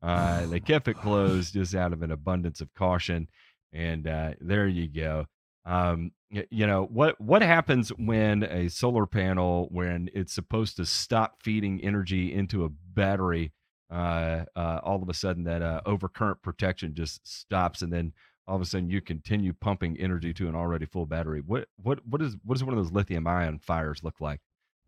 Uh, 0.00 0.46
they 0.46 0.60
kept 0.60 0.86
it 0.86 0.94
closed 0.94 1.54
just 1.54 1.74
out 1.74 1.92
of 1.92 2.02
an 2.02 2.12
abundance 2.12 2.60
of 2.60 2.72
caution, 2.74 3.26
and 3.72 4.06
uh, 4.06 4.30
there 4.40 4.68
you 4.68 4.88
go. 4.88 5.26
Um, 5.68 6.12
you 6.30 6.66
know 6.66 6.84
what 6.84 7.20
what 7.20 7.42
happens 7.42 7.90
when 7.90 8.42
a 8.42 8.68
solar 8.68 9.06
panel 9.06 9.68
when 9.70 10.10
it's 10.14 10.32
supposed 10.32 10.76
to 10.76 10.86
stop 10.86 11.42
feeding 11.42 11.80
energy 11.82 12.32
into 12.34 12.64
a 12.64 12.68
battery 12.68 13.52
uh, 13.90 14.44
uh, 14.56 14.80
all 14.82 15.02
of 15.02 15.08
a 15.08 15.14
sudden 15.14 15.44
that 15.44 15.62
uh, 15.62 15.80
overcurrent 15.86 16.42
protection 16.42 16.94
just 16.94 17.26
stops 17.26 17.82
and 17.82 17.92
then 17.92 18.12
all 18.46 18.56
of 18.56 18.62
a 18.62 18.64
sudden 18.64 18.88
you 18.88 19.00
continue 19.02 19.52
pumping 19.52 19.98
energy 19.98 20.32
to 20.34 20.48
an 20.48 20.54
already 20.54 20.86
full 20.86 21.06
battery? 21.06 21.42
What 21.44 21.68
what 21.76 22.00
what 22.06 22.22
is 22.22 22.36
what 22.44 22.54
does 22.54 22.64
one 22.64 22.76
of 22.76 22.82
those 22.82 22.92
lithium 22.92 23.26
ion 23.26 23.58
fires 23.58 24.02
look 24.02 24.20
like? 24.20 24.40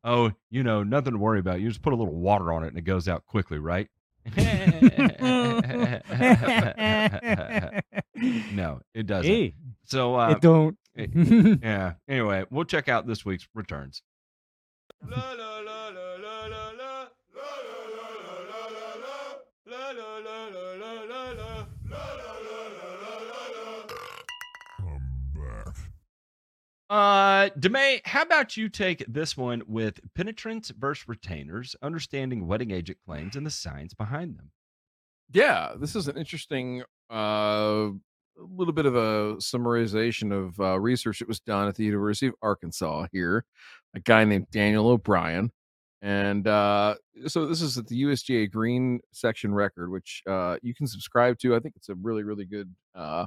Oh 0.03 0.33
you 0.51 0.63
know 0.63 0.83
nothing 0.83 1.13
to 1.13 1.19
worry 1.19 1.41
about. 1.41 1.61
You 1.61 1.69
just 1.69 1.83
put 1.83 1.93
a 1.93 1.97
little 1.97 2.15
water 2.15 2.53
on 2.53 2.65
it 2.65 2.69
and 2.69 2.79
it 2.79 2.83
goes 2.83 3.07
out 3.07 3.27
quickly 3.27 3.59
right 3.59 3.89
no, 8.53 8.81
it 8.95 9.07
doesn't. 9.07 9.31
Hey, 9.31 9.55
so 9.85 10.15
uh, 10.17 10.31
it 10.31 10.41
don't. 10.41 10.77
yeah. 11.63 11.95
Anyway, 12.09 12.45
we'll 12.51 12.65
check 12.65 12.89
out 12.89 13.07
this 13.07 13.25
week's 13.25 13.49
returns. 13.55 14.03
Uh, 26.91 27.49
Demay, 27.51 28.01
how 28.05 28.23
about 28.23 28.57
you 28.57 28.69
take 28.69 29.05
this 29.07 29.37
one 29.37 29.63
with 29.69 30.01
penetrants 30.17 30.71
versus 30.71 31.07
retainers, 31.07 31.77
understanding 31.83 32.49
wetting 32.49 32.73
agent 32.73 32.99
claims 33.07 33.37
and 33.37 33.47
the 33.47 33.51
science 33.51 33.95
behind 33.95 34.37
them? 34.37 34.51
Yeah, 35.33 35.75
this 35.79 35.95
is 35.95 36.09
an 36.09 36.17
interesting, 36.17 36.83
uh, 37.09 37.91
little 38.37 38.75
bit 38.75 38.87
of 38.87 38.97
a 38.97 39.37
summarization 39.37 40.33
of 40.33 40.59
uh, 40.59 40.81
research 40.81 41.21
that 41.21 41.29
was 41.29 41.39
done 41.39 41.69
at 41.69 41.77
the 41.77 41.85
University 41.85 42.27
of 42.27 42.35
Arkansas 42.43 43.07
here. 43.13 43.45
A 43.95 44.01
guy 44.01 44.25
named 44.25 44.51
Daniel 44.51 44.89
O'Brien, 44.89 45.53
and 46.03 46.49
uh, 46.49 46.97
so 47.29 47.47
this 47.47 47.63
is 47.63 47.79
at 47.79 47.87
the 47.87 48.03
USGA 48.03 48.51
Green 48.51 48.99
Section 49.13 49.55
Record, 49.55 49.91
which 49.91 50.25
uh, 50.29 50.57
you 50.61 50.75
can 50.75 50.89
subscribe 50.89 51.39
to. 51.39 51.55
I 51.55 51.61
think 51.61 51.77
it's 51.77 51.89
a 51.89 51.95
really, 51.95 52.25
really 52.25 52.47
good 52.47 52.75
uh, 52.97 53.27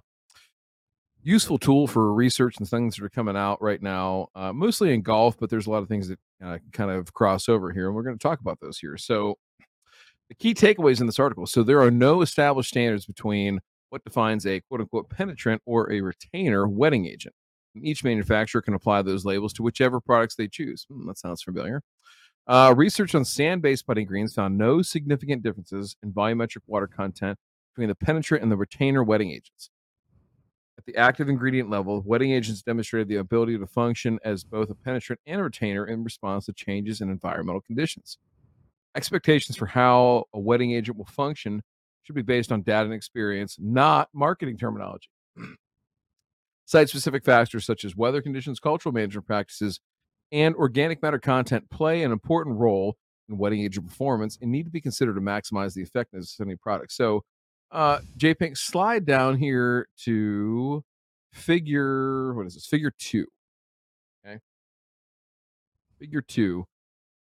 useful 1.23 1.57
tool 1.57 1.87
for 1.87 2.13
research 2.13 2.55
and 2.59 2.67
things 2.67 2.95
that 2.95 3.05
are 3.05 3.09
coming 3.09 3.37
out 3.37 3.61
right 3.61 3.81
now, 3.81 4.27
uh, 4.35 4.53
mostly 4.53 4.93
in 4.93 5.01
golf, 5.01 5.37
but 5.39 5.49
there's 5.49 5.67
a 5.67 5.69
lot 5.69 5.81
of 5.81 5.87
things 5.87 6.09
that 6.09 6.19
uh, 6.43 6.57
kind 6.71 6.91
of 6.91 7.13
cross 7.13 7.49
over 7.49 7.71
here, 7.71 7.87
and 7.87 7.95
we're 7.95 8.03
going 8.03 8.17
to 8.17 8.21
talk 8.21 8.39
about 8.39 8.59
those 8.59 8.77
here. 8.77 8.97
So, 8.97 9.37
the 10.29 10.35
key 10.35 10.53
takeaways 10.53 10.99
in 10.99 11.05
this 11.05 11.19
article 11.19 11.45
so, 11.45 11.63
there 11.63 11.81
are 11.81 11.91
no 11.91 12.21
established 12.21 12.69
standards 12.69 13.05
between 13.05 13.59
what 13.89 14.03
defines 14.03 14.45
a 14.45 14.59
quote 14.61 14.81
unquote 14.81 15.09
penetrant 15.09 15.61
or 15.65 15.91
a 15.91 16.01
retainer 16.01 16.67
wetting 16.67 17.05
agent. 17.05 17.35
And 17.75 17.85
each 17.85 18.03
manufacturer 18.03 18.61
can 18.61 18.73
apply 18.73 19.01
those 19.03 19.25
labels 19.25 19.53
to 19.53 19.63
whichever 19.63 19.99
products 19.99 20.35
they 20.35 20.47
choose. 20.47 20.85
Hmm, 20.89 21.07
that 21.07 21.17
sounds 21.17 21.43
familiar. 21.43 21.81
Uh, 22.45 22.73
research 22.75 23.15
on 23.15 23.23
sand 23.23 23.61
based 23.61 23.87
putting 23.87 24.05
greens 24.05 24.33
found 24.33 24.57
no 24.57 24.81
significant 24.81 25.43
differences 25.43 25.95
in 26.03 26.11
volumetric 26.11 26.61
water 26.67 26.87
content 26.87 27.37
between 27.73 27.87
the 27.87 27.95
penetrant 27.95 28.43
and 28.43 28.51
the 28.51 28.57
retainer 28.57 29.03
wetting 29.03 29.31
agents. 29.31 29.69
At 30.77 30.85
the 30.85 30.95
active 30.95 31.29
ingredient 31.29 31.69
level, 31.69 32.01
wetting 32.05 32.31
agents 32.31 32.63
demonstrated 32.63 33.07
the 33.07 33.17
ability 33.17 33.57
to 33.57 33.67
function 33.67 34.19
as 34.23 34.43
both 34.43 34.69
a 34.69 34.75
penetrant 34.75 35.21
and 35.27 35.39
a 35.39 35.43
retainer 35.43 35.85
in 35.85 36.03
response 36.03 36.45
to 36.47 36.53
changes 36.53 36.99
in 36.99 37.09
environmental 37.09 37.61
conditions. 37.61 38.17
Expectations 38.95 39.55
for 39.55 39.67
how 39.67 40.25
a 40.33 40.39
wetting 40.39 40.71
agent 40.71 40.97
will 40.97 41.05
function 41.05 41.61
should 42.03 42.15
be 42.15 42.21
based 42.21 42.51
on 42.51 42.63
data 42.63 42.85
and 42.85 42.93
experience, 42.93 43.57
not 43.59 44.09
marketing 44.13 44.57
terminology. 44.57 45.09
Site 46.65 46.89
specific 46.89 47.23
factors 47.23 47.65
such 47.65 47.85
as 47.85 47.95
weather 47.95 48.21
conditions, 48.21 48.59
cultural 48.59 48.93
management 48.93 49.27
practices, 49.27 49.79
and 50.31 50.55
organic 50.55 51.01
matter 51.01 51.19
content 51.19 51.69
play 51.69 52.03
an 52.03 52.11
important 52.11 52.57
role 52.57 52.95
in 53.29 53.37
wetting 53.37 53.61
agent 53.61 53.87
performance 53.87 54.37
and 54.41 54.51
need 54.51 54.63
to 54.65 54.71
be 54.71 54.81
considered 54.81 55.15
to 55.15 55.21
maximize 55.21 55.73
the 55.73 55.81
effectiveness 55.81 56.37
of 56.39 56.47
any 56.47 56.55
product. 56.55 56.91
So, 56.91 57.23
uh, 57.73 57.99
J 58.15 58.35
Pink, 58.35 58.55
slide 58.55 59.05
down 59.05 59.37
here 59.37 59.87
to 60.05 60.83
figure, 61.33 62.33
what 62.33 62.45
is 62.45 62.53
this? 62.53 62.67
Figure 62.67 62.93
two. 62.97 63.25
Okay. 64.25 64.39
Figure 65.99 66.21
two. 66.21 66.65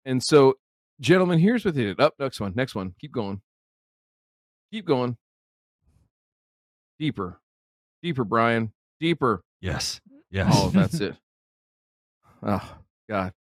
And 0.04 0.22
so, 0.22 0.54
gentlemen, 1.00 1.38
here's 1.38 1.64
what 1.64 1.74
they 1.74 1.84
did. 1.84 2.00
Up, 2.00 2.14
oh, 2.18 2.24
next 2.24 2.40
one, 2.40 2.52
next 2.56 2.74
one. 2.74 2.94
Keep 3.00 3.12
going. 3.12 3.40
Keep 4.72 4.86
going. 4.86 5.16
Deeper. 6.98 7.40
Deeper, 8.02 8.24
Brian. 8.24 8.72
Deeper. 9.00 9.42
Yes. 9.60 10.00
Yes. 10.30 10.52
Oh, 10.54 10.68
that's 10.70 11.00
it. 11.00 11.16
Oh, 12.46 12.76
God. 13.08 13.32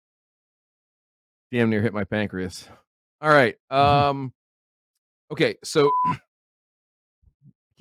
Damn 1.50 1.70
near 1.70 1.82
hit 1.82 1.92
my 1.92 2.04
pancreas. 2.04 2.68
All 3.20 3.30
right. 3.30 3.56
Um, 3.68 4.32
okay. 5.32 5.56
So 5.64 5.90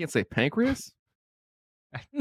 can't 0.01 0.11
say 0.11 0.23
pancreas. 0.23 0.93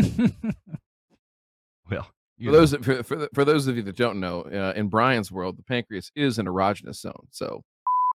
well, 1.91 2.11
for 2.45 2.53
those 2.53 2.75
for, 2.75 3.03
for, 3.03 3.29
for, 3.33 3.45
those 3.45 3.67
of 3.69 3.77
you 3.77 3.83
that 3.83 3.97
don't 3.97 4.21
know, 4.21 4.43
uh, 4.43 4.75
in 4.77 4.89
Brian's 4.89 5.33
world, 5.33 5.57
the 5.57 5.63
pancreas 5.63 6.11
is 6.15 6.39
an 6.39 6.47
erogenous 6.47 6.97
zone. 6.97 7.29
So, 7.31 7.63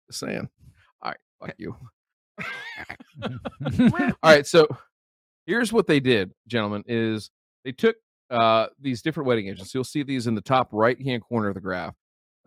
just 0.08 0.18
saying. 0.18 0.48
All 1.02 1.10
right, 1.10 1.18
fuck 1.40 1.54
you. 1.58 1.76
All 3.22 4.16
right, 4.24 4.46
so 4.46 4.66
here's 5.46 5.72
what 5.72 5.86
they 5.86 6.00
did, 6.00 6.32
gentlemen: 6.48 6.82
is 6.88 7.30
they 7.64 7.72
took 7.72 7.94
uh, 8.30 8.66
these 8.80 9.00
different 9.00 9.28
wetting 9.28 9.46
agents. 9.48 9.72
You'll 9.74 9.84
see 9.84 10.02
these 10.02 10.26
in 10.26 10.34
the 10.34 10.40
top 10.40 10.70
right 10.72 11.00
hand 11.00 11.22
corner 11.22 11.48
of 11.48 11.54
the 11.54 11.60
graph 11.60 11.94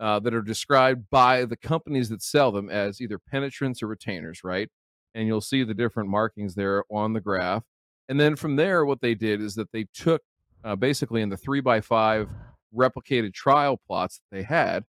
uh, 0.00 0.18
that 0.20 0.34
are 0.34 0.42
described 0.42 1.06
by 1.10 1.46
the 1.46 1.56
companies 1.56 2.10
that 2.10 2.22
sell 2.22 2.52
them 2.52 2.68
as 2.68 3.00
either 3.00 3.18
penetrants 3.18 3.82
or 3.82 3.86
retainers, 3.86 4.44
right? 4.44 4.68
And 5.16 5.26
you'll 5.26 5.40
see 5.40 5.64
the 5.64 5.74
different 5.74 6.10
markings 6.10 6.54
there 6.54 6.84
on 6.90 7.14
the 7.14 7.20
graph. 7.20 7.64
And 8.08 8.20
then 8.20 8.36
from 8.36 8.54
there, 8.56 8.84
what 8.84 9.00
they 9.00 9.14
did 9.14 9.40
is 9.40 9.54
that 9.56 9.72
they 9.72 9.86
took 9.94 10.22
uh, 10.62 10.76
basically 10.76 11.22
in 11.22 11.30
the 11.30 11.36
three 11.36 11.60
by 11.60 11.80
five 11.80 12.28
replicated 12.74 13.32
trial 13.32 13.80
plots 13.84 14.18
that 14.18 14.36
they 14.36 14.42
had, 14.42 14.84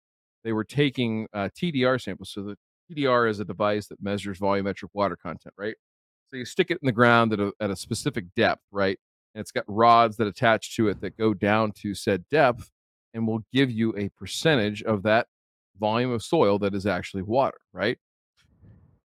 they 0.43 0.53
were 0.53 0.64
taking 0.64 1.29
uh, 1.35 1.51
TDR 1.57 2.01
samples. 2.01 2.31
So 2.31 2.43
the 2.43 2.57
TDR 2.91 3.29
is 3.29 3.39
a 3.39 3.45
device 3.45 3.87
that 3.89 4.03
measures 4.03 4.39
volumetric 4.41 4.89
water 4.95 5.16
content, 5.16 5.55
right? 5.59 5.77
So 6.31 6.39
you 6.39 6.47
stick 6.47 6.70
it 6.70 6.79
in 6.83 6.87
the 6.87 6.93
ground 6.93 7.33
at 7.35 7.41
a, 7.41 7.53
at 7.61 7.70
a 7.70 7.77
specific 7.77 8.25
depth, 8.35 8.62
right? 8.72 8.99
And 9.35 9.41
it's 9.41 9.53
got 9.53 9.64
rods 9.68 10.16
that 10.16 10.27
attach 10.27 10.75
to 10.77 10.89
it 10.89 11.01
that 11.03 11.18
go 11.18 11.35
down 11.35 11.72
to 11.83 11.95
said 11.95 12.25
depth 12.31 12.70
and 13.12 13.29
will 13.29 13.45
give 13.53 13.70
you 13.70 13.95
a 13.97 14.09
percentage 14.11 14.83
of 14.83 15.03
that 15.03 15.27
volume 15.79 16.11
of 16.11 16.22
soil 16.22 16.59
that 16.61 16.75
is 16.75 16.87
actually 16.87 17.22
water, 17.22 17.59
right? 17.72 17.99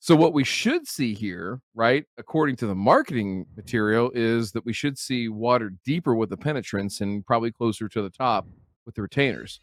So 0.04 0.16
what 0.16 0.34
we 0.34 0.44
should 0.44 0.88
see 0.88 1.14
here, 1.14 1.62
right, 1.76 2.04
according 2.18 2.56
to 2.56 2.66
the 2.66 2.74
marketing 2.74 3.46
material, 3.56 4.10
is 4.16 4.52
that 4.54 4.66
we 4.66 4.74
should 4.74 4.98
see 4.98 5.30
water 5.30 5.74
deeper 5.86 6.16
with 6.16 6.32
the 6.32 6.38
penetrants 6.38 7.02
and 7.02 7.24
probably 7.24 7.52
closer 7.52 7.88
to 7.88 8.02
the 8.02 8.10
top 8.10 8.48
with 8.88 8.96
the 8.96 9.04
retainers. 9.04 9.60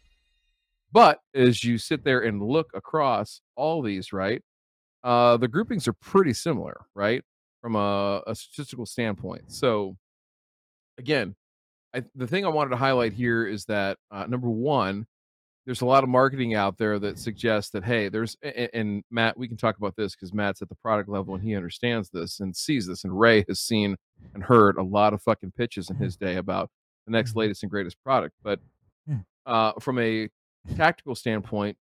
But 0.93 1.19
as 1.35 1.65
you 1.65 1.77
sit 1.77 2.05
there 2.05 2.21
and 2.21 2.41
look 2.41 2.69
across 2.73 3.41
all 3.57 3.81
these, 3.81 4.13
right, 4.13 4.41
uh, 5.03 5.35
the 5.35 5.49
groupings 5.49 5.89
are 5.89 5.93
pretty 5.93 6.31
similar, 6.31 6.85
right, 6.95 7.21
from 7.61 7.75
a, 7.75 8.23
a 8.25 8.33
statistical 8.33 8.85
standpoint. 8.85 9.51
So 9.51 9.97
again, 10.97 11.35
I, 11.93 12.03
the 12.15 12.27
thing 12.27 12.45
I 12.45 12.49
wanted 12.49 12.69
to 12.69 12.77
highlight 12.77 13.11
here 13.11 13.45
is 13.45 13.65
that 13.65 13.97
uh, 14.09 14.25
number 14.25 14.49
one, 14.49 15.05
there's 15.69 15.81
a 15.81 15.85
lot 15.85 16.03
of 16.03 16.09
marketing 16.09 16.55
out 16.55 16.79
there 16.79 16.97
that 16.97 17.19
suggests 17.19 17.69
that 17.69 17.85
hey 17.85 18.09
there's 18.09 18.35
and, 18.41 18.69
and 18.73 19.03
matt 19.11 19.37
we 19.37 19.47
can 19.47 19.55
talk 19.55 19.77
about 19.77 19.95
this 19.95 20.15
because 20.15 20.33
matt's 20.33 20.63
at 20.63 20.69
the 20.69 20.73
product 20.73 21.07
level 21.07 21.35
and 21.35 21.43
he 21.43 21.55
understands 21.55 22.09
this 22.09 22.39
and 22.39 22.55
sees 22.55 22.87
this 22.87 23.03
and 23.03 23.19
ray 23.19 23.45
has 23.47 23.59
seen 23.59 23.95
and 24.33 24.43
heard 24.43 24.77
a 24.77 24.81
lot 24.81 25.13
of 25.13 25.21
fucking 25.21 25.51
pitches 25.55 25.91
in 25.91 25.95
his 25.97 26.17
day 26.17 26.37
about 26.37 26.71
the 27.05 27.11
next 27.11 27.31
mm-hmm. 27.31 27.41
latest 27.41 27.61
and 27.61 27.69
greatest 27.69 28.01
product 28.03 28.33
but 28.41 28.59
uh, 29.45 29.71
from 29.79 29.99
a 29.99 30.27
tactical 30.75 31.13
standpoint 31.13 31.77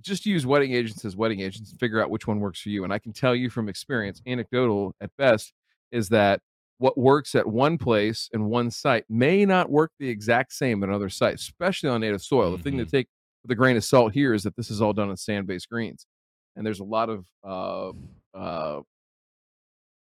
just 0.00 0.26
use 0.26 0.44
wetting 0.44 0.72
agents 0.72 1.04
as 1.04 1.14
wetting 1.14 1.38
agents 1.38 1.70
and 1.70 1.78
figure 1.78 2.02
out 2.02 2.10
which 2.10 2.26
one 2.26 2.40
works 2.40 2.60
for 2.60 2.70
you 2.70 2.82
and 2.82 2.92
i 2.92 2.98
can 2.98 3.12
tell 3.12 3.36
you 3.36 3.48
from 3.48 3.68
experience 3.68 4.20
anecdotal 4.26 4.92
at 5.00 5.10
best 5.16 5.52
is 5.92 6.08
that 6.08 6.40
what 6.78 6.98
works 6.98 7.34
at 7.34 7.46
one 7.46 7.78
place 7.78 8.28
and 8.32 8.46
one 8.46 8.70
site 8.70 9.04
may 9.08 9.44
not 9.44 9.70
work 9.70 9.92
the 9.98 10.08
exact 10.08 10.52
same 10.52 10.82
at 10.82 10.88
another 10.88 11.08
site, 11.08 11.34
especially 11.34 11.88
on 11.88 12.00
native 12.00 12.22
soil. 12.22 12.48
Mm-hmm. 12.48 12.56
The 12.56 12.62
thing 12.62 12.78
to 12.78 12.84
mm-hmm. 12.84 12.96
take 12.96 13.08
with 13.42 13.50
a 13.50 13.54
grain 13.54 13.76
of 13.76 13.84
salt 13.84 14.12
here 14.12 14.34
is 14.34 14.42
that 14.42 14.56
this 14.56 14.70
is 14.70 14.82
all 14.82 14.92
done 14.92 15.08
on 15.08 15.16
sand 15.16 15.46
based 15.46 15.68
greens. 15.68 16.06
And 16.54 16.66
there's 16.66 16.80
a 16.80 16.84
lot 16.84 17.08
of, 17.08 17.24
uh, 17.44 17.92
uh, 18.36 18.80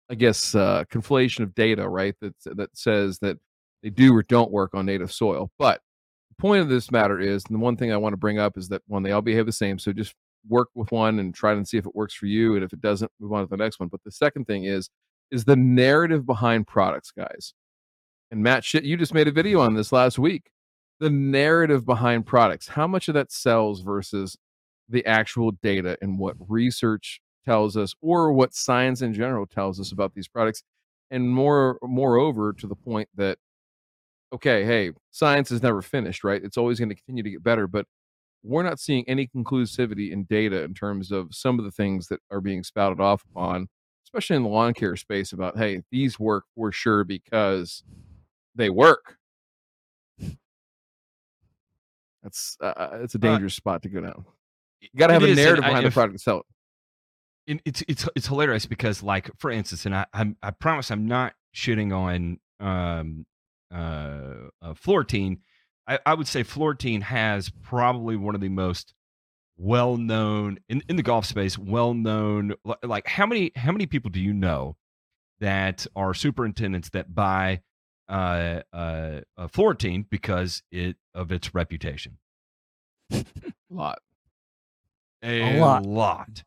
I 0.09 0.15
guess, 0.15 0.55
uh, 0.55 0.83
conflation 0.91 1.41
of 1.41 1.55
data, 1.55 1.87
right? 1.87 2.15
That, 2.21 2.33
that 2.57 2.77
says 2.77 3.19
that 3.19 3.37
they 3.83 3.89
do 3.89 4.15
or 4.15 4.23
don't 4.23 4.51
work 4.51 4.73
on 4.73 4.85
native 4.85 5.11
soil. 5.11 5.51
But 5.59 5.81
the 6.29 6.41
point 6.41 6.61
of 6.61 6.69
this 6.69 6.91
matter 6.91 7.19
is, 7.19 7.43
and 7.45 7.55
the 7.55 7.59
one 7.59 7.77
thing 7.77 7.91
I 7.91 7.97
want 7.97 8.13
to 8.13 8.17
bring 8.17 8.39
up 8.39 8.57
is 8.57 8.69
that 8.69 8.81
when 8.87 9.03
they 9.03 9.11
all 9.11 9.21
behave 9.21 9.45
the 9.45 9.51
same, 9.51 9.79
so 9.79 9.93
just 9.93 10.13
work 10.47 10.69
with 10.75 10.91
one 10.91 11.19
and 11.19 11.33
try 11.33 11.53
and 11.53 11.67
see 11.67 11.77
if 11.77 11.85
it 11.85 11.95
works 11.95 12.13
for 12.13 12.25
you. 12.25 12.55
And 12.55 12.63
if 12.63 12.73
it 12.73 12.81
doesn't, 12.81 13.11
move 13.19 13.33
on 13.33 13.43
to 13.43 13.49
the 13.49 13.57
next 13.57 13.79
one. 13.79 13.89
But 13.89 14.03
the 14.03 14.11
second 14.11 14.45
thing 14.45 14.65
is, 14.65 14.89
is 15.31 15.45
the 15.45 15.55
narrative 15.55 16.25
behind 16.25 16.67
products, 16.67 17.11
guys. 17.11 17.53
And 18.31 18.41
Matt, 18.41 18.63
shit, 18.63 18.83
you 18.83 18.97
just 18.97 19.13
made 19.13 19.27
a 19.27 19.31
video 19.31 19.59
on 19.59 19.75
this 19.75 19.91
last 19.91 20.19
week. 20.19 20.49
The 20.99 21.09
narrative 21.09 21.85
behind 21.85 22.25
products, 22.25 22.67
how 22.69 22.87
much 22.87 23.07
of 23.07 23.13
that 23.15 23.31
sells 23.31 23.81
versus 23.81 24.37
the 24.89 25.05
actual 25.05 25.51
data 25.51 25.97
and 26.01 26.17
what 26.17 26.35
research 26.39 27.19
tells 27.45 27.77
us 27.77 27.93
or 28.01 28.31
what 28.33 28.53
science 28.53 29.01
in 29.01 29.13
general 29.13 29.45
tells 29.45 29.79
us 29.79 29.91
about 29.91 30.13
these 30.13 30.27
products. 30.27 30.63
And 31.11 31.29
more 31.29 31.77
moreover, 31.83 32.53
to 32.53 32.67
the 32.67 32.75
point 32.75 33.09
that 33.15 33.37
okay, 34.33 34.65
hey, 34.65 34.91
science 35.11 35.51
is 35.51 35.63
never 35.63 35.81
finished, 35.81 36.23
right? 36.23 36.43
It's 36.43 36.57
always 36.57 36.79
going 36.79 36.89
to 36.89 36.95
continue 36.95 37.23
to 37.23 37.29
get 37.29 37.43
better. 37.43 37.67
But 37.67 37.85
we're 38.43 38.63
not 38.63 38.79
seeing 38.79 39.05
any 39.07 39.27
conclusivity 39.27 40.11
in 40.11 40.25
data 40.25 40.63
in 40.63 40.73
terms 40.73 41.11
of 41.11 41.29
some 41.33 41.57
of 41.59 41.65
the 41.65 41.71
things 41.71 42.07
that 42.07 42.19
are 42.31 42.41
being 42.41 42.63
spouted 42.63 42.99
off 42.99 43.23
on, 43.35 43.67
especially 44.15 44.37
in 44.37 44.43
the 44.43 44.49
lawn 44.49 44.73
care 44.73 44.95
space 44.95 45.33
about, 45.33 45.57
hey, 45.57 45.83
these 45.91 46.17
work 46.19 46.45
for 46.55 46.71
sure 46.71 47.03
because 47.03 47.83
they 48.55 48.69
work. 48.69 49.17
That's 52.23 52.57
uh, 52.61 52.65
uh 52.65 52.97
it's 53.01 53.13
a 53.15 53.17
uh, 53.17 53.21
dangerous 53.21 53.53
uh, 53.53 53.57
spot 53.57 53.83
to 53.83 53.89
go 53.89 54.01
down. 54.01 54.25
You 54.79 54.89
got 54.95 55.07
to 55.07 55.13
have 55.13 55.23
a 55.23 55.35
narrative 55.35 55.63
behind 55.63 55.85
I, 55.85 55.89
the 55.89 55.93
product 55.93 56.17
to 56.17 56.23
sell 56.23 56.43
it. 57.47 57.61
It's 57.65 57.83
it's 57.87 58.09
it's 58.15 58.27
hilarious 58.27 58.65
because, 58.65 59.03
like, 59.03 59.29
for 59.37 59.51
instance, 59.51 59.85
and 59.85 59.95
I 59.95 60.05
I'm, 60.13 60.35
i 60.41 60.49
promise 60.49 60.89
I'm 60.89 61.05
not 61.05 61.33
shitting 61.53 61.95
on 61.95 62.39
um 62.59 63.25
uh, 63.71 64.49
uh 64.61 64.73
Floratine 64.73 65.37
I, 65.87 65.99
I 66.05 66.13
would 66.13 66.27
say 66.27 66.43
Floratine 66.43 67.03
has 67.03 67.49
probably 67.61 68.15
one 68.15 68.35
of 68.35 68.41
the 68.41 68.49
most 68.49 68.93
well 69.57 69.97
known 69.97 70.59
in, 70.67 70.83
in 70.89 70.95
the 70.95 71.03
golf 71.03 71.25
space, 71.25 71.57
well 71.57 71.93
known 71.93 72.53
like 72.83 73.07
how 73.07 73.25
many 73.25 73.51
how 73.55 73.71
many 73.71 73.85
people 73.85 74.11
do 74.11 74.19
you 74.19 74.33
know 74.33 74.75
that 75.39 75.85
are 75.95 76.13
superintendents 76.13 76.89
that 76.89 77.13
buy 77.13 77.61
uh, 78.09 78.61
uh, 78.73 79.21
uh 79.37 79.47
Floratine 79.47 80.05
because 80.09 80.63
it 80.71 80.97
of 81.13 81.31
its 81.31 81.53
reputation? 81.53 82.17
a 83.11 83.25
lot. 83.69 83.99
A, 85.23 85.57
a 85.57 85.59
lot. 85.59 85.85
lot. 85.85 86.43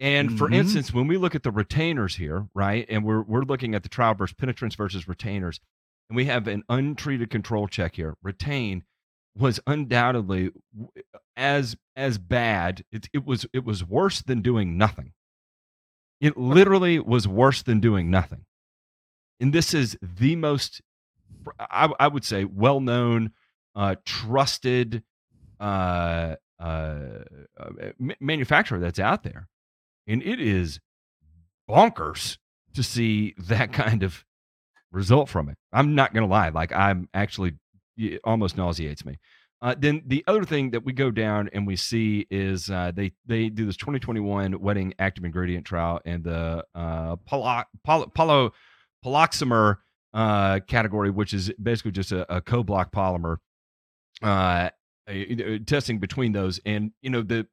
And 0.00 0.28
mm-hmm. 0.28 0.38
for 0.38 0.50
instance, 0.50 0.92
when 0.92 1.06
we 1.06 1.16
look 1.16 1.34
at 1.34 1.42
the 1.42 1.50
retainers 1.50 2.16
here, 2.16 2.48
right, 2.54 2.84
and 2.88 3.04
we're 3.04 3.22
we're 3.22 3.42
looking 3.42 3.74
at 3.74 3.82
the 3.82 3.88
trial 3.88 4.14
versus 4.14 4.34
penetrants 4.34 4.76
versus 4.76 5.08
retainers, 5.08 5.60
and 6.08 6.16
we 6.16 6.26
have 6.26 6.46
an 6.46 6.64
untreated 6.68 7.30
control 7.30 7.68
check 7.68 7.96
here. 7.96 8.16
Retain 8.22 8.84
was 9.36 9.60
undoubtedly 9.66 10.50
as 11.36 11.76
as 11.96 12.18
bad. 12.18 12.84
It, 12.92 13.08
it 13.12 13.24
was 13.24 13.46
it 13.52 13.64
was 13.64 13.84
worse 13.84 14.22
than 14.22 14.42
doing 14.42 14.78
nothing. 14.78 15.12
It 16.20 16.36
literally 16.36 16.98
was 16.98 17.28
worse 17.28 17.62
than 17.62 17.80
doing 17.80 18.10
nothing. 18.10 18.46
And 19.40 19.52
this 19.52 19.74
is 19.74 19.98
the 20.00 20.36
most, 20.36 20.80
I, 21.58 21.92
I 21.98 22.08
would 22.08 22.24
say, 22.24 22.44
well 22.44 22.80
known, 22.80 23.32
uh, 23.74 23.96
trusted 24.04 25.02
uh, 25.60 26.36
uh, 26.60 26.98
uh 27.58 27.70
manufacturer 28.20 28.78
that's 28.78 28.98
out 28.98 29.22
there. 29.22 29.48
And 30.06 30.22
it 30.22 30.40
is 30.40 30.80
bonkers 31.68 32.38
to 32.74 32.82
see 32.82 33.34
that 33.38 33.72
kind 33.72 34.02
of 34.02 34.24
result 34.92 35.28
from 35.28 35.48
it. 35.48 35.58
I'm 35.72 35.94
not 35.94 36.14
going 36.14 36.26
to 36.26 36.32
lie. 36.32 36.50
Like, 36.50 36.72
I'm 36.72 37.08
actually, 37.12 37.54
it 37.96 38.20
almost 38.24 38.56
nauseates 38.56 39.04
me. 39.04 39.18
Uh, 39.62 39.74
then 39.78 40.02
the 40.06 40.22
other 40.26 40.44
thing 40.44 40.70
that 40.70 40.84
we 40.84 40.92
go 40.92 41.10
down 41.10 41.48
and 41.52 41.66
we 41.66 41.74
see 41.74 42.26
is 42.30 42.68
uh, 42.68 42.92
they 42.94 43.12
they 43.24 43.48
do 43.48 43.64
this 43.64 43.76
2021 43.76 44.60
wetting 44.60 44.92
active 44.98 45.24
ingredient 45.24 45.64
trial 45.64 46.00
and 46.04 46.22
the 46.22 46.62
uh, 46.74 47.16
polo, 47.24 48.52
poloxamer 49.02 49.76
uh, 50.12 50.60
category, 50.66 51.10
which 51.10 51.32
is 51.32 51.50
basically 51.62 51.92
just 51.92 52.12
a, 52.12 52.34
a 52.34 52.40
co-block 52.40 52.92
polymer. 52.92 53.38
Uh, 54.22 54.68
testing 55.66 55.98
between 55.98 56.32
those, 56.32 56.60
and 56.64 56.92
you 57.02 57.10
know 57.10 57.22
the 57.22 57.46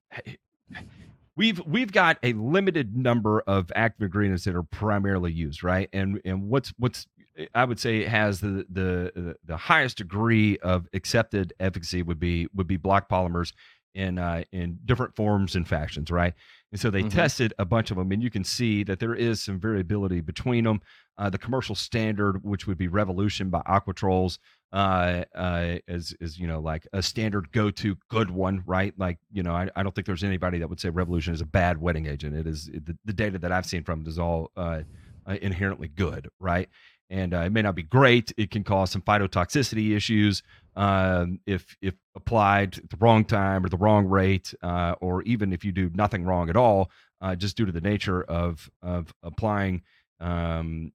we've 1.35 1.61
we've 1.65 1.91
got 1.91 2.17
a 2.23 2.33
limited 2.33 2.95
number 2.95 3.41
of 3.41 3.71
active 3.75 4.03
ingredients 4.03 4.43
that 4.45 4.55
are 4.55 4.63
primarily 4.63 5.31
used, 5.31 5.63
right? 5.63 5.89
And 5.93 6.21
and 6.25 6.49
what's 6.49 6.73
what's 6.77 7.07
I 7.53 7.65
would 7.65 7.79
say 7.79 7.99
it 7.99 8.09
has 8.09 8.41
the 8.41 8.65
the 8.69 9.35
the 9.45 9.57
highest 9.57 9.97
degree 9.97 10.57
of 10.59 10.87
accepted 10.93 11.53
efficacy 11.59 12.01
would 12.03 12.19
be 12.19 12.47
would 12.53 12.67
be 12.67 12.77
block 12.77 13.09
polymers 13.09 13.53
in 13.93 14.17
uh, 14.17 14.43
in 14.51 14.79
different 14.85 15.15
forms 15.15 15.55
and 15.55 15.67
fashions, 15.67 16.11
right? 16.11 16.33
And 16.71 16.79
so 16.79 16.89
they 16.89 17.01
mm-hmm. 17.01 17.09
tested 17.09 17.53
a 17.59 17.65
bunch 17.65 17.91
of 17.91 17.97
them, 17.97 18.11
and 18.11 18.23
you 18.23 18.29
can 18.29 18.43
see 18.43 18.83
that 18.83 18.99
there 18.99 19.15
is 19.15 19.41
some 19.41 19.59
variability 19.59 20.21
between 20.21 20.63
them. 20.63 20.81
Uh, 21.17 21.29
the 21.29 21.37
commercial 21.37 21.75
standard, 21.75 22.43
which 22.43 22.65
would 22.65 22.77
be 22.77 22.87
Revolution 22.87 23.49
by 23.49 23.61
Aquatrols, 23.61 24.39
uh, 24.71 25.25
uh, 25.35 25.77
is 25.87 26.15
is 26.19 26.39
you 26.39 26.47
know 26.47 26.59
like 26.59 26.87
a 26.93 27.01
standard 27.01 27.51
go 27.51 27.69
to 27.71 27.97
good 28.09 28.31
one, 28.31 28.63
right? 28.65 28.93
Like 28.97 29.17
you 29.31 29.43
know, 29.43 29.53
I, 29.53 29.69
I 29.75 29.83
don't 29.83 29.93
think 29.93 30.07
there's 30.07 30.23
anybody 30.23 30.59
that 30.59 30.69
would 30.69 30.79
say 30.79 30.89
Revolution 30.89 31.33
is 31.33 31.41
a 31.41 31.45
bad 31.45 31.79
wetting 31.79 32.05
agent. 32.05 32.35
It 32.35 32.47
is 32.47 32.67
the, 32.67 32.97
the 33.05 33.13
data 33.13 33.37
that 33.39 33.51
I've 33.51 33.65
seen 33.65 33.83
from 33.83 34.01
it 34.01 34.07
is 34.07 34.17
all 34.17 34.51
uh, 34.55 34.81
uh 35.27 35.37
inherently 35.41 35.89
good, 35.89 36.29
right? 36.39 36.69
And 37.11 37.33
uh, 37.33 37.39
it 37.41 37.51
may 37.51 37.61
not 37.61 37.75
be 37.75 37.83
great. 37.83 38.31
It 38.37 38.49
can 38.49 38.63
cause 38.63 38.89
some 38.89 39.01
phytotoxicity 39.01 39.95
issues 39.95 40.41
um, 40.75 41.39
if 41.45 41.77
if 41.81 41.93
applied 42.15 42.77
at 42.77 42.89
the 42.89 42.97
wrong 42.97 43.25
time 43.25 43.65
or 43.65 43.69
the 43.69 43.77
wrong 43.77 44.07
rate, 44.07 44.53
uh, 44.63 44.95
or 45.01 45.21
even 45.23 45.53
if 45.53 45.65
you 45.65 45.71
do 45.71 45.91
nothing 45.93 46.23
wrong 46.23 46.49
at 46.49 46.55
all, 46.55 46.89
uh, 47.19 47.35
just 47.35 47.57
due 47.57 47.65
to 47.65 47.71
the 47.71 47.81
nature 47.81 48.23
of 48.23 48.69
of 48.81 49.13
applying 49.21 49.81
um, 50.19 50.93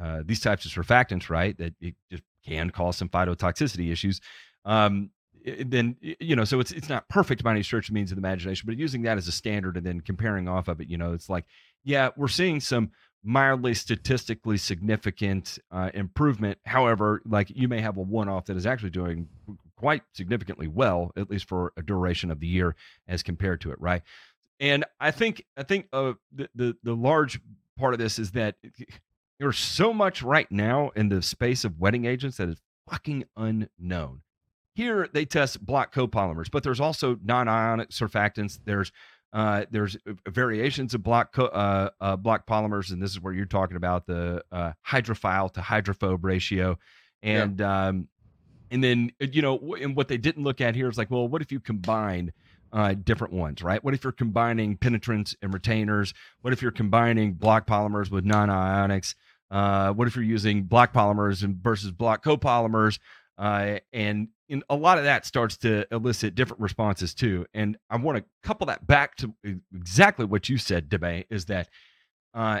uh, 0.00 0.22
these 0.24 0.40
types 0.40 0.64
of 0.64 0.72
surfactants, 0.72 1.28
right? 1.28 1.56
That 1.58 1.74
it 1.80 1.94
just 2.10 2.22
can 2.44 2.70
cause 2.70 2.96
some 2.96 3.10
phytotoxicity 3.10 3.92
issues. 3.92 4.20
Um, 4.64 5.10
then 5.44 5.96
you 6.00 6.34
know, 6.34 6.44
so 6.44 6.58
it's 6.60 6.72
it's 6.72 6.88
not 6.88 7.08
perfect 7.08 7.44
by 7.44 7.50
any 7.50 7.62
stretch 7.62 7.88
of 7.88 7.94
means 7.94 8.10
of 8.10 8.16
the 8.16 8.20
imagination, 8.20 8.64
but 8.66 8.78
using 8.78 9.02
that 9.02 9.18
as 9.18 9.28
a 9.28 9.32
standard 9.32 9.76
and 9.76 9.84
then 9.84 10.00
comparing 10.00 10.48
off 10.48 10.68
of 10.68 10.80
it, 10.80 10.88
you 10.88 10.96
know, 10.96 11.12
it's 11.12 11.28
like, 11.28 11.44
yeah, 11.84 12.10
we're 12.16 12.28
seeing 12.28 12.60
some 12.60 12.90
mildly 13.24 13.74
statistically 13.74 14.56
significant 14.56 15.58
uh, 15.70 15.90
improvement. 15.94 16.58
However, 16.66 17.20
like 17.26 17.50
you 17.50 17.68
may 17.68 17.80
have 17.80 17.96
a 17.96 18.02
one 18.02 18.28
off 18.28 18.46
that 18.46 18.56
is 18.56 18.66
actually 18.66 18.90
doing 18.90 19.28
quite 19.76 20.02
significantly 20.12 20.68
well, 20.68 21.12
at 21.16 21.30
least 21.30 21.48
for 21.48 21.72
a 21.76 21.82
duration 21.82 22.30
of 22.30 22.40
the 22.40 22.46
year 22.46 22.74
as 23.06 23.22
compared 23.22 23.60
to 23.62 23.70
it, 23.70 23.80
right? 23.80 24.02
And 24.60 24.84
I 25.00 25.10
think 25.10 25.44
I 25.56 25.62
think 25.62 25.86
uh, 25.92 26.14
the, 26.32 26.48
the 26.54 26.76
the 26.82 26.94
large 26.94 27.40
part 27.78 27.94
of 27.94 28.00
this 28.00 28.18
is 28.18 28.32
that 28.32 28.56
there's 29.38 29.58
so 29.58 29.92
much 29.92 30.22
right 30.22 30.50
now 30.50 30.90
in 30.96 31.08
the 31.08 31.22
space 31.22 31.64
of 31.64 31.78
wetting 31.78 32.06
agents 32.06 32.38
that 32.38 32.48
is 32.48 32.60
fucking 32.88 33.24
unknown. 33.36 34.22
Here 34.74 35.08
they 35.12 35.24
test 35.24 35.64
block 35.64 35.92
copolymers, 35.92 36.50
but 36.50 36.62
there's 36.62 36.80
also 36.80 37.18
non-ionic 37.22 37.90
surfactants. 37.90 38.60
There's 38.64 38.92
uh, 39.32 39.64
there's 39.70 39.96
variations 40.26 40.94
of 40.94 41.02
block 41.02 41.32
co- 41.32 41.46
uh, 41.46 41.90
uh, 42.00 42.16
block 42.16 42.46
polymers, 42.46 42.90
and 42.90 43.02
this 43.02 43.10
is 43.10 43.20
where 43.20 43.32
you're 43.32 43.46
talking 43.46 43.76
about 43.76 44.06
the 44.06 44.42
uh, 44.50 44.72
hydrophile 44.86 45.52
to 45.52 45.60
hydrophobe 45.60 46.20
ratio, 46.22 46.78
and 47.22 47.60
yeah. 47.60 47.88
um, 47.88 48.08
and 48.70 48.82
then 48.82 49.12
uh, 49.20 49.26
you 49.30 49.42
know, 49.42 49.76
and 49.80 49.94
what 49.94 50.08
they 50.08 50.16
didn't 50.16 50.44
look 50.44 50.60
at 50.60 50.74
here 50.74 50.88
is 50.88 50.96
like, 50.96 51.10
well, 51.10 51.28
what 51.28 51.42
if 51.42 51.52
you 51.52 51.60
combine 51.60 52.32
uh, 52.72 52.94
different 52.94 53.34
ones, 53.34 53.62
right? 53.62 53.82
What 53.84 53.94
if 53.94 54.02
you're 54.02 54.12
combining 54.12 54.76
penetrants 54.76 55.36
and 55.42 55.52
retainers? 55.52 56.14
What 56.40 56.52
if 56.52 56.62
you're 56.62 56.70
combining 56.70 57.34
block 57.34 57.66
polymers 57.66 58.10
with 58.10 58.24
non-ionics? 58.24 59.14
Uh, 59.50 59.92
what 59.92 60.08
if 60.08 60.16
you're 60.16 60.24
using 60.24 60.64
block 60.64 60.92
polymers 60.92 61.42
and 61.42 61.56
versus 61.56 61.90
block 61.90 62.24
copolymers? 62.24 62.98
Uh, 63.38 63.78
and 63.92 64.28
in 64.48 64.62
a 64.70 64.76
lot 64.76 64.98
of 64.98 65.04
that 65.04 65.26
starts 65.26 65.56
to 65.58 65.86
elicit 65.92 66.34
different 66.34 66.60
responses 66.60 67.14
too. 67.14 67.46
And 67.54 67.76
I 67.90 67.96
want 67.96 68.18
to 68.18 68.24
couple 68.42 68.66
that 68.66 68.86
back 68.86 69.16
to 69.16 69.34
exactly 69.72 70.24
what 70.24 70.48
you 70.48 70.58
said, 70.58 70.88
DeMay, 70.88 71.26
is 71.30 71.46
that 71.46 71.68
uh, 72.34 72.60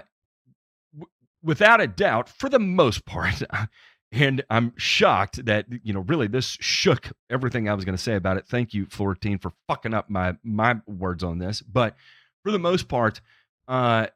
w- 0.94 1.10
without 1.42 1.80
a 1.80 1.86
doubt, 1.86 2.28
for 2.28 2.48
the 2.48 2.58
most 2.58 3.04
part, 3.04 3.42
and 4.12 4.42
I'm 4.50 4.72
shocked 4.76 5.44
that 5.46 5.66
you 5.82 5.92
know 5.92 6.00
really 6.00 6.28
this 6.28 6.56
shook 6.60 7.10
everything 7.30 7.68
I 7.68 7.74
was 7.74 7.84
going 7.84 7.96
to 7.96 8.02
say 8.02 8.14
about 8.14 8.36
it. 8.36 8.46
Thank 8.46 8.74
you, 8.74 8.86
Floratine, 8.86 9.40
for 9.40 9.52
fucking 9.66 9.94
up 9.94 10.10
my 10.10 10.36
my 10.42 10.76
words 10.86 11.24
on 11.24 11.38
this. 11.38 11.62
But 11.62 11.96
for 12.42 12.52
the 12.52 12.58
most 12.58 12.88
part, 12.88 13.20
uh, 13.66 14.06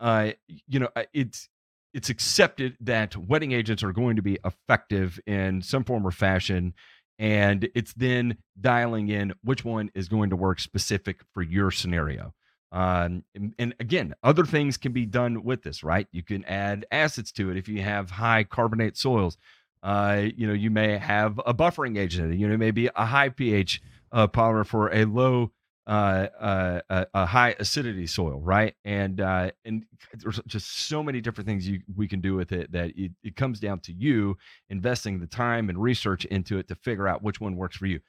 uh, 0.00 0.32
you 0.66 0.80
know, 0.80 0.88
it's 1.12 1.48
it's 1.94 2.10
accepted 2.10 2.76
that 2.80 3.16
wetting 3.16 3.52
agents 3.52 3.82
are 3.82 3.92
going 3.92 4.16
to 4.16 4.22
be 4.22 4.38
effective 4.44 5.18
in 5.26 5.62
some 5.62 5.84
form 5.84 6.06
or 6.06 6.10
fashion 6.10 6.74
and 7.18 7.68
it's 7.74 7.92
then 7.94 8.36
dialing 8.60 9.08
in 9.08 9.34
which 9.42 9.64
one 9.64 9.90
is 9.94 10.08
going 10.08 10.30
to 10.30 10.36
work 10.36 10.60
specific 10.60 11.20
for 11.34 11.42
your 11.42 11.70
scenario. 11.70 12.32
Um, 12.70 13.24
and, 13.34 13.54
and, 13.58 13.74
again 13.80 14.14
other 14.22 14.44
things 14.44 14.76
can 14.76 14.92
be 14.92 15.06
done 15.06 15.42
with 15.42 15.62
this 15.62 15.82
right? 15.82 16.06
You 16.12 16.22
can 16.22 16.44
add 16.44 16.84
acids 16.92 17.32
to 17.32 17.50
it 17.50 17.56
if 17.56 17.66
you 17.66 17.80
have 17.80 18.10
high 18.10 18.44
carbonate 18.44 18.96
soils. 18.96 19.38
Uh, 19.82 20.26
you 20.36 20.46
know 20.46 20.52
you 20.52 20.70
may 20.70 20.98
have 20.98 21.40
a 21.46 21.54
buffering 21.54 21.96
agent 21.96 22.36
you 22.36 22.48
know 22.48 22.56
maybe 22.56 22.90
a 22.94 23.06
high 23.06 23.28
ph 23.28 23.80
uh, 24.12 24.26
polymer 24.26 24.66
for 24.66 24.92
a 24.92 25.04
low 25.04 25.52
uh, 25.88 26.28
uh, 26.38 26.80
a, 26.90 27.06
a, 27.14 27.26
high 27.26 27.56
acidity 27.58 28.06
soil, 28.06 28.40
right? 28.42 28.74
And 28.84 29.22
uh, 29.22 29.52
and 29.64 29.86
there's 30.12 30.38
just 30.46 30.86
so 30.86 31.02
many 31.02 31.22
different 31.22 31.48
things 31.48 31.66
you 31.66 31.80
we 31.96 32.06
can 32.06 32.20
do 32.20 32.34
with 32.34 32.52
it 32.52 32.70
that 32.72 32.90
it, 32.94 33.12
it 33.22 33.36
comes 33.36 33.58
down 33.58 33.80
to 33.80 33.92
you 33.94 34.36
investing 34.68 35.18
the 35.18 35.26
time 35.26 35.70
and 35.70 35.80
research 35.80 36.26
into 36.26 36.58
it 36.58 36.68
to 36.68 36.74
figure 36.74 37.08
out 37.08 37.22
which 37.22 37.40
one 37.40 37.56
works 37.56 37.78
for 37.78 37.86
you. 37.86 38.00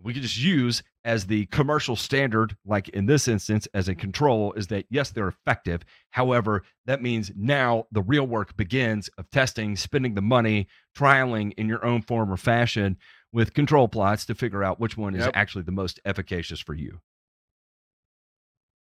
We 0.00 0.12
could 0.12 0.22
just 0.22 0.38
use 0.38 0.84
as 1.04 1.26
the 1.26 1.46
commercial 1.46 1.96
standard, 1.96 2.56
like 2.64 2.88
in 2.90 3.06
this 3.06 3.26
instance, 3.26 3.66
as 3.74 3.88
a 3.88 3.96
control, 3.96 4.52
is 4.52 4.68
that 4.68 4.86
yes, 4.88 5.10
they're 5.10 5.26
effective. 5.26 5.82
However, 6.10 6.62
that 6.86 7.02
means 7.02 7.32
now 7.34 7.86
the 7.90 8.02
real 8.02 8.28
work 8.28 8.56
begins 8.56 9.08
of 9.18 9.28
testing, 9.30 9.74
spending 9.74 10.14
the 10.14 10.22
money, 10.22 10.68
trialing 10.96 11.52
in 11.56 11.66
your 11.66 11.84
own 11.84 12.02
form 12.02 12.30
or 12.32 12.36
fashion 12.36 12.96
with 13.32 13.54
control 13.54 13.88
plots 13.88 14.24
to 14.26 14.36
figure 14.36 14.62
out 14.62 14.78
which 14.78 14.96
one 14.96 15.16
is 15.16 15.28
actually 15.34 15.64
the 15.64 15.72
most 15.72 15.98
efficacious 16.04 16.60
for 16.60 16.74
you. 16.74 17.00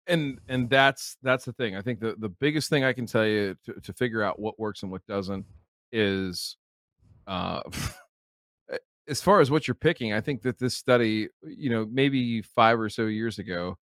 And 0.08 0.40
and 0.48 0.70
that's 0.70 1.16
that's 1.22 1.44
the 1.44 1.52
thing. 1.52 1.76
I 1.76 1.82
think 1.82 2.00
the 2.00 2.16
the 2.18 2.30
biggest 2.30 2.70
thing 2.70 2.82
I 2.84 2.92
can 2.92 3.06
tell 3.06 3.26
you 3.26 3.54
to, 3.66 3.74
to 3.74 3.92
figure 3.92 4.22
out 4.22 4.38
what 4.38 4.58
works 4.58 4.82
and 4.82 4.90
what 4.90 5.06
doesn't 5.06 5.44
is 5.92 6.56
uh 7.26 7.60
as 9.08 9.22
far 9.22 9.40
as 9.40 9.50
what 9.50 9.66
you're 9.66 9.74
picking, 9.74 10.12
I 10.12 10.20
think 10.20 10.42
that 10.42 10.58
this 10.58 10.76
study, 10.76 11.28
you 11.42 11.70
know, 11.70 11.86
maybe 11.90 12.42
five 12.42 12.78
or 12.78 12.88
so 12.90 13.06
years 13.06 13.38
ago, 13.38 13.78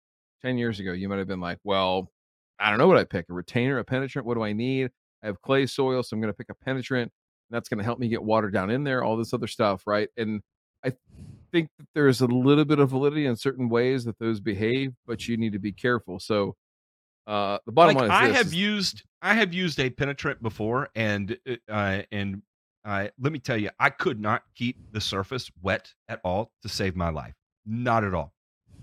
10 0.42 0.56
years 0.56 0.80
ago, 0.80 0.92
you 0.92 1.08
might 1.08 1.18
have 1.18 1.28
been 1.28 1.40
like, 1.40 1.58
well, 1.62 2.10
I 2.58 2.70
don't 2.70 2.78
know 2.78 2.88
what 2.88 2.96
I 2.96 3.04
pick 3.04 3.26
a 3.28 3.34
retainer, 3.34 3.78
a 3.78 3.84
penetrant. 3.84 4.26
What 4.26 4.34
do 4.34 4.42
I 4.42 4.52
need? 4.52 4.90
I 5.22 5.26
have 5.26 5.42
clay 5.42 5.66
soil, 5.66 6.02
so 6.02 6.14
I'm 6.14 6.20
going 6.20 6.32
to 6.32 6.36
pick 6.36 6.48
a 6.50 6.64
penetrant. 6.64 7.12
that's 7.50 7.68
going 7.68 7.78
to 7.78 7.84
help 7.84 7.98
me 7.98 8.08
get 8.08 8.22
water 8.22 8.50
down 8.50 8.70
in 8.70 8.84
there, 8.84 9.04
all 9.04 9.16
this 9.16 9.34
other 9.34 9.46
stuff, 9.46 9.86
right? 9.86 10.08
And 10.16 10.40
I 10.84 10.92
think 11.52 11.68
that 11.78 11.86
there's 11.94 12.20
a 12.20 12.26
little 12.26 12.64
bit 12.64 12.78
of 12.78 12.90
validity 12.90 13.26
in 13.26 13.36
certain 13.36 13.68
ways 13.68 14.04
that 14.04 14.18
those 14.18 14.40
behave, 14.40 14.92
but 15.06 15.26
you 15.28 15.36
need 15.36 15.52
to 15.52 15.58
be 15.58 15.72
careful. 15.72 16.18
So 16.18 16.56
uh, 17.26 17.58
the 17.66 17.72
bottom 17.72 17.96
like 17.96 18.08
line 18.08 18.30
I 18.30 18.36
have 18.36 18.46
is, 18.46 18.54
used 18.54 19.02
I 19.22 19.34
have 19.34 19.52
used 19.52 19.78
a 19.80 19.90
penetrant 19.90 20.42
before, 20.42 20.88
and 20.94 21.36
uh, 21.68 22.02
and 22.10 22.42
uh, 22.84 23.08
let 23.20 23.32
me 23.32 23.38
tell 23.38 23.56
you, 23.56 23.70
I 23.78 23.90
could 23.90 24.20
not 24.20 24.42
keep 24.54 24.76
the 24.92 25.00
surface 25.00 25.50
wet 25.62 25.92
at 26.08 26.20
all 26.24 26.50
to 26.62 26.68
save 26.68 26.96
my 26.96 27.10
life. 27.10 27.34
Not 27.66 28.04
at 28.04 28.14
all. 28.14 28.32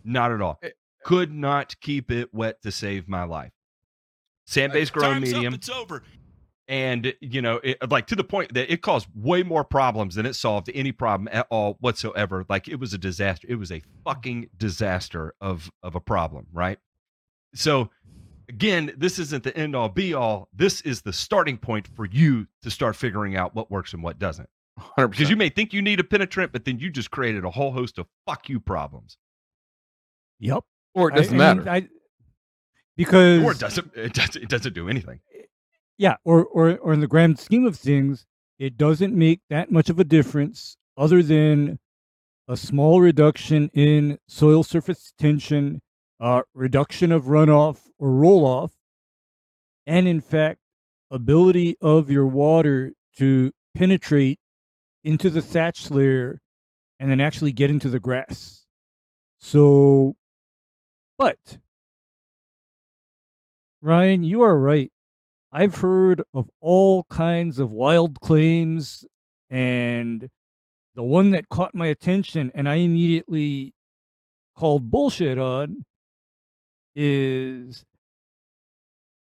Not 0.03 0.31
at 0.31 0.41
all. 0.41 0.59
Eh, 0.61 0.69
could 1.03 1.33
not 1.33 1.75
keep 1.81 2.11
it 2.11 2.33
wet 2.33 2.61
to 2.61 2.71
save 2.71 3.07
my 3.07 3.23
life. 3.23 3.51
Sand 4.45 4.71
based 4.71 4.93
grown 4.93 5.21
medium. 5.21 5.53
Up, 5.53 5.59
it's 5.59 5.69
over 5.69 6.03
and 6.67 7.13
you 7.21 7.41
know 7.41 7.59
it, 7.63 7.77
like 7.89 8.07
to 8.07 8.15
the 8.15 8.23
point 8.23 8.53
that 8.53 8.71
it 8.71 8.81
caused 8.81 9.07
way 9.15 9.43
more 9.43 9.63
problems 9.63 10.15
than 10.15 10.25
it 10.25 10.33
solved 10.33 10.69
any 10.73 10.91
problem 10.91 11.29
at 11.31 11.47
all 11.49 11.77
whatsoever. 11.79 12.45
Like 12.49 12.67
it 12.67 12.79
was 12.79 12.93
a 12.93 12.97
disaster 12.97 13.47
it 13.49 13.55
was 13.55 13.71
a 13.71 13.81
fucking 14.03 14.49
disaster 14.57 15.33
of 15.39 15.71
of 15.83 15.95
a 15.95 16.01
problem 16.01 16.47
right? 16.51 16.79
So 17.55 17.89
again 18.49 18.93
this 18.97 19.17
isn't 19.19 19.43
the 19.43 19.55
end 19.57 19.75
all 19.75 19.89
be 19.89 20.13
all. 20.13 20.49
This 20.53 20.81
is 20.81 21.01
the 21.01 21.13
starting 21.13 21.57
point 21.57 21.87
for 21.95 22.05
you 22.05 22.47
to 22.63 22.71
start 22.71 22.95
figuring 22.95 23.35
out 23.35 23.55
what 23.55 23.71
works 23.71 23.93
and 23.93 24.03
what 24.03 24.19
doesn't. 24.19 24.49
100%. 24.97 25.09
because 25.09 25.27
you 25.27 25.35
may 25.35 25.49
think 25.49 25.73
you 25.73 25.81
need 25.81 25.99
a 25.99 26.03
penetrant 26.03 26.51
but 26.51 26.65
then 26.65 26.77
you 26.77 26.91
just 26.91 27.09
created 27.09 27.43
a 27.43 27.49
whole 27.49 27.71
host 27.71 27.97
of 27.97 28.05
fuck 28.25 28.49
you 28.49 28.59
problems. 28.59 29.17
Yep 30.39 30.63
or 30.93 31.09
it 31.09 31.15
doesn't 31.15 31.39
I, 31.39 31.53
matter. 31.53 31.69
I, 31.69 31.87
because 32.95 33.43
or 33.43 33.53
it 33.53 33.59
doesn't 33.59 33.91
it 33.95 34.13
doesn't 34.13 34.43
it 34.43 34.49
doesn't 34.49 34.73
do 34.73 34.89
anything 34.89 35.19
yeah, 35.97 36.15
or, 36.23 36.45
or 36.45 36.77
or 36.77 36.93
in 36.93 36.99
the 36.99 37.07
grand 37.07 37.39
scheme 37.39 37.65
of 37.65 37.75
things, 37.75 38.25
it 38.59 38.77
doesn't 38.77 39.15
make 39.15 39.41
that 39.49 39.71
much 39.71 39.89
of 39.89 39.99
a 39.99 40.03
difference 40.03 40.77
other 40.97 41.21
than 41.23 41.79
a 42.47 42.57
small 42.57 43.01
reduction 43.01 43.69
in 43.73 44.19
soil 44.27 44.63
surface 44.63 45.13
tension, 45.17 45.81
uh, 46.19 46.43
reduction 46.53 47.11
of 47.11 47.25
runoff 47.25 47.81
or 47.99 48.11
roll 48.11 48.45
off, 48.45 48.73
and 49.85 50.07
in 50.07 50.21
fact, 50.21 50.59
ability 51.11 51.77
of 51.81 52.09
your 52.09 52.27
water 52.27 52.93
to 53.17 53.51
penetrate 53.75 54.39
into 55.03 55.29
the 55.29 55.41
thatch 55.41 55.89
layer 55.89 56.41
and 56.99 57.09
then 57.09 57.21
actually 57.21 57.51
get 57.51 57.69
into 57.69 57.89
the 57.89 57.99
grass. 57.99 58.65
So, 59.39 60.15
but 61.17 61.59
Ryan, 63.81 64.23
you 64.23 64.41
are 64.41 64.57
right. 64.57 64.91
I've 65.57 65.73
heard 65.73 66.21
of 66.35 66.47
all 66.61 67.05
kinds 67.09 67.57
of 67.57 67.71
wild 67.71 68.21
claims, 68.21 69.03
and 69.49 70.29
the 70.93 71.01
one 71.01 71.31
that 71.31 71.49
caught 71.49 71.73
my 71.73 71.87
attention 71.87 72.51
and 72.53 72.69
I 72.69 72.75
immediately 72.75 73.73
called 74.55 74.91
bullshit 74.91 75.39
on 75.39 75.83
is 76.95 77.83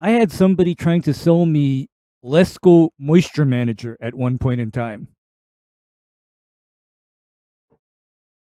I 0.02 0.10
had 0.10 0.30
somebody 0.30 0.76
trying 0.76 1.04
to 1.04 1.14
sell 1.14 1.46
me 1.46 1.88
Lesco 2.22 2.90
Moisture 3.00 3.46
Manager 3.46 3.98
at 4.02 4.14
one 4.14 4.38
point 4.38 4.60
in 4.60 4.72
time. 4.72 5.08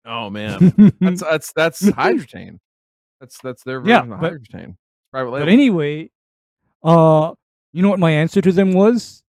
Oh 0.05 0.31
man, 0.31 0.95
that's 1.01 1.23
that's 1.29 1.53
that's 1.55 1.83
Hydretain. 1.83 2.61
That's 3.21 3.37
that's 3.43 3.65
their 3.65 3.81
version 3.81 4.11
yeah, 4.11 4.17
but, 4.17 4.33
of 4.33 4.39
Hydretain. 4.39 4.77
Private 5.11 5.31
label. 5.31 5.47
But 5.47 5.53
anyway, 5.53 6.11
uh, 6.85 7.35
you 7.75 7.83
know 7.83 7.91
what 7.91 7.99
my 7.99 8.13
answer 8.13 8.41
to 8.41 8.53
them 8.53 8.73
was? 8.73 9.25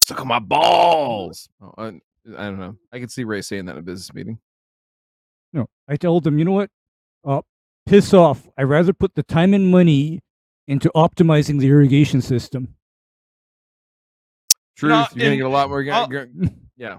Suck 0.00 0.20
on 0.20 0.26
my 0.26 0.40
balls. 0.40 1.48
Oh, 1.62 1.72
I, 1.78 1.86
I 2.36 2.44
don't 2.46 2.58
know. 2.58 2.76
I 2.92 2.98
could 2.98 3.12
see 3.12 3.22
Ray 3.22 3.40
saying 3.40 3.66
that 3.66 3.72
in 3.72 3.78
a 3.78 3.82
business 3.82 4.12
meeting. 4.12 4.40
No, 5.52 5.68
I 5.86 5.94
told 5.94 6.24
them, 6.24 6.36
you 6.36 6.44
know 6.44 6.52
what? 6.52 6.70
Uh, 7.24 7.42
piss 7.86 8.12
off. 8.12 8.48
I'd 8.58 8.64
rather 8.64 8.92
put 8.92 9.14
the 9.14 9.22
time 9.22 9.54
and 9.54 9.70
money 9.70 10.20
into 10.66 10.90
optimizing 10.96 11.60
the 11.60 11.68
irrigation 11.68 12.20
system. 12.20 12.74
Truth, 14.76 14.90
no, 14.90 15.06
you're 15.14 15.24
gonna 15.24 15.36
get 15.36 15.46
a 15.46 15.48
lot 15.48 15.68
more. 15.68 15.82
yeah. 15.82 16.06
yeah. 16.76 16.98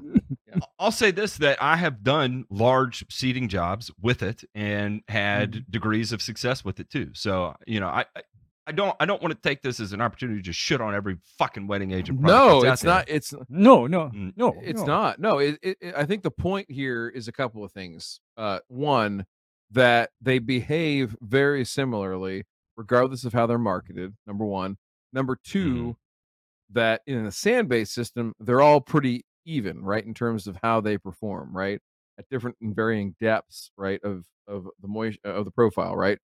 I'll 0.79 0.91
say 0.91 1.11
this: 1.11 1.37
that 1.37 1.61
I 1.61 1.75
have 1.75 2.03
done 2.03 2.45
large 2.49 3.05
seeding 3.09 3.49
jobs 3.49 3.91
with 4.01 4.23
it 4.23 4.43
and 4.55 5.01
had 5.07 5.51
mm-hmm. 5.51 5.71
degrees 5.71 6.11
of 6.11 6.21
success 6.21 6.63
with 6.63 6.79
it 6.79 6.89
too. 6.89 7.09
So 7.13 7.55
you 7.65 7.79
know, 7.79 7.87
I 7.87 8.05
I 8.15 8.21
don't 8.71 8.95
I 8.99 9.05
don't 9.05 9.21
want 9.21 9.33
to 9.33 9.41
take 9.41 9.61
this 9.61 9.79
as 9.79 9.93
an 9.93 10.01
opportunity 10.01 10.41
to 10.43 10.53
shit 10.53 10.81
on 10.81 10.93
every 10.93 11.17
fucking 11.37 11.67
wetting 11.67 11.91
agent. 11.91 12.19
No, 12.19 12.63
it's 12.63 12.83
not. 12.83 13.05
It's 13.07 13.33
no, 13.49 13.87
no, 13.87 14.11
mm. 14.13 14.33
no. 14.35 14.55
It's 14.61 14.81
no. 14.81 14.85
not. 14.85 15.19
No, 15.19 15.39
it, 15.39 15.59
it, 15.61 15.77
I 15.95 16.05
think 16.05 16.23
the 16.23 16.31
point 16.31 16.69
here 16.69 17.09
is 17.09 17.27
a 17.27 17.31
couple 17.31 17.63
of 17.63 17.71
things. 17.71 18.19
Uh, 18.37 18.59
one, 18.67 19.25
that 19.71 20.11
they 20.21 20.39
behave 20.39 21.15
very 21.21 21.63
similarly, 21.65 22.45
regardless 22.75 23.23
of 23.23 23.33
how 23.33 23.45
they're 23.45 23.57
marketed. 23.57 24.15
Number 24.25 24.45
one. 24.45 24.77
Number 25.11 25.39
2 25.43 25.73
mm. 25.73 25.95
that 26.71 27.01
in 27.07 27.25
a 27.25 27.31
sand 27.31 27.67
based 27.67 27.93
system, 27.93 28.35
they're 28.39 28.61
all 28.61 28.79
pretty 28.79 29.25
even, 29.43 29.83
right, 29.83 30.05
in 30.05 30.13
terms 30.13 30.45
of 30.45 30.59
how 30.61 30.81
they 30.81 30.97
perform, 30.99 31.55
right, 31.55 31.81
at 32.19 32.29
different 32.29 32.57
and 32.61 32.75
varying 32.75 33.15
depths, 33.19 33.71
right, 33.75 33.99
of 34.03 34.25
of 34.47 34.67
the 34.81 34.87
moisture 34.87 35.19
of 35.23 35.45
the 35.45 35.51
profile, 35.51 35.95
right 35.95 36.19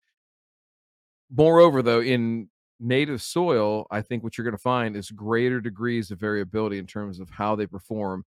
Moreover, 1.35 1.83
though, 1.83 2.01
in 2.01 2.49
native 2.79 3.23
soil, 3.23 3.87
I 3.91 4.03
think 4.03 4.23
what 4.23 4.37
you're 4.37 4.45
going 4.45 4.57
to 4.57 4.63
find 4.63 4.97
is 4.97 5.11
greater 5.11 5.61
degrees 5.61 6.11
of 6.11 6.19
variability 6.19 6.79
in 6.79 6.87
terms 6.87 7.21
of 7.21 7.31
how 7.31 7.57
they 7.57 7.67
perform 7.67 8.25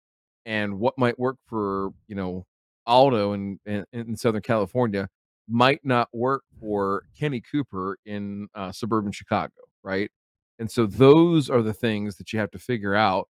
and 0.44 0.78
what 0.78 0.98
might 0.98 1.18
work 1.18 1.36
for, 1.46 1.90
you 2.06 2.14
know, 2.14 2.46
Aldo 2.86 3.32
in, 3.32 3.58
in, 3.64 3.84
in 3.92 4.16
Southern 4.16 4.42
California 4.42 5.08
might 5.48 5.80
not 5.84 6.08
work 6.12 6.42
for 6.60 7.04
Kenny 7.18 7.40
Cooper 7.40 7.96
in 8.04 8.48
uh, 8.54 8.72
suburban 8.72 9.12
Chicago, 9.12 9.52
right? 9.82 10.10
And 10.58 10.70
so 10.70 10.86
those 10.86 11.48
are 11.50 11.62
the 11.62 11.72
things 11.72 12.16
that 12.16 12.32
you 12.32 12.38
have 12.38 12.50
to 12.52 12.58
figure 12.58 12.94
out 12.94 13.28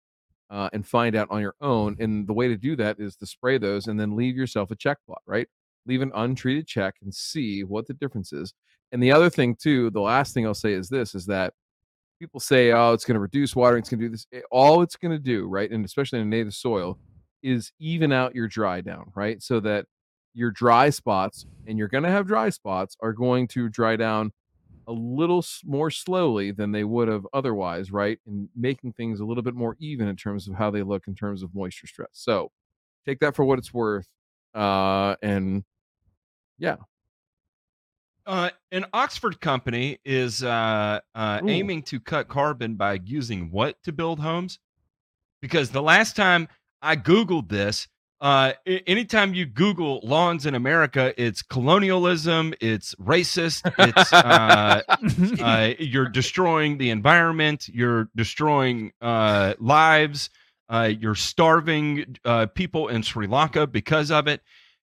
uh, 0.49 0.69
and 0.73 0.85
find 0.85 1.15
out 1.15 1.27
on 1.31 1.41
your 1.41 1.55
own. 1.61 1.95
And 1.99 2.27
the 2.27 2.33
way 2.33 2.47
to 2.47 2.57
do 2.57 2.75
that 2.77 2.99
is 2.99 3.15
to 3.17 3.25
spray 3.25 3.57
those 3.57 3.87
and 3.87 3.99
then 3.99 4.15
leave 4.15 4.35
yourself 4.35 4.71
a 4.71 4.75
check 4.75 4.97
plot, 5.05 5.21
right? 5.25 5.47
Leave 5.85 6.01
an 6.01 6.11
untreated 6.13 6.67
check 6.67 6.95
and 7.01 7.13
see 7.13 7.63
what 7.63 7.87
the 7.87 7.93
difference 7.93 8.33
is. 8.33 8.53
And 8.91 9.01
the 9.01 9.11
other 9.11 9.29
thing 9.29 9.55
too, 9.55 9.89
the 9.91 10.01
last 10.01 10.33
thing 10.33 10.45
I'll 10.45 10.53
say 10.53 10.73
is 10.73 10.89
this: 10.89 11.15
is 11.15 11.25
that 11.27 11.53
people 12.19 12.39
say, 12.39 12.71
"Oh, 12.71 12.93
it's 12.93 13.05
going 13.05 13.15
to 13.15 13.21
reduce 13.21 13.55
watering, 13.55 13.81
it's 13.81 13.89
going 13.89 13.99
to 14.01 14.07
do 14.07 14.11
this." 14.11 14.25
Eh, 14.33 14.41
all 14.51 14.81
it's 14.81 14.95
going 14.97 15.11
to 15.11 15.19
do, 15.19 15.47
right, 15.47 15.71
and 15.71 15.85
especially 15.85 16.19
in 16.19 16.27
a 16.27 16.29
native 16.29 16.53
soil, 16.53 16.97
is 17.43 17.71
even 17.79 18.11
out 18.11 18.35
your 18.35 18.47
dry 18.47 18.81
down, 18.81 19.11
right, 19.15 19.41
so 19.41 19.59
that 19.61 19.85
your 20.33 20.51
dry 20.51 20.89
spots, 20.89 21.45
and 21.67 21.77
you're 21.77 21.87
going 21.89 22.03
to 22.03 22.11
have 22.11 22.27
dry 22.27 22.49
spots, 22.49 22.97
are 23.01 23.13
going 23.13 23.47
to 23.49 23.69
dry 23.69 23.95
down 23.95 24.31
a 24.87 24.91
little 24.93 25.43
more 25.65 25.91
slowly 25.91 26.51
than 26.51 26.71
they 26.71 26.83
would 26.83 27.07
have 27.07 27.25
otherwise, 27.33 27.91
right, 27.91 28.19
and 28.27 28.49
making 28.55 28.93
things 28.93 29.19
a 29.19 29.25
little 29.25 29.43
bit 29.43 29.55
more 29.55 29.75
even 29.79 30.07
in 30.07 30.15
terms 30.15 30.47
of 30.47 30.55
how 30.55 30.71
they 30.71 30.83
look 30.83 31.07
in 31.07 31.15
terms 31.15 31.43
of 31.43 31.53
moisture 31.55 31.87
stress. 31.87 32.09
So, 32.13 32.51
take 33.05 33.19
that 33.21 33.35
for 33.35 33.45
what 33.45 33.59
it's 33.59 33.73
worth, 33.73 34.07
uh, 34.55 35.15
and 35.21 35.63
yeah, 36.59 36.77
uh, 38.31 38.49
an 38.71 38.85
Oxford 38.93 39.41
company 39.41 39.99
is 40.05 40.41
uh, 40.41 41.01
uh, 41.13 41.41
aiming 41.45 41.83
to 41.83 41.99
cut 41.99 42.29
carbon 42.29 42.75
by 42.75 42.97
using 43.03 43.51
what 43.51 43.83
to 43.83 43.91
build 43.91 44.21
homes? 44.21 44.57
Because 45.41 45.71
the 45.71 45.81
last 45.81 46.15
time 46.15 46.47
I 46.81 46.95
Googled 46.95 47.49
this, 47.49 47.89
uh, 48.21 48.53
anytime 48.65 49.33
you 49.33 49.45
Google 49.45 49.99
lawns 50.03 50.45
in 50.45 50.55
America, 50.55 51.13
it's 51.21 51.41
colonialism, 51.41 52.53
it's 52.61 52.95
racist, 52.95 53.69
it's 53.77 54.13
uh, 54.13 54.81
uh, 55.43 55.73
you're 55.77 56.07
destroying 56.07 56.77
the 56.77 56.89
environment, 56.89 57.67
you're 57.67 58.07
destroying 58.15 58.93
uh, 59.01 59.55
lives, 59.59 60.29
uh, 60.69 60.89
you're 60.97 61.15
starving 61.15 62.15
uh, 62.23 62.45
people 62.45 62.87
in 62.87 63.01
Sri 63.01 63.27
Lanka 63.27 63.67
because 63.67 64.09
of 64.09 64.29
it, 64.29 64.39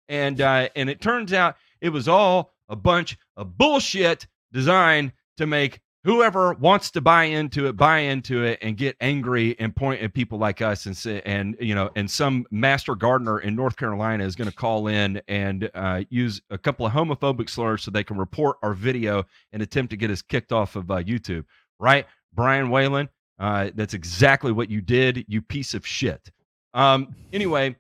and 0.10 0.41
uh, 0.41 0.68
and 0.76 0.90
it 0.90 0.99
turns 0.99 1.32
out 1.32 1.56
it 1.80 1.90
was 1.90 2.10
all 2.10 2.52
a 2.69 2.76
bunch 2.76 3.18
of 3.35 3.57
bullshit 3.57 4.27
designed 4.52 5.11
to 5.38 5.45
make 5.45 5.81
whoever 6.03 6.53
wants 6.53 6.89
to 6.91 7.02
buy 7.02 7.26
into 7.26 7.68
it, 7.68 7.76
buy 7.76 7.99
into 7.99 8.44
it, 8.44 8.57
and 8.61 8.77
get 8.77 8.95
angry 9.02 9.60
and 9.60 9.76
point 9.76 10.02
at 10.02 10.14
people 10.14 10.38
like 10.38 10.61
us, 10.61 10.85
and 10.85 10.95
say, 10.95 11.22
and 11.26 11.57
you 11.60 11.76
know, 11.76 11.89
and 11.98 12.10
some 12.10 12.45
master 12.49 12.95
gardener 12.95 13.39
in 13.39 13.56
North 13.56 13.76
Carolina 13.76 14.23
is 14.23 14.35
going 14.35 14.49
to 14.49 14.56
call 14.56 14.88
in 14.88 15.22
and 15.27 15.69
uh, 15.76 16.03
use 16.10 16.41
a 16.49 16.57
couple 16.57 16.85
of 16.85 16.94
homophobic 16.94 17.49
slurs 17.49 17.84
so 17.84 17.91
they 17.91 18.06
can 18.06 18.18
report 18.18 18.56
our 18.64 18.73
video 18.73 19.26
and 19.52 19.61
attempt 19.61 19.89
to 19.89 19.98
get 19.98 20.10
us 20.10 20.22
kicked 20.22 20.53
off 20.53 20.76
of 20.77 20.89
uh, 20.89 21.03
YouTube. 21.03 21.44
Right, 21.80 22.06
Brian 22.34 22.69
Whalen? 22.69 23.10
Uh, 23.38 23.69
that's 23.76 23.94
exactly 23.94 24.52
what 24.52 24.69
you 24.69 24.81
did, 24.81 25.26
you 25.27 25.41
piece 25.41 25.73
of 25.73 25.85
shit. 25.85 26.31
Um, 26.73 27.14
anyway, 27.34 27.76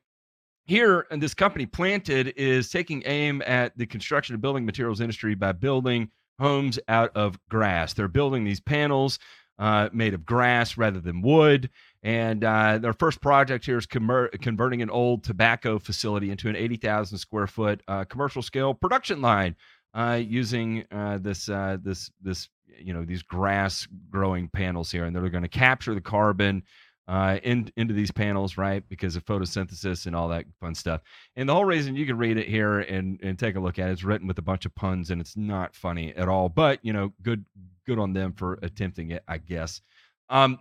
here, 0.67 1.07
and 1.09 1.21
this 1.21 1.33
company 1.33 1.65
Planted 1.65 2.33
is 2.35 2.69
taking 2.69 3.01
aim 3.05 3.41
at 3.45 3.77
the 3.77 3.85
construction 3.85 4.33
and 4.35 4.41
building 4.41 4.65
materials 4.65 5.01
industry 5.01 5.33
by 5.33 5.53
building 5.53 6.09
homes 6.39 6.77
out 6.87 7.11
of 7.15 7.39
grass. 7.49 7.93
They're 7.93 8.07
building 8.07 8.43
these 8.43 8.59
panels 8.59 9.17
uh, 9.59 9.89
made 9.91 10.13
of 10.13 10.25
grass 10.25 10.77
rather 10.77 10.99
than 10.99 11.21
wood. 11.21 11.69
And 12.03 12.43
uh, 12.43 12.77
their 12.77 12.93
first 12.93 13.21
project 13.21 13.65
here 13.65 13.77
is 13.77 13.85
converting 13.85 14.81
an 14.81 14.89
old 14.89 15.23
tobacco 15.23 15.79
facility 15.79 16.29
into 16.29 16.47
an 16.47 16.55
80,000 16.55 17.17
square 17.17 17.47
foot 17.47 17.81
uh, 17.87 18.03
commercial 18.05 18.41
scale 18.41 18.73
production 18.73 19.21
line 19.21 19.55
uh, 19.93 20.21
using 20.23 20.85
uh, 20.91 21.17
this 21.17 21.49
uh, 21.49 21.77
this 21.81 22.11
this 22.21 22.49
you 22.79 22.93
know 22.93 23.03
these 23.03 23.23
grass 23.23 23.87
growing 24.09 24.47
panels 24.49 24.91
here, 24.91 25.05
and 25.05 25.15
they're 25.15 25.29
going 25.29 25.43
to 25.43 25.49
capture 25.49 25.95
the 25.95 26.01
carbon 26.01 26.61
uh, 27.07 27.39
in, 27.43 27.71
into 27.77 27.93
these 27.93 28.11
panels, 28.11 28.57
right? 28.57 28.83
Because 28.89 29.15
of 29.15 29.25
photosynthesis 29.25 30.05
and 30.05 30.15
all 30.15 30.27
that 30.27 30.45
fun 30.59 30.75
stuff. 30.75 31.01
And 31.35 31.47
the 31.47 31.53
whole 31.53 31.65
reason 31.65 31.95
you 31.95 32.05
can 32.05 32.17
read 32.17 32.37
it 32.37 32.47
here 32.47 32.79
and, 32.79 33.19
and 33.23 33.39
take 33.39 33.55
a 33.55 33.59
look 33.59 33.79
at 33.79 33.89
it, 33.89 33.93
it's 33.93 34.03
written 34.03 34.27
with 34.27 34.37
a 34.39 34.43
bunch 34.43 34.65
of 34.65 34.75
puns 34.75 35.09
and 35.09 35.21
it's 35.21 35.37
not 35.37 35.75
funny 35.75 36.13
at 36.15 36.27
all. 36.27 36.49
But 36.49 36.79
you 36.83 36.93
know, 36.93 37.13
good 37.21 37.45
good 37.85 37.99
on 37.99 38.13
them 38.13 38.33
for 38.33 38.59
attempting 38.61 39.11
it, 39.11 39.23
I 39.27 39.37
guess. 39.37 39.81
Um, 40.29 40.59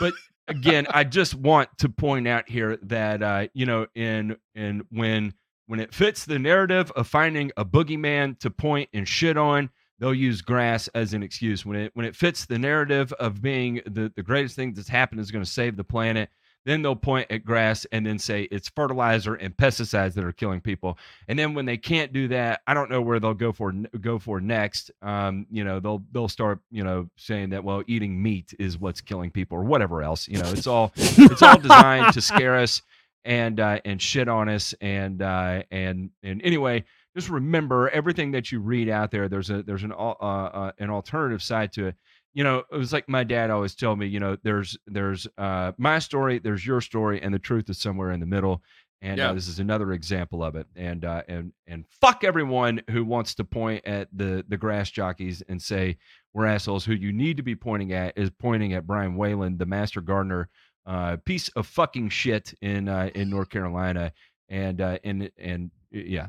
but 0.00 0.14
again, 0.48 0.86
I 0.90 1.04
just 1.04 1.34
want 1.34 1.68
to 1.78 1.88
point 1.88 2.26
out 2.26 2.48
here 2.48 2.78
that 2.82 3.22
uh, 3.22 3.48
you 3.54 3.66
know, 3.66 3.86
in 3.94 4.36
in 4.54 4.84
when 4.90 5.34
when 5.66 5.80
it 5.80 5.94
fits 5.94 6.24
the 6.24 6.38
narrative 6.38 6.90
of 6.92 7.06
finding 7.06 7.52
a 7.56 7.64
boogeyman 7.64 8.38
to 8.40 8.50
point 8.50 8.88
and 8.92 9.06
shit 9.08 9.36
on, 9.36 9.70
they'll 9.98 10.14
use 10.14 10.42
grass 10.42 10.88
as 10.88 11.14
an 11.14 11.22
excuse. 11.22 11.64
When 11.64 11.76
it 11.76 11.90
when 11.94 12.06
it 12.06 12.16
fits 12.16 12.46
the 12.46 12.58
narrative 12.58 13.12
of 13.14 13.42
being 13.42 13.80
the, 13.86 14.12
the 14.14 14.22
greatest 14.22 14.56
thing 14.56 14.74
that's 14.74 14.88
happened 14.88 15.20
is 15.20 15.30
going 15.30 15.44
to 15.44 15.50
save 15.50 15.76
the 15.76 15.84
planet 15.84 16.30
then 16.66 16.82
they'll 16.82 16.96
point 16.96 17.30
at 17.30 17.44
grass 17.44 17.86
and 17.92 18.04
then 18.04 18.18
say 18.18 18.42
it's 18.50 18.68
fertilizer 18.68 19.34
and 19.36 19.56
pesticides 19.56 20.14
that 20.14 20.24
are 20.24 20.32
killing 20.32 20.60
people. 20.60 20.98
And 21.28 21.38
then 21.38 21.54
when 21.54 21.64
they 21.64 21.76
can't 21.76 22.12
do 22.12 22.28
that 22.28 22.60
i 22.66 22.74
don't 22.74 22.90
know 22.90 23.00
where 23.00 23.20
they'll 23.20 23.34
go 23.34 23.52
for 23.52 23.72
go 24.00 24.18
for 24.18 24.40
next. 24.40 24.90
Um, 25.00 25.46
you 25.50 25.64
know 25.64 25.80
they'll 25.80 26.02
they'll 26.12 26.28
start 26.28 26.58
you 26.70 26.84
know 26.84 27.08
saying 27.16 27.50
that 27.50 27.64
well 27.64 27.82
eating 27.86 28.20
meat 28.20 28.52
is 28.58 28.78
what's 28.78 29.00
killing 29.00 29.30
people 29.30 29.56
or 29.56 29.64
whatever 29.64 30.02
else 30.02 30.28
you 30.28 30.38
know 30.38 30.50
it's 30.50 30.66
all 30.66 30.92
it's 30.96 31.42
all 31.42 31.58
designed 31.58 32.12
to 32.12 32.20
scare 32.20 32.56
us 32.56 32.82
and 33.24 33.60
uh, 33.60 33.80
and 33.84 34.02
shit 34.02 34.28
on 34.28 34.48
us 34.48 34.74
and 34.80 35.22
uh, 35.22 35.62
and 35.70 36.10
and 36.22 36.42
anyway 36.42 36.84
just 37.16 37.30
remember 37.30 37.88
everything 37.90 38.30
that 38.32 38.52
you 38.52 38.60
read 38.60 38.88
out 38.90 39.10
there. 39.10 39.28
There's 39.28 39.48
a 39.48 39.62
there's 39.62 39.82
an 39.82 39.92
uh, 39.92 40.10
uh, 40.10 40.72
an 40.78 40.90
alternative 40.90 41.42
side 41.42 41.72
to 41.72 41.86
it. 41.86 41.96
You 42.34 42.44
know, 42.44 42.62
it 42.70 42.76
was 42.76 42.92
like 42.92 43.08
my 43.08 43.24
dad 43.24 43.50
always 43.50 43.74
told 43.74 43.98
me. 43.98 44.06
You 44.06 44.20
know, 44.20 44.36
there's 44.42 44.76
there's 44.86 45.26
uh, 45.38 45.72
my 45.78 45.98
story, 45.98 46.38
there's 46.38 46.66
your 46.66 46.82
story, 46.82 47.22
and 47.22 47.32
the 47.32 47.38
truth 47.38 47.70
is 47.70 47.78
somewhere 47.78 48.12
in 48.12 48.20
the 48.20 48.26
middle. 48.26 48.62
And 49.00 49.18
uh, 49.18 49.24
yeah. 49.24 49.32
this 49.32 49.48
is 49.48 49.58
another 49.58 49.92
example 49.92 50.44
of 50.44 50.56
it. 50.56 50.66
And 50.76 51.06
uh, 51.06 51.22
and 51.26 51.52
and 51.66 51.86
fuck 51.88 52.22
everyone 52.22 52.82
who 52.90 53.02
wants 53.02 53.34
to 53.36 53.44
point 53.44 53.86
at 53.86 54.08
the 54.12 54.44
the 54.46 54.58
grass 54.58 54.90
jockeys 54.90 55.42
and 55.48 55.60
say 55.60 55.96
we're 56.34 56.46
assholes. 56.46 56.84
Who 56.84 56.92
you 56.92 57.12
need 57.12 57.38
to 57.38 57.42
be 57.42 57.56
pointing 57.56 57.94
at 57.94 58.12
is 58.18 58.30
pointing 58.30 58.74
at 58.74 58.86
Brian 58.86 59.16
Whalen, 59.16 59.56
the 59.56 59.66
master 59.66 60.02
gardener, 60.02 60.50
uh, 60.84 61.16
piece 61.24 61.48
of 61.50 61.66
fucking 61.66 62.10
shit 62.10 62.52
in 62.60 62.90
uh, 62.90 63.08
in 63.14 63.30
North 63.30 63.48
Carolina. 63.48 64.12
And 64.50 64.82
uh, 64.82 64.98
and 65.02 65.30
and 65.38 65.70
yeah, 65.90 66.28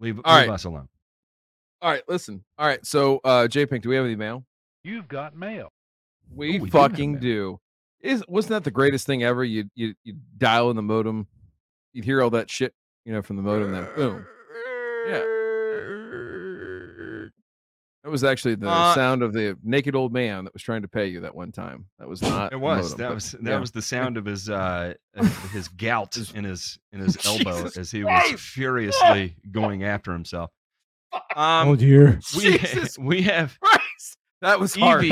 Leave, 0.00 0.20
All 0.24 0.36
leave 0.38 0.48
right. 0.48 0.54
us 0.54 0.64
alone. 0.64 0.88
All 1.82 1.90
right, 1.90 2.02
listen. 2.08 2.44
All 2.58 2.66
right, 2.66 2.84
so 2.84 3.20
uh 3.24 3.46
J 3.48 3.66
Pink, 3.66 3.82
do 3.82 3.88
we 3.90 3.96
have 3.96 4.04
any 4.04 4.16
mail? 4.16 4.44
You've 4.82 5.08
got 5.08 5.36
mail. 5.36 5.70
We, 6.34 6.58
we 6.58 6.70
fucking 6.70 7.14
do, 7.16 7.20
do. 7.20 7.60
Is 8.00 8.24
wasn't 8.28 8.50
that 8.50 8.64
the 8.64 8.70
greatest 8.70 9.06
thing 9.06 9.22
ever? 9.22 9.44
You 9.44 9.64
you 9.74 9.94
you 10.04 10.16
dial 10.36 10.70
in 10.70 10.76
the 10.76 10.82
modem, 10.82 11.26
you'd 11.92 12.04
hear 12.04 12.22
all 12.22 12.30
that 12.30 12.50
shit, 12.50 12.74
you 13.04 13.12
know, 13.12 13.22
from 13.22 13.36
the 13.36 13.42
modem. 13.42 13.72
Then 13.72 13.88
boom, 13.96 14.26
yeah. 15.08 15.22
That 18.04 18.10
was 18.10 18.22
actually 18.22 18.56
the 18.56 18.68
uh, 18.68 18.94
sound 18.94 19.22
of 19.22 19.32
the 19.32 19.56
naked 19.64 19.96
old 19.96 20.12
man 20.12 20.44
that 20.44 20.52
was 20.52 20.62
trying 20.62 20.82
to 20.82 20.88
pay 20.88 21.06
you 21.06 21.20
that 21.20 21.34
one 21.34 21.50
time. 21.52 21.86
That 21.98 22.06
was 22.06 22.20
not. 22.20 22.52
It 22.52 22.60
was. 22.60 22.90
Modem, 22.90 22.98
that 22.98 23.08
but, 23.08 23.14
was 23.14 23.32
that 23.32 23.50
yeah. 23.50 23.58
was 23.58 23.70
the 23.70 23.80
sound 23.80 24.18
of 24.18 24.26
his 24.26 24.50
uh 24.50 24.92
his 25.52 25.68
gout 25.68 26.18
in 26.34 26.44
his 26.44 26.78
in 26.92 27.00
his 27.00 27.16
elbow 27.26 27.70
as 27.76 27.90
he 27.90 28.04
was 28.04 28.38
furiously 28.38 29.36
going 29.50 29.84
after 29.84 30.12
himself. 30.12 30.50
Um, 31.34 31.68
oh 31.68 31.76
dear. 31.76 32.20
We 32.36 32.60
we 32.98 33.22
have 33.22 33.58
Christ. 33.58 34.18
that 34.42 34.60
was 34.60 34.76
Evie 34.76 35.10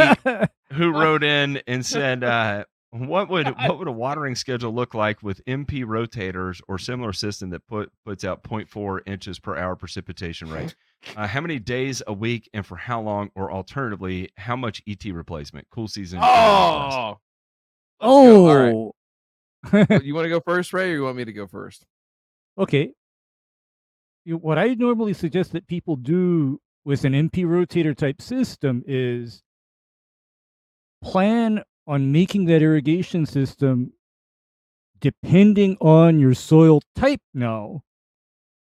who 0.73 0.91
wrote 0.91 1.25
in 1.25 1.63
and 1.67 1.87
said, 1.87 2.23
uh, 2.23 2.65
"What 2.93 3.29
would 3.29 3.47
what 3.59 3.79
would 3.79 3.89
a 3.89 3.93
watering 3.93 4.35
schedule 4.35 4.73
look 4.73 4.95
like 4.95 5.23
with 5.23 5.45
MP 5.47 5.85
rotators 5.85 6.61
or 6.69 6.79
similar 6.79 7.13
system 7.13 7.51
that 7.51 7.67
put 7.67 7.91
puts 8.05 8.25
out 8.25 8.43
0.4 8.45 9.01
inches 9.07 9.39
per 9.39 9.57
hour 9.57 9.75
precipitation 9.77 10.51
rate?" 10.53 10.75
Uh, 11.17 11.27
how 11.27 11.41
many 11.41 11.59
days 11.59 12.03
a 12.07 12.13
week 12.13 12.49
and 12.55 12.65
for 12.65 12.77
how 12.77 13.01
long? 13.01 13.31
Or 13.35 13.51
alternatively, 13.51 14.31
how 14.37 14.55
much 14.55 14.83
ET 14.87 15.05
replacement? 15.05 15.67
Cool 15.71 15.89
season. 15.89 16.21
Oh, 16.23 17.19
oh. 18.01 18.93
Right. 18.93 18.93
you 20.03 20.15
want 20.15 20.25
to 20.25 20.29
go 20.29 20.41
first, 20.41 20.73
Ray, 20.73 20.91
or 20.91 20.95
you 20.95 21.03
want 21.05 21.17
me 21.17 21.25
to 21.25 21.33
go 21.33 21.47
first? 21.47 21.85
Okay. 22.59 22.93
You, 24.25 24.37
what 24.37 24.59
I 24.59 24.75
normally 24.75 25.15
suggest 25.15 25.53
that 25.53 25.67
people 25.67 25.97
do 25.97 26.61
with 26.85 27.05
an 27.05 27.13
MP 27.13 27.45
rotator 27.45 27.97
type 27.97 28.21
system 28.21 28.83
is 28.87 29.43
plan 31.03 31.63
on 31.87 32.13
making 32.13 32.45
that 32.47 32.63
irrigation 32.63 33.27
system 33.27 33.93
depending 35.01 35.77
on 35.81 36.21
your 36.21 36.35
soil 36.35 36.81
type 36.95 37.21
now. 37.35 37.83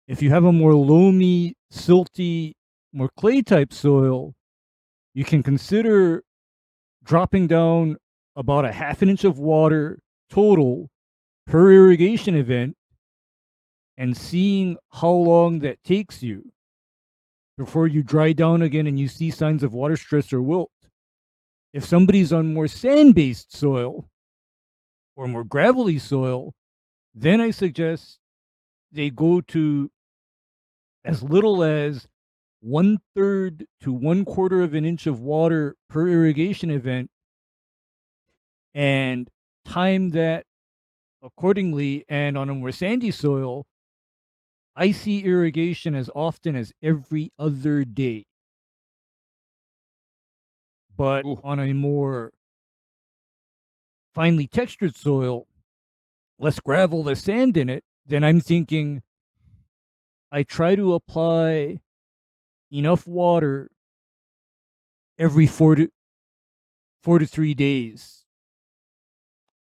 If 0.08 0.22
you 0.22 0.30
have 0.30 0.46
a 0.46 0.54
more 0.54 0.74
loamy 0.74 1.56
silty, 1.72 2.54
more 2.94 3.10
clay 3.18 3.42
type 3.42 3.74
soil, 3.74 4.34
you 5.14 5.26
can 5.26 5.44
consider 5.44 6.24
dropping 7.04 7.48
down 7.48 7.98
about 8.36 8.66
a 8.66 8.72
half 8.72 9.02
an 9.02 9.10
inch 9.10 9.24
of 9.24 9.38
water 9.38 10.00
total 10.30 10.90
per 11.46 11.72
irrigation 11.72 12.36
event 12.36 12.76
and 13.98 14.18
seeing 14.18 14.78
how 14.94 15.12
long 15.12 15.60
that 15.60 15.84
takes 15.84 16.24
you 16.24 16.52
before 17.58 17.88
you 17.88 18.02
dry 18.02 18.34
down 18.34 18.62
again 18.62 18.88
and 18.88 19.00
you 19.00 19.08
see 19.08 19.30
signs 19.30 19.62
of 19.62 19.74
water 19.74 19.98
stress 19.98 20.34
or 20.34 20.42
wilt. 20.42 20.72
If 21.74 21.84
somebody's 21.86 22.32
on 22.32 22.54
more 22.54 22.68
sand 22.68 23.16
based 23.16 23.56
soil 23.56 24.08
or 25.16 25.28
more 25.28 25.44
gravelly 25.44 26.00
soil, 26.00 26.54
then 27.16 27.42
I 27.42 27.52
suggest 27.52 28.20
they 28.92 29.10
go 29.10 29.42
to 29.42 29.90
as 31.04 31.24
little 31.24 31.64
as 31.64 32.08
one 32.62 33.00
third 33.16 33.66
to 33.82 33.92
one 33.92 34.24
quarter 34.24 34.62
of 34.62 34.74
an 34.74 34.86
inch 34.86 35.06
of 35.08 35.20
water 35.20 35.76
per 35.90 36.08
irrigation 36.08 36.70
event 36.70 37.10
and 38.74 39.30
time 39.66 40.12
that 40.12 40.46
accordingly. 41.22 42.06
And 42.08 42.38
on 42.38 42.50
a 42.50 42.56
more 42.56 42.72
sandy 42.72 43.12
soil, 43.12 43.66
I 44.76 44.92
see 44.92 45.24
irrigation 45.24 45.96
as 45.96 46.10
often 46.16 46.56
as 46.56 46.72
every 46.82 47.32
other 47.38 47.84
day. 47.84 48.26
But 50.98 51.26
Ooh. 51.26 51.40
on 51.44 51.60
a 51.60 51.74
more 51.74 52.32
finely 54.14 54.48
textured 54.48 54.96
soil, 54.96 55.48
less 56.40 56.60
gravel, 56.60 57.04
less 57.04 57.24
sand 57.24 57.58
in 57.58 57.70
it, 57.70 57.84
then 58.06 58.24
I'm 58.24 58.40
thinking 58.40 59.02
I 60.32 60.44
try 60.44 60.76
to 60.76 60.94
apply 60.94 61.80
enough 62.72 63.08
water 63.08 63.70
every 65.18 65.48
four 65.48 65.76
to 65.76 65.90
four 67.02 67.20
to 67.20 67.26
three 67.26 67.54
days. 67.54 68.26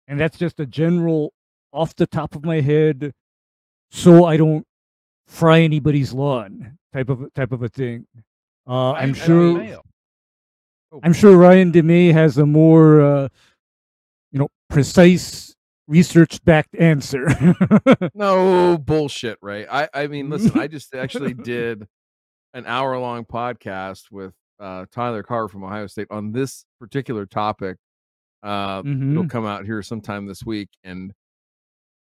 And 0.07 0.19
that's 0.19 0.37
just 0.37 0.59
a 0.59 0.65
general 0.65 1.33
off 1.71 1.95
the 1.95 2.07
top 2.07 2.35
of 2.35 2.45
my 2.45 2.61
head, 2.61 3.13
so 3.89 4.25
I 4.25 4.37
don't 4.37 4.65
fry 5.27 5.61
anybody's 5.61 6.13
lawn 6.13 6.77
type 6.93 7.09
of 7.09 7.33
type 7.33 7.51
of 7.51 7.63
a 7.63 7.69
thing. 7.69 8.05
Uh, 8.67 8.93
I'm 8.93 9.13
sure. 9.13 9.81
Oh. 10.91 10.99
I'm 11.03 11.13
sure 11.13 11.37
Ryan 11.37 11.71
DeMay 11.71 12.13
has 12.13 12.37
a 12.37 12.45
more, 12.45 13.01
uh, 13.01 13.27
you 14.31 14.39
know, 14.39 14.47
precise 14.69 15.55
research 15.87 16.43
backed 16.43 16.75
answer. 16.75 17.27
no 18.13 18.77
bullshit, 18.77 19.37
Right? 19.41 19.67
I 19.69 19.89
I 19.93 20.07
mean, 20.07 20.29
listen, 20.29 20.59
I 20.59 20.67
just 20.67 20.93
actually 20.95 21.33
did 21.33 21.87
an 22.53 22.65
hour 22.65 22.97
long 22.97 23.25
podcast 23.25 24.11
with 24.11 24.33
uh, 24.59 24.85
Tyler 24.91 25.23
Carr 25.23 25.47
from 25.47 25.63
Ohio 25.63 25.87
State 25.87 26.07
on 26.09 26.31
this 26.31 26.65
particular 26.79 27.25
topic. 27.25 27.77
Uh, 28.41 28.81
mm-hmm. 28.83 29.11
It'll 29.11 29.27
come 29.27 29.45
out 29.45 29.65
here 29.65 29.81
sometime 29.81 30.27
this 30.27 30.45
week, 30.45 30.69
and 30.83 31.13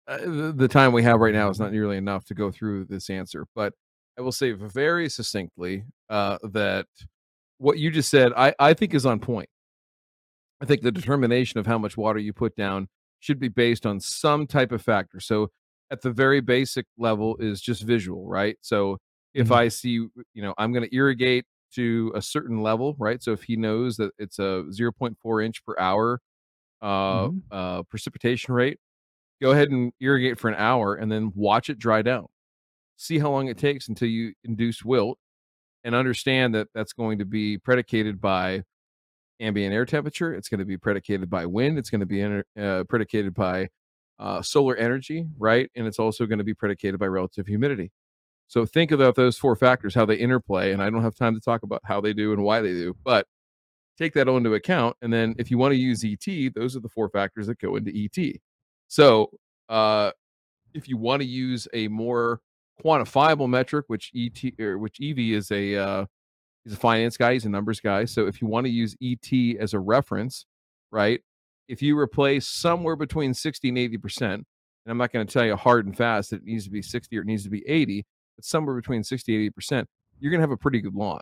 uh, 0.08 0.18
the, 0.18 0.54
the 0.56 0.68
time 0.68 0.92
we 0.92 1.04
have 1.04 1.20
right 1.20 1.34
now 1.34 1.50
is 1.50 1.60
not 1.60 1.72
nearly 1.72 1.98
enough 1.98 2.26
to 2.26 2.34
go 2.34 2.52
through 2.52 2.86
this 2.86 3.10
answer. 3.10 3.48
But 3.56 3.74
I 4.18 4.22
will 4.22 4.32
say 4.32 4.52
very 4.52 5.10
succinctly 5.10 5.86
uh, 6.10 6.38
that 6.44 6.88
what 7.57 7.77
you 7.77 7.91
just 7.91 8.10
said, 8.10 8.32
I, 8.36 8.53
I 8.60 8.73
think, 8.73 8.94
is 8.94 9.06
on 9.06 9.19
point. 9.19 9.49
I 10.61 10.65
think 10.65 10.82
the 10.82 10.91
determination 10.91 11.60
of 11.60 11.68
how 11.68 11.77
much 11.77 11.98
water 11.98 12.19
you 12.19 12.34
put 12.34 12.56
down 12.56 12.88
should 13.19 13.40
be 13.40 13.49
based 13.49 13.86
on 13.86 13.99
some 13.99 14.48
type 14.48 14.72
of 14.72 14.82
factor. 14.82 15.19
So, 15.19 15.52
at 15.91 16.02
the 16.02 16.11
very 16.11 16.41
basic 16.41 16.86
level, 16.98 17.36
is 17.40 17.61
just 17.61 17.84
visual, 17.84 18.27
right? 18.27 18.57
So, 18.61 18.98
if 19.34 19.45
mm-hmm. 19.48 19.53
I 19.53 19.68
see, 19.68 19.91
you 19.91 20.41
know, 20.41 20.53
I'm 20.57 20.72
going 20.72 20.88
to 20.88 20.95
irrigate 20.95 21.45
to 21.76 22.11
a 22.15 22.22
certain 22.22 22.61
level, 22.61 22.95
right? 22.98 23.22
So 23.22 23.32
if 23.34 23.44
he 23.44 23.56
knows 23.56 23.98
that 23.98 24.11
it's 24.18 24.40
a 24.40 24.64
0.4 24.72 25.45
inch 25.45 25.64
per 25.65 25.76
hour 25.77 26.22
uh, 26.82 26.88
mm-hmm. 27.27 27.38
uh, 27.52 27.84
precipitation 27.84 28.53
rate, 28.53 28.80
go 29.41 29.52
ahead 29.52 29.69
and 29.69 29.91
irrigate 29.99 30.40
for 30.40 30.49
an 30.49 30.56
hour 30.56 30.95
and 30.95 31.11
then 31.11 31.32
watch 31.36 31.69
it 31.69 31.77
dry 31.77 32.02
down. 32.02 32.27
See 32.98 33.19
how 33.19 33.30
long 33.30 33.48
it 33.48 33.57
takes 33.57 33.90
until 33.90 34.07
you 34.07 34.34
induce 34.45 34.84
wilt 34.84 35.19
and 35.86 35.95
understand 35.95 36.53
that 36.56 36.68
that's 36.74 36.91
going 36.91 37.20
to 37.20 37.26
be 37.26 37.57
predicated 37.57 38.20
by 38.20 38.64
ambient 39.40 39.74
air 39.74 39.86
temperature. 39.86 40.34
It's 40.34 40.49
going 40.49 40.60
to 40.60 40.66
be 40.66 40.78
predicated 40.78 41.30
by 41.30 41.45
wind. 41.45 41.78
It's 41.78 41.91
going 41.91 41.99
to 42.02 42.06
be 42.06 42.24
uh, 42.60 42.84
predicated 42.86 43.34
by 43.36 43.70
uh, 44.18 44.41
solar 44.41 44.76
energy, 44.76 45.28
right? 45.38 45.70
And 45.76 45.86
it's 45.86 45.99
also 45.99 46.26
going 46.26 46.40
to 46.40 46.44
be 46.44 46.56
predicated 46.56 46.99
by 46.99 47.06
relative 47.06 47.45
humidity. 47.45 47.91
So 48.48 48.66
think 48.66 48.91
about 48.91 49.16
those 49.16 49.38
four 49.38 49.56
factors, 49.56 49.94
how 49.94 50.06
they 50.06 50.16
interplay. 50.16 50.72
And 50.72 50.82
I 50.82 50.90
don't 50.90 51.03
have 51.03 51.16
time 51.16 51.36
to 51.36 51.41
talk 51.41 51.64
about 51.64 51.82
how 51.86 52.02
they 52.02 52.14
do 52.14 52.34
and 52.34 52.44
why 52.44 52.62
they 52.62 52.72
do, 52.72 52.95
but 53.03 53.28
take 53.98 54.14
that 54.14 54.28
all 54.28 54.38
into 54.38 54.53
account. 54.56 54.98
And 55.02 55.14
then 55.14 55.36
if 55.38 55.52
you 55.52 55.57
want 55.57 55.74
to 55.74 55.78
use 55.78 56.03
ET, 56.03 56.53
those 56.56 56.76
are 56.76 56.80
the 56.80 56.90
four 56.90 57.10
factors 57.10 57.48
that 57.48 57.60
go 57.60 57.76
into 57.76 57.91
ET. 57.95 58.36
So 58.88 59.30
uh, 59.70 60.12
if 60.74 60.88
you 60.88 60.98
want 60.98 61.22
to 61.22 61.28
use 61.28 61.68
a 61.74 61.88
more 61.90 62.41
quantifiable 62.84 63.50
metric, 63.50 63.86
which 63.88 64.12
ET 64.16 64.60
or 64.60 64.78
which 64.78 65.00
EV 65.02 65.20
is 65.20 65.52
a 65.52 65.76
uh, 65.76 66.06
he's 66.64 66.74
a 66.74 66.78
finance 66.78 67.18
guy, 67.18 67.34
he's 67.34 67.46
a 67.46 67.50
numbers 67.50 67.80
guy. 67.80 68.06
So 68.06 68.28
if 68.28 68.42
you 68.42 68.48
want 68.48 68.66
to 68.66 68.72
use 68.72 68.96
ET 69.02 69.58
as 69.60 69.74
a 69.74 69.80
reference, 69.80 70.46
right? 70.92 71.22
If 71.68 71.82
you 71.82 71.98
replace 71.98 72.48
somewhere 72.48 72.96
between 72.96 73.34
60 73.34 73.70
and 73.70 73.78
80 73.78 73.98
percent, 73.98 74.46
and 74.86 74.92
I'm 74.92 74.98
not 74.98 75.12
going 75.12 75.26
to 75.26 75.34
tell 75.34 75.46
you 75.46 75.56
hard 75.56 75.86
and 75.86 75.98
fast 75.98 76.30
that 76.30 76.38
it 76.38 76.46
needs 76.46 76.66
to 76.66 76.70
be 76.70 76.82
60 76.82 77.18
or 77.18 77.22
it 77.22 77.28
needs 77.28 77.44
to 77.44 77.50
be 77.50 77.68
80, 77.68 78.06
but 78.36 78.46
somewhere 78.46 78.76
between 78.76 79.04
60 79.04 79.48
and 79.48 79.54
80%, 79.56 79.86
you're 80.20 80.32
going 80.32 80.40
to 80.40 80.44
have 80.44 80.52
a 80.52 80.58
pretty 80.58 80.82
good 80.82 80.94
lawn. 80.94 81.22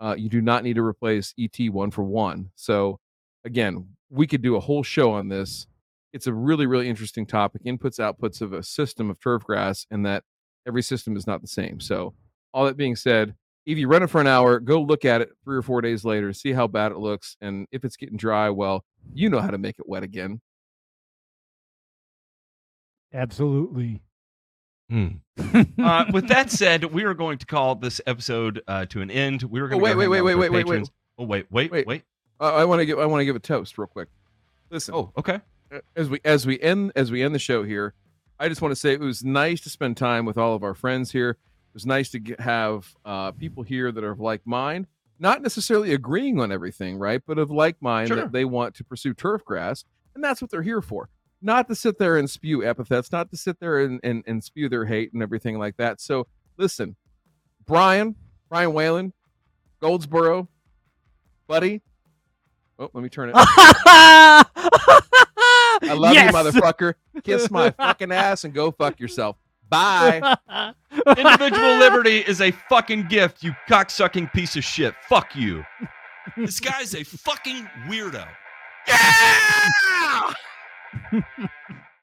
Uh, 0.00 0.14
you 0.16 0.28
do 0.28 0.40
not 0.40 0.64
need 0.64 0.74
to 0.74 0.84
replace 0.84 1.34
ET 1.38 1.70
one 1.70 1.90
for 1.90 2.02
one. 2.02 2.50
So, 2.54 2.98
again, 3.44 3.88
we 4.10 4.26
could 4.26 4.42
do 4.42 4.56
a 4.56 4.60
whole 4.60 4.82
show 4.82 5.12
on 5.12 5.28
this. 5.28 5.66
It's 6.12 6.26
a 6.26 6.32
really, 6.32 6.66
really 6.66 6.88
interesting 6.88 7.26
topic 7.26 7.62
inputs, 7.64 7.98
outputs 7.98 8.40
of 8.40 8.52
a 8.52 8.62
system 8.62 9.10
of 9.10 9.20
turf 9.20 9.44
grass, 9.44 9.86
and 9.90 10.04
that 10.06 10.24
every 10.66 10.82
system 10.82 11.16
is 11.16 11.26
not 11.26 11.40
the 11.40 11.48
same. 11.48 11.80
So, 11.80 12.14
all 12.54 12.66
that 12.66 12.76
being 12.76 12.96
said, 12.96 13.34
if 13.64 13.78
you 13.78 13.88
run 13.88 14.02
it 14.02 14.10
for 14.10 14.20
an 14.20 14.26
hour, 14.26 14.58
go 14.60 14.80
look 14.80 15.04
at 15.04 15.20
it 15.20 15.30
three 15.44 15.56
or 15.56 15.62
four 15.62 15.80
days 15.80 16.04
later, 16.04 16.32
see 16.32 16.52
how 16.52 16.66
bad 16.66 16.92
it 16.92 16.98
looks. 16.98 17.36
And 17.40 17.66
if 17.70 17.84
it's 17.84 17.96
getting 17.96 18.16
dry, 18.16 18.50
well, 18.50 18.84
you 19.14 19.30
know 19.30 19.40
how 19.40 19.50
to 19.50 19.58
make 19.58 19.78
it 19.78 19.88
wet 19.88 20.02
again. 20.02 20.40
Absolutely. 23.14 24.02
Hmm. 24.90 25.08
uh, 25.82 26.06
with 26.12 26.28
that 26.28 26.50
said, 26.50 26.84
we 26.84 27.04
are 27.04 27.14
going 27.14 27.38
to 27.38 27.46
call 27.46 27.76
this 27.76 28.00
episode 28.06 28.62
uh, 28.66 28.86
to 28.86 29.00
an 29.00 29.10
end. 29.10 29.42
We 29.42 29.60
were 29.60 29.68
going 29.68 29.80
oh, 29.80 29.84
wait, 29.84 29.96
wait, 29.96 30.08
wait, 30.08 30.22
wait, 30.22 30.34
wait, 30.34 30.50
wait, 30.50 30.66
wait. 30.66 30.90
Oh, 31.18 31.24
wait, 31.24 31.46
wait, 31.50 31.70
wait, 31.70 31.86
wait. 31.86 32.02
Uh, 32.40 32.54
I 32.54 32.64
want 32.64 32.80
to 32.80 32.86
give 32.86 32.98
I 32.98 33.06
want 33.06 33.20
to 33.20 33.24
give 33.24 33.36
a 33.36 33.40
toast 33.40 33.78
real 33.78 33.86
quick. 33.86 34.08
Listen. 34.70 34.94
Oh, 34.94 35.12
okay. 35.16 35.40
As 35.96 36.08
we 36.08 36.20
as 36.24 36.44
we 36.46 36.58
end 36.60 36.92
as 36.96 37.10
we 37.10 37.22
end 37.22 37.34
the 37.34 37.38
show 37.38 37.62
here, 37.62 37.94
I 38.42 38.48
just 38.48 38.60
want 38.60 38.72
to 38.72 38.76
say 38.76 38.92
it 38.92 39.00
was 39.00 39.22
nice 39.22 39.60
to 39.62 39.70
spend 39.70 39.96
time 39.96 40.26
with 40.26 40.36
all 40.36 40.54
of 40.54 40.64
our 40.64 40.74
friends 40.74 41.12
here. 41.12 41.30
It 41.30 41.74
was 41.74 41.86
nice 41.86 42.10
to 42.10 42.18
get, 42.18 42.40
have 42.40 42.92
uh, 43.04 43.30
people 43.30 43.62
here 43.62 43.92
that 43.92 44.02
are 44.02 44.10
of 44.10 44.20
like 44.20 44.44
mind, 44.44 44.88
not 45.18 45.42
necessarily 45.42 45.94
agreeing 45.94 46.40
on 46.40 46.50
everything, 46.50 46.98
right? 46.98 47.22
But 47.24 47.38
of 47.38 47.50
like 47.50 47.80
mind 47.80 48.08
sure. 48.08 48.16
that 48.16 48.32
they 48.32 48.44
want 48.44 48.74
to 48.74 48.84
pursue 48.84 49.14
turf 49.14 49.44
grass, 49.44 49.84
and 50.14 50.24
that's 50.24 50.42
what 50.42 50.50
they're 50.50 50.62
here 50.62 50.82
for 50.82 51.08
not 51.42 51.68
to 51.68 51.74
sit 51.74 51.98
there 51.98 52.16
and 52.16 52.30
spew 52.30 52.64
epithets, 52.64 53.10
not 53.10 53.30
to 53.30 53.36
sit 53.36 53.58
there 53.58 53.80
and, 53.80 54.00
and, 54.02 54.22
and 54.26 54.42
spew 54.42 54.68
their 54.68 54.86
hate 54.86 55.12
and 55.12 55.22
everything 55.22 55.58
like 55.58 55.76
that. 55.76 56.00
So 56.00 56.26
listen, 56.56 56.96
Brian, 57.66 58.14
Brian 58.48 58.72
Whalen, 58.72 59.12
Goldsboro, 59.80 60.48
buddy. 61.48 61.82
Oh, 62.78 62.90
let 62.92 63.02
me 63.02 63.08
turn 63.08 63.32
it. 63.34 63.36
I 65.82 65.92
love 65.94 66.14
yes! 66.14 66.32
you, 66.32 66.38
motherfucker. 66.38 66.94
Kiss 67.22 67.50
my 67.50 67.70
fucking 67.78 68.12
ass 68.12 68.44
and 68.44 68.54
go 68.54 68.70
fuck 68.70 69.00
yourself. 69.00 69.36
Bye. 69.68 70.36
Individual 71.16 71.76
liberty 71.78 72.18
is 72.18 72.40
a 72.40 72.50
fucking 72.50 73.08
gift, 73.08 73.42
you 73.42 73.54
cocksucking 73.68 74.32
piece 74.32 74.56
of 74.56 74.64
shit. 74.64 74.94
Fuck 75.08 75.34
you. 75.34 75.64
This 76.36 76.60
guy's 76.60 76.94
a 76.94 77.04
fucking 77.04 77.68
weirdo. 77.88 78.26
Yeah! 78.88 80.34